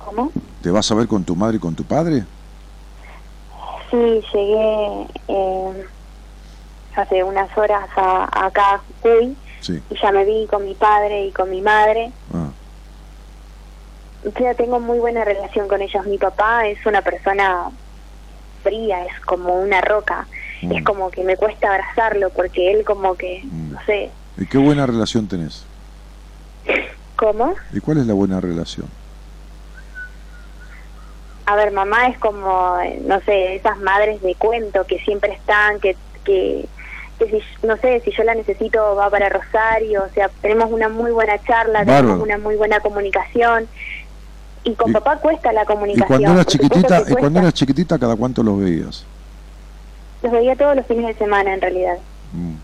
¿Cómo? 0.03 0.31
¿Te 0.61 0.71
vas 0.71 0.91
a 0.91 0.95
ver 0.95 1.07
con 1.07 1.23
tu 1.23 1.35
madre 1.35 1.57
y 1.57 1.59
con 1.59 1.75
tu 1.75 1.83
padre? 1.83 2.25
Sí, 3.91 3.97
llegué 4.33 5.07
eh, 5.27 5.85
hace 6.97 7.23
unas 7.23 7.55
horas 7.57 7.87
a, 7.95 8.45
acá 8.45 8.75
a 8.75 8.77
Jujuy 9.01 9.35
Sí. 9.61 9.81
y 9.89 9.99
ya 9.99 10.11
me 10.11 10.25
vi 10.25 10.45
con 10.47 10.63
mi 10.63 10.75
padre 10.75 11.25
y 11.25 11.31
con 11.31 11.49
mi 11.49 11.61
madre. 11.61 12.11
Ah, 12.33 12.49
O 14.27 14.31
sea, 14.37 14.53
tengo 14.55 14.79
muy 14.79 14.99
buena 14.99 15.23
relación 15.23 15.67
con 15.67 15.81
ellos. 15.81 16.05
Mi 16.05 16.17
papá 16.17 16.67
es 16.67 16.83
una 16.85 17.01
persona 17.01 17.69
fría, 18.63 19.03
es 19.05 19.19
como 19.21 19.55
una 19.55 19.81
roca. 19.81 20.27
Mm. 20.61 20.71
Es 20.71 20.83
como 20.83 21.09
que 21.11 21.23
me 21.23 21.35
cuesta 21.37 21.67
abrazarlo 21.69 22.29
porque 22.31 22.71
él 22.71 22.83
como 22.85 23.15
que, 23.15 23.41
Mm. 23.43 23.73
no 23.73 23.79
sé, 23.85 24.11
¿Y 24.37 24.45
qué 24.47 24.57
buena 24.57 24.85
relación 24.85 25.27
tenés? 25.27 25.65
¿cómo? 27.15 27.55
¿Y 27.73 27.79
cuál 27.79 27.97
es 27.99 28.05
la 28.07 28.13
buena 28.13 28.41
relación? 28.41 28.87
A 31.47 31.55
ver, 31.55 31.71
mamá 31.71 32.07
es 32.07 32.17
como, 32.17 32.79
eh, 32.79 32.99
no 33.05 33.19
sé, 33.21 33.55
esas 33.55 33.77
madres 33.79 34.21
de 34.21 34.33
cuento 34.35 34.85
que 34.87 34.99
siempre 34.99 35.33
están, 35.33 35.79
que, 35.79 35.95
que, 36.23 36.67
que 37.17 37.29
si, 37.29 37.65
no 37.67 37.77
sé, 37.77 38.01
si 38.03 38.11
yo 38.11 38.23
la 38.23 38.35
necesito 38.35 38.95
va 38.95 39.09
para 39.09 39.29
Rosario, 39.29 40.03
o 40.03 40.13
sea, 40.13 40.29
tenemos 40.41 40.71
una 40.71 40.89
muy 40.89 41.11
buena 41.11 41.41
charla, 41.43 41.79
Bárbaro. 41.79 41.97
tenemos 42.01 42.23
una 42.23 42.37
muy 42.37 42.55
buena 42.55 42.79
comunicación. 42.81 43.67
Y 44.63 44.73
con 44.73 44.89
Y- 44.89 44.93
papá 44.93 45.17
cuesta 45.17 45.53
la 45.53 45.63
¿Y 45.63 45.65
comunicación. 45.65 46.07
cuando 46.07 46.31
eras 46.33 46.45
chiquitita, 46.47 47.03
y 47.07 47.13
cuando 47.13 47.39
eras 47.39 47.53
chiquitita, 47.53 47.99
cada 47.99 48.15
cuánto 48.15 48.43
los 48.43 48.59
veías? 48.59 49.05
Los 50.23 50.31
veía 50.31 50.55
todos 50.55 50.75
los 50.75 50.85
fines 50.87 51.05
de 51.05 51.13
semana, 51.15 51.53
en 51.53 51.61
realidad. 51.61 51.97
Mm. 52.33 52.55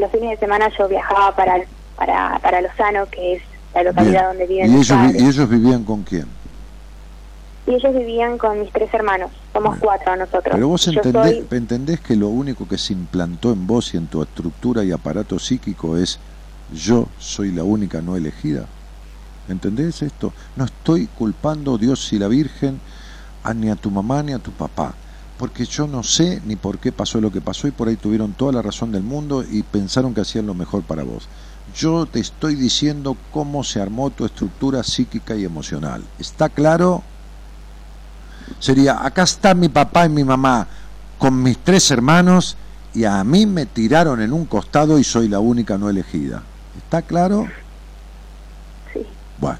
Los 0.00 0.10
fines 0.10 0.30
de 0.30 0.36
semana 0.38 0.68
yo 0.78 0.88
viajaba 0.88 1.34
para, 1.36 1.60
para, 1.96 2.38
para 2.38 2.60
Lozano, 2.62 3.06
que 3.10 3.34
es 3.34 3.42
la 3.74 3.82
localidad 3.82 4.12
Bien. 4.12 4.24
donde 4.26 4.46
viven 4.46 4.72
¿Y 4.72 4.76
ellos, 4.76 4.88
padres. 4.96 5.22
¿Y 5.22 5.26
ellos 5.26 5.48
vivían 5.48 5.84
con 5.84 6.02
quién? 6.04 6.26
Y 7.66 7.74
ellos 7.74 7.94
vivían 7.94 8.38
con 8.38 8.60
mis 8.60 8.72
tres 8.72 8.92
hermanos. 8.92 9.30
Somos 9.52 9.76
cuatro 9.78 10.16
nosotros. 10.16 10.52
Pero 10.52 10.68
vos 10.68 10.86
entendés, 10.88 11.36
soy- 11.36 11.46
entendés 11.58 12.00
que 12.00 12.16
lo 12.16 12.28
único 12.28 12.66
que 12.66 12.76
se 12.78 12.92
implantó 12.92 13.52
en 13.52 13.66
vos 13.66 13.94
y 13.94 13.96
en 13.98 14.06
tu 14.08 14.20
estructura 14.22 14.82
y 14.84 14.90
aparato 14.90 15.38
psíquico 15.38 15.96
es 15.96 16.18
yo 16.74 17.06
soy 17.18 17.52
la 17.52 17.62
única 17.62 18.00
no 18.02 18.16
elegida. 18.16 18.66
¿Entendés 19.48 20.02
esto? 20.02 20.32
No 20.56 20.64
estoy 20.64 21.06
culpando 21.18 21.74
a 21.74 21.78
Dios 21.78 22.12
y 22.12 22.18
la 22.18 22.28
Virgen 22.28 22.80
a 23.44 23.54
ni 23.54 23.70
a 23.70 23.76
tu 23.76 23.90
mamá 23.90 24.22
ni 24.22 24.32
a 24.32 24.38
tu 24.38 24.50
papá, 24.52 24.94
porque 25.38 25.64
yo 25.64 25.86
no 25.86 26.02
sé 26.02 26.40
ni 26.46 26.56
por 26.56 26.78
qué 26.78 26.92
pasó 26.92 27.20
lo 27.20 27.30
que 27.32 27.40
pasó 27.40 27.66
y 27.68 27.72
por 27.72 27.88
ahí 27.88 27.96
tuvieron 27.96 28.32
toda 28.32 28.52
la 28.52 28.62
razón 28.62 28.92
del 28.92 29.02
mundo 29.02 29.44
y 29.48 29.62
pensaron 29.62 30.14
que 30.14 30.20
hacían 30.20 30.46
lo 30.46 30.54
mejor 30.54 30.82
para 30.82 31.02
vos. 31.02 31.28
Yo 31.76 32.06
te 32.06 32.20
estoy 32.20 32.54
diciendo 32.54 33.16
cómo 33.32 33.62
se 33.64 33.80
armó 33.80 34.10
tu 34.10 34.24
estructura 34.24 34.82
psíquica 34.82 35.36
y 35.36 35.44
emocional. 35.44 36.02
¿Está 36.18 36.48
claro? 36.48 37.02
Sería, 38.58 39.04
acá 39.04 39.22
está 39.22 39.54
mi 39.54 39.68
papá 39.68 40.06
y 40.06 40.08
mi 40.08 40.24
mamá 40.24 40.66
con 41.18 41.42
mis 41.42 41.58
tres 41.58 41.90
hermanos 41.90 42.56
y 42.94 43.04
a 43.04 43.22
mí 43.24 43.46
me 43.46 43.66
tiraron 43.66 44.20
en 44.20 44.32
un 44.32 44.46
costado 44.46 44.98
y 44.98 45.04
soy 45.04 45.28
la 45.28 45.40
única 45.40 45.78
no 45.78 45.88
elegida. 45.88 46.42
¿Está 46.76 47.02
claro? 47.02 47.48
Sí. 48.92 49.00
Bueno, 49.38 49.58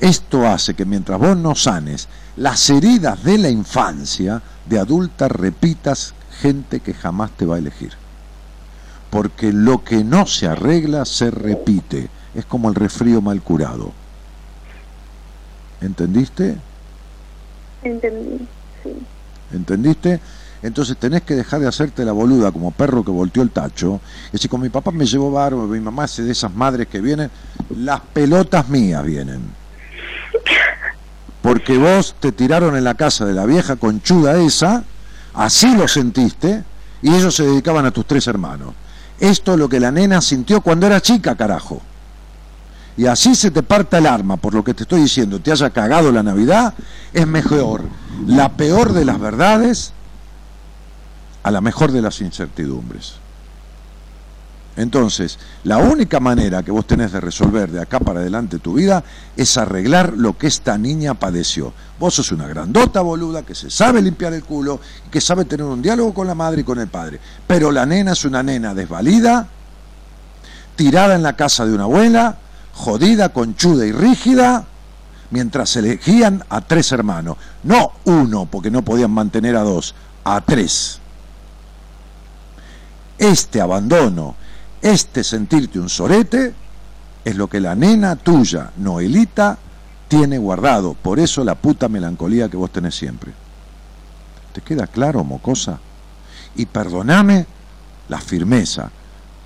esto 0.00 0.46
hace 0.46 0.74
que 0.74 0.84
mientras 0.84 1.18
vos 1.18 1.36
no 1.36 1.54
sanes 1.54 2.08
las 2.36 2.68
heridas 2.68 3.22
de 3.22 3.38
la 3.38 3.48
infancia, 3.48 4.42
de 4.66 4.78
adulta 4.78 5.28
repitas 5.28 6.14
gente 6.40 6.80
que 6.80 6.94
jamás 6.94 7.30
te 7.32 7.46
va 7.46 7.56
a 7.56 7.58
elegir. 7.58 7.92
Porque 9.10 9.52
lo 9.52 9.84
que 9.84 10.02
no 10.02 10.26
se 10.26 10.48
arregla 10.48 11.04
se 11.04 11.30
repite. 11.30 12.10
Es 12.34 12.44
como 12.44 12.68
el 12.68 12.74
resfrío 12.74 13.20
mal 13.20 13.40
curado. 13.42 13.92
¿Entendiste? 15.80 16.58
Entendí, 17.84 18.46
sí. 18.82 18.92
¿Entendiste? 19.52 20.20
Entonces 20.62 20.96
tenés 20.96 21.22
que 21.22 21.34
dejar 21.34 21.60
de 21.60 21.68
hacerte 21.68 22.06
la 22.06 22.12
boluda 22.12 22.50
como 22.50 22.70
perro 22.70 23.04
que 23.04 23.10
volteó 23.10 23.42
el 23.42 23.50
tacho. 23.50 24.00
Y 24.30 24.32
decir, 24.32 24.50
con 24.50 24.62
mi 24.62 24.70
papá 24.70 24.90
me 24.90 25.04
llevó 25.04 25.30
barbo, 25.30 25.66
mi 25.66 25.78
mamá 25.78 26.06
es 26.06 26.16
de 26.16 26.32
esas 26.32 26.54
madres 26.54 26.88
que 26.88 27.02
vienen, 27.02 27.30
las 27.76 28.00
pelotas 28.00 28.70
mías 28.70 29.04
vienen. 29.04 29.42
Porque 31.42 31.76
vos 31.76 32.16
te 32.18 32.32
tiraron 32.32 32.74
en 32.76 32.84
la 32.84 32.94
casa 32.94 33.26
de 33.26 33.34
la 33.34 33.44
vieja 33.44 33.76
conchuda 33.76 34.40
esa, 34.40 34.84
así 35.34 35.76
lo 35.76 35.86
sentiste, 35.86 36.64
y 37.02 37.14
ellos 37.14 37.34
se 37.34 37.44
dedicaban 37.44 37.84
a 37.84 37.90
tus 37.90 38.06
tres 38.06 38.26
hermanos. 38.26 38.72
Esto 39.20 39.52
es 39.52 39.58
lo 39.58 39.68
que 39.68 39.78
la 39.78 39.90
nena 39.90 40.22
sintió 40.22 40.62
cuando 40.62 40.86
era 40.86 41.02
chica, 41.02 41.36
carajo. 41.36 41.82
Y 42.96 43.06
así 43.06 43.34
se 43.34 43.50
te 43.50 43.62
parta 43.62 43.98
el 43.98 44.06
arma, 44.06 44.36
por 44.36 44.54
lo 44.54 44.62
que 44.62 44.74
te 44.74 44.84
estoy 44.84 45.02
diciendo, 45.02 45.40
te 45.40 45.50
haya 45.50 45.70
cagado 45.70 46.12
la 46.12 46.22
Navidad, 46.22 46.74
es 47.12 47.26
mejor 47.26 47.82
la 48.26 48.52
peor 48.52 48.92
de 48.92 49.04
las 49.04 49.18
verdades 49.18 49.92
a 51.42 51.50
la 51.50 51.60
mejor 51.60 51.92
de 51.92 52.02
las 52.02 52.20
incertidumbres. 52.20 53.14
Entonces, 54.76 55.38
la 55.62 55.78
única 55.78 56.18
manera 56.18 56.62
que 56.62 56.72
vos 56.72 56.86
tenés 56.86 57.12
de 57.12 57.20
resolver 57.20 57.70
de 57.70 57.80
acá 57.80 58.00
para 58.00 58.20
adelante 58.20 58.58
tu 58.58 58.74
vida 58.74 59.04
es 59.36 59.56
arreglar 59.56 60.14
lo 60.16 60.36
que 60.36 60.48
esta 60.48 60.76
niña 60.76 61.14
padeció. 61.14 61.72
Vos 62.00 62.14
sos 62.14 62.32
una 62.32 62.48
grandota 62.48 63.00
boluda 63.00 63.44
que 63.44 63.54
se 63.54 63.70
sabe 63.70 64.02
limpiar 64.02 64.32
el 64.32 64.42
culo 64.42 64.80
y 65.06 65.10
que 65.10 65.20
sabe 65.20 65.44
tener 65.44 65.66
un 65.66 65.80
diálogo 65.80 66.12
con 66.12 66.26
la 66.26 66.34
madre 66.34 66.62
y 66.62 66.64
con 66.64 66.80
el 66.80 66.88
padre. 66.88 67.20
Pero 67.46 67.70
la 67.70 67.86
nena 67.86 68.12
es 68.12 68.24
una 68.24 68.42
nena 68.42 68.74
desvalida, 68.74 69.46
tirada 70.74 71.14
en 71.14 71.22
la 71.22 71.36
casa 71.36 71.64
de 71.64 71.72
una 71.72 71.84
abuela, 71.84 72.38
jodida, 72.74 73.30
conchuda 73.30 73.86
y 73.86 73.92
rígida, 73.92 74.66
mientras 75.30 75.74
elegían 75.76 76.44
a 76.48 76.60
tres 76.60 76.92
hermanos. 76.92 77.36
No 77.62 77.92
uno, 78.04 78.46
porque 78.46 78.70
no 78.70 78.82
podían 78.82 79.10
mantener 79.10 79.56
a 79.56 79.62
dos, 79.62 79.94
a 80.24 80.40
tres. 80.40 81.00
Este 83.16 83.60
abandono, 83.60 84.34
este 84.82 85.24
sentirte 85.24 85.78
un 85.78 85.88
sorete, 85.88 86.54
es 87.24 87.36
lo 87.36 87.48
que 87.48 87.60
la 87.60 87.74
nena 87.74 88.16
tuya, 88.16 88.70
Noelita, 88.76 89.58
tiene 90.08 90.38
guardado. 90.38 90.94
Por 90.94 91.18
eso 91.18 91.42
la 91.42 91.54
puta 91.54 91.88
melancolía 91.88 92.48
que 92.48 92.56
vos 92.56 92.70
tenés 92.70 92.94
siempre. 92.94 93.32
¿Te 94.52 94.60
queda 94.60 94.86
claro, 94.86 95.24
mocosa? 95.24 95.78
Y 96.54 96.66
perdoname 96.66 97.46
la 98.08 98.20
firmeza, 98.20 98.90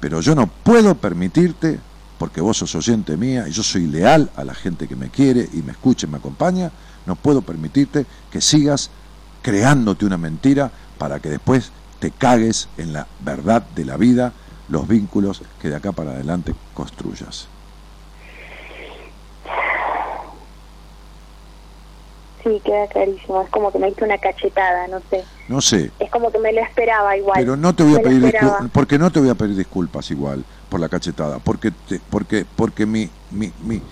pero 0.01 0.21
yo 0.21 0.35
no 0.35 0.47
puedo 0.47 0.97
permitirte, 0.97 1.81
porque 2.19 2.41
vos 2.41 2.59
sos 2.59 2.75
oyente 2.75 3.17
mía 3.17 3.47
y 3.49 3.53
yo 3.53 3.63
soy 3.63 3.87
leal 3.87 4.31
a 4.37 4.45
la 4.45 4.55
gente 4.55 4.89
que 4.89 4.97
me 4.97 5.09
quiere 5.09 5.49
y 5.53 5.63
me 5.63 5.73
escucha 5.73 6.07
y 6.07 6.11
me 6.11 6.19
acompaña, 6.19 6.71
no 7.07 7.15
puedo 7.15 7.43
permitirte 7.43 8.07
que 8.31 8.41
sigas 8.41 8.91
creándote 9.43 10.05
una 10.05 10.19
mentira 10.19 10.71
para 10.99 11.21
que 11.21 11.31
después 11.31 11.71
te 12.01 12.11
cagues 12.11 12.69
en 12.77 12.93
la 12.93 13.07
verdad 13.21 13.63
de 13.75 13.85
la 13.85 13.97
vida, 13.97 14.33
los 14.69 14.87
vínculos 14.87 15.43
que 15.63 15.69
de 15.69 15.77
acá 15.77 15.93
para 15.93 16.11
adelante 16.11 16.55
construyas. 16.75 17.49
Sí, 22.43 22.61
queda 22.65 22.87
clarísimo. 22.87 23.43
Es 23.43 23.51
como 23.51 23.73
que 23.73 23.79
me 23.79 23.89
hizo 23.89 24.05
una 24.05 24.17
cachetada, 24.17 24.87
no 24.89 25.01
sé. 25.11 25.25
No 25.49 25.61
sé. 25.61 25.91
Es 25.99 26.11
como 26.11 26.31
que 26.31 26.39
me 26.39 26.53
lo 26.53 26.61
esperaba 26.61 27.17
igual. 27.17 27.35
Pero 27.37 27.57
no 27.57 27.75
te 27.75 27.83
voy 27.83 27.97
a 27.97 28.03
pedir 28.03 28.23
disculpas, 28.23 28.71
porque 28.73 28.99
no 28.99 29.11
te 29.11 29.21
voy 29.21 29.29
a 29.29 29.35
pedir 29.35 29.57
disculpas 29.57 30.11
igual 30.11 30.45
por 30.69 30.81
la 30.81 30.89
cachetada, 30.89 31.39
porque 31.39 31.73
porque 32.11 32.47
porque 32.57 32.87
mi 32.87 33.11
mi, 33.31 33.53
mi, 33.63 33.83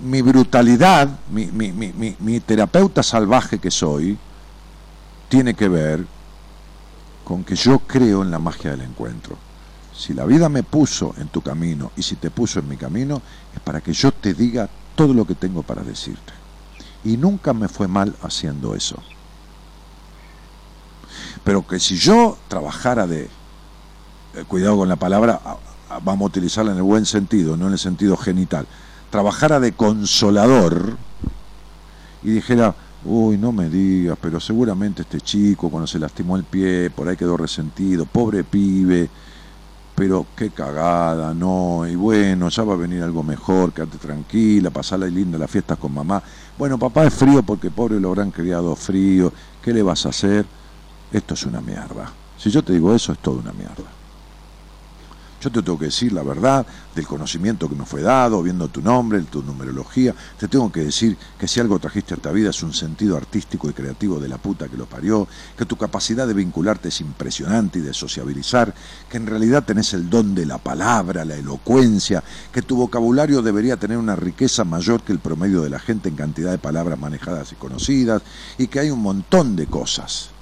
mi 0.00 0.22
brutalidad, 0.22 1.08
mi, 1.30 1.46
mi 2.18 2.40
terapeuta 2.40 3.02
salvaje 3.02 3.58
que 3.58 3.70
soy, 3.70 4.18
tiene 5.28 5.54
que 5.54 5.68
ver 5.68 6.04
con 7.24 7.44
que 7.44 7.54
yo 7.54 7.78
creo 7.78 8.22
en 8.22 8.30
la 8.30 8.38
magia 8.38 8.72
del 8.72 8.82
encuentro. 8.82 9.36
Si 9.96 10.14
la 10.14 10.24
vida 10.24 10.48
me 10.48 10.62
puso 10.62 11.14
en 11.18 11.28
tu 11.28 11.42
camino 11.42 11.92
y 11.96 12.02
si 12.02 12.16
te 12.16 12.30
puso 12.30 12.58
en 12.58 12.68
mi 12.68 12.76
camino, 12.76 13.22
es 13.54 13.60
para 13.60 13.80
que 13.80 13.92
yo 13.92 14.12
te 14.12 14.34
diga 14.34 14.68
todo 14.96 15.14
lo 15.14 15.24
que 15.24 15.34
tengo 15.34 15.62
para 15.62 15.82
decirte. 15.82 16.32
Y 17.04 17.16
nunca 17.16 17.52
me 17.52 17.68
fue 17.68 17.86
mal 17.86 18.16
haciendo 18.22 18.74
eso. 18.74 18.96
Pero 21.44 21.66
que 21.66 21.78
si 21.78 21.96
yo 21.96 22.36
trabajara 22.48 23.06
de, 23.06 23.24
eh, 24.34 24.44
cuidado 24.48 24.78
con 24.78 24.88
la 24.88 24.96
palabra, 24.96 25.40
vamos 25.98 26.22
a 26.22 26.26
utilizarla 26.26 26.72
en 26.72 26.78
el 26.78 26.82
buen 26.82 27.06
sentido, 27.06 27.56
no 27.56 27.66
en 27.66 27.72
el 27.72 27.78
sentido 27.78 28.16
genital, 28.16 28.66
trabajara 29.10 29.58
de 29.60 29.72
consolador 29.72 30.96
y 32.22 32.30
dijera, 32.30 32.74
uy, 33.04 33.38
no 33.38 33.50
me 33.50 33.68
digas, 33.68 34.16
pero 34.20 34.40
seguramente 34.40 35.02
este 35.02 35.20
chico 35.20 35.68
cuando 35.68 35.86
se 35.86 35.98
lastimó 35.98 36.36
el 36.36 36.44
pie, 36.44 36.90
por 36.90 37.08
ahí 37.08 37.16
quedó 37.16 37.36
resentido, 37.36 38.06
pobre 38.06 38.44
pibe, 38.44 39.08
pero 39.94 40.26
qué 40.36 40.50
cagada, 40.50 41.34
no, 41.34 41.86
y 41.86 41.94
bueno, 41.94 42.48
ya 42.48 42.62
va 42.62 42.74
a 42.74 42.76
venir 42.76 43.02
algo 43.02 43.22
mejor, 43.22 43.72
quédate 43.72 43.98
tranquila, 43.98 44.70
pasala 44.70 45.06
linda 45.06 45.36
las 45.36 45.50
fiestas 45.50 45.76
con 45.76 45.92
mamá. 45.92 46.22
Bueno, 46.56 46.78
papá 46.78 47.04
es 47.04 47.12
frío 47.12 47.42
porque 47.42 47.70
pobre 47.70 48.00
lo 48.00 48.08
habrán 48.08 48.30
criado 48.30 48.74
frío, 48.76 49.32
¿qué 49.62 49.74
le 49.74 49.82
vas 49.82 50.06
a 50.06 50.10
hacer? 50.10 50.46
Esto 51.12 51.34
es 51.34 51.44
una 51.44 51.60
mierda. 51.60 52.10
Si 52.38 52.50
yo 52.50 52.62
te 52.62 52.72
digo 52.72 52.94
eso, 52.94 53.12
es 53.12 53.18
todo 53.18 53.40
una 53.40 53.52
mierda. 53.52 53.99
Yo 55.40 55.50
te 55.50 55.62
tengo 55.62 55.78
que 55.78 55.86
decir 55.86 56.12
la 56.12 56.22
verdad 56.22 56.66
del 56.94 57.06
conocimiento 57.06 57.66
que 57.66 57.74
me 57.74 57.86
fue 57.86 58.02
dado, 58.02 58.42
viendo 58.42 58.68
tu 58.68 58.82
nombre, 58.82 59.18
tu 59.22 59.42
numerología. 59.42 60.14
Te 60.38 60.48
tengo 60.48 60.70
que 60.70 60.84
decir 60.84 61.16
que 61.38 61.48
si 61.48 61.60
algo 61.60 61.78
trajiste 61.78 62.12
a 62.12 62.18
esta 62.18 62.30
vida 62.30 62.50
es 62.50 62.62
un 62.62 62.74
sentido 62.74 63.16
artístico 63.16 63.70
y 63.70 63.72
creativo 63.72 64.20
de 64.20 64.28
la 64.28 64.36
puta 64.36 64.68
que 64.68 64.76
lo 64.76 64.84
parió, 64.84 65.26
que 65.56 65.64
tu 65.64 65.76
capacidad 65.76 66.26
de 66.26 66.34
vincularte 66.34 66.88
es 66.88 67.00
impresionante 67.00 67.78
y 67.78 67.82
de 67.82 67.94
sociabilizar, 67.94 68.74
que 69.08 69.16
en 69.16 69.26
realidad 69.26 69.64
tenés 69.64 69.94
el 69.94 70.10
don 70.10 70.34
de 70.34 70.44
la 70.44 70.58
palabra, 70.58 71.24
la 71.24 71.36
elocuencia, 71.36 72.22
que 72.52 72.60
tu 72.60 72.76
vocabulario 72.76 73.40
debería 73.40 73.78
tener 73.78 73.96
una 73.96 74.16
riqueza 74.16 74.64
mayor 74.64 75.02
que 75.02 75.12
el 75.12 75.20
promedio 75.20 75.62
de 75.62 75.70
la 75.70 75.78
gente 75.78 76.10
en 76.10 76.16
cantidad 76.16 76.50
de 76.50 76.58
palabras 76.58 76.98
manejadas 76.98 77.52
y 77.52 77.54
conocidas, 77.54 78.20
y 78.58 78.66
que 78.66 78.80
hay 78.80 78.90
un 78.90 79.00
montón 79.00 79.56
de 79.56 79.66
cosas 79.66 80.32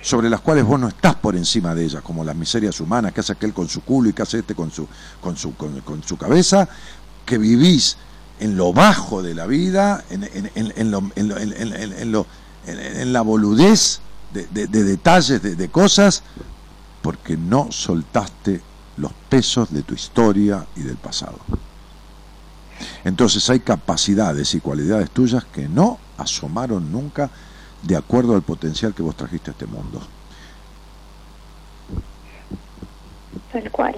sobre 0.00 0.30
las 0.30 0.40
cuales 0.40 0.64
vos 0.64 0.78
no 0.78 0.88
estás 0.88 1.16
por 1.16 1.36
encima 1.36 1.74
de 1.74 1.84
ellas, 1.84 2.02
como 2.02 2.24
las 2.24 2.36
miserias 2.36 2.80
humanas 2.80 3.12
que 3.12 3.20
hace 3.20 3.32
aquel 3.32 3.52
con 3.52 3.68
su 3.68 3.82
culo 3.82 4.08
y 4.08 4.12
que 4.12 4.22
hace 4.22 4.38
este 4.38 4.54
con 4.54 4.70
su, 4.70 4.86
con 5.20 5.36
su, 5.36 5.54
con, 5.54 6.02
su 6.04 6.16
cabeza, 6.16 6.68
que 7.26 7.38
vivís 7.38 7.96
en 8.40 8.56
lo 8.56 8.72
bajo 8.72 9.22
de 9.22 9.34
la 9.34 9.46
vida, 9.46 10.04
en, 10.10 10.82
la 13.12 13.22
boludez 13.22 14.00
de, 14.32 14.46
de 14.66 14.84
detalles, 14.84 15.42
de, 15.42 15.56
de 15.56 15.68
cosas, 15.68 16.22
porque 17.02 17.36
no 17.36 17.72
soltaste 17.72 18.60
los 18.96 19.12
pesos 19.28 19.72
de 19.72 19.82
tu 19.82 19.94
historia 19.94 20.66
y 20.76 20.82
del 20.82 20.96
pasado. 20.96 21.38
Entonces 23.04 23.48
hay 23.50 23.60
capacidades 23.60 24.54
y 24.54 24.60
cualidades 24.60 25.10
tuyas 25.10 25.44
que 25.44 25.68
no 25.68 25.98
asomaron 26.16 26.92
nunca 26.92 27.30
de 27.82 27.96
acuerdo 27.96 28.34
al 28.34 28.42
potencial 28.42 28.94
que 28.94 29.02
vos 29.02 29.16
trajiste 29.16 29.50
a 29.50 29.52
este 29.52 29.66
mundo. 29.66 30.00
Tal 33.52 33.70
cual. 33.70 33.96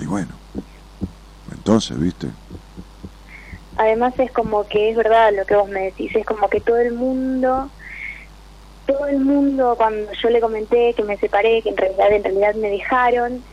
Y 0.00 0.06
bueno, 0.06 0.30
entonces, 1.52 1.98
¿viste? 1.98 2.28
Además 3.76 4.14
es 4.18 4.30
como 4.32 4.66
que 4.66 4.90
es 4.90 4.96
verdad 4.96 5.32
lo 5.34 5.44
que 5.44 5.54
vos 5.54 5.68
me 5.68 5.84
decís, 5.84 6.14
es 6.14 6.26
como 6.26 6.48
que 6.48 6.60
todo 6.60 6.78
el 6.78 6.92
mundo, 6.92 7.70
todo 8.86 9.06
el 9.06 9.20
mundo 9.20 9.74
cuando 9.76 10.10
yo 10.20 10.28
le 10.28 10.40
comenté 10.40 10.94
que 10.94 11.04
me 11.04 11.16
separé, 11.18 11.62
que 11.62 11.70
en 11.70 11.76
realidad 11.76 12.12
en 12.12 12.24
realidad 12.24 12.54
me 12.56 12.70
dejaron, 12.70 13.44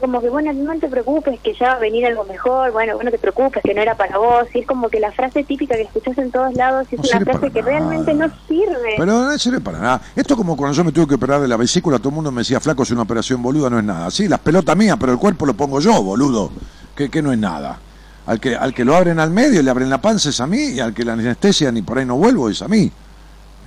como 0.00 0.20
que, 0.20 0.28
bueno, 0.28 0.52
no 0.52 0.78
te 0.78 0.88
preocupes, 0.88 1.40
que 1.40 1.54
ya 1.54 1.68
va 1.68 1.72
a 1.74 1.78
venir 1.78 2.04
algo 2.06 2.24
mejor, 2.24 2.72
bueno, 2.72 2.94
bueno, 2.96 3.10
te 3.10 3.18
preocupes, 3.18 3.62
que 3.62 3.72
no 3.72 3.80
era 3.80 3.96
para 3.96 4.18
vos. 4.18 4.46
Y 4.54 4.60
es 4.60 4.66
como 4.66 4.88
que 4.88 5.00
la 5.00 5.12
frase 5.12 5.44
típica 5.44 5.74
que 5.74 5.82
escuchas 5.82 6.18
en 6.18 6.30
todos 6.30 6.54
lados 6.54 6.86
es 6.90 6.98
una 6.98 7.20
frase 7.20 7.50
que 7.50 7.62
realmente 7.62 8.12
no 8.14 8.30
sirve. 8.46 8.94
Pero 8.96 9.06
no 9.06 9.38
sirve 9.38 9.60
para 9.60 9.78
nada. 9.78 10.02
Esto 10.14 10.36
como 10.36 10.56
cuando 10.56 10.76
yo 10.76 10.84
me 10.84 10.92
tuve 10.92 11.06
que 11.06 11.14
operar 11.14 11.40
de 11.40 11.48
la 11.48 11.56
vesícula, 11.56 11.98
todo 11.98 12.10
el 12.10 12.14
mundo 12.16 12.30
me 12.30 12.40
decía, 12.40 12.60
flaco, 12.60 12.82
es 12.82 12.90
una 12.90 13.02
operación 13.02 13.42
boluda, 13.42 13.70
no 13.70 13.78
es 13.78 13.84
nada. 13.84 14.10
Sí, 14.10 14.28
las 14.28 14.40
pelotas 14.40 14.76
mías, 14.76 14.96
pero 15.00 15.12
el 15.12 15.18
cuerpo 15.18 15.46
lo 15.46 15.54
pongo 15.54 15.80
yo, 15.80 16.02
boludo, 16.02 16.50
que, 16.94 17.08
que 17.08 17.22
no 17.22 17.32
es 17.32 17.38
nada. 17.38 17.78
Al 18.26 18.40
que, 18.40 18.56
al 18.56 18.74
que 18.74 18.84
lo 18.84 18.96
abren 18.96 19.20
al 19.20 19.30
medio 19.30 19.60
y 19.60 19.62
le 19.62 19.70
abren 19.70 19.88
la 19.88 20.00
panza 20.00 20.30
es 20.30 20.40
a 20.40 20.46
mí, 20.46 20.70
y 20.70 20.80
al 20.80 20.92
que 20.92 21.04
la 21.04 21.12
anestesia 21.12 21.70
ni 21.70 21.82
por 21.82 21.98
ahí 21.98 22.04
no 22.04 22.16
vuelvo 22.16 22.50
es 22.50 22.60
a 22.60 22.68
mí. 22.68 22.90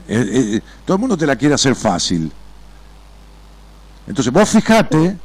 Eh, 0.08 0.56
eh, 0.58 0.62
todo 0.86 0.96
el 0.96 1.02
mundo 1.02 1.18
te 1.18 1.26
la 1.26 1.36
quiere 1.36 1.56
hacer 1.56 1.76
fácil. 1.76 2.32
Entonces 4.08 4.34
vos 4.34 4.50
fijate 4.50 5.16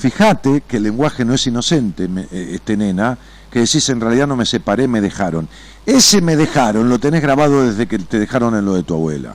Fíjate 0.00 0.62
que 0.62 0.78
el 0.78 0.84
lenguaje 0.84 1.26
no 1.26 1.34
es 1.34 1.46
inocente, 1.46 2.08
eh, 2.32 2.52
este 2.54 2.74
nena, 2.74 3.18
que 3.50 3.58
decís 3.58 3.86
en 3.90 4.00
realidad 4.00 4.26
no 4.26 4.34
me 4.34 4.46
separé, 4.46 4.88
me 4.88 5.02
dejaron. 5.02 5.46
Ese 5.84 6.22
me 6.22 6.36
dejaron 6.36 6.88
lo 6.88 6.98
tenés 6.98 7.20
grabado 7.20 7.66
desde 7.66 7.86
que 7.86 7.98
te 7.98 8.18
dejaron 8.18 8.56
en 8.56 8.64
lo 8.64 8.72
de 8.72 8.82
tu 8.82 8.94
abuela. 8.94 9.34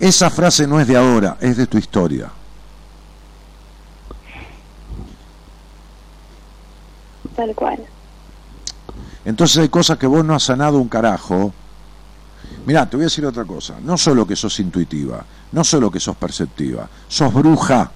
Esa 0.00 0.30
frase 0.30 0.66
no 0.66 0.80
es 0.80 0.88
de 0.88 0.96
ahora, 0.96 1.36
es 1.40 1.56
de 1.56 1.68
tu 1.68 1.78
historia. 1.78 2.28
Tal 7.36 7.54
cual. 7.54 7.78
Entonces 9.24 9.58
hay 9.58 9.68
cosas 9.68 9.96
que 9.96 10.08
vos 10.08 10.24
no 10.24 10.34
has 10.34 10.42
sanado 10.42 10.78
un 10.78 10.88
carajo. 10.88 11.54
Mirá, 12.66 12.90
te 12.90 12.96
voy 12.96 13.04
a 13.04 13.06
decir 13.06 13.24
otra 13.24 13.44
cosa. 13.44 13.76
No 13.80 13.96
solo 13.96 14.26
que 14.26 14.34
sos 14.34 14.58
intuitiva, 14.58 15.24
no 15.52 15.62
solo 15.62 15.88
que 15.88 16.00
sos 16.00 16.16
perceptiva, 16.16 16.88
sos 17.06 17.32
bruja. 17.32 17.92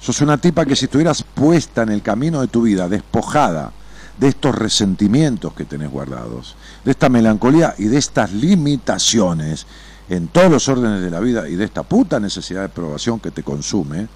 Sos 0.00 0.20
una 0.20 0.38
tipa 0.38 0.64
que 0.64 0.76
si 0.76 0.84
estuvieras 0.84 1.22
puesta 1.22 1.82
en 1.82 1.90
el 1.90 2.02
camino 2.02 2.40
de 2.40 2.48
tu 2.48 2.62
vida, 2.62 2.88
despojada 2.88 3.72
de 4.18 4.28
estos 4.28 4.54
resentimientos 4.54 5.52
que 5.54 5.64
tenés 5.64 5.90
guardados, 5.90 6.56
de 6.84 6.90
esta 6.90 7.08
melancolía 7.08 7.74
y 7.78 7.84
de 7.84 7.98
estas 7.98 8.32
limitaciones 8.32 9.66
en 10.08 10.28
todos 10.28 10.50
los 10.50 10.68
órdenes 10.68 11.02
de 11.02 11.10
la 11.10 11.20
vida 11.20 11.48
y 11.48 11.56
de 11.56 11.64
esta 11.64 11.82
puta 11.82 12.18
necesidad 12.18 12.60
de 12.60 12.66
aprobación 12.66 13.20
que 13.20 13.30
te 13.30 13.42
consume, 13.42 14.08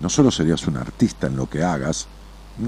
no 0.00 0.08
solo 0.08 0.30
serías 0.30 0.66
un 0.66 0.76
artista 0.76 1.26
en 1.26 1.36
lo 1.36 1.48
que 1.48 1.64
hagas, 1.64 2.06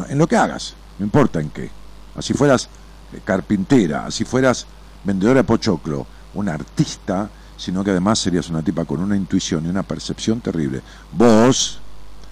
en 0.09 0.19
lo 0.19 0.27
que 0.27 0.37
hagas, 0.37 0.75
no 0.99 1.05
importa 1.05 1.41
en 1.41 1.51
qué, 1.51 1.71
así 2.17 2.33
fueras 2.33 2.69
eh, 3.13 3.21
carpintera, 3.25 4.07
así 4.07 4.25
fueras 4.25 4.67
vendedora 5.05 5.41
de 5.41 5.45
pochoclo, 5.45 6.07
un 6.35 6.49
artista 6.49 7.31
sino 7.59 7.85
que 7.85 7.91
además 7.91 8.21
serías 8.21 8.49
una 8.49 8.63
tipa 8.63 8.85
con 8.85 9.01
una 9.03 9.17
intuición 9.17 9.67
y 9.67 9.69
una 9.69 9.83
percepción 9.83 10.41
terrible. 10.41 10.81
Vos 11.13 11.81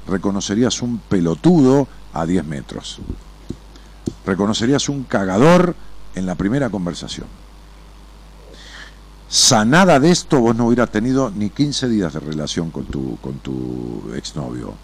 reconocerías 0.06 0.80
un 0.80 0.98
pelotudo 0.98 1.88
a 2.14 2.24
10 2.24 2.44
metros. 2.46 3.00
Reconocerías 4.24 4.88
un 4.88 5.02
cagador 5.02 5.74
en 6.14 6.26
la 6.26 6.36
primera 6.36 6.70
conversación. 6.70 7.26
Sanada 9.28 9.98
de 9.98 10.12
esto, 10.12 10.40
vos 10.40 10.54
no 10.54 10.66
hubieras 10.66 10.90
tenido 10.90 11.30
ni 11.30 11.50
15 11.50 11.88
días 11.88 12.14
de 12.14 12.20
relación 12.20 12.70
con 12.70 12.84
tu, 12.84 13.18
con 13.20 13.34
tu 13.40 14.12
exnovio. 14.14 14.74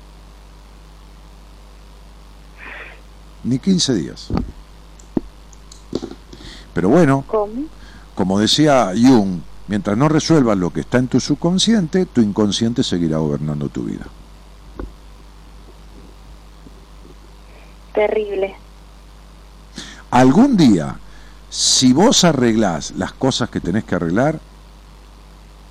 Ni 3.45 3.61
15 3.61 3.95
días. 3.95 4.29
Pero 6.75 6.89
bueno, 6.89 7.25
como 8.17 8.41
decía 8.41 8.93
Jung, 8.97 9.41
Mientras 9.73 9.97
no 9.97 10.07
resuelvas 10.07 10.59
lo 10.59 10.71
que 10.71 10.81
está 10.81 10.99
en 10.99 11.09
tu 11.09 11.19
subconsciente, 11.19 12.05
tu 12.05 12.21
inconsciente 12.21 12.83
seguirá 12.83 13.17
gobernando 13.17 13.71
tu 13.71 13.85
vida. 13.85 14.05
Terrible. 17.95 18.55
algún 20.11 20.59
día, 20.59 20.97
si 21.49 21.95
vos 21.95 22.23
arreglás 22.25 22.91
las 22.99 23.15
cosas 23.15 23.49
que 23.49 23.61
tenés 23.61 23.85
que 23.85 23.95
arreglar, 23.95 24.41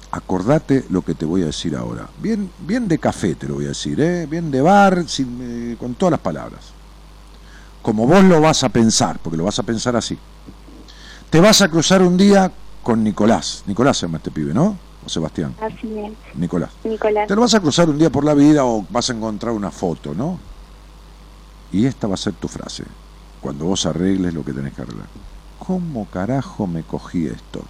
acordate 0.10 0.84
lo 0.90 1.04
que 1.04 1.14
te 1.14 1.26
voy 1.26 1.44
a 1.44 1.46
decir 1.54 1.76
ahora. 1.76 2.10
Bien, 2.18 2.50
bien 2.58 2.88
de 2.88 2.98
café 2.98 3.36
te 3.36 3.48
lo 3.48 3.54
voy 3.54 3.66
a 3.66 3.76
decir, 3.76 4.02
¿eh? 4.02 4.26
bien 4.26 4.50
de 4.50 4.62
bar, 4.62 5.08
sin, 5.08 5.38
eh, 5.44 5.76
con 5.78 5.94
todas 5.94 6.14
las 6.14 6.22
palabras. 6.22 6.72
Como 7.84 8.08
vos 8.08 8.24
lo 8.24 8.42
vas 8.42 8.64
a 8.64 8.70
pensar, 8.70 9.20
porque 9.20 9.38
lo 9.38 9.44
vas 9.44 9.60
a 9.60 9.64
pensar 9.64 9.96
así. 9.96 10.18
Te 11.30 11.40
vas 11.40 11.62
a 11.62 11.70
cruzar 11.70 12.02
un 12.02 12.18
día 12.18 12.52
con 12.84 13.04
Nicolás. 13.04 13.64
Nicolás 13.68 13.98
se 13.98 14.06
llama 14.06 14.18
este 14.18 14.32
pibe, 14.32 14.54
¿no? 14.54 14.78
O 15.06 15.10
Sebastián. 15.10 15.56
Así 15.62 15.98
es. 15.98 16.12
Nicolás. 16.36 16.72
Nicolás. 16.84 17.28
Te 17.28 17.36
lo 17.36 17.42
vas 17.42 17.54
a 17.54 17.60
cruzar 17.60 17.90
un 17.90 17.98
día 17.98 18.10
por 18.10 18.24
la 18.24 18.34
vida 18.34 18.66
o 18.66 18.86
vas 18.90 19.10
a 19.10 19.14
encontrar 19.14 19.54
una 19.54 19.72
foto, 19.72 20.14
¿no? 20.14 20.40
Y 21.72 21.86
esta 21.86 22.08
va 22.08 22.16
a 22.16 22.18
ser 22.18 22.34
tu 22.34 22.48
frase, 22.48 22.84
cuando 23.40 23.66
vos 23.66 23.86
arregles 23.86 24.34
lo 24.34 24.44
que 24.44 24.54
tenés 24.54 24.74
que 24.74 24.82
arreglar. 24.82 25.08
¿Cómo 25.60 26.06
carajo 26.06 26.68
me 26.68 26.84
cogí 26.84 27.28
esto? 27.28 27.64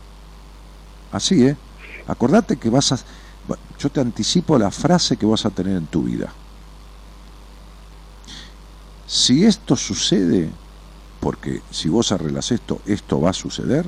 Así, 1.12 1.46
¿eh? 1.46 1.56
Acordate 2.08 2.58
que 2.58 2.70
vas 2.70 2.92
a... 2.94 3.00
Yo 3.78 3.90
te 3.90 4.00
anticipo 4.00 4.58
la 4.58 4.72
frase 4.72 5.18
que 5.18 5.26
vas 5.26 5.46
a 5.46 5.50
tener 5.50 5.78
en 5.78 5.88
tu 5.88 6.04
vida. 6.04 6.32
Si 9.06 9.44
esto 9.44 9.76
sucede, 9.76 10.50
porque 11.20 11.62
si 11.70 11.90
vos 11.90 12.12
arreglas 12.12 12.52
esto, 12.52 12.80
esto 12.86 13.20
va 13.20 13.32
a 13.32 13.34
suceder, 13.34 13.86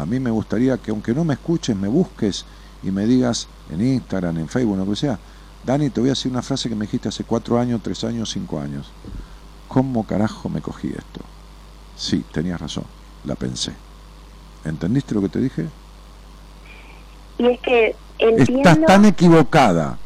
a 0.00 0.06
mí 0.06 0.18
me 0.18 0.30
gustaría 0.30 0.78
que 0.78 0.90
aunque 0.90 1.14
no 1.14 1.24
me 1.24 1.34
escuches, 1.34 1.76
me 1.76 1.88
busques 1.88 2.44
y 2.82 2.90
me 2.90 3.06
digas 3.06 3.48
en 3.70 3.86
Instagram, 3.86 4.38
en 4.38 4.48
Facebook, 4.48 4.78
lo 4.78 4.86
que 4.86 4.96
sea, 4.96 5.18
Dani, 5.64 5.90
te 5.90 6.00
voy 6.00 6.08
a 6.08 6.12
decir 6.12 6.32
una 6.32 6.42
frase 6.42 6.68
que 6.68 6.74
me 6.74 6.86
dijiste 6.86 7.08
hace 7.08 7.24
cuatro 7.24 7.58
años, 7.58 7.82
tres 7.82 8.02
años, 8.04 8.30
cinco 8.30 8.60
años. 8.60 8.90
¿Cómo 9.68 10.06
carajo 10.06 10.48
me 10.48 10.62
cogí 10.62 10.88
esto? 10.88 11.20
Sí, 11.96 12.24
tenías 12.32 12.60
razón, 12.60 12.84
la 13.24 13.34
pensé. 13.34 13.72
¿Entendiste 14.64 15.14
lo 15.14 15.20
que 15.20 15.28
te 15.28 15.40
dije? 15.40 15.66
Y 17.38 17.46
es 17.46 17.60
que 17.60 17.96
entiendo... 18.18 18.70
Estás 18.70 18.86
tan 18.86 19.04
equivocada 19.04 19.98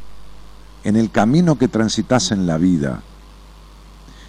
en 0.82 0.96
el 0.96 1.10
camino 1.10 1.56
que 1.56 1.68
transitas 1.68 2.32
en 2.32 2.46
la 2.46 2.58
vida 2.58 3.02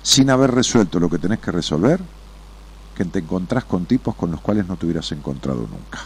sin 0.04 0.30
haber 0.30 0.52
resuelto 0.52 1.00
lo 1.00 1.10
que 1.10 1.18
tenés 1.18 1.40
que 1.40 1.52
resolver 1.52 2.00
que 2.96 3.06
te 3.06 3.20
encontrás 3.20 3.66
con 3.66 3.86
tipos 3.86 4.16
con 4.16 4.32
los 4.32 4.42
cuales 4.42 4.66
no 4.68 4.78
te 4.78 4.86
hubieras 4.86 5.12
encontrado 5.12 5.62
nunca. 5.62 6.00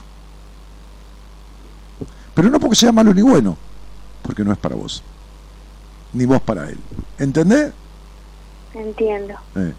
Pero 2.33 2.49
no 2.49 2.59
porque 2.59 2.75
sea 2.75 2.91
malo 2.91 3.13
ni 3.13 3.21
bueno, 3.21 3.57
porque 4.23 4.43
no 4.43 4.51
es 4.51 4.57
para 4.57 4.75
vos, 4.75 5.03
ni 6.13 6.25
vos 6.25 6.41
para 6.41 6.69
él. 6.69 6.79
¿Entendés? 7.17 7.71
Entiendo. 8.73 9.35
Eh. 9.55 9.73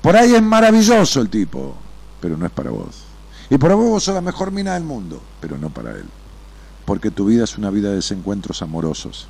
Por 0.00 0.16
ahí 0.16 0.34
es 0.34 0.42
maravilloso 0.42 1.20
el 1.20 1.28
tipo, 1.28 1.74
pero 2.20 2.36
no 2.36 2.46
es 2.46 2.52
para 2.52 2.70
vos. 2.70 3.04
Y 3.50 3.58
por 3.58 3.74
vos 3.74 3.88
vos 3.90 4.04
sos 4.04 4.14
la 4.14 4.20
mejor 4.20 4.50
mina 4.50 4.74
del 4.74 4.84
mundo, 4.84 5.20
pero 5.40 5.58
no 5.58 5.70
para 5.70 5.92
él. 5.92 6.04
Porque 6.84 7.10
tu 7.10 7.26
vida 7.26 7.44
es 7.44 7.58
una 7.58 7.70
vida 7.70 7.88
de 7.88 7.96
desencuentros 7.96 8.62
amorosos. 8.62 9.26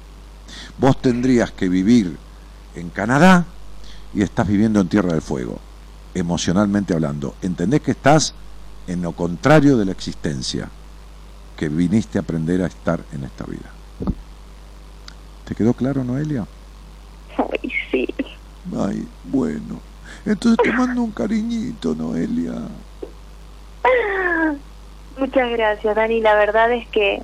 Vos 0.78 1.00
tendrías 1.00 1.52
que 1.52 1.68
vivir 1.68 2.16
en 2.74 2.90
Canadá 2.90 3.46
y 4.12 4.22
estás 4.22 4.46
viviendo 4.46 4.80
en 4.80 4.88
Tierra 4.88 5.12
del 5.12 5.22
Fuego 5.22 5.58
emocionalmente 6.14 6.94
hablando. 6.94 7.34
Entendés 7.42 7.80
que 7.80 7.90
estás 7.92 8.34
en 8.86 9.02
lo 9.02 9.12
contrario 9.12 9.76
de 9.76 9.84
la 9.84 9.92
existencia, 9.92 10.68
que 11.56 11.68
viniste 11.68 12.18
a 12.18 12.22
aprender 12.22 12.62
a 12.62 12.66
estar 12.66 13.00
en 13.12 13.24
esta 13.24 13.44
vida. 13.44 13.70
¿Te 15.44 15.54
quedó 15.54 15.74
claro, 15.74 16.04
Noelia? 16.04 16.46
Ay, 17.36 17.72
sí. 17.90 18.14
Ay, 18.76 19.06
bueno. 19.24 19.80
Entonces 20.24 20.58
te 20.62 20.72
mando 20.72 21.02
un 21.02 21.10
cariñito, 21.10 21.94
Noelia. 21.94 22.54
Muchas 25.18 25.50
gracias, 25.50 25.94
Dani. 25.94 26.20
La 26.20 26.34
verdad 26.34 26.72
es 26.72 26.86
que 26.88 27.22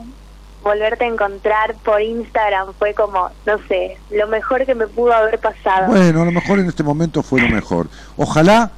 volverte 0.63 1.05
a 1.05 1.09
encontrar 1.09 1.75
por 1.77 2.03
Instagram 2.03 2.75
fue 2.79 2.95
como, 2.95 3.31
no 3.47 3.59
sé, 3.67 3.97
lo 4.11 4.27
mejor 4.29 4.67
que 4.67 4.75
me 4.75 4.87
pudo 4.87 5.13
haber 5.13 5.39
pasado. 5.39 5.87
Bueno, 5.89 6.23
a 6.23 6.25
lo 6.25 6.33
mejor 6.33 6.59
en 6.59 6.69
este 6.69 6.83
momento 6.83 7.23
fue 7.23 7.41
lo 7.41 7.49
mejor. 7.49 7.89
Ojalá 8.17 8.71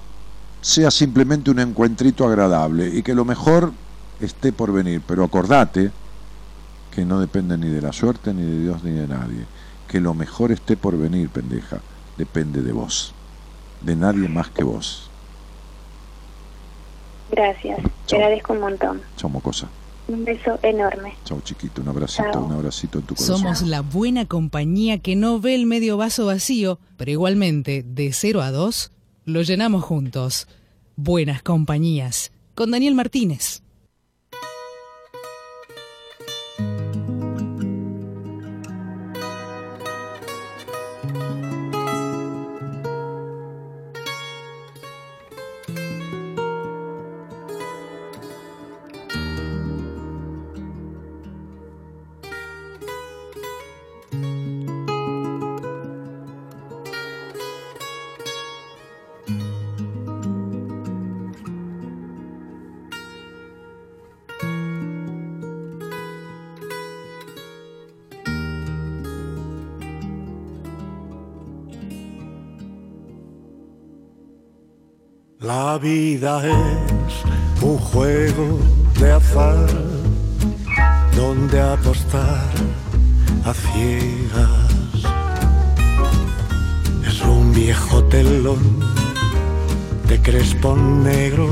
sea 0.63 0.91
simplemente 0.91 1.51
un 1.51 1.59
encuentrito 1.59 2.27
agradable 2.27 2.89
y 2.89 3.03
que 3.03 3.15
lo 3.15 3.27
mejor 3.27 3.73
esté 4.21 4.53
por 4.53 4.73
venir. 4.73 5.03
Pero 5.07 5.25
acordate 5.25 5.91
que 6.95 7.05
no 7.05 7.21
depende 7.21 7.59
ni 7.59 7.69
de 7.69 7.83
la 7.83 7.93
suerte, 7.93 8.33
ni 8.33 8.43
de 8.43 8.61
Dios, 8.63 8.83
ni 8.83 8.93
de 8.93 9.09
nadie. 9.09 9.45
Que 9.89 10.01
lo 10.01 10.15
mejor 10.15 10.53
esté 10.53 10.77
por 10.77 10.97
venir, 10.97 11.29
pendeja. 11.29 11.81
Depende 12.17 12.63
de 12.63 12.73
vos. 12.73 13.13
De 13.83 13.97
nadie 13.97 14.29
más 14.29 14.49
que 14.49 14.63
vos. 14.63 15.11
Gracias. 17.31 17.81
Te 18.07 18.17
agradezco 18.17 18.53
un 18.53 18.61
montón. 18.61 19.01
Chau, 19.17 19.29
mocosa. 19.29 19.67
Un 20.07 20.25
beso 20.25 20.59
enorme. 20.63 21.15
Chau, 21.25 21.41
chiquito. 21.41 21.83
Un 21.83 21.89
abracito, 21.89 22.41
un 22.41 22.53
abracito 22.53 22.99
en 22.99 23.05
tu 23.05 23.15
corazón. 23.15 23.39
Somos 23.39 23.63
la 23.63 23.81
buena 23.81 24.27
compañía 24.27 24.99
que 24.99 25.17
no 25.17 25.41
ve 25.41 25.55
el 25.55 25.67
medio 25.67 25.97
vaso 25.97 26.27
vacío, 26.27 26.79
pero 26.97 27.11
igualmente, 27.11 27.83
de 27.87 28.13
0 28.13 28.43
a 28.43 28.51
2, 28.51 28.93
lo 29.25 29.43
llenamos 29.43 29.85
juntos. 29.85 30.49
Buenas 30.97 31.43
compañías. 31.43 32.33
Con 32.55 32.71
Daniel 32.71 32.95
Martínez. 32.95 33.63
La 75.73 75.79
vida 75.79 76.47
es 76.47 77.63
un 77.63 77.79
juego 77.79 78.59
de 79.01 79.11
azar 79.11 79.67
donde 81.17 81.59
apostar 81.63 82.51
a 83.43 83.55
ciegas. 83.55 84.69
Es 87.09 87.23
un 87.23 87.55
viejo 87.55 88.05
telón 88.05 88.81
de 90.09 90.21
crespón 90.21 91.05
negro 91.05 91.49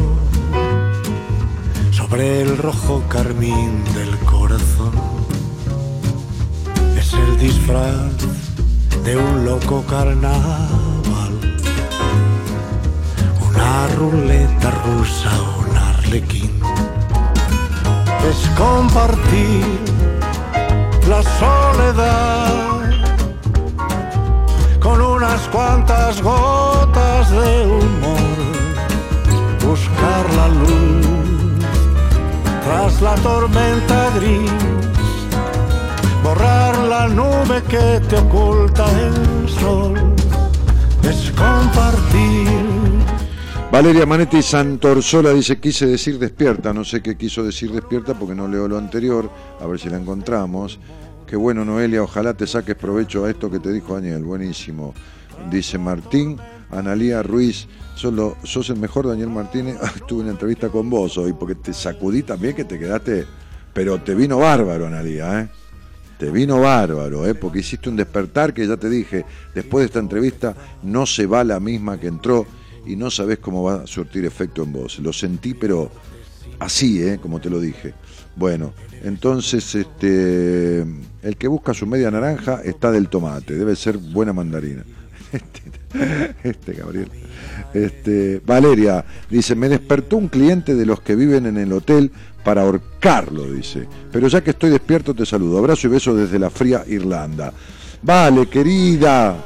sobre 1.91 2.43
el 2.43 2.59
rojo 2.59 3.03
carmín 3.09 3.83
del 3.95 4.19
corazón. 4.27 4.93
Es 6.95 7.15
el 7.15 7.39
disfraz 7.39 8.13
de 9.03 9.17
un 9.17 9.47
loco 9.47 9.83
carnal 9.89 10.91
una 13.61 13.87
ruleta 13.89 14.71
rusa, 14.85 15.31
un 15.59 15.77
arlequín. 15.77 16.51
Es 18.29 18.49
compartir 18.57 19.65
la 21.09 21.23
soledad 21.23 22.81
con 24.81 25.01
unas 25.01 25.41
cuantas 25.49 26.23
gotas 26.23 27.31
de 27.31 27.67
humor. 27.67 28.39
Buscar 29.67 30.25
la 30.37 30.49
luz 30.49 31.65
tras 32.65 33.03
la 33.03 33.15
tormenta 33.17 34.11
gris. 34.17 34.53
Borrar 36.23 36.79
la 36.79 37.09
nube 37.09 37.63
que 37.69 38.01
te 38.09 38.17
oculta 38.17 38.85
el 39.07 39.49
sol. 39.49 39.95
Es 41.03 41.33
compartir 41.33 42.90
Valeria 43.71 44.05
Manetti 44.05 44.43
Santorsola 44.43 45.33
dice, 45.33 45.61
quise 45.61 45.87
decir 45.87 46.19
despierta, 46.19 46.73
no 46.75 46.85
sé 46.85 47.01
qué 47.01 47.17
quiso 47.17 47.45
decir 47.45 47.71
despierta 47.71 48.15
porque 48.15 48.35
no 48.35 48.49
leo 48.49 48.67
lo 48.67 48.77
anterior, 48.77 49.31
a 49.61 49.67
ver 49.69 49.79
si 49.79 49.89
la 49.89 49.97
encontramos. 49.97 50.81
Qué 51.25 51.37
bueno, 51.37 51.65
Noelia, 51.65 52.03
ojalá 52.03 52.35
te 52.35 52.49
saques 52.49 52.75
provecho 52.75 53.25
a 53.25 53.31
esto 53.31 53.49
que 53.49 53.61
te 53.61 53.71
dijo 53.73 53.95
Daniel, 53.95 54.25
buenísimo. 54.25 54.93
Dice 55.53 55.79
Martín, 55.79 56.37
Analía 56.73 57.23
Ruiz, 57.23 57.69
solo, 57.95 58.37
sos 58.43 58.71
el 58.71 58.81
mejor 58.81 59.07
Daniel 59.07 59.31
Martínez, 59.31 59.77
estuve 59.97 60.25
en 60.25 60.31
entrevista 60.31 60.69
con 60.69 60.91
vos 60.91 61.17
hoy 61.17 61.33
porque 61.33 61.55
te 61.55 61.73
sacudí 61.73 62.25
también 62.25 62.57
que 62.57 62.65
te 62.65 62.77
quedaste, 62.77 63.25
pero 63.73 64.01
te 64.01 64.17
vino 64.17 64.39
bárbaro, 64.39 64.89
Analía, 64.89 65.43
¿eh? 65.43 65.49
Te 66.19 66.29
vino 66.31 66.61
bárbaro, 66.61 67.25
¿eh? 67.25 67.35
porque 67.35 67.61
hiciste 67.61 67.89
un 67.89 67.97
despertar 67.97 68.53
que 68.53 68.67
ya 68.67 68.77
te 68.77 68.91
dije, 68.91 69.25
después 69.55 69.83
de 69.83 69.87
esta 69.87 70.01
entrevista 70.01 70.55
no 70.83 71.07
se 71.07 71.25
va 71.25 71.45
la 71.45 71.61
misma 71.61 71.99
que 71.99 72.09
entró 72.09 72.47
y 72.87 72.97
no 72.97 73.11
sabes 73.11 73.39
cómo 73.39 73.63
va 73.63 73.83
a 73.83 73.87
surtir 73.87 74.25
efecto 74.25 74.63
en 74.63 74.73
vos. 74.73 74.99
Lo 74.99 75.13
sentí, 75.13 75.55
pero 75.55 75.91
así, 76.59 77.03
¿eh? 77.03 77.19
como 77.21 77.41
te 77.41 77.51
lo 77.51 77.61
dije. 77.61 77.95
Bueno, 78.37 78.73
entonces 79.03 79.75
este, 79.75 80.81
el 80.81 81.37
que 81.37 81.49
busca 81.49 81.75
su 81.75 81.87
media 81.87 82.11
naranja 82.11 82.61
está 82.65 82.91
del 82.91 83.09
tomate, 83.09 83.55
debe 83.55 83.77
ser 83.77 83.99
buena 83.99 84.33
mandarina. 84.33 84.85
Este, 85.93 86.49
este 86.49 86.73
Gabriel. 86.73 87.11
Este, 87.75 88.41
Valeria 88.45 89.05
dice, 89.29 89.55
me 89.55 89.69
despertó 89.69 90.17
un 90.17 90.29
cliente 90.29 90.75
de 90.75 90.87
los 90.87 91.01
que 91.01 91.17
viven 91.17 91.47
en 91.47 91.57
el 91.57 91.73
hotel 91.73 92.13
para 92.45 92.63
ahorcarlo, 92.63 93.51
dice. 93.53 93.87
Pero 94.13 94.29
ya 94.29 94.41
que 94.43 94.51
estoy 94.51 94.71
despierto 94.71 95.15
te 95.15 95.27
saludo. 95.27 95.59
Abrazo 95.59 95.87
y 95.87 95.91
beso 95.91 96.15
desde 96.15 96.39
la 96.39 96.51
fría 96.51 96.85
Irlanda. 96.87 97.53
Vale, 98.03 98.47
querida. 98.49 99.37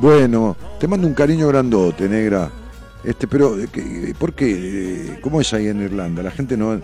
Bueno, 0.00 0.56
te 0.84 0.88
mando 0.88 1.06
un 1.08 1.14
cariño 1.14 1.48
grandote, 1.48 2.06
negra. 2.10 2.50
Este, 3.02 3.26
pero, 3.26 3.56
¿por 4.18 4.34
qué? 4.34 5.16
¿Cómo 5.22 5.40
es 5.40 5.54
ahí 5.54 5.68
en 5.68 5.80
Irlanda? 5.80 6.22
La 6.22 6.30
gente 6.30 6.58
no, 6.58 6.78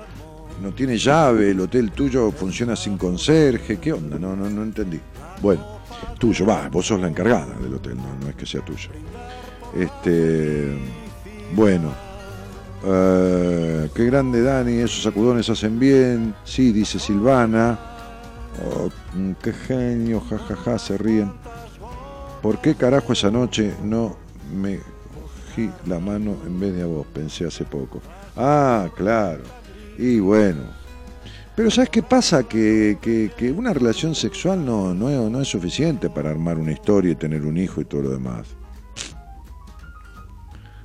no 0.62 0.72
tiene 0.74 0.96
llave, 0.96 1.50
el 1.50 1.60
hotel 1.60 1.92
tuyo 1.92 2.30
funciona 2.30 2.74
sin 2.76 2.96
conserje. 2.96 3.76
¿Qué 3.78 3.92
onda? 3.92 4.18
No, 4.18 4.34
no, 4.34 4.48
no 4.48 4.62
entendí. 4.62 4.98
Bueno, 5.42 5.82
tuyo, 6.18 6.46
va, 6.46 6.70
vos 6.70 6.86
sos 6.86 6.98
la 6.98 7.08
encargada 7.08 7.54
del 7.60 7.74
hotel, 7.74 7.98
no, 7.98 8.24
no 8.24 8.30
es 8.30 8.36
que 8.36 8.46
sea 8.46 8.64
tuyo. 8.64 8.88
Este, 9.76 10.78
bueno, 11.54 11.92
eh, 12.86 13.90
qué 13.94 14.06
grande 14.06 14.40
Dani, 14.40 14.78
esos 14.78 15.02
sacudones 15.02 15.50
hacen 15.50 15.78
bien. 15.78 16.34
Sí, 16.42 16.72
dice 16.72 16.98
Silvana. 16.98 17.78
Oh, 18.64 18.88
qué 19.42 19.52
genio, 19.52 20.22
jajaja, 20.22 20.78
se 20.78 20.96
ríen. 20.96 21.32
¿Por 22.42 22.58
qué 22.60 22.74
carajo 22.74 23.12
esa 23.12 23.30
noche 23.30 23.74
no 23.84 24.16
me 24.54 24.78
cogí 24.78 25.70
la 25.86 25.98
mano 25.98 26.36
en 26.46 26.58
vez 26.58 26.74
de 26.74 26.82
a 26.82 26.86
vos? 26.86 27.06
Pensé 27.12 27.46
hace 27.46 27.64
poco. 27.64 28.00
Ah, 28.36 28.88
claro. 28.96 29.42
Y 29.98 30.20
bueno. 30.20 30.62
Pero 31.54 31.70
¿sabes 31.70 31.90
qué 31.90 32.02
pasa? 32.02 32.44
Que, 32.44 32.96
que, 33.02 33.52
una 33.52 33.74
relación 33.74 34.14
sexual 34.14 34.64
no, 34.64 34.94
no, 34.94 35.28
no 35.28 35.40
es 35.42 35.48
suficiente 35.48 36.08
para 36.08 36.30
armar 36.30 36.56
una 36.56 36.72
historia 36.72 37.12
y 37.12 37.16
tener 37.16 37.44
un 37.44 37.58
hijo 37.58 37.82
y 37.82 37.84
todo 37.84 38.02
lo 38.02 38.10
demás. 38.10 38.46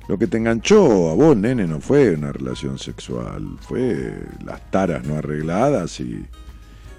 Lo 0.08 0.18
que 0.18 0.26
te 0.26 0.36
enganchó 0.36 1.10
a 1.10 1.14
vos, 1.14 1.36
nene, 1.36 1.66
no 1.66 1.80
fue 1.80 2.14
una 2.14 2.30
relación 2.30 2.78
sexual, 2.78 3.56
fue 3.60 4.14
las 4.44 4.70
taras 4.70 5.04
no 5.04 5.16
arregladas 5.16 5.98
y, 6.00 6.26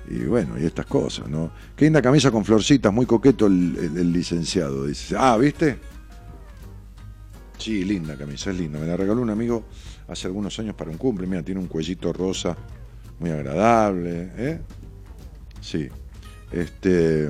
y 0.10 0.24
bueno, 0.24 0.58
y 0.58 0.66
estas 0.66 0.86
cosas, 0.86 1.28
¿no? 1.28 1.52
Qué 1.76 1.86
linda 1.86 2.02
camisa 2.02 2.32
con 2.32 2.46
florcitas, 2.46 2.94
muy 2.94 3.06
coqueto 3.06 3.48
el, 3.48 4.12
licenciado, 4.12 4.86
dice. 4.86 5.16
Ah, 5.18 5.38
¿viste? 5.38 5.78
Sí, 7.58 7.84
linda 7.84 8.16
camisa, 8.16 8.52
es 8.52 8.58
linda. 8.58 8.80
Me 8.80 8.88
la 8.88 8.96
regaló 8.96 9.22
un 9.22 9.30
amigo 9.30 9.66
hace 10.08 10.28
algunos 10.28 10.58
años 10.60 10.76
para 10.76 10.92
un 10.92 10.98
cumple. 10.98 11.28
Mira, 11.28 11.44
tiene 11.44 11.60
un 11.60 11.68
cuellito 11.68 12.14
rosa 12.14 12.56
muy 13.20 13.32
agradable, 13.32 14.32
¿eh? 14.38 14.62
Sí. 15.60 15.90
Este. 16.52 17.30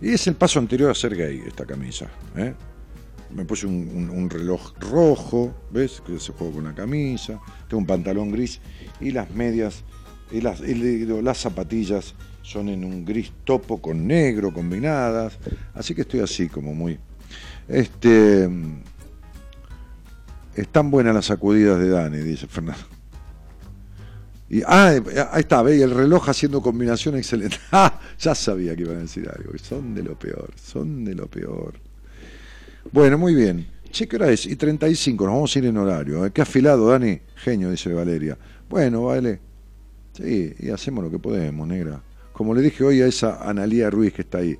Y 0.00 0.10
es 0.10 0.26
el 0.26 0.34
paso 0.34 0.58
anterior 0.58 0.90
a 0.90 0.94
ser 0.94 1.14
gay, 1.14 1.42
esta 1.46 1.64
camisa, 1.64 2.08
¿eh? 2.36 2.52
me 3.34 3.44
puse 3.44 3.66
un, 3.66 4.30
reloj 4.30 4.72
rojo, 4.78 5.54
¿ves? 5.70 6.00
Que 6.06 6.18
se 6.18 6.32
juega 6.32 6.54
con 6.54 6.64
la 6.64 6.74
camisa, 6.74 7.40
tengo 7.68 7.80
un 7.80 7.86
pantalón 7.86 8.30
gris 8.30 8.60
y 9.00 9.10
las 9.10 9.30
medias, 9.30 9.82
y 10.30 10.40
las, 10.40 10.60
las 10.60 11.38
zapatillas 11.38 12.14
son 12.42 12.68
en 12.68 12.84
un 12.84 13.04
gris 13.04 13.32
topo 13.44 13.80
con 13.80 14.06
negro 14.06 14.52
combinadas, 14.52 15.38
así 15.74 15.94
que 15.94 16.02
estoy 16.02 16.20
así 16.20 16.48
como 16.48 16.74
muy... 16.74 16.98
Este, 17.68 18.48
están 20.54 20.90
buenas 20.90 21.14
las 21.14 21.26
sacudidas 21.26 21.78
de 21.78 21.88
Dani, 21.88 22.18
dice 22.18 22.46
Fernando. 22.46 22.84
Y, 24.48 24.62
ah, 24.66 24.94
ahí 25.32 25.40
está, 25.40 25.62
ve, 25.62 25.82
el 25.82 25.90
reloj 25.90 26.28
haciendo 26.28 26.60
combinación 26.60 27.16
excelente. 27.16 27.56
Ah, 27.72 27.98
ya 28.20 28.34
sabía 28.34 28.76
que 28.76 28.82
iban 28.82 28.98
a 28.98 29.00
decir 29.00 29.28
algo. 29.28 29.50
Son 29.58 29.94
de 29.94 30.02
lo 30.02 30.18
peor, 30.18 30.52
son 30.62 31.04
de 31.04 31.14
lo 31.14 31.26
peor. 31.26 31.74
Bueno, 32.92 33.18
muy 33.18 33.34
bien. 33.34 33.66
Che, 33.90 34.06
¿qué 34.06 34.16
hora 34.16 34.30
es? 34.30 34.46
Y 34.46 34.56
35, 34.56 35.24
nos 35.24 35.34
vamos 35.34 35.56
a 35.56 35.58
ir 35.58 35.64
en 35.66 35.76
horario. 35.76 36.26
¿eh? 36.26 36.30
Qué 36.32 36.42
afilado, 36.42 36.88
Dani. 36.88 37.18
Genio, 37.36 37.70
dice 37.70 37.92
Valeria. 37.92 38.36
Bueno, 38.68 39.04
vale. 39.04 39.40
Sí, 40.12 40.54
y 40.58 40.70
hacemos 40.70 41.04
lo 41.04 41.10
que 41.10 41.18
podemos, 41.18 41.66
negra. 41.66 42.02
Como 42.32 42.54
le 42.54 42.62
dije 42.62 42.84
hoy 42.84 43.02
a 43.02 43.06
esa 43.06 43.48
Analía 43.48 43.90
Ruiz 43.90 44.12
que 44.12 44.22
está 44.22 44.38
ahí. 44.38 44.58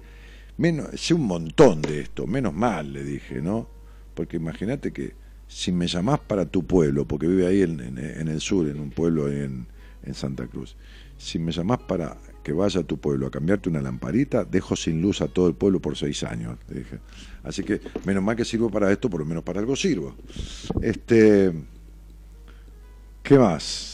Menos, 0.56 0.89
sé 0.94 1.14
un 1.14 1.26
montón 1.26 1.82
de 1.82 2.01
esto, 2.01 2.26
menos 2.26 2.55
mal, 2.55 2.93
le 2.93 3.02
dije, 3.02 3.40
¿no? 3.40 3.68
Porque 4.14 4.36
imagínate 4.36 4.93
que 4.93 5.14
si 5.48 5.72
me 5.72 5.86
llamás 5.86 6.20
para 6.20 6.47
tu 6.47 6.64
pueblo, 6.64 7.06
porque 7.06 7.26
vive 7.26 7.47
ahí 7.47 7.62
en, 7.62 7.98
el 7.98 8.40
sur, 8.40 8.68
en 8.68 8.78
un 8.78 8.90
pueblo 8.90 9.28
en, 9.28 9.66
en 10.05 10.14
Santa 10.14 10.47
Cruz, 10.47 10.76
si 11.18 11.39
me 11.39 11.51
llamás 11.51 11.78
para 11.78 12.16
que 12.44 12.52
vaya 12.52 12.81
a 12.81 12.85
tu 12.85 12.98
pueblo 12.98 13.26
a 13.26 13.31
cambiarte 13.31 13.68
una 13.68 13.81
lamparita, 13.81 14.44
dejo 14.44 14.76
sin 14.76 15.01
luz 15.01 15.22
a 15.22 15.28
todo 15.28 15.48
el 15.48 15.55
pueblo 15.55 15.81
por 15.81 15.97
seis 15.97 16.22
años. 16.22 16.59
Dije. 16.68 17.01
Así 17.43 17.64
que 17.64 17.81
menos 18.05 18.22
mal 18.22 18.36
que 18.36 18.44
sirvo 18.44 18.70
para 18.70 18.93
esto, 18.93 19.09
por 19.09 19.20
lo 19.20 19.26
menos 19.26 19.43
para 19.43 19.60
algo 19.60 19.74
sirvo. 19.74 20.14
Este, 20.82 21.52
¿Qué 23.22 23.39
más? 23.39 23.93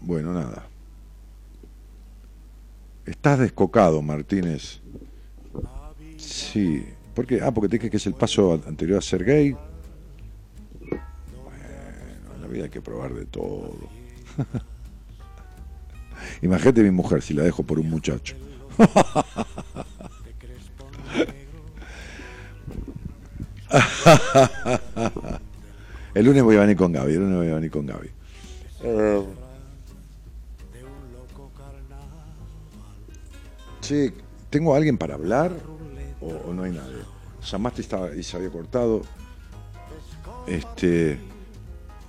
Bueno, 0.00 0.32
nada. 0.32 0.66
Estás 3.04 3.38
descocado, 3.38 4.02
Martínez. 4.02 4.80
Sí. 6.16 6.86
¿Por 7.14 7.26
qué? 7.26 7.40
Ah, 7.42 7.52
porque 7.52 7.68
te 7.68 7.76
dije 7.76 7.90
que 7.90 7.96
es 7.96 8.06
el 8.06 8.14
paso 8.14 8.60
anterior 8.66 8.98
a 8.98 9.02
ser 9.02 9.24
gay. 9.24 9.56
Bueno, 10.80 12.34
en 12.34 12.42
la 12.42 12.46
vida 12.46 12.64
hay 12.64 12.70
que 12.70 12.80
probar 12.80 13.14
de 13.14 13.26
todo. 13.26 13.74
Imagínate 16.42 16.82
mi 16.82 16.90
mujer 16.90 17.22
si 17.22 17.34
la 17.34 17.42
dejo 17.42 17.62
por 17.62 17.78
un 17.78 17.90
muchacho. 17.90 18.36
el 26.18 26.24
lunes 26.24 26.42
voy 26.42 26.56
a 26.56 26.60
venir 26.60 26.76
con 26.76 26.90
Gaby, 26.90 27.12
el 27.12 27.20
lunes 27.20 27.36
voy 27.36 27.48
a 27.48 27.54
venir 27.54 27.70
con 27.70 27.86
Gaby. 27.86 28.10
Eh, 28.82 29.22
che, 33.80 34.12
¿tengo 34.50 34.74
alguien 34.74 34.98
para 34.98 35.14
hablar 35.14 35.52
o, 36.20 36.52
no 36.52 36.64
hay 36.64 36.72
nadie? 36.72 37.04
Llamaste 37.48 37.82
y 38.18 38.22
se 38.24 38.36
había 38.36 38.50
cortado. 38.50 39.02
Este 40.48 41.20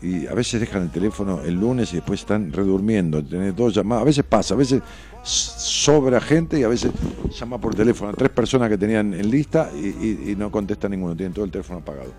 y 0.02 0.26
a 0.28 0.34
veces 0.34 0.62
dejan 0.62 0.84
el 0.84 0.90
teléfono 0.92 1.42
el 1.42 1.56
lunes 1.56 1.92
y 1.92 1.98
después 1.98 2.22
están 2.22 2.52
redurmiendo, 2.54 3.24
tenés 3.24 3.54
dos 3.54 3.76
llamadas, 3.76 4.04
a 4.04 4.06
veces 4.06 4.24
pasa, 4.24 4.54
a 4.54 4.58
veces 4.58 4.82
sobra 5.24 6.22
gente 6.22 6.58
y 6.58 6.64
a 6.64 6.70
veces 6.70 6.92
llama 7.38 7.60
por 7.60 7.76
teléfono 7.76 8.12
a 8.12 8.14
tres 8.14 8.30
personas 8.30 8.70
que 8.70 8.78
tenían 8.78 9.14
en 9.14 9.30
lista 9.30 9.70
y, 9.74 10.36
no 10.38 10.50
contesta 10.50 10.88
ninguno, 10.88 11.16
tienen 11.16 11.34
todo 11.34 11.46
el 11.46 11.52
teléfono 11.52 11.80
apagado. 11.80 12.14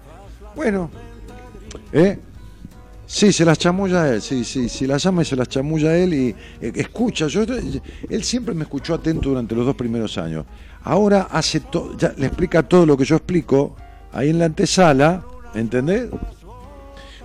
Bueno, 0.54 0.90
¿eh? 1.92 2.18
Sí, 3.06 3.32
se 3.32 3.44
las 3.44 3.58
chamulla 3.58 4.08
él, 4.14 4.22
sí, 4.22 4.44
sí, 4.44 4.68
si 4.68 4.86
la 4.86 4.96
llama 4.96 5.22
y 5.22 5.24
se 5.24 5.34
las 5.34 5.48
chamulla 5.48 5.96
él 5.96 6.14
y 6.14 6.28
eh, 6.60 6.72
escucha, 6.76 7.26
yo, 7.26 7.42
él 7.42 8.22
siempre 8.22 8.54
me 8.54 8.62
escuchó 8.62 8.94
atento 8.94 9.30
durante 9.30 9.52
los 9.56 9.66
dos 9.66 9.74
primeros 9.74 10.16
años. 10.16 10.46
Ahora 10.84 11.26
hace 11.30 11.58
todo, 11.58 11.96
ya 11.96 12.14
le 12.16 12.26
explica 12.26 12.62
todo 12.62 12.86
lo 12.86 12.96
que 12.96 13.04
yo 13.04 13.16
explico 13.16 13.74
ahí 14.12 14.30
en 14.30 14.38
la 14.38 14.44
antesala, 14.44 15.24
¿entendés? 15.54 16.08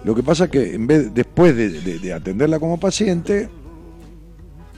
Lo 0.03 0.13
que 0.13 0.23
pasa 0.23 0.45
es 0.45 0.49
que 0.49 0.73
en 0.73 0.88
vez, 0.88 1.13
después 1.13 1.55
de, 1.55 2.13
atenderla 2.13 2.59
como 2.59 2.80
paciente, 2.80 3.49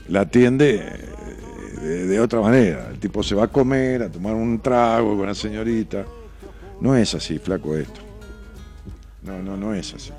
la 0.08 0.20
atiende 0.20 0.82
eh, 1.82 1.84
de, 1.84 2.20
otra 2.20 2.40
manera. 2.40 2.88
El 2.90 2.98
tipo 2.98 3.22
se 3.22 3.34
va 3.34 3.44
a 3.44 3.48
comer, 3.48 4.02
a 4.02 4.10
tomar 4.10 4.34
un 4.34 4.58
trago 4.60 5.16
con 5.16 5.26
la 5.26 5.34
señorita. 5.34 6.04
No 6.80 6.96
es 6.96 7.14
así, 7.14 7.38
flaco, 7.38 7.76
esto. 7.76 8.07
No, 9.22 9.42
no, 9.42 9.56
no 9.56 9.74
es 9.74 9.94
así. 9.94 10.10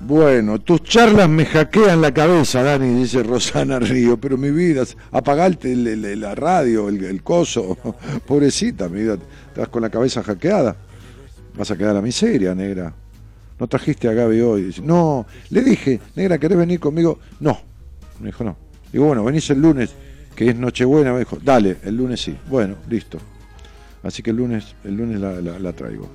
Bueno, 0.00 0.60
tus 0.60 0.82
charlas 0.82 1.28
me 1.28 1.46
hackean 1.46 2.00
la 2.00 2.12
cabeza, 2.12 2.62
Dani, 2.62 2.92
dice 2.92 3.22
Rosana 3.22 3.78
Río, 3.78 4.16
pero 4.16 4.36
mi 4.36 4.50
vida, 4.50 4.82
apagarte 5.12 5.76
la 5.76 6.34
radio, 6.34 6.88
el, 6.88 7.22
coso, 7.22 7.78
pobrecita, 8.26 8.88
mi 8.88 9.02
vida, 9.02 9.16
estás 9.48 9.68
con 9.68 9.82
la 9.82 9.90
cabeza 9.90 10.22
hackeada 10.24 10.76
vas 11.56 11.70
a 11.70 11.76
quedar 11.76 11.96
a 11.96 12.02
miseria, 12.02 12.54
negra. 12.54 12.92
No 13.58 13.66
trajiste 13.66 14.08
a 14.08 14.12
Gaby 14.12 14.40
hoy. 14.40 14.74
No, 14.82 15.26
le 15.50 15.62
dije, 15.62 16.00
negra, 16.16 16.38
¿querés 16.38 16.58
venir 16.58 16.80
conmigo? 16.80 17.18
No. 17.40 17.58
Me 18.20 18.26
dijo, 18.26 18.44
no. 18.44 18.56
Digo, 18.92 19.06
bueno, 19.06 19.24
venís 19.24 19.48
el 19.50 19.60
lunes, 19.60 19.94
que 20.34 20.48
es 20.48 20.56
Nochebuena. 20.56 21.12
Me 21.12 21.20
dijo, 21.20 21.38
dale, 21.42 21.76
el 21.84 21.96
lunes 21.96 22.20
sí. 22.20 22.36
Bueno, 22.48 22.76
listo. 22.88 23.18
Así 24.02 24.22
que 24.22 24.30
el 24.30 24.36
lunes, 24.36 24.74
el 24.84 24.96
lunes 24.96 25.20
la, 25.20 25.72
traigo. 25.72 26.08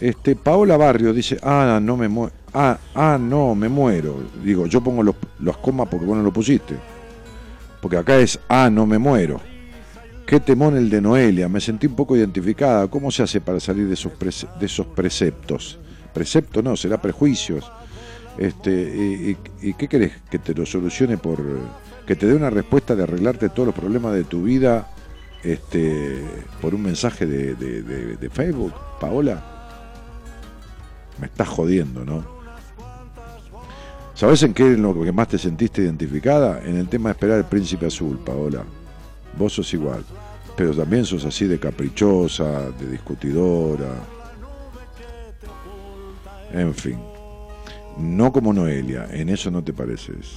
Este, 0.00 0.34
Paola 0.34 0.76
Barrio 0.76 1.12
dice, 1.12 1.38
ah, 1.42 1.78
no 1.82 1.96
me 1.96 2.08
muero. 2.08 2.32
Ah, 2.54 2.78
ah, 2.94 3.18
no, 3.20 3.54
me 3.54 3.68
muero. 3.68 4.16
Digo, 4.42 4.66
yo 4.66 4.80
pongo 4.82 5.02
los, 5.02 5.14
los 5.40 5.56
comas 5.58 5.88
porque 5.88 6.06
vos 6.06 6.16
no 6.16 6.22
lo 6.22 6.32
pusiste. 6.32 6.74
porque 7.80 7.96
acá 7.96 8.18
es, 8.18 8.38
ah, 8.48 8.68
no 8.70 8.86
me 8.86 8.98
muero. 8.98 9.40
Qué 10.26 10.40
temón 10.40 10.76
el 10.76 10.88
de 10.88 11.00
Noelia, 11.00 11.48
me 11.48 11.60
sentí 11.60 11.86
un 11.86 11.94
poco 11.96 12.16
identificada. 12.16 12.88
¿Cómo 12.88 13.10
se 13.10 13.22
hace 13.22 13.40
para 13.40 13.60
salir 13.60 13.86
de 13.88 13.94
esos, 13.94 14.12
prece- 14.12 14.48
de 14.58 14.66
esos 14.66 14.86
preceptos? 14.86 15.78
Precepto 16.14 16.62
no, 16.62 16.76
será 16.76 17.00
prejuicios. 17.00 17.70
Este, 18.38 18.70
y, 18.70 19.30
y- 19.62 19.68
y 19.70 19.74
qué 19.74 19.88
querés? 19.88 20.12
¿Que 20.30 20.38
te 20.38 20.54
lo 20.54 20.64
solucione 20.64 21.18
por... 21.18 21.42
que 22.06 22.16
te 22.16 22.26
dé 22.26 22.34
una 22.34 22.50
respuesta 22.50 22.94
de 22.96 23.02
arreglarte 23.02 23.48
todos 23.50 23.66
los 23.66 23.74
problemas 23.74 24.14
de 24.14 24.24
tu 24.24 24.42
vida 24.44 24.88
este, 25.42 26.22
por 26.60 26.74
un 26.74 26.82
mensaje 26.82 27.26
de, 27.26 28.30
Facebook, 28.32 28.72
Paola? 29.00 29.42
Me 31.18 31.26
estás 31.26 31.48
jodiendo, 31.48 32.04
¿no? 32.04 32.24
¿Sabes 34.14 34.42
en 34.42 34.54
qué 34.54 34.72
es 34.72 34.78
lo 34.78 35.02
que 35.02 35.12
más 35.12 35.28
te 35.28 35.38
sentiste 35.38 35.82
identificada? 35.82 36.62
En 36.64 36.76
el 36.76 36.88
tema 36.88 37.08
de 37.08 37.12
esperar 37.14 37.38
el 37.38 37.44
príncipe 37.44 37.86
azul, 37.86 38.18
Paola. 38.18 38.62
Vos 39.36 39.54
sos 39.54 39.72
igual. 39.74 40.04
Pero 40.56 40.74
también 40.74 41.04
sos 41.04 41.24
así 41.24 41.46
de 41.46 41.58
caprichosa, 41.58 42.70
de 42.70 42.90
discutidora. 42.90 43.94
En 46.52 46.74
fin. 46.74 46.98
No 47.98 48.32
como 48.32 48.52
Noelia, 48.52 49.08
en 49.10 49.28
eso 49.28 49.50
no 49.50 49.62
te 49.62 49.72
pareces. 49.72 50.36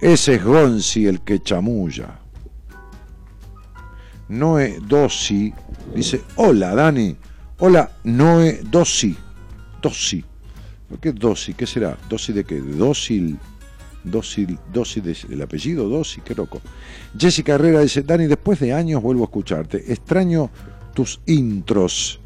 Ese 0.00 0.34
es 0.34 0.44
Gonzi 0.44 1.06
el 1.06 1.20
que 1.20 1.40
chamulla. 1.40 2.21
Noé 4.28 4.78
Dossi 4.86 5.52
dice, 5.94 6.20
hola 6.36 6.74
Dani, 6.74 7.16
hola 7.58 7.90
Noé 8.04 8.60
Dossi, 8.70 9.16
Dossi. 9.80 10.24
¿Por 10.88 10.98
qué 11.00 11.12
Dossi? 11.12 11.54
¿Qué 11.54 11.66
será? 11.66 11.96
¿Dossi 12.08 12.32
de 12.32 12.44
qué? 12.44 12.60
¿De 12.60 12.74
dócil? 12.76 13.38
Dócil, 14.04 14.58
dócil 14.72 15.02
del 15.28 15.42
apellido 15.42 15.88
Dossi, 15.88 16.20
qué 16.22 16.34
loco. 16.34 16.60
Jessica 17.16 17.54
Herrera 17.54 17.80
dice, 17.80 18.02
Dani, 18.02 18.26
después 18.26 18.58
de 18.58 18.72
años 18.72 19.00
vuelvo 19.02 19.22
a 19.22 19.26
escucharte. 19.26 19.92
Extraño 19.92 20.50
tus 20.94 21.20
intros. 21.26 22.18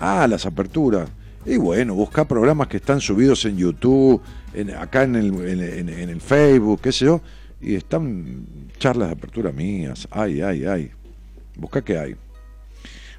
Ah, 0.00 0.26
las 0.28 0.46
aperturas. 0.46 1.08
Y 1.44 1.56
bueno, 1.56 1.94
busca 1.94 2.26
programas 2.26 2.68
que 2.68 2.78
están 2.78 3.00
subidos 3.00 3.44
en 3.44 3.56
YouTube, 3.56 4.20
en- 4.54 4.70
acá 4.70 5.02
en 5.02 5.16
el, 5.16 5.34
en 5.48 5.88
el 6.08 6.20
Facebook, 6.20 6.80
qué 6.82 6.92
sé 6.92 7.04
yo, 7.06 7.20
y 7.60 7.74
están 7.74 8.46
charlas 8.78 9.08
de 9.08 9.14
apertura 9.14 9.52
mías. 9.52 10.08
Ay, 10.10 10.40
ay, 10.40 10.64
ay. 10.64 10.90
Busca 11.58 11.82
qué 11.82 11.98
hay. 11.98 12.16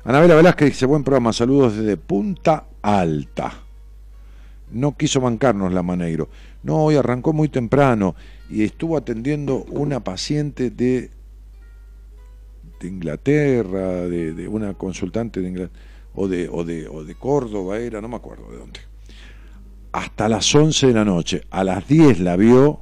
Anabela 0.06 0.36
Velázquez 0.36 0.70
dice, 0.70 0.86
buen 0.86 1.04
programa, 1.04 1.34
saludos 1.34 1.76
desde 1.76 1.98
Punta 1.98 2.68
Alta. 2.82 3.52
No 4.72 4.96
quiso 4.96 5.20
bancarnos 5.20 5.74
la 5.74 5.84
Maneiro. 5.84 6.30
No, 6.64 6.78
hoy 6.78 6.96
arrancó 6.96 7.34
muy 7.34 7.50
temprano 7.50 8.16
y 8.50 8.64
estuvo 8.64 8.96
atendiendo 8.96 9.66
una 9.70 10.02
paciente 10.02 10.70
de, 10.70 11.12
Inglaterra, 12.82 14.08
de, 14.08 14.34
de 14.34 14.48
una 14.48 14.74
consultante 14.74 15.42
de 15.42 15.50
Inglaterra, 15.50 15.82
o 16.16 16.28
de, 16.30 16.50
o, 16.50 16.64
de, 16.64 16.88
o 16.88 17.04
de 17.04 17.16
Córdoba 17.16 17.80
era, 17.80 18.00
no 18.00 18.08
me 18.08 18.16
acuerdo 18.16 18.50
de 18.52 18.58
dónde. 18.58 18.80
Hasta 19.92 20.30
las 20.30 20.54
11 20.56 20.88
de 20.88 20.94
la 20.94 21.04
noche. 21.04 21.42
A 21.50 21.64
las 21.66 21.88
10 21.88 22.22
la 22.22 22.38
vio 22.38 22.82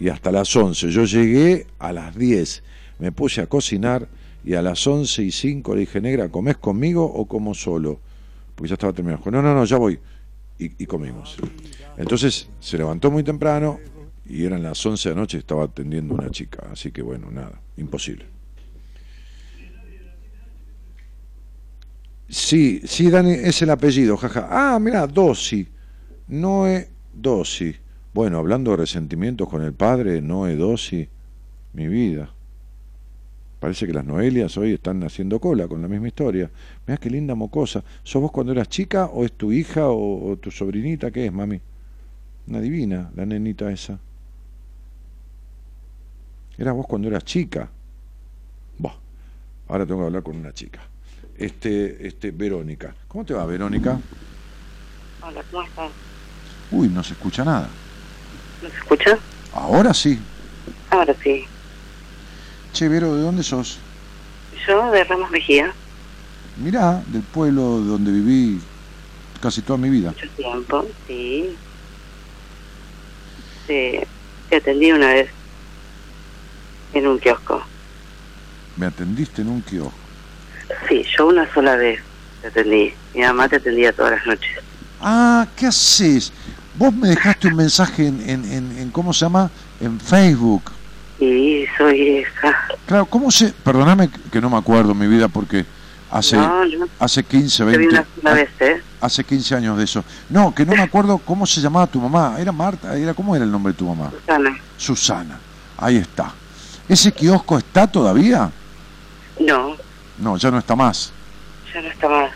y 0.00 0.08
hasta 0.08 0.32
las 0.32 0.54
11. 0.54 0.90
Yo 0.90 1.04
llegué 1.04 1.66
a 1.78 1.92
las 1.92 2.16
10, 2.16 2.64
me 2.98 3.12
puse 3.12 3.42
a 3.42 3.46
cocinar 3.46 4.08
y 4.46 4.54
a 4.54 4.62
las 4.62 4.86
11 4.86 5.24
y 5.24 5.32
5 5.32 5.74
le 5.74 5.80
dije, 5.80 6.00
negra, 6.00 6.28
¿comés 6.28 6.56
conmigo 6.56 7.04
o 7.04 7.26
como 7.26 7.52
solo? 7.52 7.98
Porque 8.54 8.68
ya 8.68 8.74
estaba 8.74 8.92
terminando. 8.92 9.18
Dijo, 9.18 9.30
No, 9.32 9.42
no, 9.42 9.52
no, 9.52 9.64
ya 9.64 9.76
voy. 9.76 9.98
Y, 10.58 10.86
comimos. 10.86 11.36
Entonces 11.98 12.48
se 12.60 12.78
levantó 12.78 13.10
muy 13.10 13.24
temprano 13.24 13.78
y 14.24 14.44
eran 14.44 14.62
las 14.62 14.86
11 14.86 15.08
de 15.08 15.14
la 15.14 15.20
noche 15.20 15.36
y 15.36 15.40
estaba 15.40 15.64
atendiendo 15.64 16.14
una 16.14 16.30
chica. 16.30 16.68
Así 16.70 16.92
que 16.92 17.02
bueno, 17.02 17.28
nada, 17.30 17.60
imposible. 17.76 18.24
Sí, 22.28 22.80
sí, 22.84 23.10
Dani, 23.10 23.32
es 23.32 23.60
el 23.62 23.70
apellido, 23.70 24.16
jaja. 24.16 24.46
Ah, 24.48 24.78
mira, 24.78 25.08
Dosi. 25.08 25.68
Noé 26.28 26.88
Dosi. 27.12 27.74
Bueno, 28.14 28.38
hablando 28.38 28.70
de 28.70 28.78
resentimientos 28.78 29.48
con 29.48 29.62
el 29.62 29.74
padre, 29.74 30.22
Noé 30.22 30.54
Dosi, 30.54 31.08
mi 31.72 31.88
vida. 31.88 32.35
Parece 33.60 33.86
que 33.86 33.92
las 33.92 34.04
Noelias 34.04 34.56
hoy 34.58 34.74
están 34.74 35.02
haciendo 35.02 35.40
cola 35.40 35.66
con 35.66 35.80
la 35.80 35.88
misma 35.88 36.08
historia. 36.08 36.50
Mirá 36.86 36.98
qué 36.98 37.08
linda 37.08 37.34
mocosa. 37.34 37.82
¿Sos 38.02 38.20
vos 38.20 38.30
cuando 38.30 38.52
eras 38.52 38.68
chica 38.68 39.06
o 39.06 39.24
es 39.24 39.32
tu 39.32 39.50
hija 39.50 39.88
o, 39.88 40.30
o 40.30 40.36
tu 40.36 40.50
sobrinita? 40.50 41.10
¿Qué 41.10 41.26
es, 41.26 41.32
mami? 41.32 41.60
Una 42.48 42.60
divina, 42.60 43.10
la 43.16 43.24
nenita 43.24 43.70
esa. 43.72 43.98
Eras 46.58 46.74
vos 46.74 46.86
cuando 46.86 47.08
eras 47.08 47.24
chica. 47.24 47.68
Bah, 48.78 48.94
ahora 49.68 49.86
tengo 49.86 50.00
que 50.00 50.06
hablar 50.06 50.22
con 50.22 50.36
una 50.36 50.52
chica. 50.52 50.80
Este, 51.36 52.06
este, 52.06 52.30
Verónica. 52.30 52.94
¿Cómo 53.08 53.24
te 53.24 53.34
va, 53.34 53.44
Verónica? 53.46 53.98
Hola, 55.22 55.42
¿cómo 55.50 55.62
estás? 55.62 55.90
Uy, 56.70 56.88
no 56.88 57.02
se 57.02 57.14
escucha 57.14 57.44
nada. 57.44 57.68
¿No 58.62 58.68
se 58.68 58.76
escucha? 58.76 59.18
Ahora 59.52 59.92
sí. 59.92 60.18
Ahora 60.90 61.14
sí. 61.22 61.44
Che, 62.76 62.90
Vero, 62.90 63.16
¿de 63.16 63.22
dónde 63.22 63.42
sos? 63.42 63.78
Yo 64.68 64.90
de 64.90 65.02
Ramos 65.04 65.30
Mejía, 65.30 65.72
Mirá, 66.58 67.02
del 67.06 67.22
pueblo 67.22 67.62
donde 67.80 68.12
viví 68.12 68.60
casi 69.40 69.62
toda 69.62 69.78
mi 69.78 69.88
vida. 69.88 70.10
mucho 70.10 70.28
tiempo, 70.36 70.84
sí. 71.06 71.56
Te, 73.66 74.06
te 74.50 74.56
atendí 74.56 74.92
una 74.92 75.06
vez 75.14 75.30
en 76.92 77.06
un 77.06 77.18
kiosco. 77.18 77.62
Me 78.76 78.84
atendiste 78.84 79.40
en 79.40 79.48
un 79.48 79.62
kiosco. 79.62 79.94
Sí, 80.86 81.02
yo 81.16 81.28
una 81.28 81.50
sola 81.54 81.76
vez 81.76 81.98
te 82.42 82.48
atendí. 82.48 82.92
Mi 83.14 83.22
mamá 83.22 83.48
te 83.48 83.56
atendía 83.56 83.90
todas 83.94 84.12
las 84.12 84.26
noches. 84.26 84.58
Ah, 85.00 85.46
¿qué 85.56 85.64
haces? 85.68 86.30
Vos 86.74 86.92
me 86.92 87.08
dejaste 87.08 87.48
un 87.48 87.56
mensaje 87.56 88.06
en, 88.06 88.20
en, 88.28 88.44
en, 88.52 88.78
en 88.78 88.90
¿cómo 88.90 89.14
se 89.14 89.20
llama? 89.24 89.50
En 89.80 89.98
Facebook. 89.98 90.72
Y 91.18 91.55
soy 91.76 92.18
esa. 92.18 92.56
Claro, 92.86 93.06
¿cómo 93.06 93.30
se...? 93.30 93.52
Perdóname 93.52 94.08
que 94.30 94.40
no 94.40 94.50
me 94.50 94.56
acuerdo 94.58 94.94
mi 94.94 95.06
vida 95.06 95.28
porque 95.28 95.64
hace, 96.10 96.36
No, 96.36 96.64
yo 96.66 96.86
hace 96.98 97.22
15, 97.24 97.64
te 97.64 97.70
vi 97.70 97.76
20... 97.86 97.94
una 97.94 98.06
sola 98.16 98.34
vez, 98.34 98.50
¿eh? 98.60 98.82
Hace 99.00 99.24
15 99.24 99.54
años 99.56 99.78
de 99.78 99.84
eso. 99.84 100.04
No, 100.30 100.54
que 100.54 100.64
no 100.64 100.72
me 100.72 100.82
acuerdo 100.82 101.18
cómo 101.18 101.46
se 101.46 101.60
llamaba 101.60 101.86
tu 101.86 102.00
mamá. 102.00 102.36
¿Era 102.38 102.52
Marta? 102.52 102.96
¿Era 102.96 103.14
¿Cómo 103.14 103.34
era 103.36 103.44
el 103.44 103.50
nombre 103.52 103.72
de 103.72 103.78
tu 103.78 103.86
mamá? 103.86 104.10
Susana. 104.10 104.58
Susana. 104.76 105.38
Ahí 105.78 105.96
está. 105.96 106.32
¿Ese 106.88 107.12
kiosco 107.12 107.58
está 107.58 107.86
todavía? 107.86 108.50
No, 109.40 109.76
No, 110.18 110.36
ya 110.38 110.50
no 110.50 110.58
está 110.58 110.74
más. 110.76 111.12
ya 111.74 111.82
no 111.82 111.88
está 111.88 112.08
más. 112.08 112.30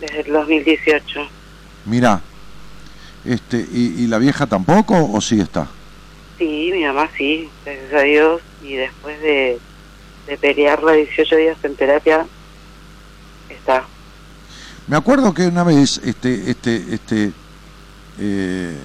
Desde 0.00 0.20
el 0.22 0.32
2018. 0.32 1.20
Mirá. 1.86 2.20
Este, 3.24 3.56
¿y, 3.72 4.02
¿Y 4.02 4.06
la 4.08 4.18
vieja 4.18 4.46
tampoco 4.46 5.10
o 5.12 5.20
sí 5.20 5.40
está? 5.40 5.66
Sí, 6.38 6.70
mi 6.74 6.84
mamá 6.84 7.08
sí, 7.16 7.48
gracias 7.64 7.94
a 7.94 8.00
Dios. 8.02 8.42
Y 8.62 8.74
después 8.74 9.20
de, 9.20 9.58
de 10.26 10.38
pelearla 10.38 10.92
18 10.92 11.36
días 11.36 11.56
en 11.62 11.74
terapia, 11.76 12.26
está. 13.48 13.84
Me 14.86 14.96
acuerdo 14.96 15.32
que 15.32 15.46
una 15.46 15.64
vez, 15.64 16.00
este, 16.04 16.50
este, 16.50 16.94
este, 16.94 17.32
eh, 18.18 18.76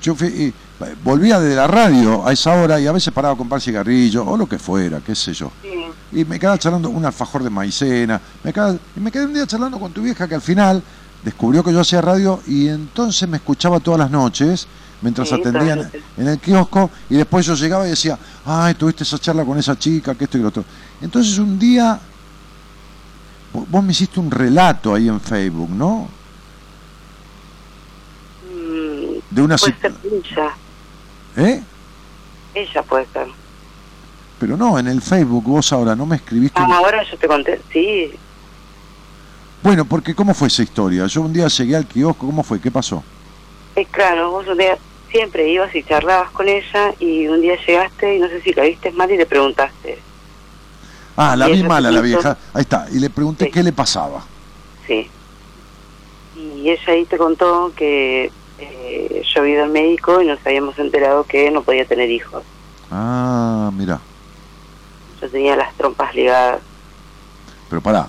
yo 0.00 0.14
fui, 0.14 0.28
y, 0.28 0.54
volvía 1.02 1.40
de 1.40 1.54
la 1.54 1.66
radio 1.66 2.26
a 2.26 2.32
esa 2.32 2.52
hora 2.54 2.80
y 2.80 2.86
a 2.86 2.92
veces 2.92 3.12
paraba 3.12 3.34
a 3.34 3.36
comprar 3.36 3.60
cigarrillos 3.60 4.24
o 4.26 4.36
lo 4.36 4.48
que 4.48 4.58
fuera, 4.58 5.00
qué 5.00 5.14
sé 5.14 5.32
yo. 5.32 5.50
Sí. 5.62 5.70
Y 6.12 6.24
me 6.24 6.38
quedaba 6.38 6.58
charlando 6.58 6.90
un 6.90 7.04
alfajor 7.04 7.42
de 7.42 7.50
maicena, 7.50 8.20
me 8.42 8.52
quedaba- 8.52 8.76
y 8.96 9.00
me 9.00 9.10
quedé 9.10 9.24
un 9.26 9.34
día 9.34 9.46
charlando 9.46 9.78
con 9.78 9.92
tu 9.92 10.02
vieja 10.02 10.28
que 10.28 10.34
al 10.34 10.42
final 10.42 10.82
descubrió 11.24 11.64
que 11.64 11.72
yo 11.72 11.80
hacía 11.80 12.00
radio 12.00 12.40
y 12.46 12.68
entonces 12.68 13.28
me 13.28 13.38
escuchaba 13.38 13.80
todas 13.80 13.98
las 13.98 14.10
noches 14.10 14.66
mientras 15.02 15.28
Sí, 15.28 15.34
atendían 15.34 15.90
en 16.16 16.28
el 16.28 16.38
kiosco 16.38 16.90
y 17.10 17.16
después 17.16 17.44
yo 17.46 17.54
llegaba 17.54 17.86
y 17.86 17.90
decía, 17.90 18.18
ay, 18.44 18.74
tuviste 18.74 19.02
esa 19.04 19.18
charla 19.18 19.44
con 19.44 19.58
esa 19.58 19.78
chica, 19.78 20.14
que 20.14 20.24
esto 20.24 20.38
y 20.38 20.42
lo 20.42 20.48
otro. 20.48 20.64
Entonces 21.00 21.38
un 21.38 21.58
día 21.58 21.98
vo- 23.52 23.66
vos 23.68 23.84
me 23.84 23.92
hiciste 23.92 24.18
un 24.20 24.30
relato 24.30 24.94
ahí 24.94 25.08
en 25.08 25.20
Facebook, 25.20 25.70
¿no? 25.70 26.08
Mm, 28.52 29.18
De 29.34 29.42
una 29.42 29.56
puede 29.56 29.74
ser 29.80 29.94
ella, 30.04 30.50
¿Eh? 31.36 31.62
ella 32.54 32.82
puede 32.82 33.06
ser. 33.12 33.26
Pero 34.38 34.56
no, 34.56 34.78
en 34.78 34.88
el 34.88 35.00
Facebook 35.00 35.44
vos 35.44 35.72
ahora 35.72 35.94
no 35.96 36.06
me 36.06 36.16
escribiste. 36.16 36.60
Ah, 36.60 36.66
ahora 36.76 37.02
yo 37.10 37.16
te 37.16 37.26
conté, 37.26 37.60
sí, 37.72 38.12
Bueno, 39.62 39.84
porque 39.86 40.14
¿cómo 40.14 40.34
fue 40.34 40.48
esa 40.48 40.62
historia? 40.62 41.06
Yo 41.06 41.22
un 41.22 41.32
día 41.32 41.48
llegué 41.48 41.74
al 41.76 41.86
kiosco, 41.86 42.26
¿cómo 42.26 42.42
fue? 42.42 42.60
¿Qué 42.60 42.70
pasó? 42.70 43.02
Es 43.76 43.88
claro, 43.88 44.30
vos 44.30 44.46
un 44.46 44.58
día 44.58 44.76
siempre 45.10 45.48
ibas 45.48 45.74
y 45.74 45.82
charlabas 45.84 46.30
con 46.30 46.48
ella 46.48 46.92
y 46.98 47.26
un 47.28 47.40
día 47.40 47.56
llegaste 47.66 48.16
y 48.16 48.18
no 48.20 48.28
sé 48.28 48.40
si 48.42 48.52
la 48.52 48.64
viste 48.64 48.90
mal 48.92 49.10
y 49.10 49.16
le 49.16 49.26
preguntaste, 49.26 49.98
Ah, 51.16 51.36
la 51.36 51.46
vi 51.46 51.62
mala 51.62 51.92
la 51.92 52.00
vieja. 52.00 52.36
Ahí 52.52 52.62
está. 52.62 52.86
Y 52.90 52.98
le 52.98 53.08
pregunté 53.08 53.44
Sí. 53.46 53.50
qué 53.52 53.62
le 53.62 53.72
pasaba. 53.72 54.24
sí. 54.86 55.08
Y 56.36 56.68
ella 56.68 56.82
ahí 56.92 57.04
te 57.04 57.16
contó 57.16 57.72
que 57.76 58.32
eh, 58.58 59.22
yo 59.32 59.40
había 59.40 59.54
ido 59.54 59.64
al 59.64 59.70
médico 59.70 60.20
y 60.20 60.26
nos 60.26 60.44
habíamos 60.44 60.76
enterado 60.80 61.22
que 61.24 61.50
no 61.52 61.62
podía 61.62 61.84
tener 61.84 62.10
hijos. 62.10 62.42
Ah, 62.90 63.66
Ah, 63.66 63.70
mira. 63.72 64.00
Yo 65.20 65.30
tenía 65.30 65.54
las 65.56 65.72
trompas 65.74 66.14
ligadas. 66.14 66.60
Pero 67.70 67.80
pará. 67.80 68.08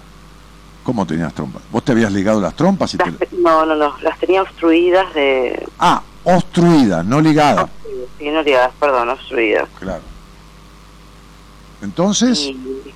¿Cómo 0.86 1.04
tenías 1.08 1.34
trompas? 1.34 1.64
¿Vos 1.72 1.84
te 1.84 1.94
habías 1.94 2.12
ligado 2.12 2.40
las 2.40 2.56
trompas 2.56 2.94
y 2.94 2.98
te... 2.98 3.06
Las 3.10 3.18
te- 3.18 3.30
no, 3.40 3.66
no, 3.66 3.74
no, 3.76 3.96
las 4.04 4.20
tenía 4.20 4.44
obstruidas 4.44 5.12
de... 5.16 5.68
Ah, 5.80 6.00
obstruidas, 6.24 7.04
no 7.04 7.20
ligadas. 7.22 7.72
Sí, 8.20 8.30
no 8.30 8.44
ligadas, 8.44 8.72
perdón, 8.80 9.10
obstruidas. 9.10 9.68
Claro. 9.80 10.04
Entonces, 11.82 12.40
Y 12.40 12.94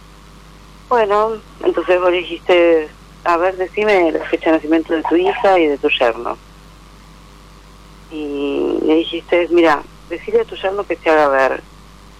bueno, 0.88 1.42
entonces 1.64 2.00
vos 2.00 2.12
le 2.12 2.18
dijiste, 2.18 2.90
a 3.24 3.38
ver, 3.38 3.58
decime 3.58 4.12
la 4.12 4.24
fecha 4.26 4.52
de 4.52 4.58
nacimiento 4.58 4.94
de 4.94 5.02
tu 5.10 5.16
hija 5.16 5.58
y 5.60 5.66
de 5.66 5.78
tu 5.80 5.90
yerno. 5.90 6.38
Y 8.12 8.78
le 8.86 8.96
dijiste, 8.98 9.48
mira, 9.50 9.82
decirle 10.12 10.42
a 10.42 10.46
tu 10.46 10.56
yerno 10.56 10.84
que 10.84 10.96
se 10.96 11.10
haga 11.10 11.28
ver. 11.30 11.64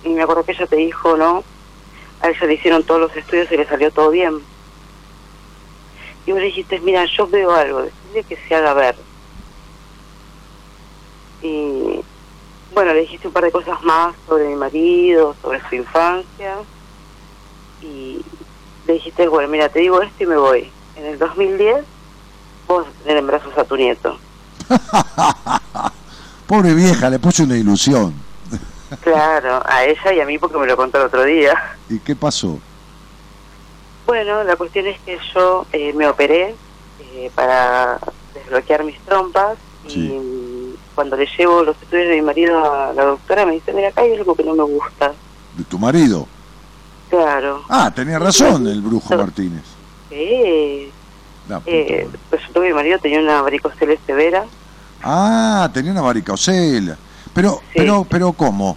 Y 0.04 0.10
me 0.10 0.24
acuerdo 0.24 0.44
que 0.46 0.54
ella 0.54 0.66
te 0.66 0.78
dijo, 0.78 1.16
no, 1.16 1.44
a 2.22 2.30
ella 2.30 2.48
le 2.48 2.56
hicieron 2.56 2.82
todos 2.84 3.02
los 3.02 3.16
estudios 3.16 3.52
y 3.52 3.58
le 3.58 3.68
salió 3.68 3.92
todo 3.92 4.10
bien. 4.10 4.40
Y 6.30 6.32
vos 6.32 6.42
le 6.42 6.46
dijiste, 6.46 6.80
mira, 6.82 7.06
yo 7.06 7.26
veo 7.26 7.52
algo, 7.52 7.82
decirle 7.82 8.24
que 8.24 8.38
se 8.48 8.54
haga 8.54 8.76
ver. 8.76 8.96
Y 11.42 12.02
bueno, 12.72 12.94
le 12.94 13.00
dijiste 13.00 13.30
un 13.30 13.34
par 13.34 13.46
de 13.46 13.52
cosas 13.52 13.82
más 13.82 14.14
sobre 14.28 14.48
mi 14.48 14.54
marido, 14.54 15.36
sobre 15.42 15.60
su 15.68 15.74
infancia. 15.74 16.58
Y 17.82 18.22
le 18.86 18.94
dijiste, 18.94 19.28
bueno, 19.28 19.50
mira, 19.50 19.70
te 19.70 19.80
digo 19.80 20.04
esto 20.04 20.24
y 20.24 20.28
me 20.28 20.38
voy. 20.38 20.72
En 20.98 21.08
el 21.08 21.18
2010 21.18 21.84
vos 22.68 22.86
tener 23.02 23.18
en 23.18 23.26
brazos 23.26 23.58
a 23.58 23.64
tu 23.64 23.76
nieto. 23.76 24.16
pobre 26.46 26.76
vieja, 26.76 27.10
le 27.10 27.18
puse 27.18 27.42
una 27.42 27.58
ilusión. 27.58 28.14
Claro, 29.02 29.64
a 29.66 29.84
ella 29.84 30.14
y 30.14 30.20
a 30.20 30.26
mí 30.28 30.38
porque 30.38 30.60
me 30.60 30.68
lo 30.68 30.78
contó 30.78 31.00
el 31.00 31.06
otro 31.06 31.24
día. 31.24 31.76
¿Y 31.90 31.98
qué 31.98 32.16
pasó? 32.16 32.60
Bueno, 34.10 34.44
la 34.44 34.56
cuestión 34.56 34.88
es 34.88 35.00
que 35.02 35.20
yo 35.36 35.68
eh, 35.72 35.94
me 35.94 36.08
operé 36.08 36.56
eh, 37.14 37.30
para 37.36 38.00
desbloquear 38.34 38.84
mis 38.84 38.98
trompas 39.02 39.56
y 39.86 39.90
Sí. 39.92 40.76
cuando 40.96 41.16
le 41.16 41.28
llevo 41.38 41.62
los 41.62 41.80
estudios 41.80 42.08
de 42.10 42.16
mi 42.16 42.24
marido 42.24 42.58
a 42.74 42.92
la 42.92 43.06
doctora 43.06 43.46
me 43.46 43.52
dice, 43.52 43.72
mira, 43.72 43.90
acá 43.90 44.02
hay 44.02 44.16
algo 44.16 44.34
que 44.34 44.44
no 44.44 44.56
me 44.56 44.64
gusta. 44.64 45.12
¿De 45.56 45.64
tu 45.64 45.78
marido? 45.78 46.26
Claro. 47.12 47.62
Ah, 47.70 47.92
tenía 47.96 48.18
razón 48.18 48.66
el 48.66 48.82
brujo 48.82 49.16
Martínez. 49.16 49.62
Eh, 50.10 50.90
puta 51.48 51.62
eh, 51.68 52.08
resultó 52.32 52.62
que 52.62 52.68
mi 52.70 52.74
marido 52.74 52.98
tenía 52.98 53.20
una 53.20 53.44
varicocele 53.44 54.00
severa. 54.08 54.44
Ah, 55.04 55.70
tenía 55.72 55.92
una 55.92 56.02
varicocela. 56.02 56.98
Pero, 57.32 57.60
Sí. 57.62 57.74
pero, 57.76 58.08
pero 58.10 58.34
¿cómo? 58.34 58.76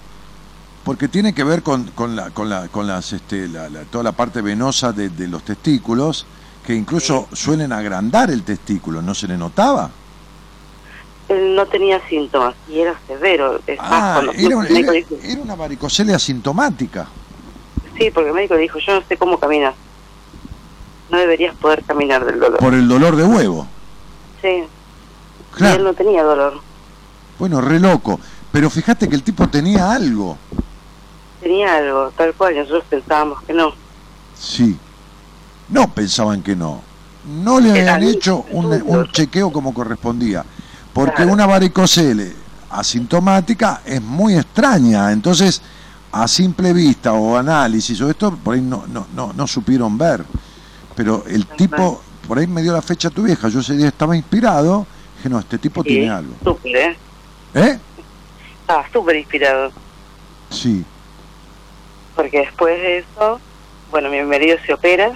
Porque 0.85 1.07
tiene 1.09 1.33
que 1.33 1.45
ver 1.45 1.63
con, 1.63 1.85
con 1.95 2.17
la, 2.17 2.31
con 2.31 2.49
la, 2.49 2.69
con 2.69 2.87
las, 2.87 3.13
este, 3.13 3.47
la, 3.49 3.69
la- 3.69 3.83
toda 3.85 4.03
la 4.05 4.13
parte 4.13 4.43
venosa 4.43 4.93
de, 4.93 5.11
de 5.11 5.29
los 5.29 5.45
testículos, 5.45 6.27
que 6.67 6.75
incluso 6.75 7.29
suelen 7.33 7.73
agrandar 7.73 8.31
el 8.31 8.43
testículo, 8.43 9.01
¿no 9.01 9.15
se 9.15 9.29
le 9.29 9.37
notaba? 9.37 9.91
Él 11.29 11.55
no 11.55 11.67
tenía 11.67 12.01
síntomas 12.09 12.55
y 12.69 12.81
era 12.81 12.95
severo. 13.07 13.61
Es 13.67 13.79
Ah, 13.81 14.21
era, 14.35 14.57
médico 14.59 14.63
era- 14.63 14.91
dijo, 14.93 15.15
era 15.23 15.41
una 15.41 15.55
varicocele 15.55 16.15
asintomática. 16.15 17.07
sí, 17.97 18.11
porque 18.13 18.31
el 18.31 18.35
médico 18.35 18.57
dijo, 18.57 18.79
yo 18.81 18.95
no 19.01 19.07
sé 19.07 19.17
cómo 19.17 19.39
caminas. 19.39 19.75
No 21.11 21.19
deberías 21.19 21.55
poder 21.57 21.85
caminar 21.85 22.25
del 22.25 22.41
dolor. 22.41 22.59
Por 22.59 22.75
el 22.75 22.89
dolor 22.89 23.15
de 23.17 23.25
huevo. 23.25 23.67
Sí, 24.41 24.49
y 24.49 24.51
él 24.63 24.69
Claro. 25.53 25.85
no 25.85 25.95
tenía 25.95 26.23
dolor. 26.25 26.55
Bueno, 27.39 27.61
re 27.61 27.79
loco. 27.79 28.19
Pero 28.51 28.69
fíjate 28.69 29.09
que 29.09 29.15
el 29.15 29.23
tipo 29.23 29.49
tenía 29.49 29.93
algo. 29.93 30.37
Tenía 31.43 31.77
algo, 31.77 32.13
tal 32.17 32.33
cual, 32.35 32.55
nosotros 32.57 32.85
pensábamos 32.89 33.43
que 33.43 33.53
no. 33.53 33.73
Sí. 34.39 34.79
No 35.69 35.93
pensaban 35.93 36.43
que 36.43 36.55
no. 36.55 36.81
No 37.43 37.59
le 37.59 37.81
Era 37.81 37.95
habían 37.97 38.15
hecho 38.15 38.45
un, 38.53 39.09
chequeo 39.11 39.51
como 39.53 39.75
correspondía. 39.75 40.45
Porque 40.93 41.17
Claro. 41.17 41.33
una 41.33 41.47
varicocele 41.47 42.33
asintomática 42.71 43.81
es 43.85 44.01
muy 44.01 44.35
extraña. 44.37 45.11
Entonces, 45.11 45.61
a 46.13 46.29
simple 46.29 46.73
vista 46.73 47.13
o 47.13 47.37
análisis 47.37 48.01
o 48.01 48.11
esto, 48.11 48.37
por 48.37 48.55
ahí 48.55 48.61
no, 48.61 48.85
no, 48.87 49.07
no, 49.15 49.33
no 49.33 49.47
supieron 49.47 49.97
ver. 49.99 50.25
Pero 50.95 51.25
el 51.27 51.47
tipo, 51.47 52.01
por 52.29 52.39
ahí 52.39 52.47
me 52.47 52.63
dio 52.63 52.73
la 52.73 52.83
fecha 52.83 53.11
tu 53.11 53.23
vieja. 53.23 53.49
Yo 53.49 53.61
ese 53.61 53.77
día 53.77 53.89
estaba 53.89 54.17
inspirado. 54.17 54.87
Dije, 55.17 55.29
no, 55.29 55.39
este 55.41 55.59
tipo 55.59 55.83
Sí, 55.83 55.89
tiene 55.89 56.11
algo. 56.11 56.35
súper, 56.45 56.77
¿eh? 56.77 56.97
¿Eh? 57.55 57.79
Estaba 58.61 58.85
súper 58.93 59.17
inspirado. 59.17 59.71
Sí. 60.51 60.85
Porque 62.15 62.41
después 62.41 62.79
de 62.81 62.99
eso, 62.99 63.41
bueno, 63.91 64.11
mi 64.11 64.21
marido 64.23 64.57
se 64.67 64.75
opera 64.75 65.13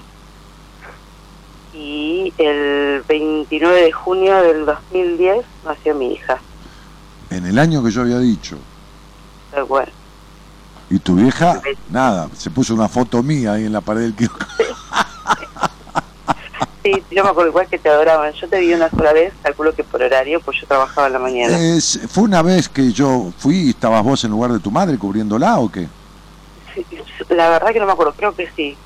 y 1.74 2.32
el 2.38 3.02
29 3.06 3.82
de 3.82 3.92
junio 3.92 4.34
del 4.42 4.64
2010 4.64 5.44
nació 5.64 5.94
mi 5.94 6.12
hija. 6.14 6.38
En 7.30 7.44
el 7.46 7.58
año 7.58 7.82
que 7.84 7.90
yo 7.90 8.02
había 8.02 8.18
dicho. 8.18 8.56
Tal 9.50 9.66
cual. 9.66 9.88
Y 10.88 10.98
tu 11.00 11.16
vieja, 11.16 11.60
nada, 11.90 12.28
se 12.36 12.48
puso 12.50 12.72
una 12.72 12.88
foto 12.88 13.22
mía 13.22 13.54
ahí 13.54 13.64
en 13.66 13.72
la 13.72 13.80
pared 13.80 14.02
del 14.02 14.14
kiosco. 14.16 14.38
Sí, 16.84 16.92
yo 17.10 17.24
me 17.24 17.30
acuerdo 17.30 17.50
igual 17.50 17.66
que 17.66 17.78
te 17.78 17.88
adoraban. 17.88 18.32
Yo 18.34 18.48
te 18.48 18.60
vi 18.60 18.72
una 18.72 18.88
sola 18.88 19.12
vez, 19.12 19.34
calculo 19.42 19.74
que 19.74 19.82
por 19.82 20.00
horario, 20.00 20.40
pues 20.40 20.58
yo 20.60 20.68
trabajaba 20.68 21.08
en 21.08 21.12
la 21.14 21.18
mañana. 21.18 21.58
Es- 21.58 21.98
¿Fue 22.08 22.22
una 22.22 22.42
vez 22.42 22.68
que 22.68 22.92
yo 22.92 23.32
fui 23.38 23.56
y 23.56 23.70
estabas 23.70 24.04
vos 24.04 24.22
en 24.24 24.30
lugar 24.30 24.52
de 24.52 24.60
tu 24.60 24.70
madre 24.70 24.96
cubriéndola 24.96 25.58
o 25.58 25.68
qué? 25.70 25.88
La 27.30 27.50
verdad 27.50 27.72
que 27.72 27.80
no 27.80 27.86
me 27.86 27.92
acuerdo, 27.92 28.14
creo 28.16 28.34
que 28.34 28.46
sí. 28.56 28.78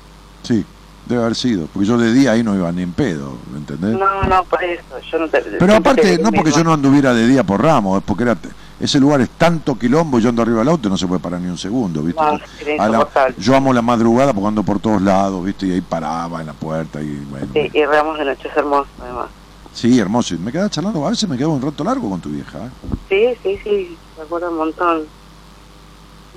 Sí, 0.43 0.65
debe 1.05 1.21
haber 1.21 1.35
sido, 1.35 1.67
porque 1.67 1.87
yo 1.87 1.97
de 1.97 2.13
día 2.13 2.31
ahí 2.31 2.43
no 2.43 2.55
iba 2.55 2.71
ni 2.71 2.81
en 2.83 2.93
pedo, 2.93 3.39
¿me 3.51 3.57
entendés? 3.59 3.97
No, 3.97 4.23
no, 4.23 4.43
por 4.45 4.63
eso. 4.63 4.83
Yo 5.11 5.19
no 5.19 5.29
te, 5.29 5.41
Pero 5.59 5.75
aparte, 5.75 6.17
no 6.19 6.31
porque 6.31 6.51
yo 6.51 6.63
no 6.63 6.73
anduviera 6.73 7.13
de 7.13 7.27
día 7.27 7.43
por 7.43 7.61
Ramos, 7.61 7.97
es 7.99 8.03
porque 8.03 8.23
era 8.23 8.37
ese 8.79 8.99
lugar 8.99 9.21
es 9.21 9.29
tanto 9.31 9.77
quilombo 9.77 10.17
y 10.19 10.21
yo 10.23 10.29
ando 10.29 10.41
arriba 10.41 10.59
del 10.59 10.69
auto 10.69 10.87
y 10.87 10.91
no 10.91 10.97
se 10.97 11.07
puede 11.07 11.19
parar 11.19 11.41
ni 11.41 11.47
un 11.49 11.57
segundo, 11.57 12.01
¿viste? 12.01 12.21
No, 12.21 12.39
era 12.59 12.83
A 12.83 12.89
la- 12.89 13.09
yo 13.37 13.55
amo 13.55 13.73
la 13.73 13.81
madrugada 13.81 14.33
porque 14.33 14.47
ando 14.47 14.63
por 14.63 14.79
todos 14.79 15.01
lados, 15.01 15.43
¿viste? 15.45 15.67
Y 15.67 15.71
ahí 15.73 15.81
paraba 15.81 16.41
en 16.41 16.47
la 16.47 16.53
puerta 16.53 17.01
y 17.01 17.23
bueno. 17.25 17.53
Sí, 17.53 17.69
y 17.73 17.85
Ramos 17.85 18.17
de 18.17 18.25
Noche 18.25 18.47
es 18.49 18.57
hermoso, 18.57 18.89
además. 18.99 19.29
Sí, 19.73 19.99
hermoso. 19.99 20.35
Y 20.35 20.37
me 20.39 20.51
quedaba 20.51 20.69
charlando, 20.69 21.05
a 21.05 21.09
veces 21.11 21.29
me 21.29 21.37
quedaba 21.37 21.53
un 21.53 21.61
rato 21.61 21.83
largo 21.83 22.09
con 22.09 22.21
tu 22.21 22.29
vieja, 22.29 22.65
¿eh? 22.67 22.71
Sí, 23.09 23.37
sí, 23.43 23.59
sí, 23.63 23.99
me 24.17 24.23
acuerdo 24.23 24.49
un 24.51 24.57
montón. 24.57 25.09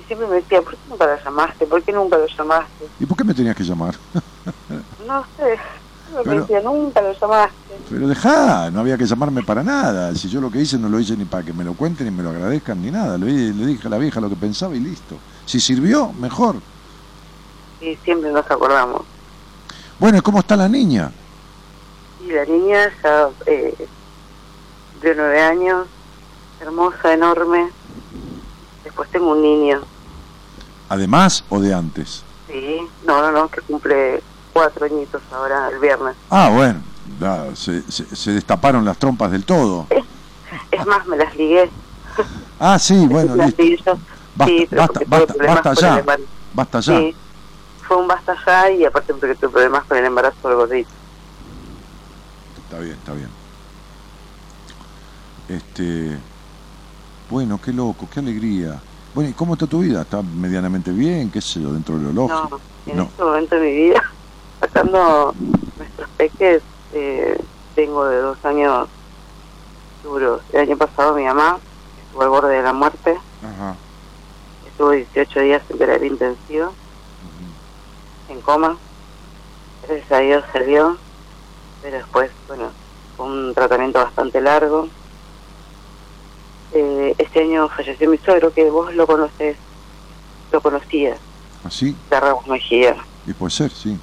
Siempre 0.07 0.27
me 0.27 0.35
decía, 0.35 0.61
¿por 0.61 0.73
qué 0.73 0.79
nunca 0.89 1.05
lo 1.07 1.23
llamaste? 1.23 1.65
¿Por 1.65 1.83
qué 1.83 1.91
nunca 1.91 2.17
lo 2.17 2.27
llamaste? 2.27 2.85
¿Y 2.99 3.05
por 3.05 3.17
qué 3.17 3.23
me 3.23 3.33
tenías 3.33 3.55
que 3.55 3.63
llamar? 3.63 3.95
No 5.07 5.23
sé, 5.37 5.57
me 6.15 6.23
Pero- 6.23 6.41
decía, 6.41 6.61
nunca 6.61 7.01
lo 7.01 7.13
llamaste. 7.13 7.55
Pero 7.89 8.07
dejá, 8.07 8.69
no 8.71 8.79
había 8.79 8.97
que 8.97 9.05
llamarme 9.05 9.43
para 9.43 9.63
nada. 9.63 10.13
Si 10.15 10.27
yo 10.29 10.41
lo 10.41 10.49
que 10.51 10.59
hice 10.61 10.77
no 10.79 10.89
lo 10.89 10.99
hice 10.99 11.15
ni 11.15 11.25
para 11.25 11.43
que 11.43 11.53
me 11.53 11.63
lo 11.63 11.73
cuenten, 11.75 12.05
ni 12.07 12.11
me 12.11 12.23
lo 12.23 12.29
agradezcan, 12.31 12.81
ni 12.81 12.89
nada. 12.91 13.17
Le, 13.17 13.25
le 13.53 13.65
dije 13.67 13.87
a 13.87 13.91
la 13.91 13.97
vieja 13.99 14.19
lo 14.19 14.29
que 14.29 14.35
pensaba 14.35 14.75
y 14.75 14.79
listo. 14.79 15.15
Si 15.45 15.59
sirvió, 15.59 16.11
mejor. 16.13 16.55
Y 17.81 17.95
siempre 17.97 18.31
nos 18.31 18.49
acordamos. 18.49 19.03
Bueno, 19.99 20.17
¿y 20.17 20.21
cómo 20.21 20.39
está 20.39 20.55
la 20.55 20.67
niña? 20.67 21.11
Y 22.27 22.31
la 22.31 22.45
niña 22.45 22.91
ya 23.03 23.29
eh, 23.45 23.87
de 25.01 25.15
nueve 25.15 25.41
años, 25.41 25.87
hermosa, 26.61 27.13
enorme. 27.13 27.69
Después 28.83 29.09
tengo 29.11 29.31
un 29.31 29.41
niño, 29.41 29.81
¿Además 30.89 31.43
o 31.49 31.59
de 31.59 31.73
antes? 31.73 32.23
sí, 32.47 32.79
no, 33.05 33.21
no, 33.21 33.31
no, 33.31 33.49
que 33.49 33.61
cumple 33.61 34.23
cuatro 34.53 34.85
añitos 34.85 35.21
ahora, 35.31 35.69
el 35.71 35.79
viernes. 35.79 36.15
Ah, 36.29 36.49
bueno, 36.53 36.81
se, 37.55 37.81
se- 37.91 38.15
se 38.15 38.31
destaparon 38.31 38.85
las 38.85 38.97
trompas 38.97 39.31
del 39.31 39.45
todo. 39.45 39.87
Es 40.71 40.85
más, 40.85 41.05
me 41.07 41.17
las 41.17 41.35
ligué. 41.35 41.69
Ah, 42.59 42.77
sí, 42.79 43.05
bueno, 43.09 43.35
las 43.35 43.57
listo. 43.57 43.97
Basta, 44.35 44.45
Sí, 44.53 44.67
ya. 45.81 46.03
Basta 46.53 46.79
ya. 46.81 46.99
Sí, 46.99 47.15
fue 47.87 47.97
un 47.97 48.07
basta 48.07 48.35
ya 48.45 48.71
y 48.71 48.85
aparte 48.85 49.13
porque 49.13 49.35
tuve 49.35 49.49
problemas 49.49 49.83
con 49.85 49.97
el 49.97 50.05
embarazo 50.05 50.47
del 50.47 50.57
gordito. 50.57 50.89
Está 52.63 52.79
bien, 52.79 52.93
está 52.93 53.13
bien. 53.13 53.29
Este, 55.49 56.17
bueno, 57.29 57.59
qué 57.63 57.71
loco, 57.71 58.07
qué 58.11 58.19
alegría. 58.19 58.81
Bueno, 59.15 59.29
¿y 59.29 59.33
cómo 59.33 59.53
está 59.53 59.65
tu 59.65 59.79
vida? 59.79 60.01
¿Está 60.01 60.21
medianamente 60.21 60.91
bien? 60.91 61.31
¿Qué 61.31 61.39
sé 61.39 61.61
yo, 61.61 61.71
dentro 61.71 61.97
de 61.97 62.03
lo 62.03 62.11
lógico? 62.11 62.61
No, 62.85 62.91
en 62.91 62.97
No. 62.97 63.03
este 63.03 63.23
momento 63.23 63.55
de 63.55 63.61
mi 63.61 63.71
vida, 63.71 64.03
sacando 64.59 65.33
nuestros 65.77 66.09
peques, 66.17 66.63
eh, 66.91 67.37
tengo 67.75 68.05
de 68.09 68.17
dos 68.17 68.37
años 68.43 68.89
duros. 70.03 70.41
El 70.51 70.59
año 70.59 70.77
pasado 70.77 71.15
mi 71.15 71.23
mamá 71.23 71.57
estuvo 71.95 72.23
al 72.23 72.29
borde 72.29 72.57
de 72.57 72.61
la 72.61 72.73
muerte, 72.73 73.17
Ajá. 73.41 73.77
estuvo 74.65 74.91
18 74.91 75.39
días 75.39 75.63
en 75.69 75.77
terapia 75.77 76.07
intensiva, 76.07 76.73
en 78.27 78.41
coma. 78.41 78.77
Gracias 79.83 80.11
a 80.11 80.19
Dios 80.19 80.43
salió, 80.51 80.99
pero 81.81 81.99
después, 81.99 82.31
bueno, 82.49 82.73
fue 83.15 83.27
un 83.27 83.53
tratamiento 83.53 84.03
bastante 84.03 84.41
largo. 84.41 84.89
Eh, 86.73 87.15
este 87.17 87.41
año 87.41 87.69
falleció 87.69 88.09
mi 88.09 88.17
suegro, 88.17 88.51
que 88.53 88.69
vos 88.69 88.93
lo 88.93 89.07
conocés. 89.07 89.57
lo 90.51 90.61
conocía, 90.61 91.15
¿Así? 91.63 91.95
de 92.09 92.19
Ramos 92.19 92.47
Mejía. 92.47 92.95
Y 93.25 93.33
puede 93.33 93.51
ser, 93.51 93.71
sí. 93.71 93.97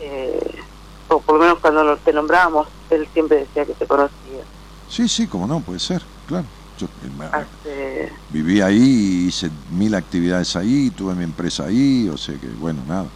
Eh, 0.00 0.62
o 1.08 1.20
por 1.20 1.36
lo 1.36 1.40
menos 1.42 1.58
cuando 1.60 1.96
te 1.98 2.12
nombrábamos, 2.12 2.68
él 2.90 3.08
siempre 3.12 3.38
decía 3.38 3.64
que 3.64 3.74
te 3.74 3.86
conocía. 3.86 4.44
Sí, 4.88 5.08
sí, 5.08 5.26
como 5.26 5.46
no, 5.46 5.60
puede 5.60 5.78
ser, 5.80 6.02
claro. 6.26 6.46
Yo 6.78 6.86
eh, 6.86 7.30
Hace, 7.32 8.12
viví 8.30 8.60
ahí, 8.60 9.26
hice 9.28 9.50
mil 9.70 9.94
actividades 9.94 10.56
ahí, 10.56 10.90
tuve 10.90 11.14
mi 11.14 11.24
empresa 11.24 11.64
ahí, 11.66 12.08
o 12.08 12.16
sea 12.16 12.34
que, 12.38 12.48
bueno, 12.48 12.82
nada. 12.86 13.06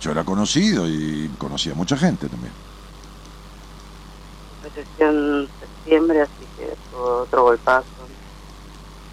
Yo 0.00 0.10
era 0.10 0.24
conocido 0.24 0.88
y 0.88 1.30
conocía 1.38 1.72
a 1.72 1.76
mucha 1.76 1.96
gente 1.96 2.28
también. 2.28 2.52
falleció 4.62 5.08
en 5.08 5.48
septiembre, 5.60 6.20
así 6.22 6.45
que 6.56 6.76
fue 6.90 6.98
otro 7.00 7.42
golpazo. 7.42 8.08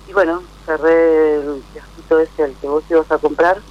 Y 0.05 0.13
bueno, 0.13 0.43
cerré 0.65 1.35
el 1.35 1.65
kiosquito 1.71 2.19
ese 2.19 2.43
al 2.43 2.57
que 2.57 2.67
vos 2.67 2.83
ibas 2.89 3.09
a 3.11 3.19
comprar. 3.19 3.63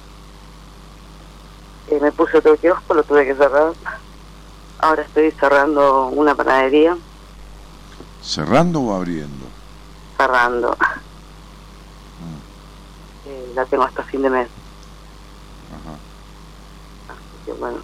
Eh, 1.87 1.99
me 1.99 2.11
puse 2.11 2.37
otro 2.37 2.57
kiosco, 2.57 2.93
lo 2.93 3.03
tuve 3.03 3.25
que 3.25 3.35
cerrar. 3.35 3.75
Ahora 4.79 5.03
estoy 5.03 5.31
cerrando 5.39 6.07
una 6.07 6.35
panadería, 6.35 6.97
¿Cerrando 8.19 8.81
o 8.81 8.93
abriendo? 8.93 9.45
cerrando. 10.17 10.75
Mm, 12.19 12.39
Eh, 13.25 13.51
la 13.55 13.65
tengo 13.65 13.83
hasta 13.83 14.03
fin 14.03 14.21
de 14.21 14.29
mes, 14.29 14.49
ajá. 15.71 15.97
así 17.07 17.37
que 17.45 17.53
bueno, 17.53 17.81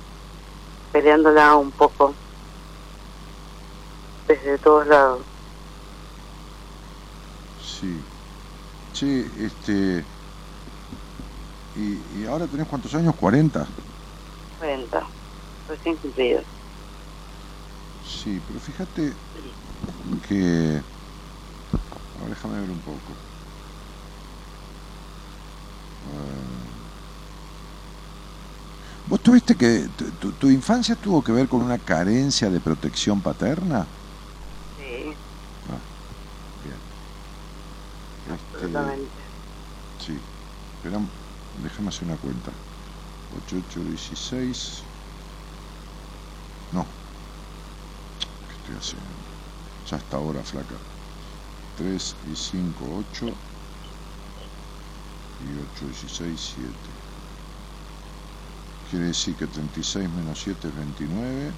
peleándola 0.91 1.56
un 1.56 1.72
poco 1.72 2.14
desde 4.28 4.57
todos 4.60 4.88
lados. 4.88 5.26
Sí. 7.80 8.06
Sí, 8.93 9.07
este... 9.38 10.07
¿Y, 11.73 12.22
y 12.22 12.26
ahora 12.26 12.47
tenés 12.47 12.68
cuántos 12.68 12.93
años? 12.95 13.15
¿40? 13.15 13.68
40, 14.57 15.10
recién 15.68 15.97
cumplido. 15.97 16.41
Sí, 18.01 18.41
pero 18.41 18.60
fíjate 18.60 19.18
que... 20.27 20.84
A 22.14 22.19
ver, 22.22 22.30
déjame 22.30 22.60
ver 22.61 22.69
un 22.72 22.81
poco. 22.81 23.18
Ah. 26.06 26.69
¿Vos 29.06 29.22
tuviste 29.22 29.56
que... 29.57 29.89
tu- 29.89 30.11
tu, 30.18 30.34
tu 30.34 30.49
infancia 30.49 30.95
tuvo 30.95 31.23
que 31.23 31.31
ver 31.31 31.47
con 31.47 31.61
una 31.64 31.80
carencia 31.80 32.49
de 32.49 32.61
protección 32.61 33.22
paterna? 33.22 33.91
Sí, 34.76 35.19
Bien. 36.61 36.81
Absolutamente. 38.60 39.10
sí. 39.99 40.19
Espera, 40.76 40.99
déjame 41.64 41.90
hacer 41.90 42.07
una 42.07 42.18
cuenta. 42.18 42.52
8, 43.45 43.57
8, 43.69 43.84
16... 43.84 44.84
No. 46.72 46.86
¿Qué 48.48 48.56
estoy 48.56 48.76
haciendo? 48.76 49.07
Ya 49.90 49.98
hasta 49.98 50.18
ahora, 50.18 50.44
flaca. 50.44 50.76
3 51.77 52.15
y 52.31 52.36
5, 52.36 53.06
8. 53.11 53.26
Y 55.40 55.57
8, 55.57 55.86
16, 55.86 56.53
7. 56.56 56.73
Quiere 58.90 59.06
decir 59.06 59.36
que 59.36 59.48
36 59.48 60.10
menos 60.10 60.41
7 60.41 60.68
es 60.68 60.76
29. 60.76 61.53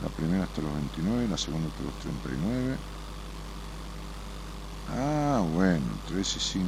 La 0.00 0.08
primera 0.08 0.44
hasta 0.44 0.62
los 0.62 0.74
29, 0.74 1.28
la 1.28 1.38
segunda 1.38 1.68
hasta 1.68 1.82
los 1.82 1.98
39. 1.98 2.78
Ah, 4.98 5.42
bueno, 5.54 5.84
3 6.08 6.36
y 6.36 6.40
5, 6.40 6.66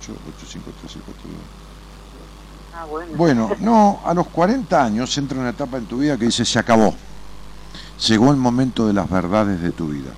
8, 0.00 0.12
8, 0.36 0.46
5, 0.46 0.70
3 0.80 0.96
y 0.96 0.98
4, 0.98 1.22
2. 1.24 1.32
Ah, 2.76 2.84
bueno. 2.84 3.16
Bueno, 3.16 3.50
no, 3.60 4.00
a 4.04 4.12
los 4.14 4.26
40 4.28 4.84
años 4.84 5.16
entra 5.16 5.38
una 5.38 5.50
etapa 5.50 5.78
en 5.78 5.86
tu 5.86 5.98
vida 5.98 6.16
que 6.18 6.26
dice 6.26 6.44
se 6.44 6.58
acabó. 6.58 6.94
Llegó 8.08 8.30
el 8.30 8.36
momento 8.36 8.86
de 8.86 8.92
las 8.92 9.08
verdades 9.08 9.62
de 9.62 9.70
tu 9.70 9.88
vida. 9.88 10.12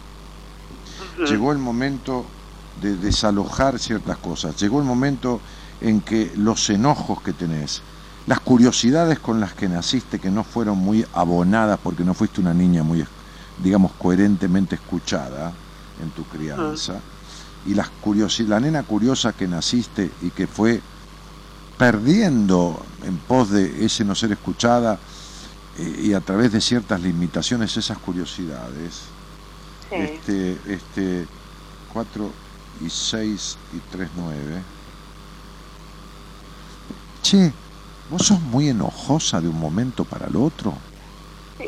Llegó 1.29 1.53
el 1.53 1.59
momento 1.59 2.25
de 2.81 2.97
desalojar 2.97 3.79
ciertas 3.79 4.19
cosas. 4.19 4.57
Llegó 4.61 4.81
el 4.81 4.85
momento 4.85 5.41
en 5.81 6.01
que 6.01 6.33
los 6.37 6.69
enojos 6.71 7.23
que 7.23 7.33
tenés, 7.33 7.83
las 8.27 8.41
curiosidades 8.41 9.19
con 9.19 9.41
las 9.41 9.53
que 9.53 9.69
naciste 9.69 10.19
que 10.19 10.31
no 10.31 10.43
fueron 10.45 10.79
muy 10.79 11.07
abonadas 11.15 11.79
porque 11.83 12.05
no 12.05 12.15
fuiste 12.15 12.41
una 12.41 12.55
niña 12.55 12.83
muy, 12.83 13.05
digamos, 13.63 13.93
coherentemente 13.93 14.75
escuchada 14.75 15.53
en 16.03 16.11
tu 16.11 16.25
crianza, 16.25 17.01
y 17.67 17.75
las 17.75 17.89
curiosi- 18.05 18.47
la 18.47 18.61
nena 18.61 18.83
curiosa 18.83 19.33
que 19.33 19.49
naciste 19.49 20.11
y 20.23 20.31
que 20.31 20.47
fue 20.47 20.81
perdiendo 21.79 22.81
en 23.05 23.17
pos 23.19 23.51
de 23.51 23.85
ese 23.85 24.05
no 24.05 24.15
ser 24.15 24.33
escuchada 24.33 24.99
eh, 25.79 26.01
y 26.05 26.13
a 26.15 26.21
través 26.21 26.53
de 26.53 26.61
ciertas 26.61 27.01
limitaciones 27.01 27.77
esas 27.77 27.99
curiosidades. 27.99 29.01
Sí. 29.91 29.97
Este, 29.97 30.59
este 30.67 31.27
4 31.93 32.31
y 32.85 32.91
6 32.91 33.57
y 33.75 33.79
3, 33.95 34.09
9. 34.17 34.63
Che, 37.23 37.53
vos 38.11 38.27
sos 38.27 38.41
muy 38.41 38.69
enojosa 38.69 39.41
de 39.41 39.49
un 39.49 39.59
momento 39.59 40.05
para 40.05 40.27
el 40.29 40.37
otro. 40.37 40.75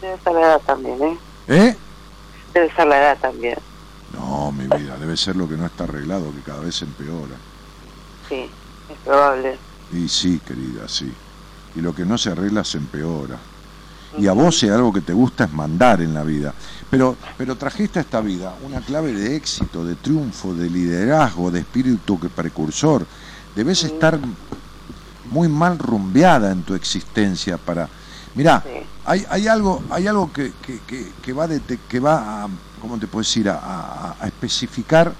Debe 0.00 0.18
ser 0.22 0.32
la 0.34 0.40
edad 0.40 0.60
también, 0.66 1.02
¿eh? 1.02 1.18
¿Eh? 1.48 1.76
Debe 2.54 2.72
ser 2.74 2.86
la 2.86 2.98
edad 2.98 3.18
también. 3.20 3.58
No, 4.12 4.52
mi 4.52 4.64
vida, 4.64 4.96
debe 4.96 5.16
ser 5.16 5.34
lo 5.34 5.48
que 5.48 5.56
no 5.56 5.66
está 5.66 5.84
arreglado, 5.84 6.32
que 6.32 6.40
cada 6.40 6.60
vez 6.60 6.80
empeora. 6.82 7.34
Sí, 8.28 8.48
es 8.88 8.98
probable. 9.04 9.58
Y 9.92 10.08
sí, 10.08 10.40
querida, 10.46 10.88
sí. 10.88 11.12
Y 11.74 11.80
lo 11.80 11.94
que 11.94 12.04
no 12.04 12.16
se 12.16 12.30
arregla 12.30 12.62
se 12.62 12.78
empeora. 12.78 13.36
Y 14.16 14.28
a 14.28 14.32
vos 14.32 14.56
si 14.56 14.68
algo 14.68 14.92
que 14.92 15.00
te 15.00 15.12
gusta 15.12 15.44
es 15.44 15.52
mandar 15.52 16.00
en 16.00 16.14
la 16.14 16.22
vida. 16.22 16.54
Pero, 16.88 17.16
pero 17.36 17.56
trajiste 17.56 17.98
a 17.98 18.02
esta 18.02 18.20
vida 18.20 18.54
una 18.64 18.80
clave 18.80 19.12
de 19.12 19.34
éxito, 19.34 19.84
de 19.84 19.96
triunfo, 19.96 20.54
de 20.54 20.70
liderazgo, 20.70 21.50
de 21.50 21.60
espíritu 21.60 22.20
que 22.20 22.28
precursor. 22.28 23.04
Debes 23.56 23.82
estar 23.82 24.18
muy 25.30 25.48
mal 25.48 25.78
rumbeada 25.78 26.52
en 26.52 26.62
tu 26.62 26.74
existencia 26.74 27.58
para... 27.58 27.88
Mirá, 28.34 28.62
Sí. 28.64 28.70
hay, 29.04 29.24
hay 29.30 29.48
algo, 29.48 29.82
hay 29.90 30.06
algo 30.06 30.32
que, 30.32 30.52
que, 30.66 30.80
que, 30.86 31.12
que 31.22 31.32
va, 31.32 31.46
de, 31.46 31.60
que 31.88 32.00
va 32.00 32.44
a, 32.44 32.48
¿cómo 32.80 32.98
te 32.98 33.06
puedo 33.06 33.22
decir? 33.22 33.48
A, 33.48 33.54
a- 33.58 34.16
a 34.20 34.26
especificar 34.26 35.12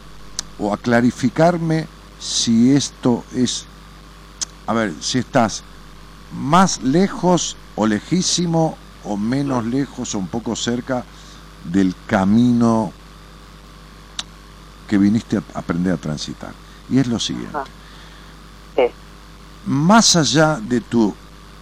o 0.59 0.73
a 0.73 0.77
clarificarme 0.77 1.86
si 2.20 2.73
esto 2.74 3.24
es, 3.36 3.65
a 4.66 4.73
ver, 4.73 4.93
si 5.01 5.19
estás 5.19 5.62
más 6.32 6.82
lejos 6.82 7.57
o 7.77 7.86
lejísimo 7.86 8.77
o 9.05 9.16
menos 9.16 9.65
lejos 9.66 10.15
o 10.15 10.19
un 10.19 10.28
poco 10.28 10.57
cerca 10.57 11.05
del 11.73 11.95
camino 12.09 12.93
que 14.89 14.99
viniste 14.99 15.36
a 15.36 15.43
aprender 15.55 15.93
a 15.95 15.97
transitar. 15.97 16.53
Y 16.91 16.99
es 16.99 17.07
lo 17.07 17.19
siguiente. 17.19 17.59
Sí. 18.77 18.82
Más 19.66 20.16
allá 20.16 20.59
de 20.69 20.81
tu 20.81 21.15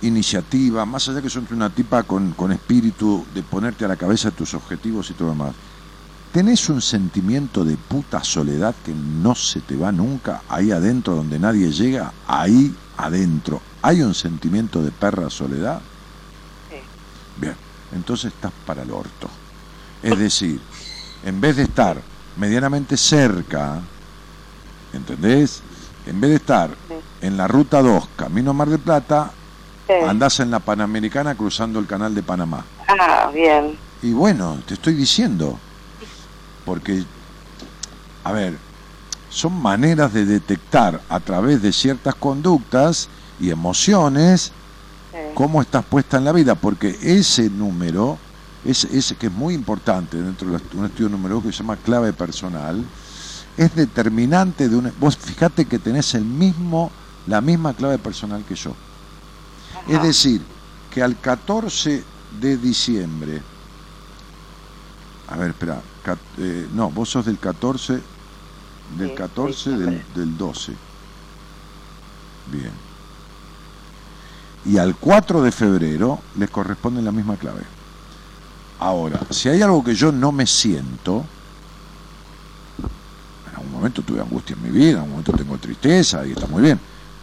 iniciativa, 0.02 0.84
más 0.84 1.08
allá 1.08 1.22
que 1.22 1.30
sos 1.30 1.50
una 1.50 1.70
tipa 1.70 2.02
con, 2.02 2.32
con 2.32 2.52
espíritu 2.52 3.24
de 3.34 3.42
ponerte 3.42 3.84
a 3.84 3.88
la 3.88 3.96
cabeza 3.96 4.30
tus 4.30 4.54
objetivos 4.54 5.10
y 5.10 5.14
todo 5.14 5.28
lo 5.28 5.34
demás, 5.34 5.54
¿tenés 6.32 6.68
un 6.68 6.80
sentimiento 6.80 7.64
de 7.64 7.76
puta 7.76 8.22
soledad 8.24 8.74
que 8.84 8.92
no 8.92 9.34
se 9.34 9.60
te 9.60 9.76
va 9.76 9.92
nunca 9.92 10.42
ahí 10.48 10.70
adentro 10.70 11.14
donde 11.14 11.38
nadie 11.38 11.70
llega? 11.72 12.12
Ahí 12.26 12.74
adentro. 12.96 13.60
¿Hay 13.82 14.02
un 14.02 14.14
sentimiento 14.14 14.82
de 14.82 14.90
perra 14.90 15.30
soledad? 15.30 15.80
Sí. 16.70 16.76
Bien, 17.40 17.56
entonces 17.92 18.32
estás 18.32 18.52
para 18.66 18.82
el 18.82 18.90
orto. 18.90 19.28
Es 20.02 20.18
decir, 20.18 20.60
en 21.24 21.40
vez 21.40 21.56
de 21.56 21.62
estar 21.64 22.00
medianamente 22.36 22.96
cerca, 22.96 23.80
¿entendés? 24.92 25.62
En 26.06 26.20
vez 26.20 26.30
de 26.30 26.36
estar 26.36 26.70
en 27.20 27.36
la 27.36 27.46
ruta 27.46 27.80
2, 27.80 28.08
camino 28.16 28.52
Mar 28.52 28.68
del 28.68 28.80
Plata, 28.80 29.30
Sí. 29.86 29.94
andás 30.08 30.40
en 30.40 30.50
la 30.50 30.60
Panamericana 30.60 31.34
cruzando 31.34 31.78
el 31.78 31.86
canal 31.86 32.14
de 32.14 32.22
Panamá. 32.22 32.64
Ah, 32.88 33.30
bien. 33.32 33.76
Y 34.02 34.12
bueno, 34.12 34.58
te 34.66 34.74
estoy 34.74 34.94
diciendo, 34.94 35.58
porque, 36.64 37.04
a 38.24 38.32
ver, 38.32 38.56
son 39.28 39.60
maneras 39.60 40.12
de 40.12 40.24
detectar 40.24 41.00
a 41.08 41.20
través 41.20 41.62
de 41.62 41.72
ciertas 41.72 42.14
conductas 42.14 43.08
y 43.40 43.50
emociones 43.50 44.52
Sí. 45.12 45.18
cómo 45.34 45.60
estás 45.60 45.84
puesta 45.84 46.16
en 46.16 46.24
la 46.24 46.32
vida, 46.32 46.54
porque 46.54 46.96
ese 47.02 47.50
número, 47.50 48.16
ese, 48.64 48.96
ese 48.96 49.14
que 49.14 49.26
es 49.26 49.32
muy 49.32 49.52
importante 49.52 50.16
dentro 50.16 50.48
de 50.50 50.58
un 50.74 50.86
estudio 50.86 51.10
numerológico 51.10 51.50
que 51.50 51.56
se 51.56 51.62
llama 51.62 51.76
clave 51.76 52.14
personal, 52.14 52.82
es 53.58 53.74
determinante 53.74 54.70
de 54.70 54.76
una... 54.76 54.90
Vos 54.98 55.18
fíjate 55.18 55.66
que 55.66 55.78
tenés 55.78 56.14
el 56.14 56.24
mismo, 56.24 56.90
la 57.26 57.42
misma 57.42 57.74
clave 57.74 57.98
personal 57.98 58.42
que 58.48 58.54
yo. 58.54 58.74
Es 59.88 60.02
decir, 60.02 60.40
que 60.90 61.02
al 61.02 61.18
14 61.18 62.04
de 62.40 62.56
diciembre, 62.56 63.42
a 65.28 65.36
ver, 65.36 65.50
espera, 65.50 65.80
cat- 66.04 66.18
eh, 66.38 66.66
no, 66.74 66.90
vos 66.90 67.08
sos 67.10 67.24
del 67.26 67.38
14 67.38 68.00
del 68.98 69.08
Sí, 69.10 69.14
14 69.14 69.70
de 69.70 69.76
del, 69.78 70.02
del 70.14 70.36
12. 70.38 70.72
Bien. 72.50 72.70
Y 74.64 74.78
al 74.78 74.94
4 74.96 75.42
de 75.42 75.50
febrero 75.50 76.20
les 76.38 76.50
corresponde 76.50 77.02
la 77.02 77.10
misma 77.12 77.36
clave. 77.36 77.62
Ahora, 78.78 79.20
si 79.30 79.48
hay 79.48 79.62
algo 79.62 79.82
que 79.82 79.94
yo 79.94 80.12
no 80.12 80.30
me 80.32 80.46
siento, 80.46 81.24
en 83.50 83.56
algún 83.56 83.72
momento 83.72 84.02
tuve 84.02 84.20
angustia 84.20 84.54
en 84.56 84.62
mi 84.62 84.70
vida, 84.70 84.90
en 84.90 84.96
algún 84.96 85.10
momento 85.12 85.32
tengo 85.32 85.56
tristeza 85.58 86.26
y 86.26 86.32
está 86.32 86.46
muy 86.46 86.62
bien, 86.62 86.78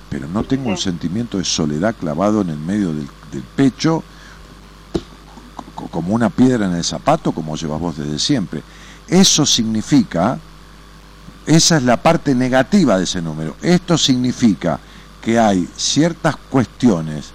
pero 0.10 0.28
no 0.28 0.44
tengo 0.44 0.70
un 0.70 0.78
sentimiento 0.78 1.38
de 1.38 1.46
soledad 1.46 1.96
clavado 2.00 2.42
en 2.42 2.50
el 2.50 2.58
medio 2.58 2.88
del, 2.94 3.08
del 3.32 3.44
pecho 3.56 4.04
co- 5.76 5.88
como 5.88 6.14
una 6.14 6.30
piedra 6.30 6.66
en 6.66 6.74
el 6.76 6.84
zapato, 6.84 7.32
como 7.32 7.56
llevas 7.56 7.80
vos 7.80 7.98
desde 7.98 8.20
siempre. 8.20 8.64
Eso 9.08 9.46
significa, 9.46 10.40
esa 11.46 11.78
es 11.78 11.84
la 11.84 11.98
parte 11.98 12.36
negativa 12.36 12.98
de 12.98 13.04
ese 13.06 13.22
número, 13.22 13.56
esto 13.62 13.98
significa 13.98 14.80
que 15.22 15.38
hay 15.40 15.68
ciertas 15.76 16.36
cuestiones 16.50 17.32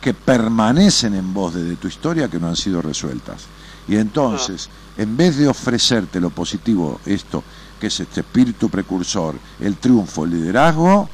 que 0.00 0.14
permanecen 0.14 1.14
en 1.14 1.32
vos 1.32 1.54
desde 1.54 1.76
tu 1.76 1.88
historia 1.88 2.28
que 2.28 2.38
no 2.38 2.48
han 2.48 2.56
sido 2.56 2.82
resueltas. 2.82 3.42
Y 3.88 3.96
entonces, 3.96 4.68
en 4.96 5.16
vez 5.16 5.36
de 5.36 5.48
ofrecerte 5.48 6.20
lo 6.20 6.30
positivo, 6.30 7.00
esto, 7.06 7.42
que 7.80 7.88
es 7.88 8.00
este 8.00 8.20
espíritu 8.20 8.68
precursor, 8.70 9.34
el 9.60 9.76
triunfo, 9.76 10.24
el 10.24 10.30
liderazgo, 10.32 11.08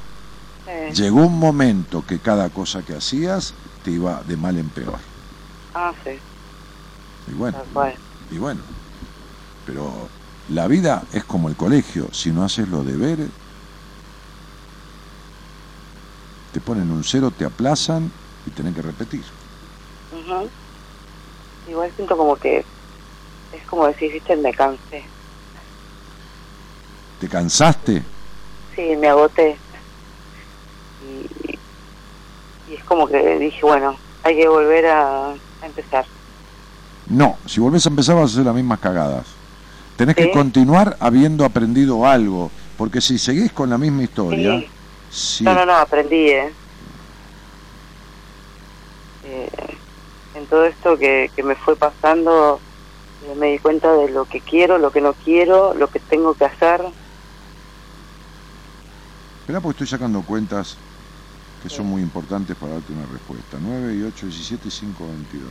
Sí. 0.95 1.03
llegó 1.03 1.27
un 1.27 1.39
momento 1.39 2.03
que 2.03 2.21
cada 2.21 2.51
cosa 2.51 2.85
que 2.85 2.95
hacías 2.95 3.57
te 3.83 3.91
iba 3.93 4.23
de 4.25 4.37
mal 4.37 4.59
en 4.59 4.71
peor. 4.71 5.01
Ah, 5.75 5.93
sí, 6.05 6.23
Y 7.27 7.35
bueno, 7.35 7.63
y 8.29 8.39
bueno, 8.39 8.65
pero 9.65 10.11
la 10.49 10.67
vida 10.69 11.07
es 11.13 11.25
como 11.25 11.49
el 11.49 11.57
colegio, 11.57 12.09
si 12.13 12.33
no 12.33 12.45
haces 12.45 12.69
los 12.69 12.85
deberes, 12.87 13.31
te 16.53 16.61
ponen 16.61 16.91
un 16.91 17.05
cero, 17.05 17.31
te 17.31 17.45
aplazan 17.45 18.13
y 18.45 18.51
tenés 18.51 18.75
que 18.75 18.83
repetir. 18.83 19.27
Ujú. 20.11 20.51
Igual 21.65 21.95
siento 21.95 22.17
como 22.19 22.37
que 22.37 22.67
es 23.53 23.67
como 23.67 23.87
decir, 23.87 24.13
viste, 24.13 24.37
me 24.37 24.53
cansé. 24.53 25.11
¿Te 27.19 27.29
cansaste? 27.29 28.07
Sí, 28.75 28.97
me 28.97 29.09
agoté. 29.09 29.61
Y, 31.01 31.27
y 32.67 32.75
es 32.75 32.79
como 32.91 33.07
que 33.07 33.39
dije, 33.39 33.61
bueno, 33.63 33.97
hay 34.25 34.37
que 34.37 34.49
volver 34.49 34.87
a, 34.87 35.31
a 35.31 35.67
empezar. 35.67 36.05
No, 37.07 37.39
si 37.47 37.61
volvés 37.61 37.87
a 37.87 37.91
empezar 37.91 38.17
vas 38.17 38.25
a 38.25 38.35
hacer 38.35 38.45
las 38.45 38.55
mismas 38.55 38.81
cagadas. 38.81 39.39
Tenés 39.95 40.17
que 40.17 40.31
continuar 40.33 40.97
habiendo 40.99 41.45
aprendido 41.45 42.05
algo, 42.05 42.53
porque 42.77 43.01
si 43.01 43.19
seguís 43.19 43.53
con 43.53 43.71
la 43.71 43.79
misma 43.79 44.03
historia, 44.03 44.59
Sí. 44.61 44.73
si- 45.09 45.45
No, 45.45 45.55
no, 45.55 45.67
no, 45.67 45.75
aprendí, 45.75 46.31
¿eh? 46.31 46.57
Eh, 49.23 49.51
en 50.35 50.49
todo 50.49 50.65
esto 50.65 50.99
que, 50.99 51.31
que 51.35 51.43
me 51.45 51.55
fue 51.65 51.77
pasando, 51.77 52.61
eh, 53.21 53.35
me 53.37 53.49
di 53.53 53.59
cuenta 53.61 53.93
de 53.95 54.11
lo 54.11 54.27
que 54.27 54.43
quiero, 54.43 54.79
lo 54.79 54.91
que 54.91 55.01
no 55.01 55.15
quiero, 55.15 55.75
lo 55.75 55.89
que 55.89 56.01
tengo 56.01 56.35
que 56.35 56.47
hacer. 56.47 56.81
Esperá 59.43 59.61
porque 59.61 59.85
estoy 59.85 59.87
sacando 59.99 60.25
cuentas 60.25 60.81
que 61.63 61.69
son 61.69 61.87
muy 61.87 62.03
importantes 62.03 62.57
para 62.57 62.75
darte 62.75 62.93
una 62.93 63.07
respuesta. 63.07 63.59
9 63.61 63.95
y 63.95 64.03
8, 64.03 64.27
17 64.27 64.69
y 64.69 64.71
5, 64.71 65.07
22. 65.07 65.49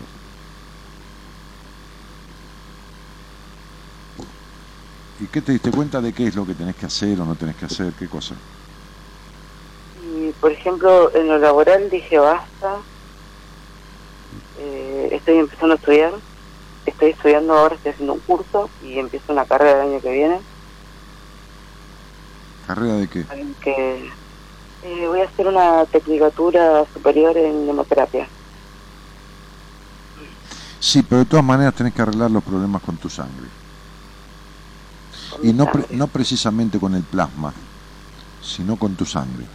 ¿Y 5.22 5.28
qué 5.28 5.42
te 5.42 5.52
diste 5.52 5.72
cuenta 5.72 6.02
de 6.02 6.14
qué 6.14 6.28
es 6.28 6.36
lo 6.36 6.46
que 6.46 6.54
tenés 6.56 6.76
que 6.76 6.86
hacer 6.86 7.20
o 7.20 7.26
no 7.26 7.36
tenés 7.36 7.56
que 7.56 7.66
hacer? 7.66 7.94
¿Qué 7.94 8.08
cosa? 8.08 8.36
Y, 10.16 10.32
por 10.40 10.52
ejemplo, 10.52 11.14
en 11.14 11.28
lo 11.28 11.38
laboral 11.38 11.90
dije, 11.90 12.18
basta. 12.18 12.78
Eh, 14.60 15.10
estoy 15.12 15.38
empezando 15.38 15.74
a 15.74 15.78
estudiar. 15.78 16.14
Estoy 16.86 17.12
estudiando 17.12 17.54
ahora, 17.54 17.76
estoy 17.76 17.92
haciendo 17.92 18.14
un 18.14 18.20
curso 18.22 18.70
y 18.84 18.98
empiezo 18.98 19.32
una 19.32 19.46
carrera 19.46 19.84
el 19.84 19.90
año 19.90 20.02
que 20.02 20.12
viene. 20.12 20.40
¿Carrera 22.66 22.94
de 22.94 23.08
qué? 23.08 23.26
que 23.62 24.10
eh, 24.84 25.08
voy 25.08 25.22
a 25.22 25.26
hacer 25.26 25.48
una 25.48 25.86
tecnicatura 25.86 26.86
superior 26.94 27.38
en 27.38 27.70
hemoterapia. 27.70 28.28
Sí, 30.80 31.04
pero 31.04 31.20
de 31.20 31.26
todas 31.26 31.46
maneras 31.46 31.74
tenés 31.76 31.94
que 31.94 32.02
arreglar 32.02 32.32
los 32.32 32.44
problemas 32.44 32.82
con 32.82 32.98
tu 32.98 33.10
sangre. 33.10 33.48
con 35.30 35.46
Y 35.46 35.54
no, 35.54 35.66
pre- 35.72 35.96
no 35.98 36.08
precisamente 36.08 36.80
con 36.80 36.96
el 36.96 37.04
plasma, 37.04 37.54
sino 38.42 38.78
con 38.78 38.96
tu 38.96 39.06
sangre, 39.06 39.46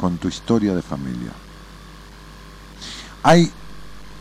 con 0.00 0.16
tu 0.18 0.28
historia 0.28 0.74
de 0.74 0.82
familia. 0.82 1.32
Hay 3.22 3.50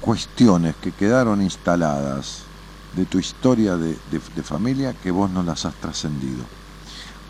cuestiones 0.01 0.75
que 0.81 0.91
quedaron 0.91 1.41
instaladas 1.41 2.41
de 2.95 3.05
tu 3.05 3.19
historia 3.19 3.77
de, 3.77 3.89
de- 4.11 4.21
de 4.35 4.43
familia 4.43 4.93
que 4.93 5.11
vos 5.11 5.29
no 5.29 5.43
las 5.43 5.65
has 5.65 5.75
trascendido. 5.75 6.43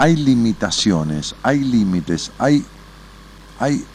Hay 0.02 0.16
limitaciones, 0.16 1.36
hay 1.44 1.60
límites, 1.62 2.32
hay, 2.38 2.66
hay, 3.58 3.86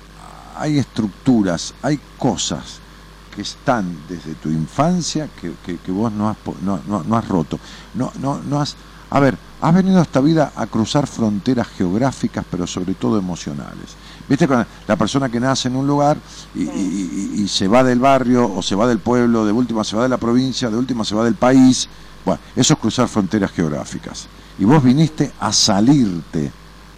hay 0.55 0.77
estructuras, 0.79 1.73
hay 1.81 1.99
cosas 2.19 2.83
que 3.31 3.41
están 3.41 4.07
desde 4.07 4.35
tu 4.35 4.51
infancia 4.51 5.29
que, 5.29 5.55
que- 5.63 5.79
que 5.79 5.91
vos 5.91 6.13
no 6.13 6.29
has, 6.29 6.37
no, 6.61 6.83
no- 6.87 7.03
no 7.05 7.17
has 7.17 7.27
roto. 7.27 7.59
No, 7.95 8.13
no, 8.19 8.43
no 8.43 8.61
has, 8.61 8.77
a 9.09 9.19
ver, 9.19 9.39
has 9.61 9.75
venido 9.75 9.99
a 9.99 10.03
esta 10.03 10.21
vida 10.21 10.53
a 10.55 10.67
cruzar 10.67 11.07
fronteras 11.07 11.69
geográficas, 11.69 12.45
pero 12.51 12.67
sobre 12.67 12.97
todo 12.97 13.19
emocionales. 13.19 13.97
Viste, 14.29 14.47
con 14.47 14.67
la 14.87 14.97
persona 14.97 15.31
que 15.31 15.41
nace 15.41 15.69
en 15.69 15.77
un 15.77 15.87
lugar 15.87 16.21
y, 16.53 16.65
y- 16.65 17.33
y- 17.39 17.43
y 17.45 17.49
se 17.49 17.67
va 17.67 17.83
del 17.83 17.99
barrio 17.99 18.53
o 18.53 18.61
se 18.61 18.75
va 18.75 18.87
del 18.87 18.99
pueblo, 18.99 19.47
de 19.47 19.53
última 19.53 19.83
se 19.85 19.97
va 19.97 20.03
de 20.03 20.11
la 20.11 20.19
provincia, 20.19 20.69
de 20.69 20.77
última 20.77 21.03
se 21.03 21.15
va 21.15 21.25
del 21.25 21.37
país. 21.37 21.89
Bueno, 22.27 22.43
eso 22.55 22.75
es 22.75 22.79
cruzar 22.79 23.09
fronteras 23.09 23.53
geográficas. 23.53 24.29
Y 24.59 24.65
vos 24.65 24.83
viniste 24.83 25.33
a 25.41 25.53
salirte 25.53 26.53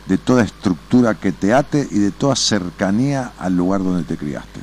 de 0.07 0.19
toda 0.19 0.45
estructura 0.45 1.15
que 1.15 1.33
te 1.33 1.53
ate 1.53 1.87
y 1.91 1.99
de 1.99 2.11
toda 2.11 2.37
cercanía 2.37 3.33
al 3.39 3.57
lugar 3.57 3.83
donde 3.83 4.05
te 4.05 4.17
criaste. 4.17 4.61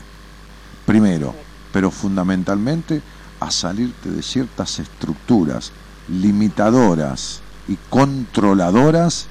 Primero, 0.86 1.36
pero 1.72 1.92
fundamentalmente 1.92 3.02
a 3.40 3.52
salirte 3.52 4.10
de 4.10 4.22
ciertas 4.22 4.80
estructuras 4.80 5.72
limitadoras 6.08 7.42
y 7.68 7.78
controladoras 7.90 9.28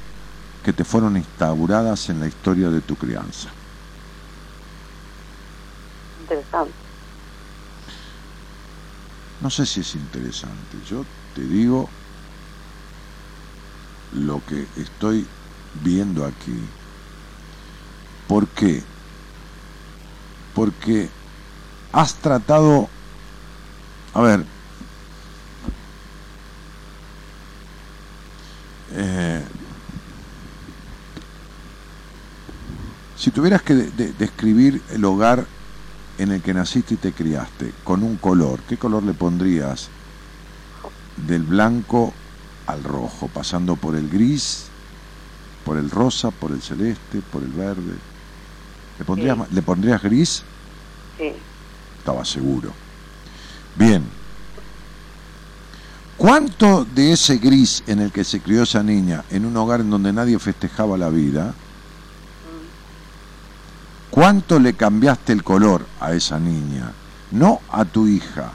que 0.65 0.73
te 0.73 0.85
fueron 0.85 1.17
instauradas 1.17 2.09
en 2.09 2.21
la 2.21 2.27
historia 2.27 2.69
de 2.69 2.81
tu 2.81 2.97
crianza. 2.97 3.49
Interesante. 6.21 6.73
No 9.41 9.51
sé 9.51 9.67
si 9.67 9.81
es 9.81 9.95
interesante, 9.95 10.79
yo 10.89 11.05
te 11.35 11.43
digo 11.43 11.89
lo 14.13 14.45
que 14.45 14.69
estoy 14.77 15.29
viendo 15.73 16.25
aquí. 16.25 16.69
¿Por 18.27 18.49
qué? 18.53 18.85
Porque 20.55 21.11
has 21.93 22.21
tratado, 22.21 22.91
a 24.15 24.21
ver, 24.23 24.47
eh, 28.89 29.47
si 33.15 33.31
tuvieras 33.31 33.63
que 33.63 33.75
de- 33.75 33.91
de- 33.93 34.13
describir 34.15 34.85
el 34.89 35.05
hogar 35.05 35.49
en 36.19 36.33
el 36.33 36.43
que 36.43 36.55
naciste 36.55 36.95
y 36.95 36.99
te 36.99 37.15
criaste 37.15 37.77
con 37.85 38.03
un 38.03 38.19
color, 38.19 38.65
¿qué 38.65 38.79
color 38.79 39.05
le 39.05 39.15
pondrías 39.15 39.93
del 41.17 41.45
blanco 41.45 42.22
al 42.67 42.83
rojo, 42.85 43.29
pasando 43.29 43.77
por 43.77 43.97
el 43.97 44.09
gris, 44.09 44.67
por 45.65 45.77
el 45.77 45.91
rosa, 45.91 46.31
por 46.31 46.53
el 46.53 46.63
celeste, 46.63 47.21
por 47.33 47.43
el 47.43 47.51
verde? 47.53 47.95
¿Le 48.99 49.05
pondrías, 49.05 49.37
Sí. 49.37 49.55
¿le 49.55 49.63
pondrías 49.63 50.03
gris? 50.03 50.43
Sí. 51.19 51.33
Estaba 51.99 52.25
seguro. 52.25 52.73
Bien. 53.77 54.03
¿Cuánto 56.17 56.85
de 56.85 57.13
ese 57.13 57.39
gris 57.39 57.83
en 57.87 58.01
el 58.01 58.13
que 58.13 58.23
se 58.23 58.41
crió 58.41 58.63
esa 58.63 58.83
niña 58.83 59.25
en 59.31 59.45
un 59.45 59.57
hogar 59.57 59.81
en 59.81 59.91
donde 59.91 60.13
nadie 60.13 60.39
festejaba 60.39 60.97
la 60.97 61.09
vida, 61.09 61.55
cuánto 64.11 64.61
le 64.61 64.75
cambiaste 64.75 65.33
el 65.33 65.43
color 65.43 65.85
a 66.01 66.13
esa 66.13 66.39
niña? 66.39 66.93
No 67.33 67.61
a 67.71 67.85
tu 67.85 68.07
hija, 68.07 68.53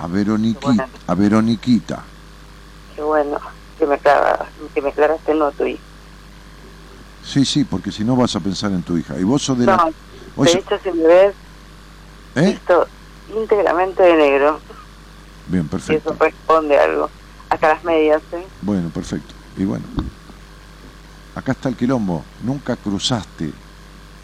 a 0.00 0.06
Veroniquita, 0.06 0.88
a 1.06 1.14
Veroniquita. 1.14 2.04
Qué 2.94 3.02
bueno 3.02 3.38
que 3.78 3.86
me, 3.86 3.96
aclara- 3.96 4.50
que 4.74 4.80
me 4.80 4.88
aclaraste 4.88 5.34
no 5.34 5.52
tu 5.52 5.66
hijo. 5.66 5.84
Sí, 7.22 7.44
sí, 7.44 7.64
porque 7.64 7.92
si 7.92 8.02
no 8.02 8.16
vas 8.16 8.34
a 8.34 8.40
pensar 8.40 8.72
en 8.72 8.82
tu 8.82 8.96
hija. 8.96 9.18
Y 9.20 9.24
vos 9.24 9.42
sos 9.42 9.58
de 9.58 9.66
la... 9.66 9.92
Vos 10.34 10.46
de 10.46 10.58
hecho, 10.58 10.78
si 10.82 10.90
me 10.92 11.06
ves 11.06 11.34
¿Eh? 12.34 12.52
visto 12.52 12.86
íntegramente 13.28 14.02
de 14.02 14.16
negro, 14.16 14.60
Bien, 15.46 15.68
perfecto. 15.68 16.14
eso 16.14 16.18
responde 16.18 16.78
a 16.78 16.84
algo. 16.84 17.10
Hasta 17.50 17.74
las 17.74 17.84
medias, 17.84 18.22
¿eh? 18.32 18.46
Bueno, 18.62 18.88
perfecto. 18.90 19.34
Y 19.56 19.64
bueno, 19.64 19.84
acá 21.34 21.52
está 21.52 21.68
el 21.68 21.76
quilombo. 21.76 22.24
Nunca 22.42 22.76
cruzaste 22.76 23.52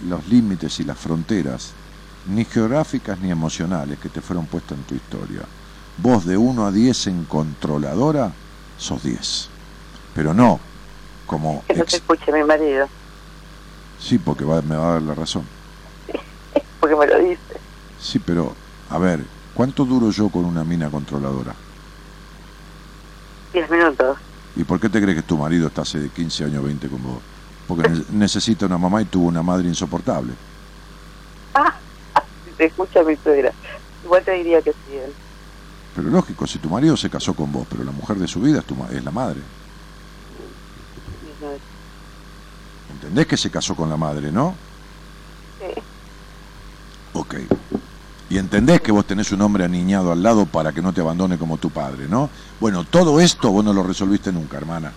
los 0.00 0.26
límites 0.28 0.78
y 0.80 0.84
las 0.84 0.98
fronteras, 0.98 1.74
ni 2.24 2.44
geográficas 2.44 3.18
ni 3.20 3.30
emocionales, 3.30 3.98
que 3.98 4.08
te 4.08 4.20
fueron 4.20 4.46
puestas 4.46 4.78
en 4.78 4.84
tu 4.84 4.94
historia. 4.94 5.42
Vos 5.98 6.26
de 6.26 6.36
1 6.36 6.66
a 6.66 6.72
10 6.72 7.06
en 7.06 7.24
controladora, 7.24 8.32
sos 8.76 9.02
10. 9.02 9.50
Pero 10.12 10.34
no 10.34 10.60
como... 11.26 11.64
Que 11.66 11.74
no 11.74 11.84
te 11.84 11.96
escuche 11.96 12.32
mi 12.32 12.44
marido, 12.44 12.86
Sí, 13.98 14.18
porque 14.18 14.44
va- 14.44 14.60
me 14.62 14.76
va 14.76 14.90
a 14.90 14.92
dar 14.94 15.02
la 15.02 15.14
razón. 15.14 15.48
porque 16.80 16.96
me 16.96 17.06
lo 17.06 17.18
dice. 17.18 17.40
Sí, 17.98 18.18
pero, 18.18 18.54
a 18.90 18.98
ver, 18.98 19.20
¿cuánto 19.54 19.84
duro 19.86 20.10
yo 20.10 20.28
con 20.30 20.44
una 20.44 20.64
mina 20.64 20.90
controladora? 20.90 21.56
10 23.52 23.70
minutos. 23.70 24.18
¿Y 24.54 24.64
por 24.64 24.78
qué 24.78 24.88
te 24.90 25.00
crees 25.00 25.16
que 25.16 25.22
tu 25.22 25.38
marido 25.38 25.66
está 25.68 25.82
hace 25.82 26.10
15 26.10 26.44
años, 26.44 26.62
20 26.62 26.88
con 26.90 27.02
vos? 27.02 27.22
Porque 27.66 27.88
ne- 27.88 28.04
necesita 28.18 28.66
una 28.66 28.76
mamá 28.78 29.00
y 29.00 29.06
tuvo 29.06 29.28
una 29.28 29.42
madre 29.42 29.68
insoportable. 29.68 30.34
Si 32.44 32.52
te 32.54 32.66
escucha 32.66 33.02
mi 33.02 33.16
suegra. 33.16 33.52
Igual 34.02 34.24
te 34.24 34.30
diría 34.32 34.62
que 34.62 34.72
sí, 34.84 34.92
él. 34.94 35.12
Pero 35.96 36.10
lógico, 36.10 36.46
si 36.46 36.58
tu 36.58 36.68
marido 36.68 36.94
se 36.94 37.08
casó 37.08 37.32
con 37.32 37.50
vos, 37.50 37.66
pero 37.70 37.82
la 37.82 37.90
mujer 37.90 38.18
de 38.18 38.28
su 38.28 38.38
vida 38.42 38.58
es, 38.58 38.66
tu 38.66 38.76
es 38.92 39.02
la 39.02 39.10
madre. 39.10 39.40
¿Entendés 42.92 43.26
que 43.26 43.38
se 43.38 43.50
casó 43.50 43.74
con 43.74 43.88
la 43.88 43.96
madre, 43.96 44.30
no? 44.30 44.54
Sí. 45.58 45.80
Ok. 47.14 47.36
Y 48.28 48.36
entendés 48.36 48.82
que 48.82 48.92
vos 48.92 49.06
tenés 49.06 49.32
un 49.32 49.40
hombre 49.40 49.64
aniñado 49.64 50.12
al 50.12 50.22
lado 50.22 50.44
para 50.44 50.72
que 50.72 50.82
no 50.82 50.92
te 50.92 51.00
abandone 51.00 51.38
como 51.38 51.56
tu 51.56 51.70
padre, 51.70 52.08
¿no? 52.08 52.28
Bueno, 52.60 52.84
todo 52.84 53.18
esto 53.18 53.50
vos 53.50 53.64
no 53.64 53.72
lo 53.72 53.82
resolviste 53.82 54.30
nunca, 54.32 54.58
hermana. 54.58 54.92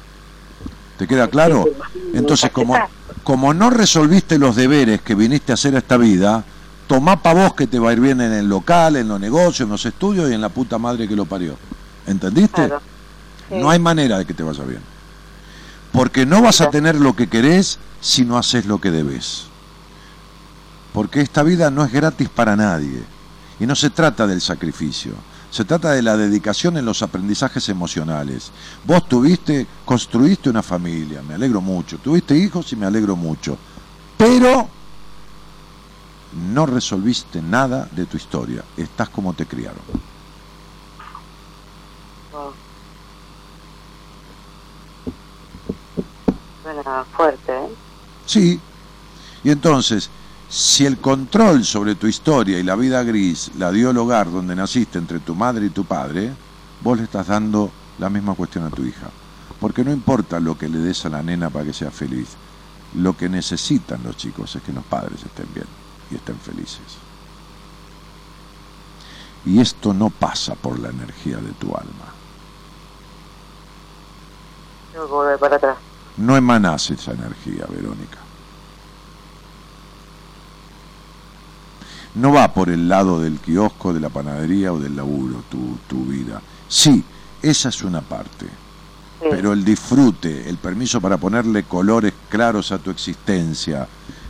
¿Te 0.97 1.07
queda 1.07 1.29
claro? 1.29 1.65
Entonces, 2.13 2.51
como, 2.51 2.75
como 3.23 3.53
no 3.53 3.69
resolviste 3.69 4.37
los 4.37 4.57
deberes 4.57 5.01
que 5.01 5.15
viniste 5.15 5.53
a 5.53 5.55
hacer 5.55 5.75
a 5.75 5.77
esta 5.77 5.95
vida, 5.95 6.43
tomá 6.89 7.21
pa' 7.21 7.35
vos 7.35 7.53
que 7.53 7.67
te 7.67 7.77
va 7.77 7.91
a 7.91 7.93
ir 7.93 7.99
bien 7.99 8.19
en 8.19 8.33
el 8.33 8.49
local, 8.49 8.95
en 8.95 9.07
los 9.07 9.19
negocios, 9.19 9.67
en 9.67 9.69
los 9.69 9.85
estudios 9.85 10.31
y 10.31 10.33
en 10.33 10.41
la 10.41 10.49
puta 10.49 10.79
madre 10.79 11.07
que 11.07 11.15
lo 11.15 11.25
parió. 11.25 11.55
¿Entendiste? 12.07 12.65
Claro. 12.65 12.81
Sí. 13.47 13.55
No 13.59 13.69
hay 13.69 13.77
manera 13.77 14.17
de 14.17 14.25
que 14.25 14.33
te 14.33 14.41
vaya 14.41 14.63
bien. 14.63 14.81
Porque 15.91 16.25
no 16.25 16.41
vas 16.41 16.61
a 16.61 16.71
tener 16.71 16.95
lo 16.95 17.15
que 17.15 17.27
querés 17.27 17.77
si 18.01 18.25
no 18.25 18.39
haces 18.39 18.65
lo 18.65 18.81
que 18.81 18.89
debes. 18.89 19.43
Porque 20.91 21.21
esta 21.21 21.43
vida 21.43 21.69
no 21.69 21.85
es 21.85 21.91
gratis 21.91 22.27
para 22.27 22.55
nadie. 22.55 23.03
Y 23.59 23.67
no 23.67 23.75
se 23.75 23.91
trata 23.91 24.25
del 24.25 24.41
sacrificio. 24.41 25.11
Se 25.51 25.65
trata 25.65 25.91
de 25.91 26.01
la 26.01 26.17
dedicación 26.17 26.75
en 26.77 26.85
los 26.85 27.03
aprendizajes 27.03 27.69
emocionales. 27.69 28.51
Vos 28.83 29.07
tuviste, 29.07 29.67
construiste 29.85 30.49
una 30.49 30.63
familia, 30.63 31.21
me 31.21 31.35
alegro 31.35 31.61
mucho. 31.61 31.99
Tuviste 31.99 32.35
hijos 32.35 32.73
y 32.73 32.75
me 32.75 32.87
alegro 32.87 33.15
mucho. 33.15 33.59
Pero 34.17 34.78
no 36.33 36.65
resolviste 36.65 37.41
nada 37.41 37.87
de 37.91 38.05
tu 38.05 38.17
historia. 38.17 38.63
Estás 38.77 39.09
como 39.09 39.33
te 39.33 39.45
criaron. 39.45 39.81
Oh. 42.33 42.53
Fuerte, 47.15 47.51
¿eh? 47.51 47.69
Sí. 48.25 48.59
Y 49.43 49.49
entonces, 49.49 50.09
si 50.47 50.85
el 50.85 50.99
control 50.99 51.65
sobre 51.65 51.95
tu 51.95 52.07
historia 52.07 52.59
y 52.59 52.63
la 52.63 52.75
vida 52.75 53.03
gris 53.03 53.51
la 53.57 53.71
dio 53.71 53.89
el 53.89 53.97
hogar 53.97 54.31
donde 54.31 54.55
naciste 54.55 54.97
entre 54.97 55.19
tu 55.19 55.35
madre 55.35 55.65
y 55.65 55.69
tu 55.71 55.85
padre, 55.85 56.31
vos 56.81 56.97
le 56.97 57.05
estás 57.05 57.27
dando 57.27 57.71
la 57.97 58.09
misma 58.09 58.35
cuestión 58.35 58.65
a 58.65 58.69
tu 58.69 58.83
hija. 58.83 59.09
Porque 59.59 59.83
no 59.83 59.91
importa 59.91 60.39
lo 60.39 60.57
que 60.57 60.69
le 60.69 60.77
des 60.77 61.05
a 61.05 61.09
la 61.09 61.23
nena 61.23 61.49
para 61.49 61.65
que 61.65 61.73
sea 61.73 61.91
feliz. 61.91 62.29
Lo 62.95 63.17
que 63.17 63.29
necesitan 63.29 64.03
los 64.03 64.15
chicos 64.15 64.55
es 64.55 64.61
que 64.61 64.71
los 64.71 64.85
padres 64.85 65.23
estén 65.23 65.47
bien 65.53 65.88
y 66.11 66.15
estén 66.15 66.37
felices. 66.37 66.97
Y 69.45 69.59
esto 69.59 69.93
no 69.93 70.09
pasa 70.09 70.55
por 70.55 70.79
la 70.79 70.89
energía 70.89 71.37
de 71.37 71.51
tu 71.53 71.67
alma. 71.75 72.13
Volver 75.09 75.39
para 75.39 75.55
atrás. 75.55 75.77
No 76.17 76.35
emanás 76.35 76.89
esa 76.91 77.13
energía, 77.13 77.65
Verónica. 77.69 78.17
No 82.15 82.33
va 82.33 82.53
por 82.53 82.69
el 82.69 82.89
lado 82.89 83.21
del 83.21 83.39
kiosco, 83.39 83.93
de 83.93 84.01
la 84.01 84.09
panadería 84.09 84.73
o 84.73 84.79
del 84.79 84.95
laburo 84.95 85.43
tu, 85.49 85.77
tu 85.87 86.03
vida. 86.03 86.41
Sí, 86.67 87.03
esa 87.41 87.69
es 87.69 87.81
una 87.81 88.01
parte. 88.01 88.45
Sí. 88.45 89.27
Pero 89.29 89.53
el 89.53 89.63
disfrute, 89.63 90.49
el 90.49 90.57
permiso 90.57 90.99
para 90.99 91.17
ponerle 91.17 91.63
colores 91.63 92.13
claros 92.29 92.71
a 92.71 92.79
tu 92.79 92.89
existencia, 92.89 93.87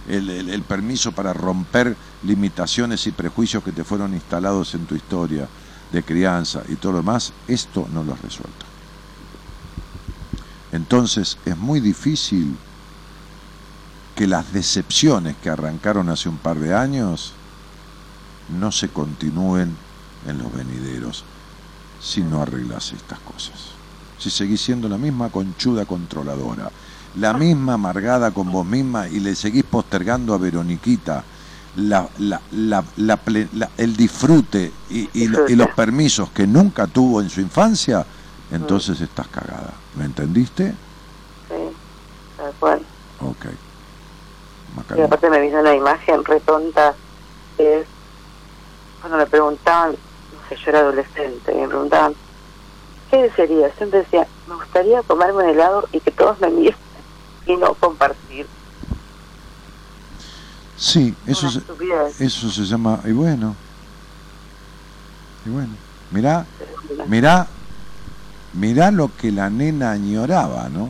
el, 0.10 0.64
permiso 0.64 1.12
para 1.12 1.34
romper 1.34 1.96
limitaciones 2.24 3.06
y 3.08 3.12
prejuicios 3.12 3.64
que 3.64 3.72
te 3.72 3.84
fueron 3.84 4.14
instalados 4.14 4.74
en 4.76 4.86
tu 4.86 4.96
historia 4.96 5.48
de 5.92 6.04
crianza 6.04 6.64
y 6.68 6.76
todo 6.76 6.94
lo 6.94 6.98
demás, 7.00 7.34
esto 7.48 7.88
no 7.94 8.04
lo 8.04 8.14
has 8.14 8.22
resuelto. 8.22 8.66
Entonces 10.72 11.38
es 11.46 11.58
muy 11.58 11.80
difícil 11.80 12.56
que 14.16 14.28
las 14.28 14.52
decepciones 14.52 15.36
que 15.42 15.50
arrancaron 15.50 16.10
hace 16.10 16.30
un 16.30 16.38
par 16.38 16.60
de 16.60 16.76
años 16.76 17.34
no 18.60 18.72
se 18.72 18.90
continúen 18.90 19.76
en 20.28 20.38
los 20.38 20.54
venideros 20.54 21.24
si 22.02 22.22
no 22.22 22.42
arreglas 22.42 22.92
estas 22.92 23.20
cosas. 23.20 23.80
Si 24.18 24.30
seguís 24.30 24.62
siendo 24.62 24.90
la 24.90 24.98
misma 24.98 25.30
conchuda 25.30 25.86
controladora, 25.86 26.72
la 27.14 27.34
misma 27.34 27.74
amargada 27.74 28.32
con 28.32 28.52
vos 28.52 28.66
misma 28.66 29.08
y 29.08 29.20
le 29.20 29.36
seguís 29.36 29.64
postergando 29.64 30.34
a 30.34 30.38
Veroniquita 30.38 31.26
la, 31.76 32.10
la- 32.18 32.42
la- 32.52 32.84
la 32.98 33.20
la- 33.52 33.72
el 33.78 33.96
disfrute 33.96 34.74
y, 34.90 35.10
y 35.14 35.30
y 35.48 35.56
los 35.56 35.70
permisos 35.70 36.32
que 36.32 36.46
nunca 36.48 36.88
tuvo 36.88 37.22
en 37.22 37.30
su 37.30 37.42
infancia, 37.42 38.06
entonces 38.52 39.00
estás 39.02 39.28
cagada. 39.30 39.74
¿Me 39.94 40.06
entendiste? 40.06 40.76
Sí, 41.48 41.78
tal 42.36 42.54
cual. 42.60 42.88
Ok. 43.20 43.46
Y 43.46 44.76
Macarena. 44.76 45.06
aparte 45.06 45.30
me 45.30 45.42
vino 45.42 45.60
una 45.60 45.74
imagen 45.76 46.24
retonta 46.26 46.96
que 47.58 47.82
es 47.82 47.88
cuando 49.00 49.18
me 49.18 49.28
preguntaban, 49.28 49.98
no 50.32 50.40
sé, 50.50 50.56
yo 50.56 50.72
era 50.72 50.80
adolescente, 50.80 51.52
y 51.54 51.56
me 51.56 51.68
preguntaban, 51.68 52.16
¿qué 53.10 53.24
desearías? 53.24 53.74
Siempre 53.78 54.00
decía, 54.00 54.28
me 54.46 54.56
gustaría 54.56 55.02
comerme 55.04 55.44
un 55.44 55.50
helado 55.50 55.88
y 55.92 56.02
que 56.02 56.12
todos 56.12 56.40
me 56.40 56.50
miren 56.50 56.76
y 57.46 57.56
no 57.56 57.74
compartir. 57.76 58.48
Sí, 60.76 61.14
eso 61.26 61.50
se, 61.50 61.62
eso 62.20 62.50
se 62.50 62.64
llama... 62.64 63.02
Y 63.06 63.12
bueno. 63.12 63.56
Y 65.46 65.50
bueno. 65.50 65.78
Mirá, 66.12 66.48
mirá, 67.08 67.48
mirá 68.54 68.92
lo 68.92 69.10
que 69.16 69.32
la 69.32 69.50
nena 69.50 69.92
añoraba, 69.92 70.70
¿no? 70.70 70.88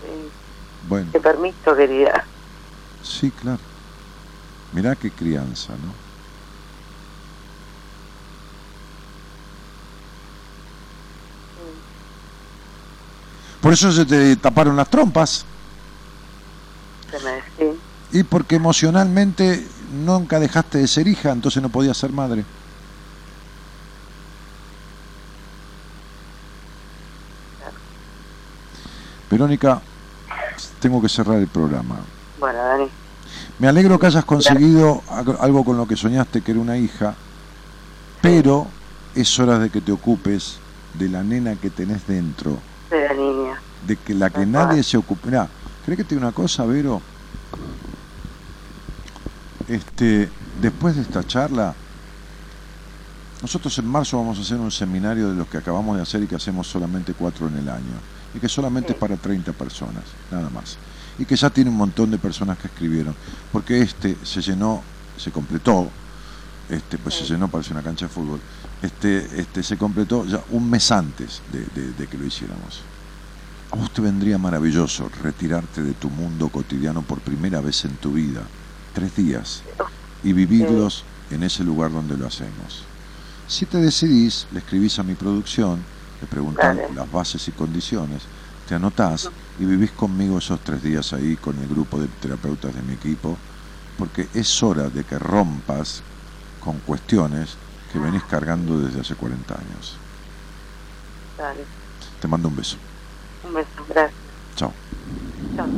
Sí, 0.00 0.30
Bueno, 0.88 1.10
Te 1.12 1.20
permiso, 1.20 1.76
querida. 1.76 2.24
sí, 3.02 3.30
claro. 3.30 3.60
Mirá 4.72 4.96
qué 4.96 5.10
crianza, 5.10 5.72
¿no? 5.72 5.92
Por 13.60 13.72
eso 13.72 13.90
se 13.92 14.04
te 14.04 14.36
taparon 14.36 14.76
las 14.76 14.88
trompas. 14.90 15.46
Me. 17.22 17.74
Y 18.18 18.22
porque 18.24 18.56
emocionalmente 18.56 19.66
nunca 20.04 20.38
dejaste 20.40 20.78
de 20.78 20.86
ser 20.88 21.08
hija, 21.08 21.30
entonces 21.32 21.62
no 21.62 21.68
podías 21.68 21.96
ser 21.96 22.12
madre. 22.12 22.44
Verónica, 29.30 29.80
tengo 30.80 31.00
que 31.00 31.08
cerrar 31.08 31.38
el 31.38 31.48
programa. 31.48 31.96
Bueno, 32.38 32.58
Dani, 32.58 32.88
Me 33.58 33.68
alegro 33.68 33.98
que 34.00 34.06
hayas 34.06 34.24
conseguido 34.24 35.02
algo- 35.10 35.36
algo 35.40 35.64
con 35.64 35.76
lo 35.76 35.86
que 35.86 35.96
soñaste, 35.96 36.40
que 36.40 36.50
era 36.50 36.60
una 36.60 36.76
hija, 36.76 37.14
pero 38.20 38.66
es 39.14 39.38
hora 39.38 39.58
de 39.60 39.70
que 39.70 39.80
te 39.80 39.92
ocupes 39.92 40.56
de 40.94 41.08
la 41.08 41.22
nena 41.22 41.54
que 41.56 41.70
tenés 41.70 42.04
dentro, 42.06 42.58
de 42.90 43.00
la 43.08 43.14
niña. 43.14 43.60
de 43.86 43.96
que 43.96 44.14
la 44.14 44.30
que 44.30 44.44
nadie 44.44 44.82
se 44.82 44.96
ocupe. 44.96 45.30
¿Crees 45.84 45.98
que 45.98 46.04
te 46.04 46.14
digo 46.14 46.26
una 46.26 46.34
cosa, 46.34 46.64
Vero? 46.64 47.00
Este, 49.68 50.28
después 50.60 50.96
de 50.96 51.02
esta 51.02 51.24
charla, 51.26 51.74
nosotros 53.42 53.76
en 53.78 53.86
marzo 53.86 54.18
vamos 54.18 54.38
a 54.38 54.42
hacer 54.42 54.58
un 54.58 54.70
seminario 54.70 55.28
de 55.30 55.34
los 55.36 55.46
que 55.48 55.58
acabamos 55.58 55.96
de 55.96 56.02
hacer 56.02 56.22
y 56.22 56.26
que 56.26 56.36
hacemos 56.36 56.66
solamente 56.66 57.14
cuatro 57.14 57.48
en 57.48 57.56
el 57.58 57.68
año. 57.68 58.00
Y 58.34 58.40
que 58.40 58.48
solamente 58.48 58.92
es 58.92 58.98
para 58.98 59.16
30 59.16 59.52
personas, 59.52 60.02
nada 60.30 60.50
más. 60.50 60.76
Y 61.18 61.24
que 61.24 61.36
ya 61.36 61.50
tiene 61.50 61.70
un 61.70 61.76
montón 61.76 62.10
de 62.10 62.18
personas 62.18 62.58
que 62.58 62.66
escribieron. 62.66 63.14
Porque 63.52 63.80
este 63.80 64.16
se 64.24 64.40
llenó, 64.42 64.82
se 65.16 65.30
completó, 65.30 65.88
este, 66.68 66.98
pues 66.98 67.14
se 67.14 67.24
llenó, 67.24 67.48
parece 67.48 67.72
una 67.72 67.82
cancha 67.82 68.06
de 68.06 68.12
fútbol. 68.12 68.40
Este, 68.82 69.40
este 69.40 69.62
se 69.62 69.76
completó 69.78 70.26
ya 70.26 70.40
un 70.50 70.68
mes 70.68 70.90
antes 70.90 71.40
de, 71.52 71.60
de- 71.80 71.92
de 71.92 72.06
que 72.08 72.18
lo 72.18 72.26
hiciéramos. 72.26 72.80
A 73.74 73.76
vos 73.76 73.90
te 73.90 74.00
vendría 74.00 74.38
maravilloso 74.38 75.10
retirarte 75.20 75.82
de 75.82 75.94
tu 75.94 76.08
mundo 76.08 76.48
cotidiano 76.48 77.02
por 77.02 77.18
primera 77.18 77.60
vez 77.60 77.84
en 77.84 77.96
tu 77.96 78.12
vida, 78.12 78.42
tres 78.92 79.16
días, 79.16 79.64
y 80.22 80.32
vivirlos 80.32 81.04
en 81.32 81.42
ese 81.42 81.64
lugar 81.64 81.90
donde 81.90 82.16
lo 82.16 82.24
hacemos. 82.24 82.86
Si 83.48 83.66
te 83.66 83.78
decidís, 83.78 84.46
le 84.52 84.60
escribís 84.60 85.00
a 85.00 85.02
mi 85.02 85.16
producción, 85.16 85.84
le 86.20 86.26
preguntás 86.28 86.76
Dale. 86.76 86.94
las 86.94 87.10
bases 87.10 87.48
y 87.48 87.50
condiciones, 87.50 88.22
te 88.64 88.76
anotás 88.76 89.28
y 89.58 89.64
vivís 89.64 89.90
conmigo 89.90 90.38
esos 90.38 90.60
tres 90.60 90.80
días 90.80 91.12
ahí 91.12 91.34
con 91.34 91.58
el 91.58 91.66
grupo 91.66 91.98
de 91.98 92.06
terapeutas 92.06 92.72
de 92.76 92.82
mi 92.82 92.92
equipo, 92.92 93.36
porque 93.98 94.28
es 94.34 94.62
hora 94.62 94.88
de 94.88 95.02
que 95.02 95.18
rompas 95.18 96.00
con 96.60 96.78
cuestiones 96.78 97.56
que 97.92 97.98
venís 97.98 98.22
cargando 98.30 98.78
desde 98.78 99.00
hace 99.00 99.16
40 99.16 99.52
años. 99.52 99.98
Dale. 101.36 101.64
Te 102.20 102.28
mando 102.28 102.48
un 102.48 102.54
beso. 102.54 102.76
Un 103.54 103.60
beso, 103.60 103.86
gracias. 103.88 104.20
Chao. 104.56 104.72
Chao. 105.54 105.68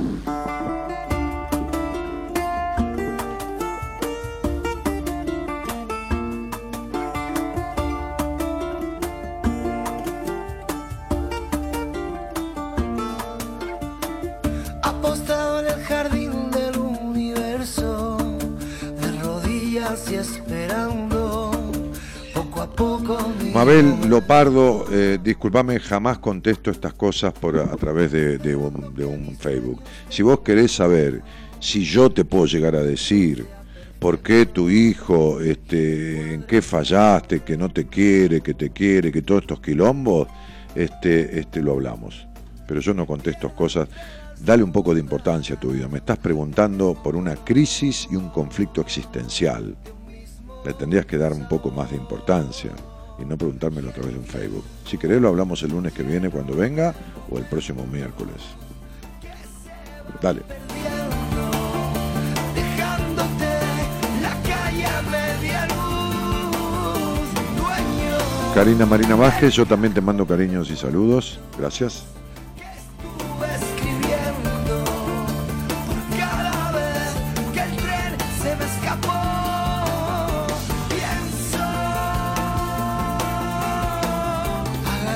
apostado 14.83 15.61
en 15.61 15.67
el 15.67 15.85
jardín 15.85 16.51
del 16.51 16.79
universo, 16.79 18.17
de 19.01 19.13
rodillas 19.21 20.11
y 20.11 20.15
esperando, 20.15 21.16
Mabel 23.55 23.95
Lopardo, 24.09 24.87
eh, 24.91 25.19
jamás 25.83 26.19
contesto 26.19 26.71
estas 26.71 26.95
cosas 26.95 27.33
por 27.33 27.59
a, 27.59 27.77
través 27.77 28.13
de, 28.13 28.39
de 28.39 28.57
un, 28.57 28.95
de 28.95 29.05
un 29.05 29.37
Facebook. 29.37 29.81
Si 30.09 30.23
vos 30.23 30.41
querés 30.41 30.73
saber 30.73 31.23
si 31.61 31.85
yo 31.85 32.11
te 32.11 32.25
puedo 32.25 32.47
llegar 32.47 32.75
a 32.77 32.83
decir 32.83 33.47
por 33.99 34.21
qué 34.21 34.47
tu 34.47 34.69
hijo, 34.71 35.41
este, 35.41 36.35
en 36.35 36.43
qué 36.45 36.63
fallaste, 36.63 37.41
que 37.41 37.57
no 37.57 37.71
te 37.71 37.87
quiere, 37.87 38.41
que 38.41 38.55
te 38.55 38.71
quiere, 38.71 39.11
que 39.11 39.23
todos 39.23 39.43
estos 39.43 39.61
quilombos, 39.61 40.29
este, 40.75 41.41
este 41.41 41.63
lo 41.63 41.73
hablamos. 41.73 42.27
Pero 42.67 42.81
yo 42.81 42.95
no 42.95 43.07
contesto 43.07 43.55
cosas. 43.55 43.89
Dale 44.39 44.63
un 44.63 44.73
poco 44.73 44.93
de 44.93 45.01
importancia 45.01 45.57
a 45.57 45.61
tu 45.61 45.71
vida. 45.71 45.89
Me 45.89 45.99
estás 45.99 46.19
preguntando 46.19 46.95
por 47.03 47.17
una 47.17 47.37
crisis 47.37 48.07
y 48.11 48.17
un 48.17 48.29
conflicto 48.29 48.83
existencial. 48.83 49.77
Le 50.67 50.75
tendrías 50.75 51.07
que 51.07 51.17
dar 51.17 51.33
un 51.33 51.47
poco 51.47 51.71
más 51.71 51.91
de 51.91 51.97
importancia 51.97 52.73
y 53.21 53.25
no 53.25 53.39
preguntármelo 53.39 53.91
a 53.91 53.93
través 53.93 54.15
de 54.15 54.19
un 54.19 54.27
Facebook. 54.27 54.65
Si 54.85 54.99
querés 54.99 55.21
lo 55.21 55.29
hablamos 55.29 55.63
el 55.63 55.71
lunes 55.71 55.93
que 55.93 56.03
viene 56.03 56.29
cuando 56.29 56.57
venga 56.57 56.93
o 57.31 57.39
el 57.39 57.45
próximo 57.45 57.87
miércoles. 57.87 58.35
Dale. 60.21 60.43
Karina 68.53 68.87
Marina 68.87 69.15
Vázquez, 69.15 69.55
yo 69.55 69.67
también 69.67 69.95
te 69.95 70.01
mando 70.01 70.27
cariños 70.27 70.69
y 70.71 70.77
saludos. 70.77 71.39
Gracias. 71.57 72.07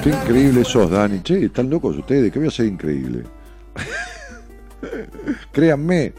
Qué 0.02 0.08
increíble 0.08 0.64
sos, 0.64 0.90
Dani. 0.90 1.20
Che, 1.20 1.44
están 1.44 1.68
locos 1.68 1.96
ustedes. 1.96 2.32
¿Qué 2.32 2.38
voy 2.38 2.48
a 2.48 2.50
ser 2.50 2.66
increíble? 2.66 3.24
Créanme. 5.52 6.14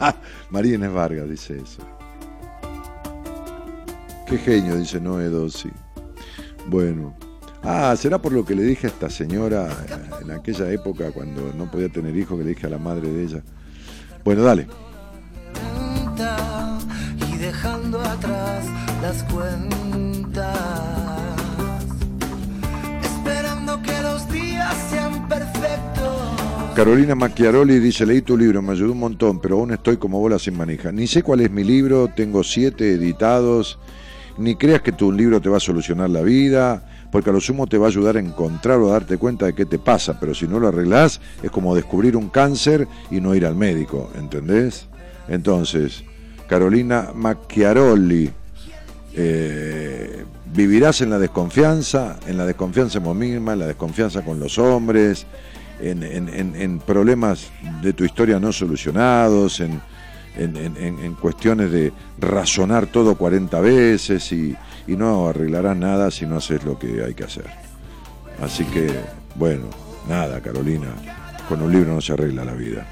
María 0.50 0.76
Inés 0.76 0.92
Vargas 0.92 1.28
dice 1.28 1.60
eso. 1.60 1.82
Qué 4.28 4.38
genio, 4.38 4.76
dice 4.76 5.00
Noé 5.00 5.28
Dossi. 5.30 5.70
Bueno. 6.68 7.16
Ah, 7.64 7.96
será 7.96 8.18
por 8.20 8.32
lo 8.32 8.44
que 8.44 8.54
le 8.54 8.62
dije 8.62 8.86
a 8.86 8.90
esta 8.90 9.10
señora 9.10 9.68
en 10.20 10.30
aquella 10.30 10.70
época 10.70 11.10
cuando 11.12 11.52
no 11.54 11.68
podía 11.70 11.88
tener 11.88 12.14
hijos, 12.14 12.38
que 12.38 12.44
le 12.44 12.50
dije 12.50 12.66
a 12.66 12.70
la 12.70 12.78
madre 12.78 13.10
de 13.10 13.24
ella. 13.24 13.42
Bueno, 14.22 14.42
dale. 14.42 14.68
Carolina 26.74 27.14
Macchiaroli 27.14 27.78
dice, 27.78 28.04
leí 28.04 28.22
tu 28.22 28.36
libro, 28.36 28.60
me 28.60 28.72
ayudó 28.72 28.90
un 28.92 28.98
montón, 28.98 29.38
pero 29.38 29.58
aún 29.58 29.72
estoy 29.72 29.96
como 29.96 30.18
bola 30.18 30.40
sin 30.40 30.56
manija. 30.56 30.90
Ni 30.90 31.06
sé 31.06 31.22
cuál 31.22 31.40
es 31.42 31.50
mi 31.52 31.62
libro, 31.62 32.08
tengo 32.08 32.42
siete 32.42 32.94
editados, 32.94 33.78
ni 34.38 34.56
creas 34.56 34.82
que 34.82 34.90
tu 34.90 35.12
libro 35.12 35.40
te 35.40 35.48
va 35.48 35.58
a 35.58 35.60
solucionar 35.60 36.10
la 36.10 36.22
vida, 36.22 36.84
porque 37.12 37.30
a 37.30 37.32
lo 37.32 37.40
sumo 37.40 37.68
te 37.68 37.78
va 37.78 37.86
a 37.86 37.90
ayudar 37.90 38.16
a 38.16 38.20
encontrar 38.20 38.80
o 38.80 38.88
a 38.88 38.94
darte 38.94 39.18
cuenta 39.18 39.46
de 39.46 39.54
qué 39.54 39.66
te 39.66 39.78
pasa, 39.78 40.18
pero 40.18 40.34
si 40.34 40.48
no 40.48 40.58
lo 40.58 40.66
arreglás 40.66 41.20
es 41.44 41.50
como 41.52 41.76
descubrir 41.76 42.16
un 42.16 42.28
cáncer 42.28 42.88
y 43.08 43.20
no 43.20 43.36
ir 43.36 43.46
al 43.46 43.54
médico, 43.54 44.10
¿entendés? 44.18 44.88
Entonces, 45.28 46.02
Carolina 46.48 47.12
Macchiaroli, 47.14 48.32
eh, 49.14 50.24
vivirás 50.52 51.02
en 51.02 51.10
la 51.10 51.20
desconfianza, 51.20 52.18
en 52.26 52.36
la 52.36 52.44
desconfianza 52.44 52.98
en 52.98 53.04
vos 53.04 53.14
misma, 53.14 53.52
en 53.52 53.60
la 53.60 53.66
desconfianza 53.68 54.22
con 54.22 54.40
los 54.40 54.58
hombres, 54.58 55.24
en, 55.90 56.78
problemas 56.80 57.50
de 57.82 57.92
tu 57.92 58.04
historia 58.04 58.38
no 58.40 58.52
solucionados, 58.52 59.60
en, 59.60 59.80
cuestiones 61.20 61.70
de 61.70 61.92
razonar 62.18 62.86
todo 62.86 63.14
40 63.16 63.60
veces 63.60 64.32
y, 64.32 64.56
y 64.86 64.96
no 64.96 65.28
arreglarás 65.28 65.76
nada 65.76 66.10
si 66.10 66.26
no 66.26 66.36
haces 66.36 66.64
lo 66.64 66.78
que 66.78 67.02
hay 67.04 67.14
que 67.14 67.24
hacer. 67.24 67.46
Así 68.42 68.64
que, 68.64 68.88
bueno, 69.36 69.64
nada, 70.08 70.40
Carolina, 70.40 70.88
con 71.48 71.62
un 71.62 71.70
libro 71.72 71.94
no 71.94 72.00
se 72.00 72.12
arregla 72.14 72.44
la 72.44 72.54
vida. 72.54 72.86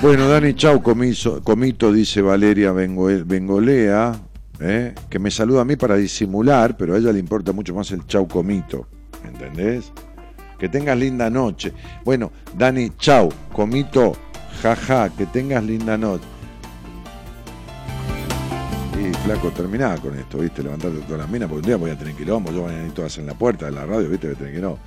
Bueno, 0.00 0.28
Dani, 0.28 0.54
chau, 0.54 0.82
comito, 0.82 1.92
dice 1.92 2.20
Valeria 2.22 2.72
Bengo- 2.72 3.24
Bengolea, 3.24 4.12
¿eh? 4.62 4.94
que 5.10 5.18
me 5.18 5.30
saluda 5.30 5.62
a 5.62 5.64
mí 5.64 5.76
para 5.76 5.96
disimular, 5.96 6.76
pero 6.76 6.94
a 6.94 6.98
ella 6.98 7.12
le 7.12 7.18
importa 7.18 7.52
mucho 7.52 7.74
más 7.74 7.90
el 7.90 8.06
chau, 8.06 8.26
comito, 8.28 8.86
¿entendés? 9.24 9.92
Que 10.58 10.68
tengas 10.68 10.96
linda 10.96 11.28
noche. 11.28 11.72
Bueno, 12.04 12.30
Dani, 12.56 12.90
chau, 12.96 13.28
comito, 13.52 14.12
jaja, 14.62 15.10
que 15.10 15.26
tengas 15.26 15.64
linda 15.64 15.98
noche. 15.98 16.24
Y 19.00 19.12
flaco, 19.24 19.50
terminaba 19.50 19.96
con 19.96 20.16
esto, 20.16 20.38
¿viste? 20.38 20.62
Levantarte 20.62 20.98
todas 21.00 21.18
las 21.18 21.28
minas, 21.28 21.48
porque 21.48 21.62
un 21.62 21.66
día 21.66 21.76
voy 21.76 21.90
a 21.90 21.98
tener 21.98 22.14
quilombo, 22.14 22.52
yo 22.52 22.62
voy 22.62 22.72
a 22.72 22.86
ir 22.86 22.92
todas 22.92 23.18
en 23.18 23.26
la 23.26 23.34
puerta 23.34 23.66
de 23.66 23.72
la 23.72 23.84
radio, 23.84 24.08
¿viste? 24.08 24.28
Voy 24.28 24.36
a 24.36 24.38
tener 24.38 24.54
quilombo. 24.54 24.78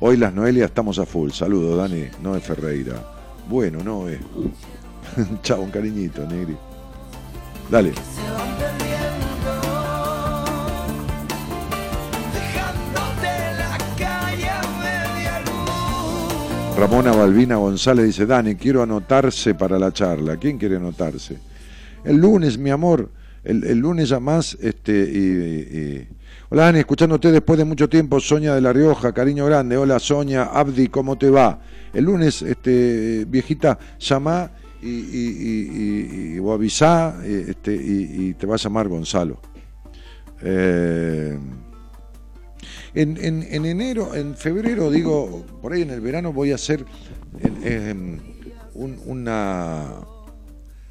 Hoy 0.00 0.16
las 0.16 0.32
Noelias 0.32 0.70
estamos 0.70 0.98
a 0.98 1.04
full. 1.04 1.30
Saludos, 1.30 1.76
Dani, 1.76 2.04
Noé 2.22 2.40
Ferreira. 2.40 2.94
Bueno, 3.48 3.82
Noé. 3.84 4.18
Chao, 5.42 5.60
un 5.60 5.70
cariñito, 5.70 6.26
Negri. 6.26 6.56
Dale. 7.70 7.92
Ramona 16.78 17.10
Balbina 17.10 17.56
González 17.56 18.06
dice, 18.06 18.24
Dani, 18.24 18.54
quiero 18.54 18.84
anotarse 18.84 19.56
para 19.56 19.80
la 19.80 19.92
charla. 19.92 20.36
¿Quién 20.36 20.58
quiere 20.58 20.76
anotarse? 20.76 21.36
El 22.04 22.18
lunes, 22.18 22.56
mi 22.56 22.70
amor, 22.70 23.10
el, 23.42 23.76
lunes 23.78 24.10
ya 24.10 24.20
más, 24.20 24.56
este, 24.60 24.92
y, 24.92 26.08
Hola 26.50 26.66
Dani, 26.66 26.78
escuchándote 26.78 27.32
después 27.32 27.58
de 27.58 27.64
mucho 27.64 27.88
tiempo, 27.88 28.20
Soña 28.20 28.54
de 28.54 28.60
la 28.60 28.72
Rioja, 28.72 29.12
cariño 29.12 29.46
grande. 29.46 29.76
Hola 29.76 29.98
Soña, 29.98 30.44
Abdi, 30.44 30.86
¿cómo 30.86 31.18
te 31.18 31.30
va? 31.30 31.58
El 31.92 32.04
lunes, 32.04 32.42
este, 32.42 33.24
viejita, 33.28 33.76
llama 33.98 34.52
y, 34.80 34.88
y, 34.88 36.36
y, 36.36 36.38
o 36.38 36.52
avisá, 36.52 37.16
este, 37.24 37.74
y 37.74 38.34
te 38.34 38.46
va 38.46 38.54
a 38.54 38.58
llamar 38.58 38.86
Gonzalo. 38.86 39.40
Eh, 40.42 41.36
en, 42.94 43.16
en- 43.22 43.42
en 43.42 43.66
enero, 43.66 44.14
en 44.14 44.36
febrero, 44.36 44.90
digo, 44.90 45.44
por 45.62 45.72
ahí 45.72 45.82
en 45.82 45.90
el 45.90 46.00
verano 46.00 46.32
voy 46.32 46.52
a 46.52 46.56
hacer 46.56 46.84
en 47.62 48.20
un, 48.74 48.98
una, 49.06 49.86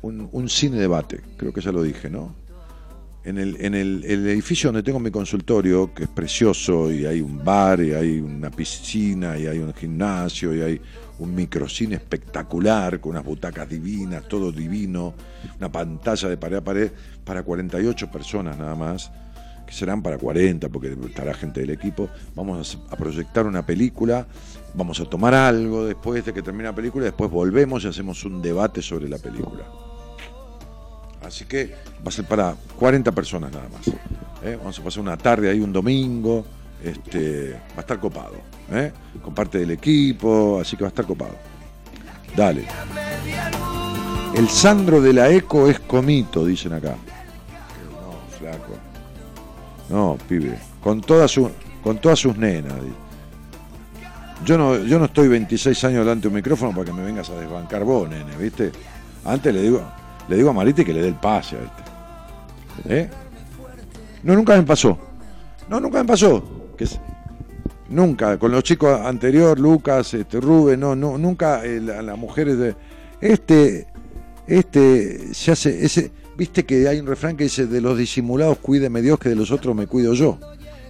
un, 0.02 0.30
un 0.32 0.50
cine 0.50 0.78
debate, 0.78 1.22
creo 1.38 1.52
que 1.54 1.62
ya 1.62 1.72
lo 1.72 1.82
dije, 1.84 2.10
¿no? 2.10 2.36
en, 3.24 3.38
el, 3.38 3.58
en 3.60 3.76
el, 3.76 4.04
el 4.06 4.26
edificio 4.28 4.70
donde 4.70 4.84
tengo 4.84 5.00
mi 5.00 5.12
consultorio, 5.12 5.94
que 5.94 6.04
es 6.04 6.10
precioso, 6.10 6.90
y 6.92 7.06
hay 7.06 7.20
un 7.20 7.44
bar, 7.44 7.82
y 7.82 7.94
hay 7.94 8.20
una 8.20 8.50
piscina, 8.50 9.38
y 9.38 9.48
hay 9.48 9.60
un 9.60 9.74
gimnasio, 9.74 10.56
y 10.56 10.62
hay 10.62 10.82
un 11.20 11.36
microcine 11.36 11.96
espectacular, 11.96 13.02
con 13.02 13.12
unas 13.12 13.26
butacas 13.26 13.68
divinas, 13.68 14.26
todo 14.30 14.50
divino, 14.54 15.14
una 15.60 15.70
pantalla 15.70 16.30
de 16.30 16.38
pared 16.38 16.56
a 16.58 16.64
pared 16.64 16.90
para 17.26 17.44
48 17.44 18.10
personas 18.10 18.58
nada 18.58 18.76
más, 18.76 19.12
que 19.68 19.74
serán 19.74 20.02
para 20.02 20.18
40 20.18 20.70
porque 20.70 20.98
estará 21.06 21.34
gente 21.34 21.60
del 21.60 21.70
equipo. 21.70 22.10
Vamos 22.34 22.80
a 22.90 22.96
proyectar 22.96 23.46
una 23.46 23.66
película, 23.66 24.26
vamos 24.74 25.00
a 25.00 25.06
tomar 25.06 25.36
algo 25.36 25.86
después 25.86 26.26
de 26.26 26.34
que 26.34 26.42
termine 26.42 26.64
la 26.64 26.76
película, 26.76 27.06
después 27.06 27.30
volvemos 27.30 27.84
y 27.84 27.88
hacemos 27.88 28.24
un 28.26 28.42
debate 28.42 28.82
sobre 28.82 29.08
la 29.08 29.18
película. 29.20 29.66
Así 31.22 31.46
que 31.46 31.76
va 31.98 32.08
a 32.08 32.12
ser 32.12 32.26
para 32.26 32.56
40 32.80 33.12
personas 33.12 33.52
nada 33.52 33.68
más. 33.70 33.88
¿eh? 34.44 34.56
Vamos 34.58 34.80
a 34.80 34.84
pasar 34.84 35.02
una 35.02 35.18
tarde 35.18 35.50
ahí 35.50 35.60
un 35.60 35.74
domingo. 35.74 36.46
Este, 36.82 37.52
va 37.52 37.78
a 37.78 37.82
estar 37.82 38.00
copado. 38.00 38.36
¿eh? 38.72 38.92
Con 39.22 39.34
parte 39.34 39.58
del 39.60 39.72
equipo, 39.72 40.60
así 40.62 40.78
que 40.78 40.84
va 40.84 40.88
a 40.88 40.90
estar 40.90 41.06
copado. 41.06 41.36
Dale. 42.36 42.66
El 44.36 44.48
Sandro 44.48 45.02
de 45.02 45.14
la 45.14 45.32
Eco 45.32 45.68
es 45.68 45.80
comito, 45.80 46.46
dicen 46.46 46.74
acá. 46.74 46.96
No, 47.92 48.38
flaco. 48.38 48.87
No, 49.90 50.18
pibe. 50.28 50.58
Con 50.82 51.02
todas, 51.02 51.32
su, 51.32 51.50
con 51.84 52.00
todas 52.00 52.20
sus 52.20 52.38
nenas. 52.38 52.74
Yo 54.46 54.58
no, 54.58 54.78
yo 54.78 55.00
no 55.00 55.06
estoy 55.06 55.28
26 55.28 55.84
años 55.86 56.00
delante 56.06 56.24
de 56.24 56.28
un 56.30 56.36
micrófono 56.36 56.72
para 56.72 56.86
que 56.86 56.94
me 56.94 57.04
vengas 57.04 57.30
a 57.30 57.40
desbancar 57.40 57.84
vos, 57.84 58.10
nene, 58.10 58.36
¿viste? 58.38 58.72
Antes 59.26 59.54
le 59.54 59.62
digo, 59.62 59.82
le 60.28 60.36
digo 60.36 60.50
a 60.50 60.54
Mariti 60.54 60.86
que 60.86 60.94
le 60.94 61.02
dé 61.02 61.08
el 61.08 61.16
pase 61.16 61.58
a 61.58 61.60
este. 61.60 62.96
¿Eh? 62.96 63.10
No, 64.24 64.36
nunca 64.36 64.56
me 64.56 64.64
pasó. 64.64 64.98
No, 65.70 65.80
nunca 65.80 66.00
me 66.00 66.06
pasó. 66.06 66.44
Que 66.78 66.88
nunca, 67.90 68.38
con 68.38 68.52
los 68.52 68.64
chicos 68.64 69.00
anterior, 69.02 69.60
Lucas, 69.60 70.14
este, 70.14 70.40
Rubén, 70.40 70.80
no, 70.80 70.96
no, 70.96 71.18
nunca 71.18 71.66
eh, 71.66 71.80
las 71.82 72.18
mujeres 72.18 72.58
de. 72.58 72.76
Este, 73.20 73.88
este 74.46 75.34
se 75.34 75.52
hace, 75.52 75.84
ese, 75.84 76.12
viste 76.38 76.66
que 76.66 76.88
hay 76.88 77.00
un 77.00 77.08
refrán 77.08 77.36
que 77.36 77.46
dice 77.46 77.66
de 77.66 77.82
los 77.82 77.98
disimulados 77.98 78.60
cuídeme 78.60 79.02
Dios 79.02 79.18
que 79.20 79.30
de 79.30 79.36
los 79.36 79.52
otros 79.52 79.76
me 79.76 79.88
cuido 79.88 80.14
yo. 80.14 80.38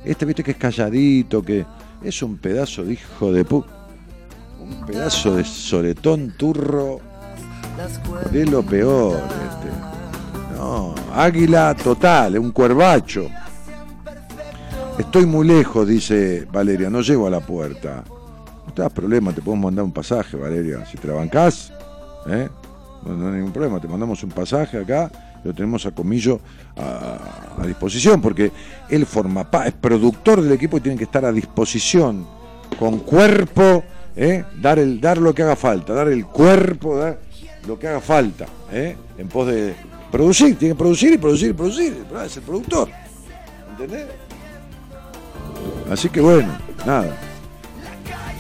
Este 0.04 0.26
viste 0.26 0.44
que 0.44 0.52
es 0.52 0.58
calladito, 0.58 1.42
que 1.42 1.66
es 2.04 2.22
un 2.22 2.38
pedazo 2.38 2.84
de 2.84 2.94
hijo 2.94 3.32
de 3.32 3.46
pu. 3.46 3.66
Un 4.60 4.86
pedazo 4.86 5.36
de 5.36 5.44
soletón 5.44 6.34
turro 6.38 7.00
de 8.32 8.46
lo 8.46 8.64
peor. 8.64 9.18
Este. 9.18 10.58
No, 10.58 10.94
águila 11.14 11.76
total, 11.76 12.38
un 12.40 12.52
cuervacho. 12.52 13.30
Estoy 14.98 15.26
muy 15.26 15.48
lejos, 15.48 15.88
dice 15.88 16.48
Valeria, 16.52 16.90
no 16.90 17.02
llego 17.02 17.28
a 17.28 17.30
la 17.30 17.40
puerta. 17.40 18.04
No 18.66 18.74
te 18.74 18.82
das 18.82 18.92
problema, 18.92 19.32
te 19.32 19.42
podemos 19.42 19.66
mandar 19.66 19.86
un 19.86 19.92
pasaje, 19.92 20.36
Valeria. 20.36 20.86
Si 20.86 20.98
te 20.98 21.08
la 21.08 21.14
bancás, 21.14 21.72
¿eh? 22.28 22.50
no, 23.06 23.28
hay 23.28 23.36
ningún 23.36 23.52
problema, 23.52 23.80
te 23.80 23.88
mandamos 23.88 24.24
un 24.24 24.32
pasaje 24.32 24.80
acá, 24.80 25.12
lo 25.44 25.54
tenemos 25.54 25.86
a 25.86 25.92
Comillo 25.92 26.40
a, 26.76 27.66
disposición, 27.66 28.22
porque 28.22 28.52
él 28.90 29.06
forma 29.06 29.48
es 29.66 29.74
productor 29.74 30.42
del 30.42 30.52
equipo 30.52 30.78
y 30.78 30.82
tiene 30.82 30.98
que 30.98 31.06
estar 31.06 31.26
a 31.26 31.32
disposición, 31.32 32.26
con 32.80 33.00
cuerpo, 33.00 33.84
¿eh? 34.16 34.44
dar, 34.62 34.80
el, 34.80 35.02
dar 35.02 35.18
lo 35.18 35.34
que 35.34 35.44
haga 35.44 35.56
falta, 35.56 35.94
dar 35.94 36.08
el 36.08 36.26
cuerpo, 36.26 36.98
dar, 36.98 37.20
lo 37.68 37.78
que 37.80 37.88
haga 37.88 38.02
falta, 38.02 38.46
¿eh? 38.72 38.96
en 39.18 39.28
pos 39.28 39.48
de 39.48 39.76
producir, 40.12 40.58
tiene 40.58 40.76
que 40.76 40.80
producir 40.80 41.14
y 41.14 41.18
producir 41.18 41.50
y 41.50 41.54
producir, 41.54 42.06
es 42.26 42.38
el 42.38 42.44
productor. 42.44 42.90
¿Entendés? 43.72 44.08
Así 45.92 46.10
que 46.10 46.22
bueno, 46.22 46.50
nada. 46.86 47.16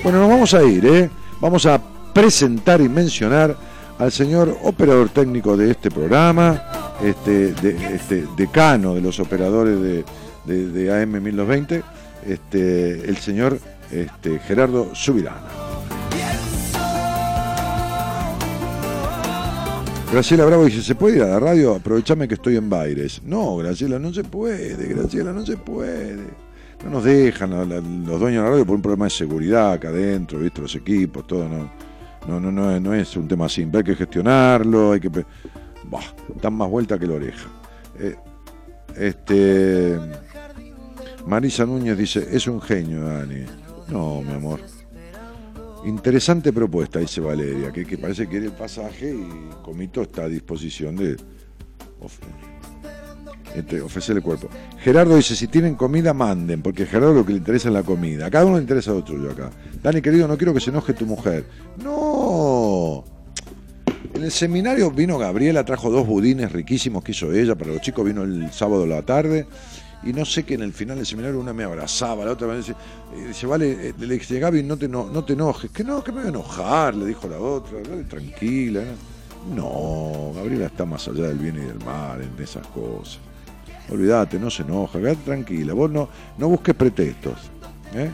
Bueno, 0.03 0.19
nos 0.19 0.30
vamos 0.30 0.53
a 0.53 0.64
ir, 0.64 0.86
¿eh? 0.86 1.10
Vamos 1.40 1.65
a 1.65 1.82
presentar 2.14 2.82
y 2.82 2.90
mencionar 2.90 3.56
al 3.99 4.11
señor 4.11 4.57
operador 4.64 5.10
técnico 5.10 5.57
de 5.57 5.72
este 5.72 5.90
programa, 5.90 6.95
este, 7.03 7.53
este 7.94 8.26
decano 8.36 8.94
de 8.94 9.02
los 9.02 9.19
operadores 9.19 9.80
de, 9.82 10.03
de, 10.45 11.03
AM 11.03 11.22
1220, 11.22 11.84
este, 12.26 13.10
el 13.10 13.18
señor 13.18 13.60
este, 13.91 14.40
Gerardo 14.40 14.94
Subirana. 14.94 15.48
Graciela 20.11 20.45
Bravo 20.45 20.64
dice, 20.65 20.82
¿se 20.82 20.95
puede 20.95 21.18
ir 21.18 21.24
a 21.24 21.28
la 21.28 21.40
radio? 21.40 21.76
Aprovechame 21.76 22.30
que 22.30 22.36
estoy 22.36 22.56
en 22.56 22.69
Baires. 22.69 23.22
No, 23.26 23.57
Graciela, 23.57 23.99
no 23.99 24.14
se 24.14 24.24
puede, 24.24 24.88
Graciela, 24.88 25.34
no 25.34 25.45
se 25.45 25.57
puede. 25.57 26.15
No 26.86 26.91
nos 26.91 27.03
dejan 27.03 27.49
los 27.49 28.19
dueños 28.19 28.44
de 28.44 28.49
la 28.49 28.49
radio 28.52 28.65
por 28.65 28.76
un 28.76 28.82
problema 28.82 29.06
de 29.06 29.11
seguridad 29.11 29.74
acá 29.74 29.90
adentro, 29.90 30.40
¿viste? 30.40 30.61
Los 30.61 30.76
equipos, 30.76 31.28
todo, 31.28 31.49
no. 31.49 31.86
No, 32.28 32.40
no, 32.40 32.52
no, 32.52 32.80
no 32.80 32.94
es 32.94 33.16
un 33.16 33.28
tema 33.28 33.48
simple, 33.48 33.80
hay 33.80 33.84
que 33.84 33.95
gestionarlo, 33.95 34.91
hay 34.91 34.99
que... 34.99 35.10
Bah, 35.10 36.02
dan 36.41 36.54
más 36.54 36.70
vuelta 36.70 36.99
que 36.99 37.08
la 37.08 37.14
oreja. 37.14 37.49
Eh, 37.99 38.16
este... 38.98 39.98
Marisa 41.26 41.66
Núñez 41.66 41.98
dice, 41.98 42.28
es 42.32 42.48
un 42.48 42.62
genio, 42.62 43.06
Dani. 43.06 43.45
No, 43.90 44.22
mi 44.22 44.34
amor. 44.34 44.60
Interesante 45.86 46.52
propuesta, 46.52 46.99
dice 46.99 47.22
Valeria, 47.22 47.72
que, 47.72 47.98
parece 47.98 48.24
que 48.24 48.30
quiere 48.30 48.45
el 48.48 48.52
pasaje 48.52 49.14
y 49.14 49.49
Comito 49.64 50.02
está 50.02 50.24
a 50.24 50.28
disposición 50.28 50.95
de 50.95 51.16
este, 53.56 53.82
ofrecer 53.82 54.18
el 54.18 54.24
cuerpo. 54.24 54.49
Gerardo 54.80 55.15
dice, 55.15 55.36
si 55.36 55.48
tienen 55.48 55.76
comida, 55.76 56.14
manden, 56.14 56.61
porque 56.61 56.86
Gerardo 56.86 57.14
lo 57.14 57.26
que 57.26 57.34
le 57.34 57.40
interesa 57.40 57.69
es 57.69 57.74
la 57.74 57.84
comida. 57.84 58.28
A 58.28 58.32
cada 58.32 58.45
uno 58.45 58.56
le 58.56 58.61
interesa 58.61 58.91
a 58.91 58.95
otro 58.95 59.22
yo 59.22 59.32
acá. 59.32 59.49
Dani, 59.82 60.02
querido, 60.02 60.28
no 60.28 60.38
quiero 60.38 60.53
que 60.53 60.60
se 60.60 60.69
enoje 60.69 60.94
tu 60.94 61.06
mujer. 61.06 61.45
No. 61.84 63.03
En 64.14 64.24
el 64.24 64.32
seminario 64.32 64.90
vino 64.91 65.18
Gabriela, 65.18 65.64
trajo 65.64 65.91
dos 65.91 66.07
budines 66.07 66.52
riquísimos 66.52 67.03
que 67.03 67.11
hizo 67.11 67.32
ella 67.32 67.56
para 67.56 67.72
los 67.74 67.82
chicos, 67.82 68.06
vino 68.06 68.24
el 68.24 68.52
sábado 68.52 68.84
a 68.84 68.88
la 68.88 69.02
tarde 69.03 69.45
y 70.03 70.14
no 70.14 70.26
sé 70.26 70.44
que 70.44 70.53
en 70.53 70.61
el 70.61 70.74
final 70.74 70.98
del 70.98 71.06
seminario 71.06 71.40
una 71.40 71.53
me 71.53 71.64
abrazaba, 71.64 72.24
la 72.24 72.32
otra 72.32 72.48
me 72.48 72.57
dice, 72.57 72.72
eh, 72.72 73.28
dice 73.28 73.48
vale, 73.48 73.90
eh, 73.90 73.94
le 73.99 74.14
dije, 74.14 74.40
Gaby, 74.40 74.64
no 74.64 74.78
te, 74.78 74.88
no, 74.88 75.10
no 75.10 75.24
te 75.26 75.34
enojes. 75.34 75.72
Que 75.72 75.84
no, 75.84 76.03
que 76.03 76.11
me 76.11 76.19
voy 76.19 76.28
a 76.28 76.30
enojar, 76.30 76.95
le 76.95 77.06
dijo 77.06 77.28
la 77.28 77.40
otra, 77.40 77.80
tranquila. 78.07 78.84
No, 79.53 80.32
Gabriela 80.36 80.68
está 80.68 80.86
más 80.86 81.07
allá 81.07 81.24
del 81.24 81.38
bien 81.38 81.56
y 81.56 81.65
del 81.65 81.84
mal 81.84 82.22
en 82.22 82.41
esas 82.41 82.65
cosas. 82.68 83.19
Olvídate, 83.89 84.39
no 84.39 84.49
se 84.49 84.64
enoja, 84.64 84.99
quédate 84.99 85.23
tranquila, 85.23 85.73
vos 85.73 85.89
no, 85.89 86.09
no 86.38 86.49
busques 86.49 86.76
pretextos. 86.76 87.35
¿eh? 87.93 88.11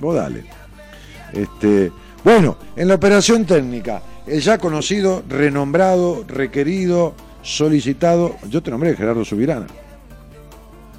Vos 0.00 0.14
dale. 0.14 0.44
Este, 1.32 1.90
bueno, 2.24 2.56
en 2.76 2.88
la 2.88 2.94
operación 2.94 3.44
técnica, 3.44 4.02
el 4.26 4.40
ya 4.40 4.58
conocido, 4.58 5.22
renombrado, 5.28 6.24
requerido, 6.26 7.14
solicitado, 7.42 8.36
yo 8.48 8.62
te 8.62 8.70
nombré 8.70 8.96
Gerardo 8.96 9.24
Subirana. 9.24 9.66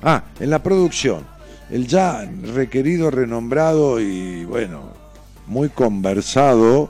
Ah, 0.02 0.24
en 0.40 0.50
la 0.50 0.64
producción, 0.64 1.26
el 1.70 1.88
ya 1.88 2.28
requerido, 2.54 3.12
renombrado 3.12 4.00
y 4.00 4.46
bueno, 4.46 4.94
muy 5.46 5.70
conversado. 5.70 6.90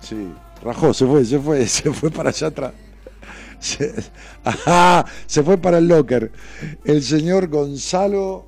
Sí, 0.00 0.28
rajó, 0.62 0.92
se 0.92 1.06
fue, 1.06 1.24
se 1.24 1.38
fue, 1.38 1.66
se 1.68 1.92
fue 1.92 2.10
para 2.10 2.30
allá 2.30 2.48
atrás. 2.48 2.72
Se, 3.58 3.94
se 5.26 5.42
fue 5.42 5.58
para 5.58 5.78
el 5.78 5.88
locker. 5.88 6.30
El 6.84 7.02
señor 7.02 7.48
Gonzalo 7.48 8.46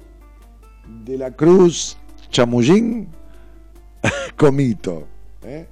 de 1.05 1.19
la 1.19 1.31
Cruz 1.35 1.97
Chamullín 2.31 3.09
Comito. 4.37 5.07
¿eh? 5.43 5.67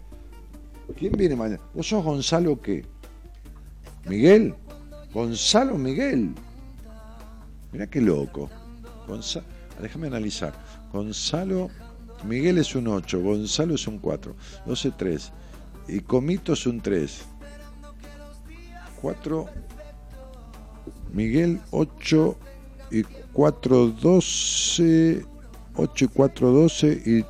¿Quién 0.96 1.12
viene 1.12 1.36
mañana? 1.36 1.60
¿Vos 1.74 1.88
sos 1.88 2.04
Gonzalo 2.04 2.60
qué? 2.60 2.84
¿Miguel? 4.06 4.54
Gonzalo 5.12 5.76
Miguel. 5.76 6.34
Mirá 7.72 7.86
qué 7.86 8.00
loco. 8.00 8.48
déjame 9.80 10.06
analizar. 10.06 10.54
Gonzalo, 10.92 11.68
Miguel 12.24 12.58
es 12.58 12.74
un 12.74 12.88
8, 12.88 13.20
Gonzalo 13.20 13.74
es 13.74 13.86
un 13.86 13.98
4, 13.98 14.34
12, 14.66 14.92
3. 14.96 15.32
Y 15.88 16.00
Comito 16.00 16.52
es 16.54 16.66
un 16.66 16.80
3. 16.80 17.24
4, 19.00 19.46
Miguel 21.12 21.60
8 21.70 22.36
y 22.90 23.02
4, 23.02 23.86
12. 23.88 25.24
8 25.76 26.04
y 26.04 26.08
4, 26.08 26.50
12 26.50 27.02
y... 27.04 27.24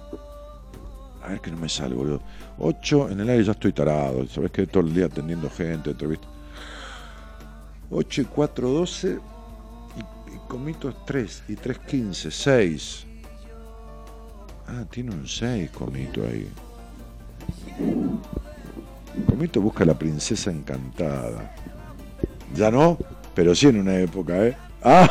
A 1.22 1.30
ver 1.30 1.40
que 1.40 1.51
no 1.51 1.56
me 1.56 1.68
salgo, 1.68 1.98
boludo. 1.98 2.22
8 2.59 3.10
en 3.10 3.20
el 3.20 3.28
aire 3.28 3.44
ya 3.44 3.52
estoy 3.52 3.72
tarado. 3.72 4.26
Sabes 4.28 4.52
que 4.52 4.66
todo 4.66 4.84
el 4.84 4.94
día 4.94 5.06
atendiendo 5.06 5.51
gente, 5.51 5.90
entrevista. 5.90 6.28
8 7.90 8.22
y 8.22 8.24
4, 8.24 8.68
12 8.68 9.18
Comito 10.48 10.88
es 10.88 10.97
3 11.05 11.43
y 11.48 11.56
3, 11.56 11.78
15, 11.78 12.30
6. 12.30 13.06
Ah, 14.68 14.84
tiene 14.90 15.12
un 15.12 15.26
6 15.26 15.70
Comito 15.70 16.22
ahí. 16.22 16.48
Comito 19.24 19.60
busca 19.60 19.84
a 19.84 19.86
la 19.86 19.98
princesa 19.98 20.51
encantada. 20.51 21.55
¿Ya 22.55 22.70
no? 22.70 22.98
Pero 23.34 23.55
sí 23.55 23.68
en 23.68 23.80
una 23.80 23.98
época, 23.98 24.47
¿eh? 24.47 24.56
¡Ah! 24.82 25.09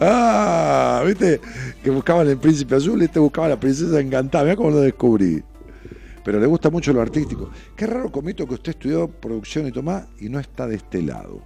ah 0.00 1.02
¿Viste? 1.06 1.40
Que 1.82 1.90
buscaban 1.90 2.28
el 2.28 2.38
príncipe 2.38 2.76
azul 2.76 3.00
y 3.00 3.06
este 3.06 3.18
buscaba 3.18 3.48
la 3.48 3.58
princesa 3.58 3.98
encantada. 4.00 4.44
Mira 4.44 4.56
cómo 4.56 4.70
lo 4.70 4.80
descubrí. 4.80 5.42
Pero 6.24 6.40
le 6.40 6.46
gusta 6.46 6.70
mucho 6.70 6.92
lo 6.92 7.00
artístico. 7.02 7.50
Qué 7.76 7.86
raro, 7.86 8.10
Comito, 8.10 8.46
que 8.46 8.54
usted 8.54 8.70
estudió 8.72 9.08
producción 9.08 9.66
y 9.66 9.72
tomá 9.72 10.06
y 10.18 10.28
no 10.28 10.38
está 10.40 10.66
de 10.66 10.76
este 10.76 11.02
lado. 11.02 11.42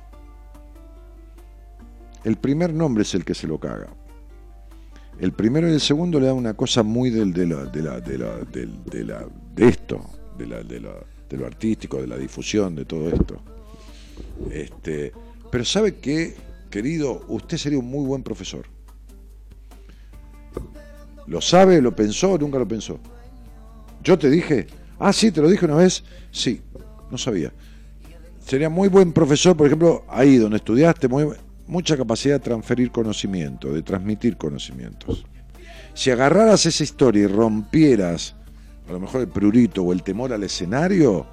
El 2.25 2.37
primer 2.37 2.73
nombre 2.73 3.03
es 3.03 3.15
el 3.15 3.25
que 3.25 3.35
se 3.35 3.47
lo 3.47 3.59
caga. 3.59 3.89
El 5.21 5.33
primero 5.33 5.69
y 5.69 5.73
el 5.73 5.81
segundo 5.81 6.21
le 6.21 6.27
da 6.27 6.35
una 6.35 6.55
cosa 6.55 6.83
muy 6.83 7.11
del, 7.11 7.33
de, 7.33 7.43
esto, 9.57 10.01
de, 10.39 10.47
de, 10.65 11.37
lo 11.37 11.47
artístico, 11.47 12.01
de 12.01 12.07
la 12.07 12.17
difusión, 12.17 12.77
de 12.77 12.85
todo 12.85 13.09
esto. 13.09 13.41
Este, 14.51 15.13
pero 15.51 15.65
sabe 15.65 15.97
que, 15.97 16.37
querido, 16.71 17.25
usted 17.29 17.57
sería 17.57 17.79
un 17.79 17.91
muy 17.91 18.07
buen 18.07 18.23
profesor. 18.23 18.67
¿Lo 21.27 21.41
sabe? 21.41 21.83
¿Lo 21.83 21.95
pensó 21.95 22.39
nunca 22.39 22.59
lo 22.59 22.69
pensó? 22.69 22.99
Yo 24.03 24.19
te 24.19 24.31
dije, 24.31 24.67
ah, 24.99 25.13
sí, 25.13 25.33
te 25.33 25.43
lo 25.43 25.51
dije 25.51 25.65
una 25.65 25.77
vez, 25.77 26.05
sí, 26.31 26.63
no 27.11 27.19
sabía. 27.19 27.53
Sería 28.47 28.71
muy 28.71 28.89
buen 28.89 29.13
profesor, 29.13 29.57
por 29.57 29.67
ejemplo, 29.67 30.05
ahí 30.09 30.37
donde 30.37 30.57
estudiaste, 30.59 31.09
muy, 31.09 31.27
mucha 31.69 31.97
capacidad 31.97 32.37
de 32.37 32.41
transferir 32.41 32.91
conocimiento, 32.91 33.73
de 33.73 33.83
transmitir 33.83 34.37
conocimientos. 34.37 35.25
Si 35.95 36.11
agarraras 36.11 36.65
esa 36.67 36.83
historia 36.83 37.25
y 37.25 37.27
rompieras, 37.27 38.35
a 38.89 38.93
lo 38.93 39.01
mejor 39.01 39.21
el 39.21 39.29
prurito 39.29 39.83
o 39.83 39.93
el 39.93 40.03
temor 40.03 40.33
al 40.33 40.43
escenario, 40.43 41.27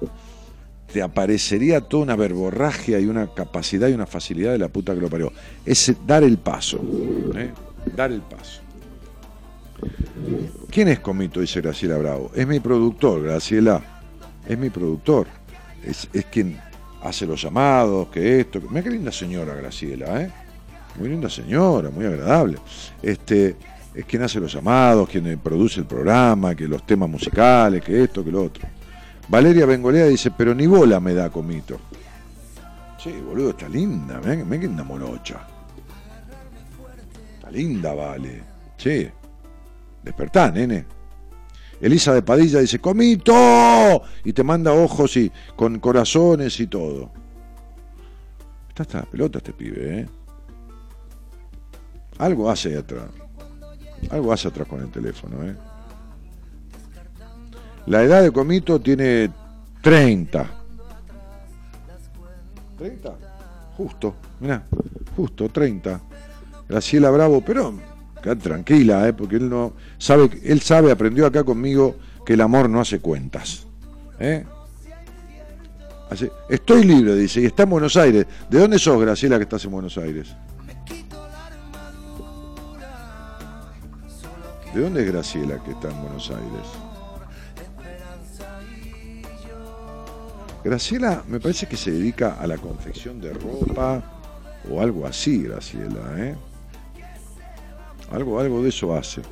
te 0.92 1.02
aparecería 1.02 1.80
toda 1.80 2.02
una 2.04 2.16
verborragia 2.16 3.00
y 3.00 3.06
una 3.06 3.32
capacidad 3.32 3.88
y 3.88 3.92
una 3.92 4.06
facilidad 4.06 4.52
de 4.52 4.58
la 4.58 4.68
puta 4.68 4.94
que 4.94 5.00
lo 5.00 5.08
parió. 5.08 5.32
Es 5.64 5.92
dar 6.06 6.22
el 6.22 6.38
paso. 6.38 6.80
¿eh? 7.34 7.50
Dar 7.94 8.12
el 8.12 8.20
paso. 8.20 8.60
¿Quién 10.70 10.88
es 10.88 11.00
Comito? 11.00 11.40
Dice 11.40 11.60
Graciela 11.60 11.96
Bravo. 11.98 12.30
Es 12.34 12.46
mi 12.46 12.60
productor, 12.60 13.22
Graciela. 13.22 13.82
Es 14.46 14.58
mi 14.58 14.70
productor. 14.70 15.26
Es, 15.84 16.08
es 16.12 16.24
quien 16.26 16.58
hace 17.08 17.26
los 17.26 17.40
llamados, 17.40 18.08
que 18.08 18.40
esto. 18.40 18.60
Mira 18.68 18.82
qué 18.82 18.90
linda 18.90 19.12
señora 19.12 19.54
Graciela, 19.54 20.22
¿eh? 20.22 20.30
Muy 20.98 21.08
linda 21.08 21.28
señora, 21.28 21.90
muy 21.90 22.06
agradable. 22.06 22.58
Este, 23.02 23.56
es 23.94 24.04
quien 24.04 24.22
hace 24.22 24.40
los 24.40 24.52
llamados, 24.52 25.08
quien 25.08 25.38
produce 25.38 25.80
el 25.80 25.86
programa, 25.86 26.54
que 26.54 26.66
los 26.66 26.84
temas 26.86 27.08
musicales, 27.08 27.82
que 27.82 28.04
esto, 28.04 28.24
que 28.24 28.30
lo 28.30 28.44
otro. 28.44 28.66
Valeria 29.28 29.66
Bengolea 29.66 30.06
dice, 30.06 30.30
pero 30.30 30.54
ni 30.54 30.66
bola 30.66 31.00
me 31.00 31.12
da 31.14 31.30
comito. 31.30 31.80
Sí, 33.02 33.12
boludo, 33.12 33.50
está 33.50 33.68
linda, 33.68 34.20
me 34.20 34.58
que 34.58 34.66
linda 34.66 34.84
morocha. 34.84 35.40
Está 37.36 37.50
linda, 37.50 37.94
vale. 37.94 38.42
Sí. 38.76 39.08
Despertá, 40.02 40.50
nene. 40.50 40.95
Elisa 41.80 42.14
de 42.14 42.22
Padilla 42.22 42.60
dice, 42.60 42.78
comito. 42.78 44.02
Y 44.24 44.32
te 44.32 44.42
manda 44.42 44.72
ojos 44.72 45.16
y 45.16 45.30
con 45.54 45.78
corazones 45.78 46.58
y 46.60 46.66
todo. 46.66 47.10
Está 48.68 48.82
hasta 48.82 48.98
la 49.00 49.06
pelota 49.06 49.38
este 49.38 49.52
pibe, 49.52 50.00
¿eh? 50.00 50.08
Algo 52.18 52.50
hace 52.50 52.76
atrás. 52.76 53.08
Algo 54.10 54.32
hace 54.32 54.48
atrás 54.48 54.68
con 54.68 54.80
el 54.80 54.90
teléfono, 54.90 55.42
¿eh? 55.44 55.56
La 57.86 58.02
edad 58.02 58.22
de 58.22 58.32
Comito 58.32 58.80
tiene 58.80 59.30
30. 59.80 60.50
¿30? 62.78 63.14
Justo, 63.76 64.16
mirá, 64.40 64.66
justo, 65.14 65.48
30. 65.48 66.00
Graciela 66.68 67.10
Bravo, 67.10 67.42
pero 67.42 67.72
quédate 67.72 67.95
tranquila, 68.34 69.06
¿eh? 69.06 69.12
porque 69.12 69.36
él 69.36 69.48
no 69.48 69.74
sabe, 69.98 70.30
él 70.42 70.60
sabe, 70.60 70.90
aprendió 70.90 71.26
acá 71.26 71.44
conmigo 71.44 71.96
que 72.24 72.32
el 72.32 72.40
amor 72.40 72.68
no 72.68 72.80
hace 72.80 72.98
cuentas. 72.98 73.66
¿eh? 74.18 74.44
estoy 76.48 76.84
libre, 76.84 77.14
dice, 77.14 77.40
y 77.40 77.46
está 77.46 77.62
en 77.64 77.70
Buenos 77.70 77.96
Aires. 77.96 78.26
¿De 78.50 78.58
dónde 78.58 78.78
sos, 78.78 79.00
Graciela, 79.00 79.36
que 79.36 79.44
estás 79.44 79.64
en 79.64 79.70
Buenos 79.70 79.96
Aires? 79.98 80.34
¿De 84.74 84.80
dónde 84.80 85.02
es 85.02 85.06
Graciela 85.10 85.62
que 85.64 85.70
está 85.70 85.90
en 85.90 86.02
Buenos 86.02 86.30
Aires? 86.30 86.66
Graciela 90.62 91.22
me 91.28 91.38
parece 91.38 91.66
que 91.66 91.76
se 91.76 91.92
dedica 91.92 92.34
a 92.40 92.46
la 92.46 92.58
confección 92.58 93.20
de 93.20 93.32
ropa 93.32 94.02
o 94.68 94.80
algo 94.80 95.06
así, 95.06 95.44
Graciela, 95.44 96.00
¿eh? 96.18 96.34
Algo, 98.10 98.40
algo 98.40 98.62
de 98.62 98.68
eso 98.68 98.94
hace. 98.94 99.22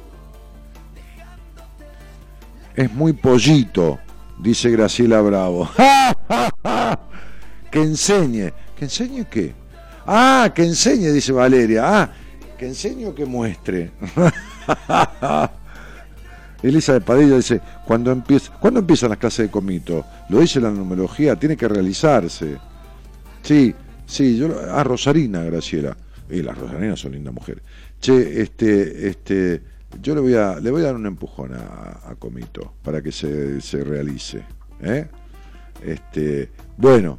Es 2.75 2.93
muy 2.93 3.13
pollito, 3.13 3.99
dice 4.39 4.71
Graciela 4.71 5.21
Bravo. 5.21 5.71
que 7.71 7.83
enseñe. 7.83 8.53
¿Que 8.77 8.85
enseñe 8.87 9.25
qué? 9.31 9.55
Ah, 10.07 10.51
que 10.55 10.65
enseñe, 10.65 11.13
dice 11.13 11.33
Valeria. 11.33 11.83
Ah, 11.85 12.11
que 12.59 12.67
enseñe 12.67 13.07
o 13.07 13.15
que 13.15 13.25
muestre. 13.25 13.93
Elisa 16.63 16.95
de 16.95 17.01
Padilla 17.03 17.37
dice, 17.37 17.61
cuando 17.85 18.11
empieza, 18.11 18.53
¿cuándo 18.59 18.81
empiezan 18.81 19.11
las 19.11 19.19
clases 19.19 19.47
de 19.47 19.51
comito? 19.51 20.05
Lo 20.31 20.41
dice 20.41 20.61
la 20.61 20.71
numerología, 20.71 21.37
tiene 21.37 21.57
que 21.57 21.69
realizarse. 21.69 22.57
Sí, 23.43 23.75
sí, 24.07 24.39
yo 24.39 24.49
ah, 24.73 24.83
Rosarina, 24.83 25.43
Graciela. 25.43 25.95
Y 26.31 26.41
las 26.41 26.57
Rosarinas 26.57 26.99
son 26.99 27.13
lindas 27.13 27.35
mujeres. 27.35 27.63
Che, 28.05 28.43
este, 28.43 29.09
este, 29.09 29.63
yo 30.03 30.15
le 30.15 30.21
voy 30.21 30.35
a, 30.35 30.61
le 30.61 30.71
voy 30.71 30.83
a 30.83 30.85
dar 30.85 30.95
un 30.95 31.07
empujón 31.07 31.55
a, 31.55 32.15
Comito 32.19 32.75
para 32.83 33.01
que 33.01 33.11
se, 33.11 33.63
se 33.63 33.83
realice. 33.83 34.45
¿eh? 34.83 35.09
Este, 35.83 36.51
bueno, 36.77 37.19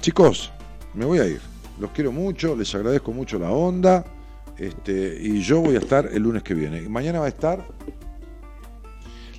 chicos, 0.00 0.50
me 0.94 1.04
voy 1.04 1.18
a 1.18 1.26
ir. 1.26 1.40
Los 1.78 1.90
quiero 1.90 2.10
mucho, 2.10 2.56
les 2.56 2.74
agradezco 2.74 3.12
mucho 3.12 3.38
la 3.38 3.50
onda. 3.50 4.02
Este, 4.56 5.18
y 5.20 5.42
yo 5.42 5.60
voy 5.60 5.74
a 5.74 5.80
estar 5.80 6.08
el 6.10 6.22
lunes 6.22 6.42
que 6.42 6.54
viene. 6.54 6.88
Mañana 6.88 7.20
va 7.20 7.26
a 7.26 7.28
estar 7.28 7.62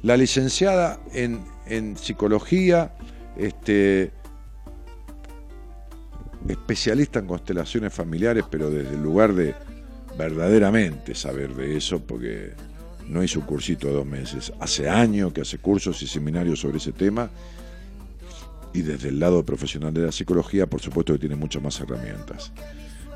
la 0.04 0.16
licenciada 0.18 1.00
en, 1.16 1.98
psicología, 1.98 2.96
este, 3.38 4.12
especialista 6.48 7.18
en 7.18 7.26
constelaciones 7.26 7.92
familiares, 7.92 8.44
pero 8.52 8.70
desde 8.70 8.94
el 8.94 9.02
lugar 9.02 9.34
de 9.34 9.56
verdaderamente 10.18 11.16
saber 11.16 11.54
de 11.56 11.78
eso, 11.78 12.00
porque 12.00 12.54
no 13.08 13.24
hizo 13.24 13.40
un 13.40 13.46
cursito 13.46 13.88
de 13.88 13.94
dos 13.94 14.06
meses. 14.06 14.52
Hace 14.60 14.90
años 14.90 15.32
que 15.34 15.42
hace 15.42 15.58
cursos 15.60 16.02
y 16.02 16.08
seminarios 16.08 16.60
sobre 16.60 16.78
ese 16.78 16.92
tema. 16.92 17.30
Y 18.74 18.82
desde 18.82 19.10
el 19.10 19.20
lado 19.20 19.44
profesional 19.46 19.94
de 19.94 20.02
la 20.02 20.12
psicología, 20.12 20.68
por 20.68 20.82
supuesto 20.82 21.14
que 21.14 21.20
tiene 21.20 21.36
muchas 21.36 21.64
más 21.64 21.80
herramientas. 21.80 22.52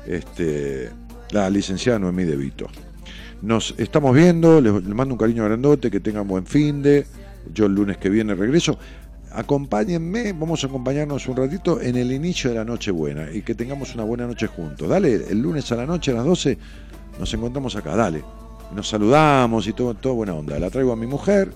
Este, 0.06 0.90
la 1.30 1.48
licenciada 1.50 1.98
Noemí 1.98 2.24
De 2.24 2.36
Vito. 2.36 2.66
Nos 3.42 3.74
estamos 3.76 4.14
viendo, 4.14 4.60
les, 4.60 4.72
mando 4.72 5.14
un 5.14 5.18
cariño 5.18 5.44
grandote, 5.44 5.90
que 5.90 6.00
tengan 6.00 6.26
buen 6.26 6.46
fin 6.46 6.82
de. 6.82 7.06
Yo 7.52 7.66
el 7.66 7.74
lunes 7.74 7.98
que 7.98 8.08
viene 8.08 8.34
regreso. 8.34 8.78
Acompáñenme, 9.32 10.32
vamos 10.32 10.62
a 10.62 10.66
acompañarnos 10.66 11.26
un 11.26 11.36
ratito 11.36 11.80
en 11.80 11.96
el 11.96 12.12
inicio 12.12 12.50
de 12.50 12.56
la 12.56 12.64
noche 12.64 12.90
buena 12.90 13.30
y 13.32 13.42
que 13.42 13.54
tengamos 13.54 13.94
una 13.94 14.04
buena 14.04 14.26
noche 14.26 14.46
juntos. 14.46 14.88
Dale, 14.88 15.14
el 15.14 15.40
lunes 15.40 15.72
a 15.72 15.76
la 15.76 15.86
noche 15.86 16.12
a 16.12 16.14
las 16.14 16.24
12 16.24 16.58
nos 17.18 17.32
encontramos 17.34 17.76
acá, 17.76 17.94
dale. 17.96 18.24
Nos 18.74 18.88
saludamos 18.88 19.66
y 19.66 19.72
todo, 19.72 19.94
todo 19.94 20.14
buena 20.14 20.34
onda. 20.34 20.58
La 20.58 20.70
traigo 20.70 20.92
a 20.92 20.96
mi 20.96 21.06
mujer, 21.06 21.52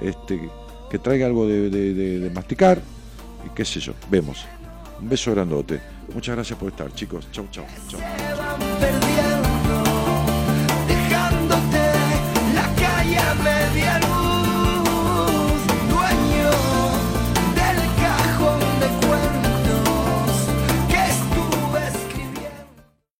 este, 0.00 0.48
que 0.90 0.98
traiga 0.98 1.26
algo 1.26 1.46
de, 1.46 2.30
masticar 2.34 2.80
y 3.44 3.50
qué 3.54 3.64
sé 3.64 3.80
yo, 3.80 3.92
vemos. 4.10 4.46
Un 5.00 5.08
beso 5.08 5.32
grandote. 5.32 5.80
Muchas 6.14 6.34
gracias 6.34 6.58
por 6.58 6.68
estar, 6.68 6.92
chicos. 6.94 7.28
Chau, 7.32 7.46
chau, 7.50 7.64
chau. 7.88 9.43